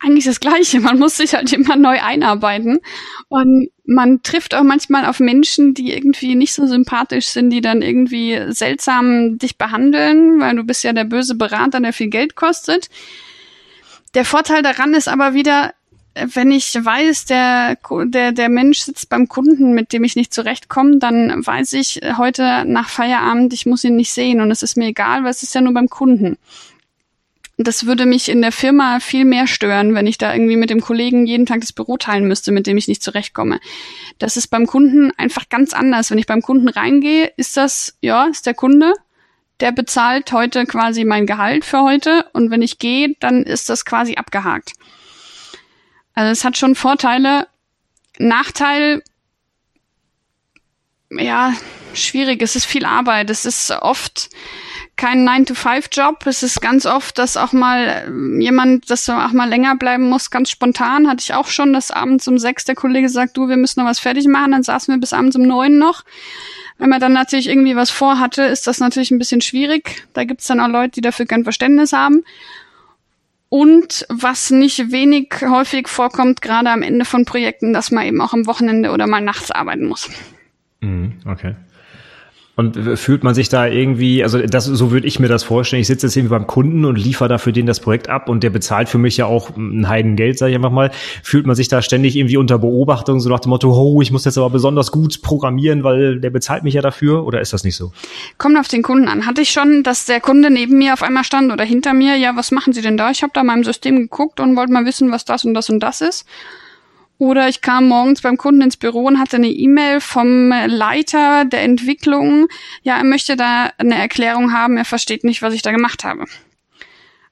eigentlich 0.00 0.24
das 0.24 0.40
Gleiche. 0.40 0.80
Man 0.80 0.98
muss 0.98 1.18
sich 1.18 1.34
halt 1.34 1.52
immer 1.52 1.76
neu 1.76 2.00
einarbeiten. 2.00 2.80
Und 3.28 3.68
man 3.84 4.22
trifft 4.22 4.54
auch 4.54 4.62
manchmal 4.62 5.04
auf 5.04 5.20
Menschen, 5.20 5.74
die 5.74 5.92
irgendwie 5.92 6.34
nicht 6.34 6.54
so 6.54 6.66
sympathisch 6.66 7.26
sind, 7.26 7.50
die 7.50 7.60
dann 7.60 7.82
irgendwie 7.82 8.40
seltsam 8.48 9.38
dich 9.38 9.58
behandeln, 9.58 10.40
weil 10.40 10.56
du 10.56 10.64
bist 10.64 10.82
ja 10.84 10.92
der 10.92 11.04
böse 11.04 11.34
Berater, 11.34 11.80
der 11.80 11.92
viel 11.92 12.08
Geld 12.08 12.34
kostet. 12.34 12.88
Der 14.14 14.24
Vorteil 14.24 14.62
daran 14.62 14.94
ist 14.94 15.08
aber 15.08 15.34
wieder, 15.34 15.72
wenn 16.14 16.50
ich 16.50 16.74
weiß, 16.74 17.26
der, 17.26 17.78
der, 18.06 18.32
der 18.32 18.48
Mensch 18.48 18.80
sitzt 18.80 19.08
beim 19.08 19.28
Kunden, 19.28 19.72
mit 19.72 19.92
dem 19.92 20.02
ich 20.02 20.16
nicht 20.16 20.34
zurechtkomme, 20.34 20.98
dann 20.98 21.46
weiß 21.46 21.74
ich 21.74 22.00
heute 22.18 22.64
nach 22.66 22.88
Feierabend, 22.88 23.52
ich 23.52 23.66
muss 23.66 23.84
ihn 23.84 23.96
nicht 23.96 24.12
sehen 24.12 24.40
und 24.40 24.50
es 24.50 24.62
ist 24.62 24.76
mir 24.76 24.88
egal, 24.88 25.22
weil 25.22 25.30
es 25.30 25.42
ist 25.42 25.54
ja 25.54 25.60
nur 25.60 25.74
beim 25.74 25.88
Kunden. 25.88 26.36
Das 27.62 27.84
würde 27.84 28.06
mich 28.06 28.30
in 28.30 28.40
der 28.40 28.52
Firma 28.52 29.00
viel 29.00 29.26
mehr 29.26 29.46
stören, 29.46 29.94
wenn 29.94 30.06
ich 30.06 30.16
da 30.16 30.32
irgendwie 30.32 30.56
mit 30.56 30.70
dem 30.70 30.80
Kollegen 30.80 31.26
jeden 31.26 31.44
Tag 31.44 31.60
das 31.60 31.74
Büro 31.74 31.98
teilen 31.98 32.26
müsste, 32.26 32.52
mit 32.52 32.66
dem 32.66 32.78
ich 32.78 32.88
nicht 32.88 33.02
zurechtkomme. 33.02 33.60
Das 34.18 34.38
ist 34.38 34.48
beim 34.48 34.66
Kunden 34.66 35.12
einfach 35.18 35.48
ganz 35.50 35.74
anders. 35.74 36.10
Wenn 36.10 36.16
ich 36.16 36.26
beim 36.26 36.40
Kunden 36.40 36.68
reingehe, 36.68 37.30
ist 37.36 37.58
das, 37.58 37.98
ja, 38.00 38.24
ist 38.24 38.46
der 38.46 38.54
Kunde, 38.54 38.94
der 39.60 39.72
bezahlt 39.72 40.32
heute 40.32 40.66
quasi 40.66 41.04
mein 41.04 41.26
Gehalt 41.26 41.64
für 41.64 41.82
heute 41.82 42.26
und 42.32 42.50
wenn 42.50 42.62
ich 42.62 42.78
gehe, 42.78 43.14
dann 43.20 43.42
ist 43.42 43.68
das 43.68 43.84
quasi 43.84 44.16
abgehakt. 44.16 44.72
Also 46.14 46.32
es 46.32 46.44
hat 46.44 46.56
schon 46.56 46.74
Vorteile. 46.74 47.46
Nachteil, 48.18 49.02
ja, 51.10 51.54
schwierig. 51.94 52.42
Es 52.42 52.56
ist 52.56 52.66
viel 52.66 52.84
Arbeit. 52.84 53.30
Es 53.30 53.44
ist 53.44 53.70
oft 53.70 54.30
kein 54.96 55.26
9-to-5-Job. 55.26 56.26
Es 56.26 56.42
ist 56.42 56.60
ganz 56.60 56.86
oft, 56.86 57.18
dass 57.18 57.36
auch 57.36 57.52
mal 57.52 58.04
ähm, 58.06 58.40
jemand, 58.40 58.90
dass 58.90 59.08
auch 59.08 59.32
mal 59.32 59.48
länger 59.48 59.76
bleiben 59.76 60.08
muss, 60.08 60.30
ganz 60.30 60.50
spontan. 60.50 61.08
Hatte 61.08 61.22
ich 61.22 61.34
auch 61.34 61.48
schon, 61.48 61.72
dass 61.72 61.90
abends 61.90 62.28
um 62.28 62.38
sechs 62.38 62.64
der 62.64 62.74
Kollege 62.74 63.08
sagt, 63.08 63.36
du, 63.36 63.48
wir 63.48 63.56
müssen 63.56 63.80
noch 63.80 63.88
was 63.88 63.98
fertig 63.98 64.26
machen. 64.26 64.52
Dann 64.52 64.62
saßen 64.62 64.94
wir 64.94 65.00
bis 65.00 65.12
abends 65.12 65.36
um 65.36 65.42
neun 65.42 65.78
noch. 65.78 66.04
Wenn 66.80 66.88
man 66.88 66.98
dann 66.98 67.12
natürlich 67.12 67.46
irgendwie 67.46 67.76
was 67.76 67.90
vorhatte, 67.90 68.42
ist 68.42 68.66
das 68.66 68.80
natürlich 68.80 69.10
ein 69.10 69.18
bisschen 69.18 69.42
schwierig. 69.42 70.06
Da 70.14 70.24
gibt's 70.24 70.46
dann 70.46 70.60
auch 70.60 70.68
Leute, 70.68 70.92
die 70.92 71.00
dafür 71.02 71.26
kein 71.26 71.44
Verständnis 71.44 71.92
haben. 71.92 72.24
Und 73.50 74.06
was 74.08 74.50
nicht 74.50 74.90
wenig 74.90 75.34
häufig 75.42 75.88
vorkommt, 75.88 76.40
gerade 76.40 76.70
am 76.70 76.80
Ende 76.80 77.04
von 77.04 77.26
Projekten, 77.26 77.74
dass 77.74 77.90
man 77.90 78.06
eben 78.06 78.22
auch 78.22 78.32
am 78.32 78.46
Wochenende 78.46 78.92
oder 78.92 79.06
mal 79.06 79.20
nachts 79.20 79.50
arbeiten 79.50 79.88
muss. 79.88 80.08
Mhm, 80.80 81.18
okay. 81.26 81.54
Und 82.56 82.98
fühlt 82.98 83.24
man 83.24 83.34
sich 83.34 83.48
da 83.48 83.66
irgendwie, 83.66 84.22
also 84.22 84.38
das, 84.38 84.66
so 84.66 84.90
würde 84.90 85.06
ich 85.06 85.18
mir 85.18 85.28
das 85.28 85.44
vorstellen. 85.44 85.80
Ich 85.80 85.86
sitze 85.86 86.06
jetzt 86.06 86.16
irgendwie 86.16 86.34
beim 86.34 86.46
Kunden 86.46 86.84
und 86.84 86.96
liefere 86.96 87.28
da 87.28 87.38
für 87.38 87.52
den 87.52 87.64
das 87.64 87.80
Projekt 87.80 88.08
ab 88.08 88.28
und 88.28 88.42
der 88.42 88.50
bezahlt 88.50 88.88
für 88.88 88.98
mich 88.98 89.16
ja 89.16 89.24
auch 89.24 89.56
ein 89.56 89.88
Heidengeld, 89.88 90.36
sage 90.36 90.50
ich 90.50 90.56
einfach 90.56 90.70
mal. 90.70 90.90
Fühlt 91.22 91.46
man 91.46 91.56
sich 91.56 91.68
da 91.68 91.80
ständig 91.80 92.16
irgendwie 92.16 92.36
unter 92.36 92.58
Beobachtung, 92.58 93.20
so 93.20 93.30
nach 93.30 93.40
dem 93.40 93.50
Motto, 93.50 93.72
oh, 93.72 94.02
ich 94.02 94.10
muss 94.10 94.24
jetzt 94.26 94.36
aber 94.36 94.50
besonders 94.50 94.92
gut 94.92 95.22
programmieren, 95.22 95.84
weil 95.84 96.20
der 96.20 96.30
bezahlt 96.30 96.64
mich 96.64 96.74
ja 96.74 96.82
dafür? 96.82 97.24
Oder 97.24 97.40
ist 97.40 97.52
das 97.52 97.64
nicht 97.64 97.76
so? 97.76 97.92
Kommt 98.36 98.58
auf 98.58 98.68
den 98.68 98.82
Kunden 98.82 99.08
an. 99.08 99.24
Hatte 99.24 99.40
ich 99.40 99.50
schon, 99.50 99.82
dass 99.82 100.04
der 100.04 100.20
Kunde 100.20 100.50
neben 100.50 100.76
mir 100.76 100.92
auf 100.92 101.02
einmal 101.02 101.24
stand 101.24 101.52
oder 101.52 101.64
hinter 101.64 101.94
mir, 101.94 102.16
ja, 102.16 102.36
was 102.36 102.50
machen 102.50 102.72
Sie 102.72 102.82
denn 102.82 102.96
da? 102.96 103.10
Ich 103.10 103.22
habe 103.22 103.32
da 103.32 103.42
meinem 103.42 103.64
System 103.64 103.96
geguckt 103.96 104.38
und 104.38 104.56
wollte 104.56 104.72
mal 104.72 104.84
wissen, 104.84 105.10
was 105.12 105.24
das 105.24 105.44
und 105.44 105.54
das 105.54 105.70
und 105.70 105.80
das 105.80 106.00
ist. 106.02 106.26
Oder 107.20 107.50
ich 107.50 107.60
kam 107.60 107.86
morgens 107.86 108.22
beim 108.22 108.38
Kunden 108.38 108.62
ins 108.62 108.78
Büro 108.78 109.04
und 109.04 109.18
hatte 109.18 109.36
eine 109.36 109.50
E-Mail 109.50 110.00
vom 110.00 110.48
Leiter 110.48 111.44
der 111.44 111.60
Entwicklung. 111.60 112.48
Ja, 112.82 112.96
er 112.96 113.04
möchte 113.04 113.36
da 113.36 113.70
eine 113.76 113.96
Erklärung 113.96 114.54
haben, 114.54 114.78
er 114.78 114.86
versteht 114.86 115.22
nicht, 115.22 115.42
was 115.42 115.52
ich 115.52 115.60
da 115.60 115.70
gemacht 115.70 116.02
habe. 116.02 116.24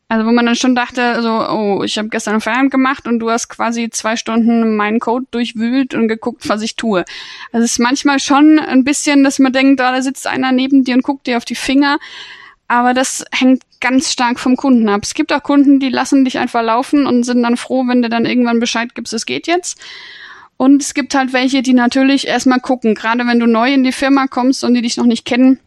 Also 0.07 0.27
wo 0.27 0.33
man 0.33 0.45
dann 0.45 0.57
schon 0.57 0.75
dachte, 0.75 1.23
so, 1.23 1.31
oh, 1.31 1.83
ich 1.85 1.97
habe 1.97 2.11
gestern 2.11 2.43
Feierabend 2.43 2.71
gemacht 2.71 3.07
und 3.07 3.19
du 3.19 3.31
hast 3.31 3.49
quasi 3.49 3.89
zwei 3.89 4.17
Stunden 4.17 4.77
meinen 4.77 5.01
Code 5.01 5.25
durchwühlt 5.31 5.95
und 5.95 6.09
geguckt, 6.09 6.47
was 6.51 6.61
ich 6.61 6.77
tue. 6.77 7.07
Also 7.51 7.65
es 7.65 7.73
ist 7.73 7.79
manchmal 7.79 8.21
schon 8.21 8.59
ein 8.59 8.85
bisschen, 8.85 9.25
dass 9.25 9.39
man 9.39 9.55
denkt, 9.55 9.81
da 9.81 10.03
sitzt 10.03 10.27
einer 10.27 10.53
neben 10.53 10.85
dir 10.85 10.97
und 10.97 11.03
guckt 11.03 11.27
dir 11.27 11.39
auf 11.39 11.47
die 11.47 11.55
Finger. 11.55 11.99
Aber 12.69 12.93
das 12.93 13.25
hängt 13.33 13.63
ganz 13.81 14.13
stark 14.13 14.39
vom 14.39 14.57
Kunden 14.57 14.89
ab. 14.89 15.01
Es 15.03 15.15
gibt 15.15 15.33
auch 15.33 15.43
Kunden, 15.43 15.81
die 15.81 15.89
lassen 15.89 16.25
dich 16.25 16.39
einfach 16.39 16.63
laufen 16.63 17.07
und 17.07 17.25
sind 17.25 17.43
dann 17.43 17.57
froh, 17.57 17.85
wenn 17.87 18.03
du 18.03 18.09
dann 18.09 18.27
irgendwann 18.27 18.61
Bescheid 18.61 18.95
gibst, 18.95 19.15
es 19.15 19.27
geht 19.27 19.47
jetzt. 19.47 19.81
Und 20.59 20.83
es 20.83 20.93
gibt 20.93 21.15
halt 21.15 21.33
welche, 21.33 21.63
die 21.63 21.73
natürlich 21.73 22.27
erstmal 22.27 22.61
gucken. 22.61 22.95
Gerade 22.95 23.27
wenn 23.27 23.39
du 23.39 23.47
neu 23.47 23.73
in 23.73 23.85
die 23.85 23.93
Firma 23.93 24.27
kommst 24.27 24.65
und 24.65 24.75
die 24.75 24.83
dich 24.83 24.97
noch 24.97 25.07
nicht 25.07 25.25
kennen, 25.25 25.61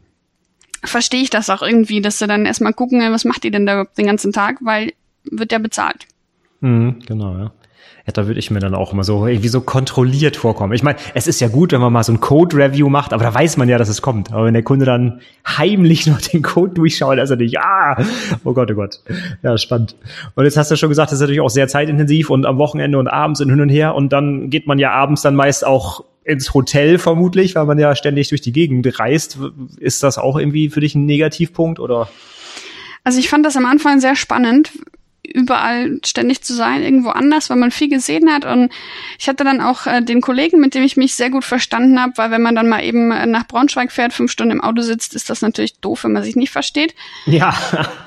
verstehe 0.83 1.21
ich 1.21 1.29
das 1.29 1.49
auch 1.49 1.61
irgendwie, 1.61 2.01
dass 2.01 2.19
sie 2.19 2.27
dann 2.27 2.45
erstmal 2.45 2.73
gucken, 2.73 2.99
was 3.11 3.25
macht 3.25 3.43
die 3.43 3.51
denn 3.51 3.65
da 3.65 3.85
den 3.97 4.05
ganzen 4.05 4.31
Tag, 4.31 4.57
weil 4.61 4.93
wird 5.23 5.51
ja 5.51 5.59
bezahlt. 5.59 6.07
Mhm, 6.59 6.99
genau, 7.05 7.37
ja. 7.37 7.51
Ja, 8.05 8.13
da 8.13 8.25
würde 8.25 8.39
ich 8.39 8.49
mir 8.49 8.59
dann 8.59 8.73
auch 8.73 8.93
immer 8.93 9.03
so 9.03 9.27
irgendwie 9.27 9.47
so 9.47 9.61
kontrolliert 9.61 10.35
vorkommen. 10.35 10.73
Ich 10.73 10.81
meine, 10.81 10.97
es 11.13 11.27
ist 11.27 11.39
ja 11.39 11.47
gut, 11.47 11.71
wenn 11.71 11.81
man 11.81 11.93
mal 11.93 12.03
so 12.03 12.11
ein 12.11 12.19
Code-Review 12.19 12.89
macht, 12.89 13.13
aber 13.13 13.23
da 13.23 13.33
weiß 13.33 13.57
man 13.57 13.69
ja, 13.69 13.77
dass 13.77 13.89
es 13.89 14.01
kommt. 14.01 14.31
Aber 14.31 14.45
wenn 14.45 14.53
der 14.53 14.63
Kunde 14.63 14.85
dann 14.85 15.21
heimlich 15.45 16.07
noch 16.07 16.19
den 16.19 16.41
Code 16.41 16.73
durchschaut, 16.73 17.17
er 17.17 17.35
nicht, 17.35 17.59
ah, 17.59 18.03
oh 18.43 18.53
Gott, 18.53 18.71
oh 18.71 18.75
Gott. 18.75 19.01
Ja, 19.43 19.57
spannend. 19.57 19.95
Und 20.35 20.45
jetzt 20.45 20.57
hast 20.57 20.71
du 20.71 20.75
schon 20.75 20.89
gesagt, 20.89 21.11
das 21.11 21.17
ist 21.17 21.21
natürlich 21.21 21.41
auch 21.41 21.49
sehr 21.49 21.67
zeitintensiv 21.67 22.29
und 22.29 22.45
am 22.45 22.57
Wochenende 22.57 22.97
und 22.97 23.07
abends 23.07 23.39
und 23.41 23.49
hin 23.49 23.61
und 23.61 23.69
her 23.69 23.95
und 23.95 24.11
dann 24.11 24.49
geht 24.49 24.67
man 24.67 24.79
ja 24.79 24.91
abends 24.91 25.21
dann 25.21 25.35
meist 25.35 25.65
auch 25.65 26.03
ins 26.23 26.53
Hotel 26.53 26.97
vermutlich, 26.97 27.55
weil 27.55 27.65
man 27.65 27.79
ja 27.79 27.95
ständig 27.95 28.29
durch 28.29 28.41
die 28.41 28.51
Gegend 28.51 28.99
reist. 28.99 29.39
Ist 29.77 30.03
das 30.03 30.17
auch 30.17 30.37
irgendwie 30.37 30.69
für 30.69 30.79
dich 30.79 30.95
ein 30.95 31.05
Negativpunkt 31.05 31.79
oder? 31.79 32.09
Also 33.03 33.19
ich 33.19 33.29
fand 33.29 33.45
das 33.45 33.57
am 33.57 33.65
Anfang 33.65 33.99
sehr 33.99 34.15
spannend, 34.15 34.71
überall 35.23 35.99
ständig 36.03 36.41
zu 36.41 36.53
sein, 36.53 36.83
irgendwo 36.83 37.09
anders, 37.09 37.49
weil 37.49 37.57
man 37.57 37.71
viel 37.71 37.89
gesehen 37.89 38.31
hat. 38.31 38.45
Und 38.45 38.71
ich 39.19 39.27
hatte 39.29 39.43
dann 39.43 39.61
auch 39.61 39.85
äh, 39.85 40.01
den 40.01 40.21
Kollegen, 40.21 40.59
mit 40.59 40.73
dem 40.73 40.83
ich 40.83 40.97
mich 40.97 41.15
sehr 41.15 41.29
gut 41.29 41.45
verstanden 41.45 42.01
habe, 42.01 42.13
weil 42.15 42.31
wenn 42.31 42.41
man 42.41 42.55
dann 42.55 42.69
mal 42.69 42.83
eben 42.83 43.11
äh, 43.11 43.25
nach 43.25 43.47
Braunschweig 43.47 43.91
fährt, 43.91 44.13
fünf 44.13 44.31
Stunden 44.31 44.53
im 44.53 44.61
Auto 44.61 44.81
sitzt, 44.81 45.13
ist 45.15 45.29
das 45.29 45.41
natürlich 45.41 45.79
doof, 45.79 46.03
wenn 46.03 46.13
man 46.13 46.23
sich 46.23 46.35
nicht 46.35 46.51
versteht. 46.51 46.95
Ja. 47.25 47.55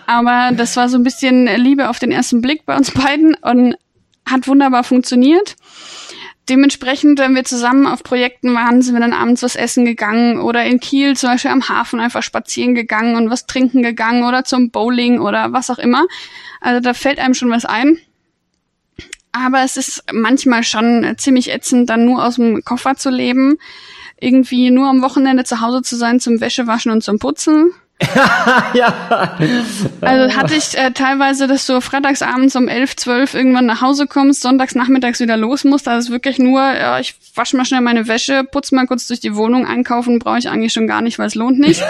Aber 0.07 0.51
das 0.57 0.77
war 0.77 0.89
so 0.89 0.99
ein 0.99 1.05
bisschen 1.05 1.47
Liebe 1.47 1.89
auf 1.89 1.99
den 1.99 2.13
ersten 2.13 2.41
Blick 2.41 2.67
bei 2.67 2.77
uns 2.77 2.91
beiden 2.91 3.35
und 3.35 3.77
hat 4.27 4.49
wunderbar 4.49 4.85
funktioniert. 4.85 5.57
Dementsprechend, 6.49 7.19
wenn 7.19 7.35
wir 7.35 7.45
zusammen 7.45 7.87
auf 7.87 8.03
Projekten 8.03 8.55
waren, 8.55 8.83
sind 8.83 8.95
wir 8.95 9.01
dann 9.01 9.15
abends 9.15 9.43
was 9.43 9.57
essen 9.57 9.87
gegangen 9.87 10.39
oder 10.39 10.63
in 10.65 10.79
Kiel 10.79 11.17
zum 11.17 11.31
Beispiel 11.31 11.51
am 11.51 11.69
Hafen 11.71 12.01
einfach 12.01 12.23
spazieren 12.23 12.75
gegangen 12.75 13.17
und 13.17 13.31
was 13.31 13.47
trinken 13.47 13.83
gegangen 13.83 14.25
oder 14.25 14.45
zum 14.45 14.71
Bowling 14.71 15.21
oder 15.21 15.53
was 15.53 15.71
auch 15.71 15.79
immer. 15.79 16.05
Also 16.61 16.81
da 16.81 16.93
fällt 16.93 17.19
einem 17.19 17.33
schon 17.33 17.51
was 17.51 17.65
ein. 17.65 17.99
Aber 19.33 19.65
es 19.65 19.79
ist 19.79 20.05
manchmal 20.13 20.65
schon 20.65 21.15
ziemlich 21.17 21.51
ätzend, 21.51 21.89
dann 21.89 22.05
nur 22.05 22.25
aus 22.25 22.37
dem 22.37 22.63
Koffer 22.63 22.95
zu 22.95 23.11
leben, 23.11 23.57
irgendwie 24.21 24.71
nur 24.71 24.89
am 24.89 25.03
Wochenende 25.03 25.45
zu 25.45 25.61
Hause 25.61 25.83
zu 25.83 25.97
sein 25.97 26.21
zum 26.21 26.41
Wäschewaschen 26.41 26.93
und 26.93 27.03
zum 27.03 27.19
Putzen. 27.19 27.73
ja. 28.75 29.37
Also 30.01 30.37
hatte 30.37 30.55
ich 30.55 30.77
äh, 30.77 30.91
teilweise, 30.93 31.47
dass 31.47 31.67
du 31.67 31.81
freitagsabends 31.81 32.57
um 32.57 32.69
elf, 32.69 32.97
zwölf 32.97 33.35
irgendwann 33.35 33.67
nach 33.67 33.81
Hause 33.81 34.07
kommst, 34.07 34.43
sonntags 34.43 34.75
nachmittags 34.75 35.21
wieder 35.21 35.37
los 35.37 35.65
musst. 35.65 35.89
Also 35.89 36.13
wirklich 36.13 36.39
nur, 36.39 36.61
ja, 36.61 36.99
ich 36.99 37.17
wasche 37.35 37.57
mal 37.57 37.65
schnell 37.65 37.81
meine 37.81 38.09
Wäsche, 38.09 38.45
putze 38.45 38.75
mal 38.75 38.87
kurz 38.87 39.07
durch 39.07 39.21
die 39.21 39.37
Wohnung, 39.37 39.67
einkaufen 39.67 40.19
brauche 40.19 40.39
ich 40.39 40.49
eigentlich 40.49 40.73
schon 40.73 40.87
gar 40.87 41.03
nicht, 41.03 41.19
weil 41.19 41.27
es 41.27 41.35
lohnt 41.35 41.59
nicht. 41.59 41.83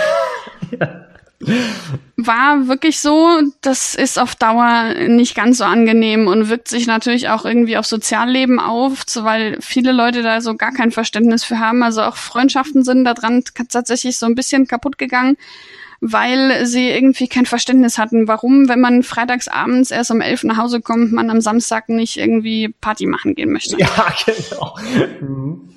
ja 0.78 1.05
war 2.16 2.69
wirklich 2.69 3.01
so, 3.01 3.41
das 3.61 3.95
ist 3.95 4.19
auf 4.19 4.35
Dauer 4.35 4.95
nicht 5.09 5.35
ganz 5.35 5.59
so 5.59 5.65
angenehm 5.65 6.27
und 6.27 6.49
wirkt 6.49 6.69
sich 6.69 6.86
natürlich 6.86 7.28
auch 7.28 7.45
irgendwie 7.45 7.77
auf 7.77 7.86
Sozialleben 7.86 8.61
auf, 8.61 9.05
weil 9.16 9.59
viele 9.61 9.93
Leute 9.93 10.23
da 10.23 10.41
so 10.41 10.55
gar 10.55 10.73
kein 10.73 10.91
Verständnis 10.91 11.45
für 11.45 11.59
haben. 11.59 11.82
Also 11.82 12.03
auch 12.03 12.16
Freundschaften 12.16 12.85
sind 12.85 13.05
daran 13.05 13.43
tatsächlich 13.69 14.16
so 14.16 14.27
ein 14.27 14.35
bisschen 14.35 14.66
kaputt 14.66 14.97
gegangen, 14.99 15.36
weil 16.01 16.66
sie 16.66 16.91
irgendwie 16.91 17.29
kein 17.29 17.47
Verständnis 17.47 17.99
hatten, 17.99 18.29
warum, 18.29 18.69
wenn 18.69 18.81
man 18.81 19.03
freitags 19.03 19.49
abends 19.49 19.91
erst 19.91 20.11
um 20.11 20.21
elf 20.21 20.45
nach 20.45 20.59
Hause 20.59 20.81
kommt, 20.81 21.12
man 21.12 21.31
am 21.31 21.41
Samstag 21.41 21.89
nicht 21.89 22.16
irgendwie 22.16 22.69
Party 22.81 23.07
machen 23.07 23.35
gehen 23.35 23.53
möchte. 23.53 23.77
Ja, 23.79 24.15
genau. 24.27 24.77
Mhm. 25.21 25.74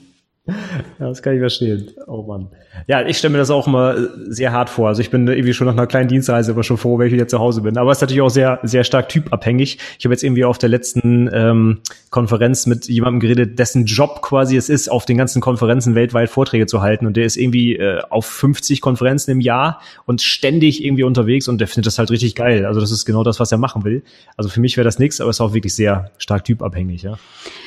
Das 1.00 1.22
kann 1.22 1.34
ich 1.34 1.40
verstehen. 1.40 1.92
Oh 2.08 2.24
Mann. 2.24 2.48
Ja, 2.88 3.06
ich 3.06 3.18
stelle 3.18 3.32
mir 3.32 3.38
das 3.38 3.50
auch 3.50 3.68
immer 3.68 3.96
sehr 4.28 4.52
hart 4.52 4.70
vor. 4.70 4.88
Also 4.88 5.02
ich 5.02 5.10
bin 5.10 5.28
irgendwie 5.28 5.54
schon 5.54 5.68
nach 5.68 5.74
einer 5.74 5.88
kleinen 5.88 6.08
Dienstreise 6.08 6.52
immer 6.52 6.64
schon 6.64 6.78
froh, 6.78 6.98
wenn 6.98 7.08
ich 7.08 7.14
wieder 7.14 7.28
zu 7.28 7.40
Hause 7.40 7.62
bin. 7.62 7.78
Aber 7.78 7.92
es 7.92 7.98
ist 7.98 8.02
natürlich 8.02 8.22
auch 8.22 8.30
sehr, 8.30 8.60
sehr 8.64 8.84
stark 8.84 9.10
typabhängig. 9.10 9.78
Ich 9.98 10.06
habe 10.06 10.14
jetzt 10.14 10.24
irgendwie 10.24 10.46
auf 10.46 10.58
der 10.58 10.70
letzten 10.70 11.30
ähm, 11.34 11.80
Konferenz 12.10 12.66
mit 12.66 12.88
jemandem 12.88 13.20
geredet, 13.20 13.60
dessen 13.60 13.86
Job 13.86 14.22
quasi 14.22 14.58
es 14.58 14.70
ist, 14.70 14.90
auf 14.90 15.06
den 15.06 15.18
ganzen 15.18 15.42
Konferenzen 15.42 15.96
weltweit 15.96 16.30
Vorträge 16.30 16.66
zu 16.66 16.82
halten. 16.82 17.06
Und 17.06 17.18
der 17.18 17.26
ist 17.26 17.38
irgendwie 17.38 17.76
äh, 17.76 18.02
auf 18.10 18.26
50 18.26 18.82
Konferenzen 18.82 19.32
im 19.32 19.42
Jahr 19.42 19.82
und 20.06 20.22
ständig 20.22 20.84
irgendwie 20.84 21.04
unterwegs 21.04 21.48
und 21.48 21.60
der 21.60 21.68
findet 21.68 21.88
das 21.88 22.00
halt 22.00 22.12
richtig 22.12 22.36
geil. 22.36 22.66
Also 22.66 22.80
das 22.80 22.92
ist 22.92 23.06
genau 23.06 23.24
das, 23.24 23.40
was 23.40 23.52
er 23.52 23.58
machen 23.58 23.84
will. 23.84 24.04
Also 24.36 24.50
für 24.50 24.62
mich 24.62 24.78
wäre 24.78 24.86
das 24.86 25.00
nichts, 25.00 25.22
aber 25.22 25.30
es 25.30 25.38
ist 25.38 25.42
auch 25.42 25.54
wirklich 25.54 25.76
sehr 25.76 26.12
stark 26.18 26.46
typabhängig, 26.46 27.04
ja. 27.04 27.18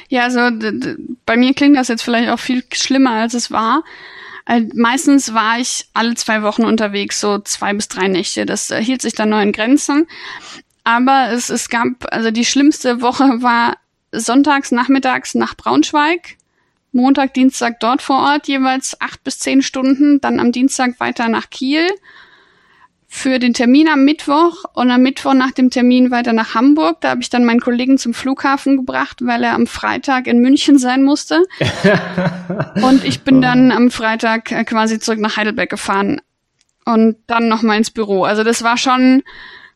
Ja, 0.09 0.24
also 0.24 0.40
bei 1.24 1.36
mir 1.36 1.55
klingt 1.55 1.77
das 1.77 1.86
jetzt 1.86 2.02
vielleicht 2.02 2.31
auch 2.31 2.39
viel 2.40 2.62
schlimmer, 2.76 3.12
als 3.12 3.34
es 3.34 3.51
war. 3.51 3.84
Äh, 4.47 4.62
meistens 4.74 5.34
war 5.34 5.59
ich 5.59 5.86
alle 5.94 6.14
zwei 6.14 6.42
Wochen 6.42 6.64
unterwegs, 6.64 7.20
so 7.20 7.38
zwei 7.38 7.72
bis 7.72 7.88
drei 7.88 8.09
Nächte. 8.09 8.47
Das 8.47 8.70
äh, 8.70 8.82
hielt 8.82 9.02
sich 9.02 9.14
dann 9.14 9.30
nur 9.30 9.40
in 9.40 9.52
Grenzen. 9.52 10.06
Aber 10.84 11.30
es, 11.30 11.51
es 11.51 11.68
gab, 11.68 12.12
also 12.12 12.30
die 12.30 12.44
schlimmste 12.44 13.01
Woche 13.02 13.42
war 13.42 13.76
sonntags 14.12 14.72
nachmittags 14.72 15.34
nach 15.34 15.55
Braunschweig, 15.55 16.36
Montag, 16.92 17.34
Dienstag 17.34 17.78
dort 17.80 18.02
vor 18.02 18.18
Ort, 18.18 18.48
jeweils 18.48 19.01
acht 19.01 19.22
bis 19.22 19.38
zehn 19.38 19.62
Stunden, 19.62 20.20
dann 20.20 20.40
am 20.40 20.51
Dienstag 20.51 20.98
weiter 20.98 21.28
nach 21.28 21.51
Kiel 21.51 21.86
für 23.12 23.40
den 23.40 23.54
Termin 23.54 23.88
am 23.88 24.04
Mittwoch 24.04 24.64
und 24.72 24.88
am 24.92 25.02
Mittwoch 25.02 25.34
nach 25.34 25.50
dem 25.50 25.68
Termin 25.68 26.12
weiter 26.12 26.32
nach 26.32 26.54
Hamburg. 26.54 27.00
Da 27.00 27.10
habe 27.10 27.20
ich 27.20 27.28
dann 27.28 27.44
meinen 27.44 27.60
Kollegen 27.60 27.98
zum 27.98 28.14
Flughafen 28.14 28.76
gebracht, 28.76 29.18
weil 29.22 29.42
er 29.42 29.54
am 29.54 29.66
Freitag 29.66 30.28
in 30.28 30.38
München 30.38 30.78
sein 30.78 31.02
musste. 31.02 31.42
und 32.82 33.04
ich 33.04 33.22
bin 33.22 33.42
dann 33.42 33.72
am 33.72 33.90
Freitag 33.90 34.52
äh, 34.52 34.62
quasi 34.62 35.00
zurück 35.00 35.18
nach 35.18 35.36
Heidelberg 35.36 35.68
gefahren 35.68 36.20
und 36.84 37.16
dann 37.26 37.48
noch 37.48 37.62
mal 37.62 37.76
ins 37.76 37.90
Büro. 37.90 38.22
Also 38.22 38.44
das 38.44 38.62
war 38.62 38.76
schon 38.76 39.24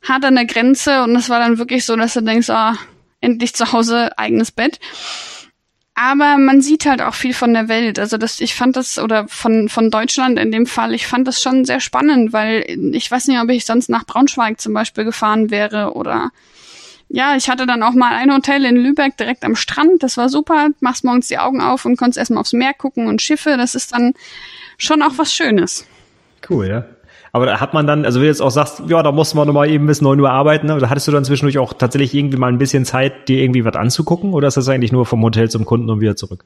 hart 0.09 0.25
an 0.25 0.37
der 0.37 0.47
Grenze 0.47 1.03
und 1.03 1.13
das 1.15 1.29
war 1.29 1.41
dann 1.41 1.59
wirklich 1.59 1.85
so, 1.85 1.97
dass 1.97 2.15
du 2.15 2.21
denkst, 2.21 2.51
ah, 2.51 2.77
endlich 3.21 3.53
zu 3.57 3.73
Hause, 3.73 4.17
eigenes 4.17 4.53
Bett 4.53 4.79
aber 5.95 6.39
man 6.39 6.61
sieht 6.61 6.87
halt 6.87 7.01
auch 7.01 7.15
viel 7.15 7.35
von 7.35 7.55
der 7.55 7.69
Welt. 7.69 7.99
Also 7.99 8.17
das, 8.17 8.41
ich 8.41 8.55
fand 8.55 8.77
das, 8.77 8.99
oder 8.99 9.29
von, 9.29 9.69
von 9.69 9.91
Deutschland 9.91 10.39
in 10.39 10.51
dem 10.51 10.67
Fall, 10.67 10.93
ich 10.93 11.07
fand 11.07 11.29
das 11.29 11.41
schon 11.41 11.65
sehr 11.65 11.81
spannend, 11.81 12.33
weil 12.33 12.65
ich 12.93 13.11
weiß 13.11 13.29
nicht, 13.29 13.41
ob 13.41 13.49
ich 13.51 13.65
sonst 13.65 13.89
nach 13.89 14.05
Braunschweig 14.05 14.61
zum 14.61 14.75
Beispiel 14.75 15.05
gefahren 15.05 15.51
wäre 15.51 15.95
oder 15.95 16.31
ja, 17.09 17.37
ich 17.37 17.49
hatte 17.49 17.67
dann 17.67 17.83
auch 17.83 17.93
mal 17.93 18.15
ein 18.15 18.33
Hotel 18.33 18.65
in 18.65 18.77
Lübeck 18.77 19.17
direkt 19.17 19.45
am 19.45 19.55
Strand. 19.55 20.03
Das 20.03 20.17
war 20.17 20.29
super. 20.29 20.71
Machst 20.81 21.05
morgens 21.05 21.29
die 21.29 21.39
Augen 21.39 21.61
auf 21.61 21.85
und 21.85 21.97
konntest 21.97 22.19
erstmal 22.19 22.41
aufs 22.41 22.55
Meer 22.55 22.75
gucken 22.75 23.07
und 23.07 23.23
Schiffe. 23.23 23.57
Das 23.57 23.75
ist 23.75 23.93
dann 23.93 24.15
schon 24.79 25.03
auch 25.03 25.13
was 25.17 25.33
Schönes. 25.33 25.87
Cool, 26.49 26.67
ja. 26.69 26.85
Aber 27.35 27.47
da 27.47 27.59
hat 27.59 27.75
man 27.75 27.85
dann, 27.85 28.05
also 28.05 28.21
wenn 28.21 28.27
du 28.27 28.29
jetzt 28.29 28.41
auch 28.41 28.53
sagst, 28.53 28.85
ja, 28.87 29.03
da 29.03 29.11
muss 29.11 29.35
man 29.35 29.49
nochmal 29.49 29.69
eben 29.69 29.89
bis 29.89 30.01
neun 30.01 30.21
Uhr 30.21 30.31
arbeiten, 30.31 30.69
ne? 30.69 30.77
oder 30.77 30.89
hattest 30.89 31.09
du 31.09 31.11
dann 31.11 31.25
zwischendurch 31.25 31.59
auch 31.59 31.73
tatsächlich 31.73 32.15
irgendwie 32.15 32.37
mal 32.37 32.47
ein 32.47 32.59
bisschen 32.59 32.85
Zeit, 32.85 33.29
dir 33.29 33.43
irgendwie 33.43 33.65
was 33.65 33.75
anzugucken? 33.75 34.35
Oder 34.35 34.47
ist 34.47 34.57
das 34.57 34.69
eigentlich 34.69 34.93
nur 34.93 35.05
vom 35.05 35.21
Hotel 35.21 35.51
zum 35.51 35.65
Kunden 35.65 35.91
und 35.91 36.01
wieder 36.01 36.15
zurück? 36.15 36.45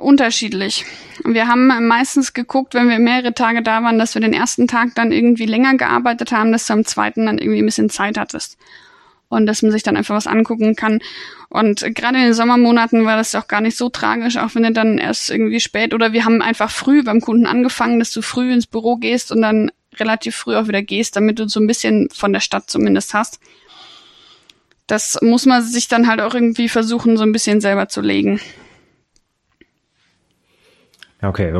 unterschiedlich. 0.00 0.86
Wir 1.24 1.46
haben 1.46 1.68
meistens 1.86 2.32
geguckt, 2.32 2.74
wenn 2.74 2.88
wir 2.88 2.98
mehrere 2.98 3.34
Tage 3.34 3.62
da 3.62 3.82
waren, 3.82 3.98
dass 3.98 4.14
wir 4.14 4.22
den 4.22 4.32
ersten 4.32 4.66
Tag 4.66 4.94
dann 4.94 5.12
irgendwie 5.12 5.46
länger 5.46 5.76
gearbeitet 5.76 6.32
haben, 6.32 6.50
dass 6.50 6.66
du 6.66 6.72
am 6.72 6.84
zweiten 6.84 7.26
dann 7.26 7.38
irgendwie 7.38 7.60
ein 7.60 7.66
bisschen 7.66 7.90
Zeit 7.90 8.18
hattest. 8.18 8.56
Und 9.30 9.46
dass 9.46 9.62
man 9.62 9.72
sich 9.72 9.82
dann 9.82 9.96
einfach 9.96 10.14
was 10.14 10.26
angucken 10.26 10.76
kann. 10.76 10.98
Und 11.48 11.80
gerade 11.94 12.18
in 12.18 12.24
den 12.24 12.34
Sommermonaten 12.34 13.06
war 13.06 13.16
das 13.16 13.34
auch 13.34 13.48
gar 13.48 13.62
nicht 13.62 13.76
so 13.76 13.88
tragisch, 13.88 14.36
auch 14.36 14.54
wenn 14.54 14.64
du 14.64 14.72
dann 14.72 14.98
erst 14.98 15.30
irgendwie 15.30 15.60
spät 15.60 15.94
oder 15.94 16.12
wir 16.12 16.24
haben 16.26 16.42
einfach 16.42 16.70
früh 16.70 17.02
beim 17.02 17.20
Kunden 17.20 17.46
angefangen, 17.46 17.98
dass 17.98 18.10
du 18.10 18.22
früh 18.22 18.52
ins 18.52 18.66
Büro 18.66 18.96
gehst 18.96 19.32
und 19.32 19.40
dann 19.40 19.70
relativ 19.94 20.36
früh 20.36 20.56
auch 20.56 20.68
wieder 20.68 20.82
gehst, 20.82 21.16
damit 21.16 21.38
du 21.38 21.48
so 21.48 21.60
ein 21.60 21.66
bisschen 21.66 22.08
von 22.12 22.32
der 22.32 22.40
Stadt 22.40 22.68
zumindest 22.68 23.14
hast. 23.14 23.40
Das 24.86 25.18
muss 25.22 25.46
man 25.46 25.62
sich 25.62 25.88
dann 25.88 26.08
halt 26.08 26.20
auch 26.20 26.34
irgendwie 26.34 26.68
versuchen, 26.68 27.16
so 27.16 27.22
ein 27.22 27.32
bisschen 27.32 27.60
selber 27.60 27.88
zu 27.88 28.00
legen. 28.00 28.40
Okay. 31.22 31.52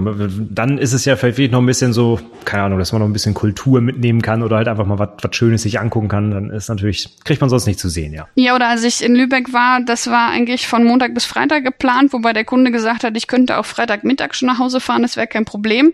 Dann 0.51 0.79
ist 0.79 0.95
es 0.95 1.05
ja 1.05 1.17
vielleicht 1.17 1.53
noch 1.53 1.61
ein 1.61 1.67
bisschen 1.67 1.93
so, 1.93 2.19
keine 2.47 2.63
Ahnung, 2.63 2.79
dass 2.79 2.93
man 2.93 3.01
noch 3.01 3.09
ein 3.09 3.13
bisschen 3.13 3.35
Kultur 3.35 3.83
mitnehmen 3.83 4.23
kann 4.23 4.43
oder 4.43 4.57
halt 4.57 4.69
einfach 4.69 4.87
mal 4.87 4.99
was, 4.99 5.11
was 5.21 5.37
Schönes 5.37 5.63
sich 5.63 5.79
angucken 5.79 6.09
kann. 6.09 6.31
Dann 6.31 6.51
ist 6.51 6.69
natürlich, 6.69 7.19
kriegt 7.25 7.43
man 7.43 7.51
sonst 7.51 7.67
nicht 7.67 7.79
zu 7.79 7.91
sehen, 7.91 8.15
ja. 8.15 8.27
Ja, 8.37 8.55
oder 8.55 8.69
als 8.69 8.85
ich 8.85 9.05
in 9.05 9.15
Lübeck 9.15 9.53
war, 9.53 9.83
das 9.85 10.07
war 10.07 10.31
eigentlich 10.31 10.67
von 10.67 10.85
Montag 10.85 11.13
bis 11.13 11.27
Freitag 11.27 11.65
geplant, 11.65 12.15
wobei 12.15 12.33
der 12.33 12.45
Kunde 12.45 12.71
gesagt 12.71 13.05
hat, 13.05 13.17
ich 13.17 13.27
könnte 13.27 13.59
auch 13.59 13.67
Freitagmittag 13.67 14.33
schon 14.33 14.49
nach 14.49 14.59
Hause 14.59 14.81
fahren, 14.81 15.03
das 15.03 15.17
wäre 15.17 15.27
kein 15.27 15.45
Problem. 15.45 15.93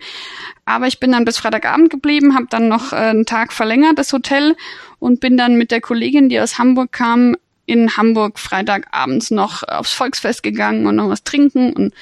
Aber 0.64 0.86
ich 0.86 1.00
bin 1.00 1.10
dann 1.10 1.24
bis 1.24 1.38
Freitagabend 1.38 1.90
geblieben, 1.90 2.36
habe 2.36 2.46
dann 2.48 2.68
noch 2.68 2.92
äh, 2.92 2.96
einen 2.96 3.26
Tag 3.26 3.52
verlängert, 3.52 3.98
das 3.98 4.12
Hotel, 4.12 4.54
und 5.00 5.20
bin 5.20 5.36
dann 5.36 5.56
mit 5.56 5.72
der 5.72 5.80
Kollegin, 5.80 6.28
die 6.28 6.40
aus 6.40 6.58
Hamburg 6.58 6.92
kam, 6.92 7.36
in 7.66 7.96
Hamburg 7.96 8.38
Freitagabends 8.38 9.32
noch 9.32 9.64
aufs 9.64 9.92
Volksfest 9.92 10.44
gegangen 10.44 10.86
und 10.86 10.96
noch 10.96 11.08
was 11.08 11.24
trinken 11.24 11.72
und 11.72 11.94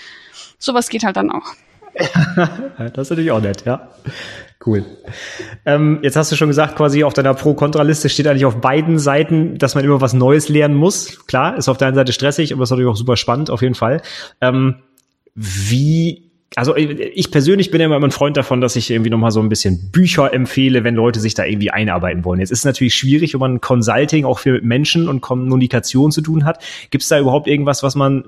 sowas 0.65 0.89
geht 0.89 1.05
halt 1.05 1.17
dann 1.17 1.31
auch. 1.31 1.55
das 1.97 2.99
ist 2.99 3.11
natürlich 3.11 3.31
auch 3.31 3.41
nett, 3.41 3.65
ja. 3.65 3.89
Cool. 4.65 4.85
Ähm, 5.67 6.01
jetzt 6.03 6.17
hast 6.17 6.33
du 6.33 6.37
schon 6.37 6.49
gesagt, 6.49 6.77
quasi 6.77 7.05
auf 7.05 7.13
deiner 7.13 7.35
Pro-Kontra-Liste 7.35 8.09
steht 8.09 8.27
eigentlich 8.27 8.47
auf 8.47 8.61
beiden 8.61 8.99
Seiten, 8.99 9.59
dass 9.59 9.75
man 9.75 9.85
immer 9.85 10.01
was 10.01 10.15
Neues 10.15 10.49
lernen 10.49 10.75
muss. 10.75 11.27
Klar, 11.27 11.57
ist 11.57 11.69
auf 11.69 11.77
der 11.77 11.89
einen 11.89 11.97
Seite 11.97 12.13
stressig, 12.13 12.53
aber 12.53 12.63
ist 12.63 12.71
natürlich 12.71 12.91
auch 12.91 12.97
super 12.97 13.17
spannend, 13.17 13.51
auf 13.51 13.63
jeden 13.63 13.75
Fall. 13.75 14.01
Ähm, 14.41 14.77
wie 15.35 16.31
also 16.57 16.77
ich 16.77 17.31
persönlich 17.33 17.71
bin 17.71 17.81
ja 17.81 17.87
immer 17.87 18.01
ein 18.01 18.13
Freund 18.13 18.37
davon, 18.37 18.61
dass 18.61 18.77
ich 18.77 18.91
irgendwie 18.91 19.11
nochmal 19.11 19.33
so 19.33 19.41
ein 19.41 19.49
bisschen 19.49 19.91
Bücher 19.91 20.33
empfehle, 20.33 20.85
wenn 20.85 20.95
Leute 20.95 21.19
sich 21.19 21.35
da 21.35 21.45
irgendwie 21.45 21.71
einarbeiten 21.71 22.25
wollen. 22.25 22.39
Jetzt 22.39 22.51
ist 22.51 22.61
es 22.61 22.65
natürlich 22.65 22.95
schwierig, 22.95 23.35
wenn 23.35 23.41
man 23.41 23.61
Consulting 23.61 24.25
auch 24.25 24.39
für 24.39 24.61
Menschen 24.63 25.09
und 25.09 25.21
Kommunikation 25.21 26.13
zu 26.13 26.21
tun 26.21 26.45
hat. 26.45 26.63
Gibt 26.91 27.03
es 27.03 27.09
da 27.09 27.19
überhaupt 27.19 27.49
irgendwas, 27.49 27.83
was 27.83 27.97
man 27.97 28.25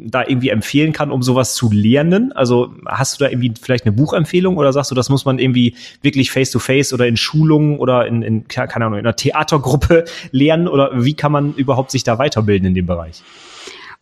da 0.00 0.22
irgendwie 0.22 0.48
empfehlen 0.48 0.92
kann, 0.94 1.10
um 1.10 1.22
sowas 1.22 1.54
zu 1.54 1.70
lernen? 1.70 2.32
Also 2.32 2.72
hast 2.86 3.20
du 3.20 3.24
da 3.24 3.30
irgendwie 3.30 3.52
vielleicht 3.60 3.84
eine 3.84 3.92
Buchempfehlung 3.92 4.56
oder 4.56 4.72
sagst 4.72 4.90
du, 4.90 4.94
das 4.94 5.10
muss 5.10 5.26
man 5.26 5.38
irgendwie 5.38 5.74
wirklich 6.00 6.30
face-to-face 6.30 6.88
-face 6.88 6.94
oder 6.94 7.06
in 7.06 7.18
Schulungen 7.18 7.78
oder 7.78 8.06
in, 8.06 8.22
in, 8.22 8.48
keine 8.48 8.86
Ahnung, 8.86 8.98
in 8.98 9.04
einer 9.04 9.16
Theatergruppe 9.16 10.06
lernen? 10.30 10.66
Oder 10.68 11.04
wie 11.04 11.14
kann 11.14 11.32
man 11.32 11.54
überhaupt 11.54 11.90
sich 11.90 12.04
da 12.04 12.18
weiterbilden 12.18 12.68
in 12.68 12.74
dem 12.74 12.86
Bereich? 12.86 13.22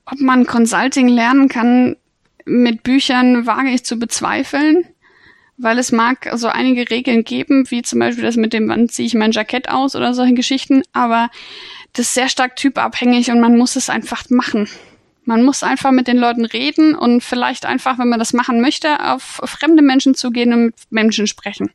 Ob 0.07 0.21
man 0.21 0.47
Consulting 0.47 1.09
lernen 1.09 1.49
kann, 1.49 1.97
mit 2.45 2.83
Büchern 2.83 3.47
wage 3.47 3.71
ich 3.71 3.85
zu 3.85 3.99
bezweifeln, 3.99 4.85
weil 5.57 5.79
es 5.79 5.93
mag 5.93 6.31
so 6.35 6.49
einige 6.49 6.91
Regeln 6.91 7.25
geben, 7.25 7.71
wie 7.71 7.83
zum 7.83 8.01
Beispiel 8.01 8.25
das 8.25 8.37
mit 8.37 8.53
dem, 8.53 8.69
wann 8.69 8.89
ziehe 8.89 9.07
ich 9.07 9.15
mein 9.15 9.33
Jackett 9.33 9.69
aus 9.69 9.95
oder 9.95 10.15
solche 10.15 10.35
Geschichten, 10.35 10.83
aber 10.93 11.31
das 11.93 12.07
ist 12.07 12.15
sehr 12.15 12.29
stark 12.29 12.57
typabhängig 12.57 13.31
und 13.31 13.41
man 13.41 13.57
muss 13.57 13.77
es 13.77 13.89
einfach 13.89 14.29
machen. 14.31 14.69
Man 15.27 15.43
muss 15.43 15.63
einfach 15.63 15.91
mit 15.91 16.07
den 16.07 16.19
Leuten 16.19 16.45
reden 16.45 16.95
und 16.95 17.23
vielleicht 17.23 17.65
einfach, 17.65 17.99
wenn 17.99 18.09
man 18.09 18.19
das 18.19 18.35
machen 18.35 18.61
möchte, 18.61 19.01
auf 19.01 19.41
fremde 19.45 19.83
Menschen 19.83 20.15
zugehen 20.15 20.53
und 20.53 20.65
mit 20.67 20.75
Menschen 20.91 21.27
sprechen. 21.27 21.71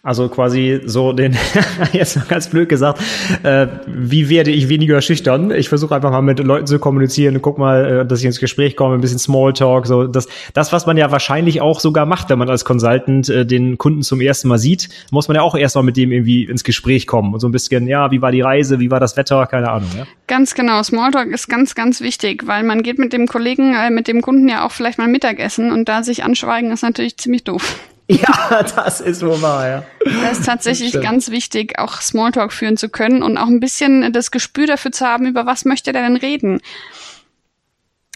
Also 0.00 0.28
quasi 0.28 0.80
so 0.84 1.12
den, 1.12 1.36
jetzt 1.92 2.16
mal 2.16 2.24
ganz 2.28 2.48
blöd 2.48 2.68
gesagt, 2.68 3.02
äh, 3.42 3.66
wie 3.86 4.28
werde 4.28 4.52
ich 4.52 4.68
weniger 4.68 5.00
schüchtern? 5.00 5.50
Ich 5.50 5.68
versuche 5.68 5.94
einfach 5.94 6.12
mal 6.12 6.22
mit 6.22 6.38
Leuten 6.38 6.68
zu 6.68 6.78
kommunizieren 6.78 7.34
und 7.34 7.42
guck 7.42 7.58
mal, 7.58 7.84
äh, 7.84 8.06
dass 8.06 8.20
ich 8.20 8.24
ins 8.24 8.38
Gespräch 8.38 8.76
komme, 8.76 8.94
ein 8.94 9.00
bisschen 9.00 9.18
Smalltalk, 9.18 9.88
so 9.88 10.06
das, 10.06 10.28
das, 10.54 10.72
was 10.72 10.86
man 10.86 10.96
ja 10.96 11.10
wahrscheinlich 11.10 11.60
auch 11.60 11.80
sogar 11.80 12.06
macht, 12.06 12.30
wenn 12.30 12.38
man 12.38 12.48
als 12.48 12.64
Consultant 12.64 13.28
äh, 13.28 13.44
den 13.44 13.76
Kunden 13.76 14.02
zum 14.02 14.20
ersten 14.20 14.46
Mal 14.46 14.58
sieht, 14.58 14.88
muss 15.10 15.26
man 15.26 15.34
ja 15.34 15.42
auch 15.42 15.56
erst 15.56 15.74
mal 15.74 15.82
mit 15.82 15.96
dem 15.96 16.12
irgendwie 16.12 16.44
ins 16.44 16.62
Gespräch 16.62 17.08
kommen 17.08 17.34
und 17.34 17.40
so 17.40 17.48
ein 17.48 17.52
bisschen, 17.52 17.88
ja, 17.88 18.12
wie 18.12 18.22
war 18.22 18.30
die 18.30 18.40
Reise, 18.40 18.78
wie 18.78 18.92
war 18.92 19.00
das 19.00 19.16
Wetter, 19.16 19.46
keine 19.46 19.68
Ahnung. 19.68 19.90
Ja? 19.98 20.06
Ganz 20.28 20.54
genau, 20.54 20.80
Smalltalk 20.80 21.32
ist 21.32 21.48
ganz, 21.48 21.74
ganz 21.74 22.00
wichtig, 22.00 22.46
weil 22.46 22.62
man 22.62 22.84
geht 22.84 23.00
mit 23.00 23.12
dem 23.12 23.26
Kollegen, 23.26 23.74
äh, 23.74 23.90
mit 23.90 24.06
dem 24.06 24.22
Kunden 24.22 24.48
ja 24.48 24.64
auch 24.64 24.70
vielleicht 24.70 24.98
mal 24.98 25.08
Mittagessen 25.08 25.72
und 25.72 25.88
da 25.88 26.04
sich 26.04 26.22
anschweigen 26.22 26.70
ist 26.70 26.82
natürlich 26.82 27.16
ziemlich 27.16 27.42
doof. 27.42 27.78
Ja, 28.10 28.62
das 28.62 29.02
ist 29.02 29.22
wohl 29.22 29.40
wahr, 29.42 29.68
ja. 29.68 29.84
Das 30.22 30.38
ist 30.38 30.46
tatsächlich 30.46 30.92
das 30.92 31.02
ganz 31.02 31.30
wichtig, 31.30 31.78
auch 31.78 32.00
Smalltalk 32.00 32.54
führen 32.54 32.78
zu 32.78 32.88
können 32.88 33.22
und 33.22 33.36
auch 33.36 33.48
ein 33.48 33.60
bisschen 33.60 34.14
das 34.14 34.30
Gespür 34.30 34.66
dafür 34.66 34.92
zu 34.92 35.06
haben, 35.06 35.26
über 35.26 35.44
was 35.44 35.66
möchte 35.66 35.92
der 35.92 36.02
denn 36.02 36.16
reden. 36.16 36.62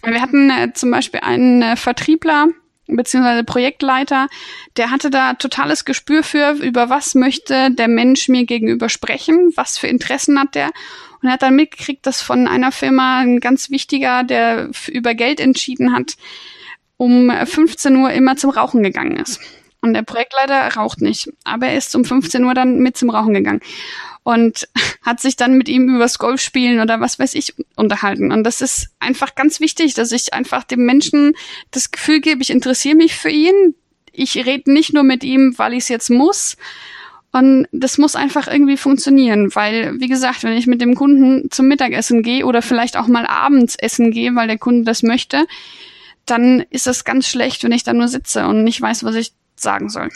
Wir 0.02 0.22
hatten 0.22 0.48
äh, 0.48 0.72
zum 0.72 0.90
Beispiel 0.90 1.20
einen 1.20 1.60
äh, 1.60 1.76
Vertriebler, 1.76 2.48
beziehungsweise 2.86 3.44
Projektleiter, 3.44 4.28
der 4.78 4.90
hatte 4.90 5.10
da 5.10 5.34
totales 5.34 5.84
Gespür 5.84 6.22
für, 6.22 6.52
über 6.52 6.88
was 6.88 7.14
möchte 7.14 7.70
der 7.70 7.88
Mensch 7.88 8.28
mir 8.28 8.46
gegenüber 8.46 8.88
sprechen, 8.88 9.52
was 9.56 9.76
für 9.76 9.88
Interessen 9.88 10.40
hat 10.40 10.54
der. 10.54 10.70
Und 11.20 11.28
er 11.28 11.34
hat 11.34 11.42
dann 11.42 11.54
mitgekriegt, 11.54 12.06
dass 12.06 12.22
von 12.22 12.48
einer 12.48 12.72
Firma 12.72 13.20
ein 13.20 13.40
ganz 13.40 13.68
wichtiger, 13.68 14.24
der 14.24 14.70
über 14.88 15.14
Geld 15.14 15.38
entschieden 15.38 15.94
hat, 15.94 16.16
um 16.96 17.30
15 17.30 17.94
Uhr 17.96 18.10
immer 18.10 18.36
zum 18.36 18.50
Rauchen 18.50 18.82
gegangen 18.82 19.18
ist. 19.18 19.38
Und 19.82 19.94
der 19.94 20.02
Projektleiter 20.02 20.74
raucht 20.76 21.00
nicht. 21.00 21.30
Aber 21.44 21.66
er 21.66 21.76
ist 21.76 21.94
um 21.94 22.04
15 22.04 22.44
Uhr 22.44 22.54
dann 22.54 22.78
mit 22.78 22.96
zum 22.96 23.10
Rauchen 23.10 23.34
gegangen 23.34 23.60
und 24.22 24.68
hat 25.02 25.20
sich 25.20 25.36
dann 25.36 25.58
mit 25.58 25.68
ihm 25.68 25.94
übers 25.94 26.18
Golfspielen 26.18 26.80
oder 26.80 27.00
was 27.00 27.18
weiß 27.18 27.34
ich 27.34 27.54
unterhalten. 27.76 28.32
Und 28.32 28.44
das 28.44 28.60
ist 28.60 28.88
einfach 29.00 29.34
ganz 29.34 29.60
wichtig, 29.60 29.94
dass 29.94 30.12
ich 30.12 30.32
einfach 30.32 30.64
dem 30.64 30.84
Menschen 30.84 31.34
das 31.70 31.90
Gefühl 31.90 32.20
gebe, 32.20 32.42
ich 32.42 32.50
interessiere 32.50 32.96
mich 32.96 33.16
für 33.16 33.30
ihn. 33.30 33.74
Ich 34.12 34.36
rede 34.36 34.72
nicht 34.72 34.92
nur 34.92 35.02
mit 35.02 35.24
ihm, 35.24 35.54
weil 35.56 35.72
ich 35.72 35.80
es 35.84 35.88
jetzt 35.88 36.10
muss. 36.10 36.56
Und 37.32 37.66
das 37.72 37.96
muss 37.96 38.14
einfach 38.14 38.46
irgendwie 38.46 38.76
funktionieren, 38.76 39.54
weil, 39.54 39.98
wie 39.98 40.08
gesagt, 40.08 40.44
wenn 40.44 40.52
ich 40.52 40.66
mit 40.66 40.82
dem 40.82 40.94
Kunden 40.94 41.50
zum 41.50 41.66
Mittagessen 41.66 42.22
gehe 42.22 42.44
oder 42.44 42.60
vielleicht 42.60 42.94
auch 42.98 43.06
mal 43.06 43.26
abends 43.26 43.74
essen 43.76 44.10
gehe, 44.10 44.34
weil 44.34 44.48
der 44.48 44.58
Kunde 44.58 44.84
das 44.84 45.02
möchte, 45.02 45.46
dann 46.26 46.60
ist 46.68 46.86
das 46.86 47.04
ganz 47.04 47.26
schlecht, 47.26 47.64
wenn 47.64 47.72
ich 47.72 47.84
da 47.84 47.94
nur 47.94 48.08
sitze 48.08 48.46
und 48.46 48.64
nicht 48.64 48.82
weiß, 48.82 49.02
was 49.04 49.14
ich 49.14 49.32
sagen 49.62 49.88
soll. 49.88 50.08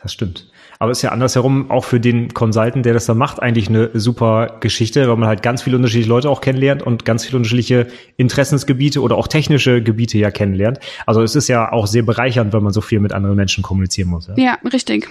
Das 0.00 0.12
stimmt. 0.12 0.50
Aber 0.78 0.90
es 0.90 0.98
ist 0.98 1.02
ja 1.02 1.10
andersherum 1.10 1.70
auch 1.70 1.84
für 1.84 2.00
den 2.00 2.34
Consultant, 2.34 2.84
der 2.84 2.92
das 2.92 3.06
da 3.06 3.14
macht, 3.14 3.40
eigentlich 3.40 3.68
eine 3.68 3.90
super 3.94 4.56
Geschichte, 4.58 5.08
weil 5.08 5.16
man 5.16 5.28
halt 5.28 5.40
ganz 5.40 5.62
viele 5.62 5.76
unterschiedliche 5.76 6.08
Leute 6.08 6.28
auch 6.28 6.40
kennenlernt 6.40 6.82
und 6.82 7.04
ganz 7.04 7.24
viele 7.24 7.36
unterschiedliche 7.36 7.86
Interessensgebiete 8.16 9.00
oder 9.00 9.16
auch 9.16 9.28
technische 9.28 9.80
Gebiete 9.80 10.18
ja 10.18 10.32
kennenlernt. 10.32 10.80
Also 11.06 11.22
es 11.22 11.36
ist 11.36 11.46
ja 11.46 11.70
auch 11.70 11.86
sehr 11.86 12.02
bereichernd, 12.02 12.52
wenn 12.52 12.64
man 12.64 12.72
so 12.72 12.80
viel 12.80 12.98
mit 12.98 13.12
anderen 13.12 13.36
Menschen 13.36 13.62
kommunizieren 13.62 14.08
muss. 14.08 14.26
Ja, 14.26 14.34
ja 14.36 14.58
richtig. 14.72 15.08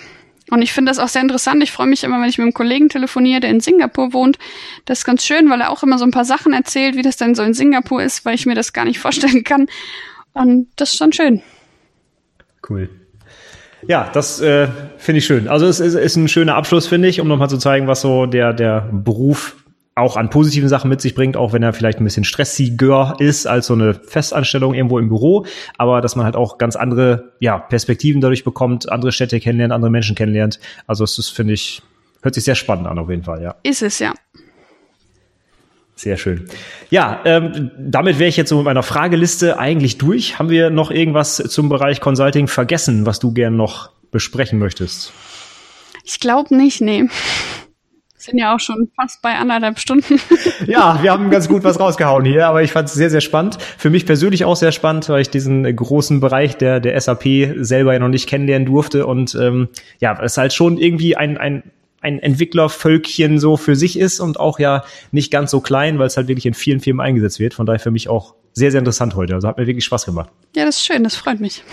Und 0.49 0.61
ich 0.61 0.73
finde 0.73 0.89
das 0.89 0.99
auch 0.99 1.07
sehr 1.07 1.21
interessant. 1.21 1.63
Ich 1.63 1.71
freue 1.71 1.87
mich 1.87 2.03
immer, 2.03 2.19
wenn 2.21 2.27
ich 2.27 2.37
mit 2.37 2.43
einem 2.43 2.53
Kollegen 2.53 2.89
telefoniere, 2.89 3.39
der 3.39 3.51
in 3.51 3.61
Singapur 3.61 4.11
wohnt. 4.11 4.37
Das 4.83 4.99
ist 4.99 5.05
ganz 5.05 5.25
schön, 5.25 5.49
weil 5.49 5.61
er 5.61 5.69
auch 5.69 5.83
immer 5.83 5.97
so 5.97 6.03
ein 6.03 6.11
paar 6.11 6.25
Sachen 6.25 6.51
erzählt, 6.51 6.97
wie 6.97 7.01
das 7.01 7.15
denn 7.15 7.33
so 7.33 7.43
in 7.43 7.53
Singapur 7.53 8.03
ist, 8.03 8.25
weil 8.25 8.35
ich 8.35 8.45
mir 8.45 8.55
das 8.55 8.73
gar 8.73 8.83
nicht 8.83 8.99
vorstellen 8.99 9.45
kann. 9.45 9.67
Und 10.33 10.67
das 10.75 10.89
ist 10.89 10.97
schon 10.97 11.13
schön. 11.13 11.41
Cool. 12.69 12.89
Ja, 13.87 14.09
das 14.13 14.41
äh, 14.41 14.67
finde 14.97 15.19
ich 15.19 15.25
schön. 15.25 15.47
Also 15.47 15.65
es 15.65 15.79
ist, 15.79 15.95
ist 15.95 16.15
ein 16.15 16.27
schöner 16.27 16.55
Abschluss, 16.55 16.87
finde 16.87 17.07
ich, 17.07 17.19
um 17.19 17.27
nochmal 17.27 17.49
zu 17.49 17.57
zeigen, 17.57 17.87
was 17.87 18.01
so 18.01 18.25
der, 18.25 18.53
der 18.53 18.87
Beruf 18.91 19.55
auch 19.95 20.15
an 20.15 20.29
positiven 20.29 20.69
Sachen 20.69 20.89
mit 20.89 21.01
sich 21.01 21.15
bringt, 21.15 21.35
auch 21.35 21.51
wenn 21.53 21.63
er 21.63 21.73
vielleicht 21.73 21.99
ein 21.99 22.03
bisschen 22.03 22.23
stressiger 22.23 23.15
ist 23.19 23.45
als 23.45 23.67
so 23.67 23.73
eine 23.73 23.93
Festanstellung 23.93 24.73
irgendwo 24.73 24.99
im 24.99 25.09
Büro, 25.09 25.45
aber 25.77 25.99
dass 26.01 26.15
man 26.15 26.25
halt 26.25 26.35
auch 26.35 26.57
ganz 26.57 26.75
andere 26.75 27.33
ja, 27.39 27.57
Perspektiven 27.57 28.21
dadurch 28.21 28.43
bekommt, 28.43 28.91
andere 28.91 29.11
Städte 29.11 29.39
kennenlernt, 29.39 29.73
andere 29.73 29.91
Menschen 29.91 30.15
kennenlernt. 30.15 30.59
Also 30.87 31.03
es 31.03 31.17
ist, 31.17 31.29
finde 31.29 31.53
ich, 31.53 31.81
hört 32.21 32.35
sich 32.35 32.45
sehr 32.45 32.55
spannend 32.55 32.87
an 32.87 32.99
auf 32.99 33.09
jeden 33.09 33.23
Fall, 33.23 33.41
ja. 33.41 33.55
Ist 33.63 33.81
es, 33.81 33.99
ja. 33.99 34.13
Sehr 35.95 36.17
schön. 36.17 36.47
Ja, 36.89 37.21
ähm, 37.25 37.71
damit 37.77 38.17
wäre 38.17 38.29
ich 38.29 38.37
jetzt 38.37 38.49
so 38.49 38.57
mit 38.57 38.65
meiner 38.65 38.83
Frageliste 38.83 39.59
eigentlich 39.59 39.97
durch. 39.97 40.39
Haben 40.39 40.49
wir 40.49 40.69
noch 40.69 40.89
irgendwas 40.89 41.35
zum 41.35 41.69
Bereich 41.69 42.01
Consulting 42.01 42.47
vergessen, 42.47 43.05
was 43.05 43.19
du 43.19 43.33
gern 43.33 43.55
noch 43.55 43.91
besprechen 44.11 44.57
möchtest? 44.57 45.13
Ich 46.03 46.19
glaube 46.19 46.55
nicht, 46.55 46.81
nee. 46.81 47.07
Sind 48.21 48.37
ja 48.37 48.53
auch 48.53 48.59
schon 48.59 48.91
fast 48.95 49.23
bei 49.23 49.33
anderthalb 49.33 49.79
Stunden. 49.79 50.19
ja, 50.67 50.99
wir 51.01 51.11
haben 51.11 51.31
ganz 51.31 51.47
gut 51.47 51.63
was 51.63 51.79
rausgehauen 51.79 52.23
hier, 52.23 52.47
aber 52.47 52.61
ich 52.61 52.71
fand 52.71 52.87
es 52.87 52.93
sehr, 52.93 53.09
sehr 53.09 53.21
spannend. 53.21 53.57
Für 53.79 53.89
mich 53.89 54.05
persönlich 54.05 54.45
auch 54.45 54.55
sehr 54.55 54.71
spannend, 54.71 55.09
weil 55.09 55.21
ich 55.21 55.31
diesen 55.31 55.75
großen 55.75 56.19
Bereich 56.19 56.55
der, 56.55 56.79
der 56.79 56.99
SAP 57.01 57.23
selber 57.57 57.93
ja 57.93 57.99
noch 57.99 58.09
nicht 58.09 58.29
kennenlernen 58.29 58.67
durfte 58.67 59.07
und 59.07 59.33
ähm, 59.33 59.69
ja, 59.99 60.19
es 60.21 60.37
halt 60.37 60.53
schon 60.53 60.77
irgendwie 60.77 61.15
ein, 61.15 61.39
ein 61.39 61.63
ein 62.01 62.19
Entwicklervölkchen 62.19 63.39
so 63.39 63.57
für 63.57 63.75
sich 63.75 63.97
ist 63.97 64.19
und 64.19 64.39
auch 64.39 64.59
ja 64.59 64.83
nicht 65.11 65.31
ganz 65.31 65.51
so 65.51 65.61
klein, 65.61 65.99
weil 65.99 66.07
es 66.07 66.17
halt 66.17 66.27
wirklich 66.27 66.45
in 66.45 66.53
vielen 66.53 66.79
Firmen 66.79 66.99
eingesetzt 66.99 67.39
wird. 67.39 67.53
Von 67.53 67.65
daher 67.65 67.79
für 67.79 67.91
mich 67.91 68.09
auch 68.09 68.35
sehr, 68.53 68.71
sehr 68.71 68.79
interessant 68.79 69.15
heute. 69.15 69.35
Also 69.35 69.47
hat 69.47 69.57
mir 69.57 69.67
wirklich 69.67 69.85
Spaß 69.85 70.05
gemacht. 70.05 70.29
Ja, 70.55 70.65
das 70.65 70.77
ist 70.77 70.85
schön, 70.85 71.03
das 71.03 71.15
freut 71.15 71.39
mich. 71.39 71.63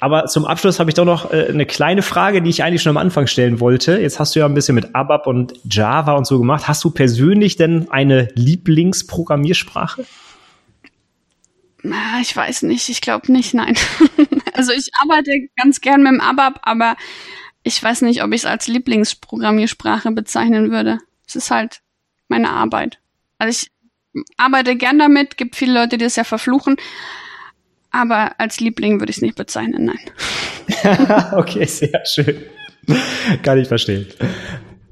Aber 0.00 0.26
zum 0.26 0.46
Abschluss 0.46 0.80
habe 0.80 0.90
ich 0.90 0.94
doch 0.94 1.04
noch 1.04 1.30
äh, 1.30 1.46
eine 1.48 1.66
kleine 1.66 2.00
Frage, 2.00 2.40
die 2.40 2.48
ich 2.48 2.64
eigentlich 2.64 2.82
schon 2.82 2.90
am 2.90 2.96
Anfang 2.96 3.26
stellen 3.26 3.60
wollte. 3.60 4.00
Jetzt 4.00 4.18
hast 4.18 4.34
du 4.34 4.40
ja 4.40 4.46
ein 4.46 4.54
bisschen 4.54 4.74
mit 4.74 4.94
ABAP 4.94 5.26
und 5.26 5.52
Java 5.64 6.12
und 6.12 6.26
so 6.26 6.38
gemacht. 6.38 6.66
Hast 6.66 6.82
du 6.82 6.90
persönlich 6.90 7.56
denn 7.56 7.90
eine 7.90 8.28
Lieblingsprogrammiersprache? 8.34 10.06
Ich 12.22 12.34
weiß 12.34 12.62
nicht, 12.62 12.88
ich 12.88 13.00
glaube 13.02 13.30
nicht, 13.30 13.52
nein. 13.52 13.76
also 14.54 14.72
ich 14.72 14.88
arbeite 15.02 15.30
ganz 15.56 15.80
gern 15.82 16.02
mit 16.02 16.12
dem 16.12 16.20
ABAP, 16.20 16.60
aber 16.62 16.96
ich 17.62 17.82
weiß 17.82 18.02
nicht, 18.02 18.22
ob 18.22 18.30
ich 18.32 18.42
es 18.42 18.46
als 18.46 18.68
Lieblingsprogrammiersprache 18.68 20.10
bezeichnen 20.12 20.70
würde. 20.70 20.98
Es 21.26 21.36
ist 21.36 21.50
halt 21.50 21.80
meine 22.28 22.50
Arbeit. 22.50 22.98
Also 23.38 23.50
ich 23.50 23.70
arbeite 24.36 24.76
gern 24.76 24.98
damit, 24.98 25.36
gibt 25.36 25.56
viele 25.56 25.74
Leute, 25.74 25.98
die 25.98 26.04
das 26.04 26.16
ja 26.16 26.24
verfluchen, 26.24 26.76
aber 27.90 28.38
als 28.38 28.60
Liebling 28.60 29.00
würde 29.00 29.10
ich 29.10 29.16
es 29.16 29.22
nicht 29.22 29.36
bezeichnen, 29.36 29.84
nein. 29.84 31.32
okay, 31.32 31.64
sehr 31.64 32.02
schön. 32.06 32.36
Kann 33.42 33.58
ich 33.58 33.68
verstehen. 33.68 34.06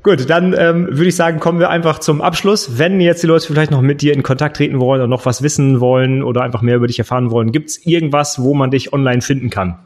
Gut, 0.02 0.30
dann 0.30 0.54
ähm, 0.56 0.86
würde 0.90 1.08
ich 1.08 1.16
sagen, 1.16 1.40
kommen 1.40 1.58
wir 1.58 1.70
einfach 1.70 1.98
zum 1.98 2.22
Abschluss. 2.22 2.78
Wenn 2.78 3.00
jetzt 3.00 3.22
die 3.22 3.26
Leute 3.26 3.46
vielleicht 3.46 3.70
noch 3.70 3.82
mit 3.82 4.00
dir 4.00 4.14
in 4.14 4.22
Kontakt 4.22 4.56
treten 4.56 4.80
wollen 4.80 5.02
und 5.02 5.10
noch 5.10 5.26
was 5.26 5.42
wissen 5.42 5.80
wollen 5.80 6.22
oder 6.22 6.42
einfach 6.42 6.62
mehr 6.62 6.76
über 6.76 6.86
dich 6.86 6.98
erfahren 6.98 7.30
wollen, 7.30 7.52
gibt 7.52 7.70
es 7.70 7.84
irgendwas, 7.84 8.42
wo 8.42 8.54
man 8.54 8.70
dich 8.70 8.92
online 8.92 9.20
finden 9.20 9.50
kann? 9.50 9.78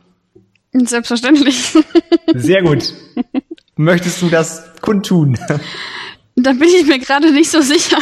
Selbstverständlich. 0.85 1.77
Sehr 2.35 2.63
gut. 2.63 2.95
Möchtest 3.77 4.23
du 4.23 4.29
das 4.29 4.65
kundtun? 4.81 5.39
Da 6.35 6.53
bin 6.53 6.69
ich 6.69 6.87
mir 6.87 6.99
gerade 6.99 7.31
nicht 7.31 7.51
so 7.51 7.61
sicher. 7.61 7.99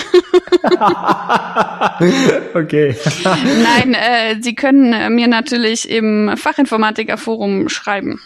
okay. 2.54 2.94
Nein, 3.24 3.94
äh, 3.94 4.36
Sie 4.40 4.54
können 4.54 4.92
äh, 4.92 5.10
mir 5.10 5.26
natürlich 5.26 5.90
im 5.90 6.32
Fachinformatikerforum 6.36 7.68
schreiben. 7.68 8.20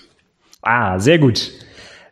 Ah, 0.61 0.99
sehr 0.99 1.19
gut. 1.19 1.53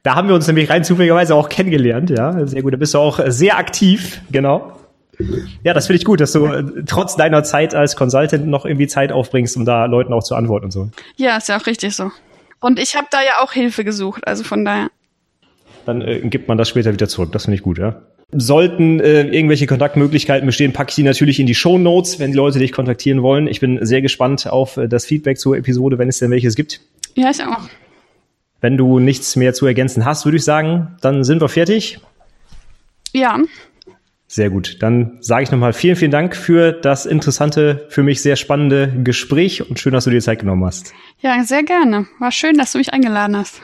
Da 0.02 0.14
haben 0.14 0.28
wir 0.28 0.34
uns 0.34 0.46
nämlich 0.46 0.70
rein 0.70 0.84
zufälligerweise 0.84 1.34
auch 1.34 1.50
kennengelernt, 1.50 2.10
ja. 2.10 2.46
Sehr 2.46 2.62
gut. 2.62 2.72
Da 2.72 2.78
bist 2.78 2.94
du 2.94 2.98
auch 2.98 3.20
sehr 3.26 3.58
aktiv, 3.58 4.20
genau. 4.30 4.81
Ja, 5.62 5.74
das 5.74 5.86
finde 5.86 5.98
ich 5.98 6.04
gut, 6.04 6.20
dass 6.20 6.32
du 6.32 6.46
äh, 6.46 6.64
trotz 6.86 7.16
deiner 7.16 7.44
Zeit 7.44 7.74
als 7.74 7.96
Consultant 7.96 8.46
noch 8.46 8.64
irgendwie 8.64 8.86
Zeit 8.86 9.12
aufbringst, 9.12 9.56
um 9.56 9.64
da 9.64 9.84
Leuten 9.84 10.12
auch 10.12 10.22
zu 10.22 10.34
antworten 10.34 10.66
und 10.66 10.70
so. 10.70 10.88
Ja, 11.16 11.36
ist 11.36 11.48
ja 11.48 11.58
auch 11.58 11.66
richtig 11.66 11.94
so. 11.94 12.10
Und 12.60 12.78
ich 12.78 12.96
habe 12.96 13.08
da 13.10 13.20
ja 13.22 13.42
auch 13.42 13.52
Hilfe 13.52 13.84
gesucht, 13.84 14.26
also 14.26 14.42
von 14.42 14.64
daher 14.64 14.88
dann 15.86 16.02
äh, 16.02 16.20
gibt 16.20 16.48
man 16.48 16.58
das 16.58 16.68
später 16.68 16.92
wieder 16.92 17.08
zurück. 17.08 17.32
Das 17.32 17.44
finde 17.44 17.56
ich 17.56 17.62
gut, 17.62 17.78
ja. 17.78 18.02
Sollten 18.34 19.00
äh, 19.00 19.22
irgendwelche 19.24 19.66
Kontaktmöglichkeiten 19.66 20.46
bestehen, 20.46 20.72
packe 20.72 20.90
ich 20.90 20.94
die 20.94 21.02
natürlich 21.02 21.38
in 21.38 21.46
die 21.46 21.54
Show 21.54 21.76
Notes, 21.76 22.18
wenn 22.18 22.30
die 22.30 22.36
Leute 22.36 22.58
dich 22.58 22.72
kontaktieren 22.72 23.22
wollen. 23.22 23.46
Ich 23.46 23.60
bin 23.60 23.84
sehr 23.84 24.00
gespannt 24.00 24.46
auf 24.46 24.76
äh, 24.76 24.88
das 24.88 25.04
Feedback 25.04 25.38
zur 25.38 25.56
Episode, 25.56 25.98
wenn 25.98 26.08
es 26.08 26.18
denn 26.18 26.30
welches 26.30 26.54
gibt. 26.54 26.80
Ja, 27.14 27.30
ich 27.30 27.42
auch. 27.44 27.68
Wenn 28.60 28.76
du 28.76 29.00
nichts 29.00 29.36
mehr 29.36 29.52
zu 29.54 29.66
ergänzen 29.66 30.04
hast, 30.04 30.24
würde 30.24 30.38
ich 30.38 30.44
sagen, 30.44 30.96
dann 31.00 31.24
sind 31.24 31.42
wir 31.42 31.48
fertig. 31.48 31.98
Ja. 33.12 33.38
Sehr 34.32 34.48
gut. 34.48 34.78
Dann 34.82 35.18
sage 35.20 35.42
ich 35.42 35.50
nochmal 35.50 35.74
vielen, 35.74 35.94
vielen 35.94 36.10
Dank 36.10 36.34
für 36.34 36.72
das 36.72 37.04
interessante, 37.04 37.84
für 37.90 38.02
mich 38.02 38.22
sehr 38.22 38.36
spannende 38.36 38.90
Gespräch 39.04 39.68
und 39.68 39.78
schön, 39.78 39.92
dass 39.92 40.04
du 40.04 40.10
dir 40.10 40.22
Zeit 40.22 40.38
genommen 40.38 40.64
hast. 40.64 40.94
Ja, 41.20 41.44
sehr 41.44 41.62
gerne. 41.62 42.06
War 42.18 42.32
schön, 42.32 42.56
dass 42.56 42.72
du 42.72 42.78
mich 42.78 42.94
eingeladen 42.94 43.36
hast. 43.36 43.60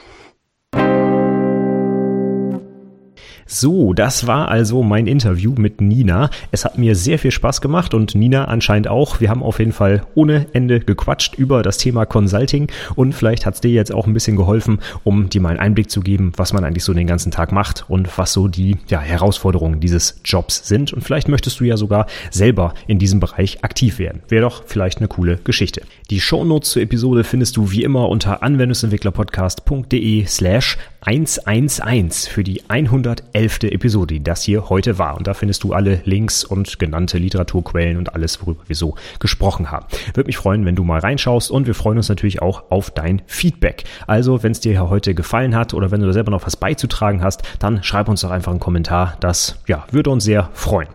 So, 3.51 3.95
das 3.95 4.27
war 4.27 4.49
also 4.49 4.83
mein 4.83 5.07
Interview 5.07 5.55
mit 5.57 5.81
Nina. 5.81 6.29
Es 6.51 6.67
hat 6.67 6.77
mir 6.77 6.95
sehr 6.95 7.19
viel 7.19 7.31
Spaß 7.31 7.63
gemacht 7.63 7.95
und 7.95 8.15
Nina 8.15 8.45
anscheinend 8.45 8.89
auch. 8.89 9.21
Wir 9.21 9.31
haben 9.31 9.43
auf 9.43 9.59
jeden 9.59 9.73
Fall 9.73 10.03
ohne 10.15 10.45
Ende 10.53 10.81
gequatscht 10.81 11.37
über 11.37 11.63
das 11.63 11.79
Thema 11.79 12.05
Consulting 12.05 12.71
und 12.95 13.15
vielleicht 13.15 13.47
hat 13.47 13.55
es 13.55 13.63
dir 13.63 13.71
jetzt 13.71 13.91
auch 13.91 14.07
ein 14.07 14.13
bisschen 14.13 14.37
geholfen, 14.37 14.81
um 15.03 15.31
dir 15.31 15.41
mal 15.41 15.49
einen 15.49 15.61
Einblick 15.61 15.91
zu 15.91 16.03
geben, 16.03 16.33
was 16.37 16.53
man 16.53 16.63
eigentlich 16.63 16.85
so 16.85 16.93
den 16.93 17.07
ganzen 17.07 17.33
Tag 17.33 17.51
macht 17.51 17.87
und 17.89 18.19
was 18.19 18.35
so 18.35 18.49
die 18.49 18.77
ja, 18.89 19.01
Herausforderungen 19.01 19.81
dieses 19.81 20.21
Jobs 20.27 20.69
sind. 20.69 20.93
Und 20.93 21.01
vielleicht 21.01 21.29
möchtest 21.29 21.59
du 21.59 21.65
ja 21.65 21.79
sogar 21.79 22.07
selber 22.31 22.75
in 22.87 22.99
diesem 22.99 23.19
Bereich 23.19 23.65
aktiv 23.65 23.99
werden. 23.99 24.21
Wäre 24.29 24.43
doch 24.43 24.65
vielleicht 24.67 24.99
eine 24.99 25.09
coole 25.09 25.39
Geschichte. 25.39 25.81
Die 26.11 26.21
Shownotes 26.21 26.73
zur 26.73 26.83
Episode 26.83 27.25
findest 27.25 27.57
du 27.57 27.71
wie 27.71 27.83
immer 27.83 28.11
unter 28.11 28.43
anwendungsentwicklerpodcast.de 28.43 30.27
slash 30.27 30.77
111 31.09 32.29
für 32.29 32.45
die 32.45 32.69
111. 32.69 33.61
Episode, 33.63 34.13
die 34.13 34.23
das 34.23 34.43
hier 34.43 34.69
heute 34.69 34.99
war. 34.99 35.17
Und 35.17 35.27
da 35.27 35.33
findest 35.33 35.65
du 35.65 35.73
alle 35.73 36.03
Links 36.05 36.45
und 36.45 36.79
genannte 36.79 37.17
Literaturquellen 37.17 37.97
und 37.97 38.15
alles, 38.15 38.43
worüber 38.43 38.61
wir 38.67 38.77
so 38.77 38.95
gesprochen 39.19 39.71
haben. 39.71 39.87
Würde 40.13 40.27
mich 40.27 40.37
freuen, 40.37 40.67
wenn 40.67 40.77
du 40.77 40.85
mal 40.85 41.01
reinschaust 41.01 41.51
und 41.51 41.67
wir 41.67 41.75
freuen 41.75 41.97
uns 41.97 42.11
natürlich 42.11 42.43
auch 42.43 42.71
auf 42.71 42.91
dein 42.91 43.23
Feedback. 43.27 43.85
Also, 44.07 44.43
wenn 44.43 44.53
es 44.53 44.61
dir 44.61 44.73
hier 44.73 44.91
heute 44.91 45.15
gefallen 45.15 45.57
hat 45.57 45.73
oder 45.73 45.91
wenn 45.91 46.03
du 46.03 46.07
da 46.07 46.13
selber 46.13 46.31
noch 46.31 46.45
was 46.45 46.57
beizutragen 46.57 47.23
hast, 47.23 47.43
dann 47.59 47.83
schreib 47.83 48.11
uns 48.11 48.21
doch 48.21 48.31
einfach 48.31 48.53
einen 48.53 48.61
Kommentar. 48.61 49.17
Das, 49.21 49.57
ja, 49.67 49.87
würde 49.91 50.11
uns 50.11 50.25
sehr 50.25 50.51
freuen. 50.53 50.89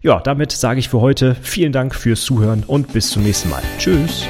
Ja, 0.00 0.20
damit 0.20 0.50
sage 0.52 0.80
ich 0.80 0.88
für 0.88 1.02
heute 1.02 1.34
vielen 1.34 1.72
Dank 1.72 1.94
fürs 1.94 2.22
Zuhören 2.22 2.64
und 2.66 2.94
bis 2.94 3.10
zum 3.10 3.22
nächsten 3.22 3.50
Mal. 3.50 3.62
Tschüss. 3.76 4.26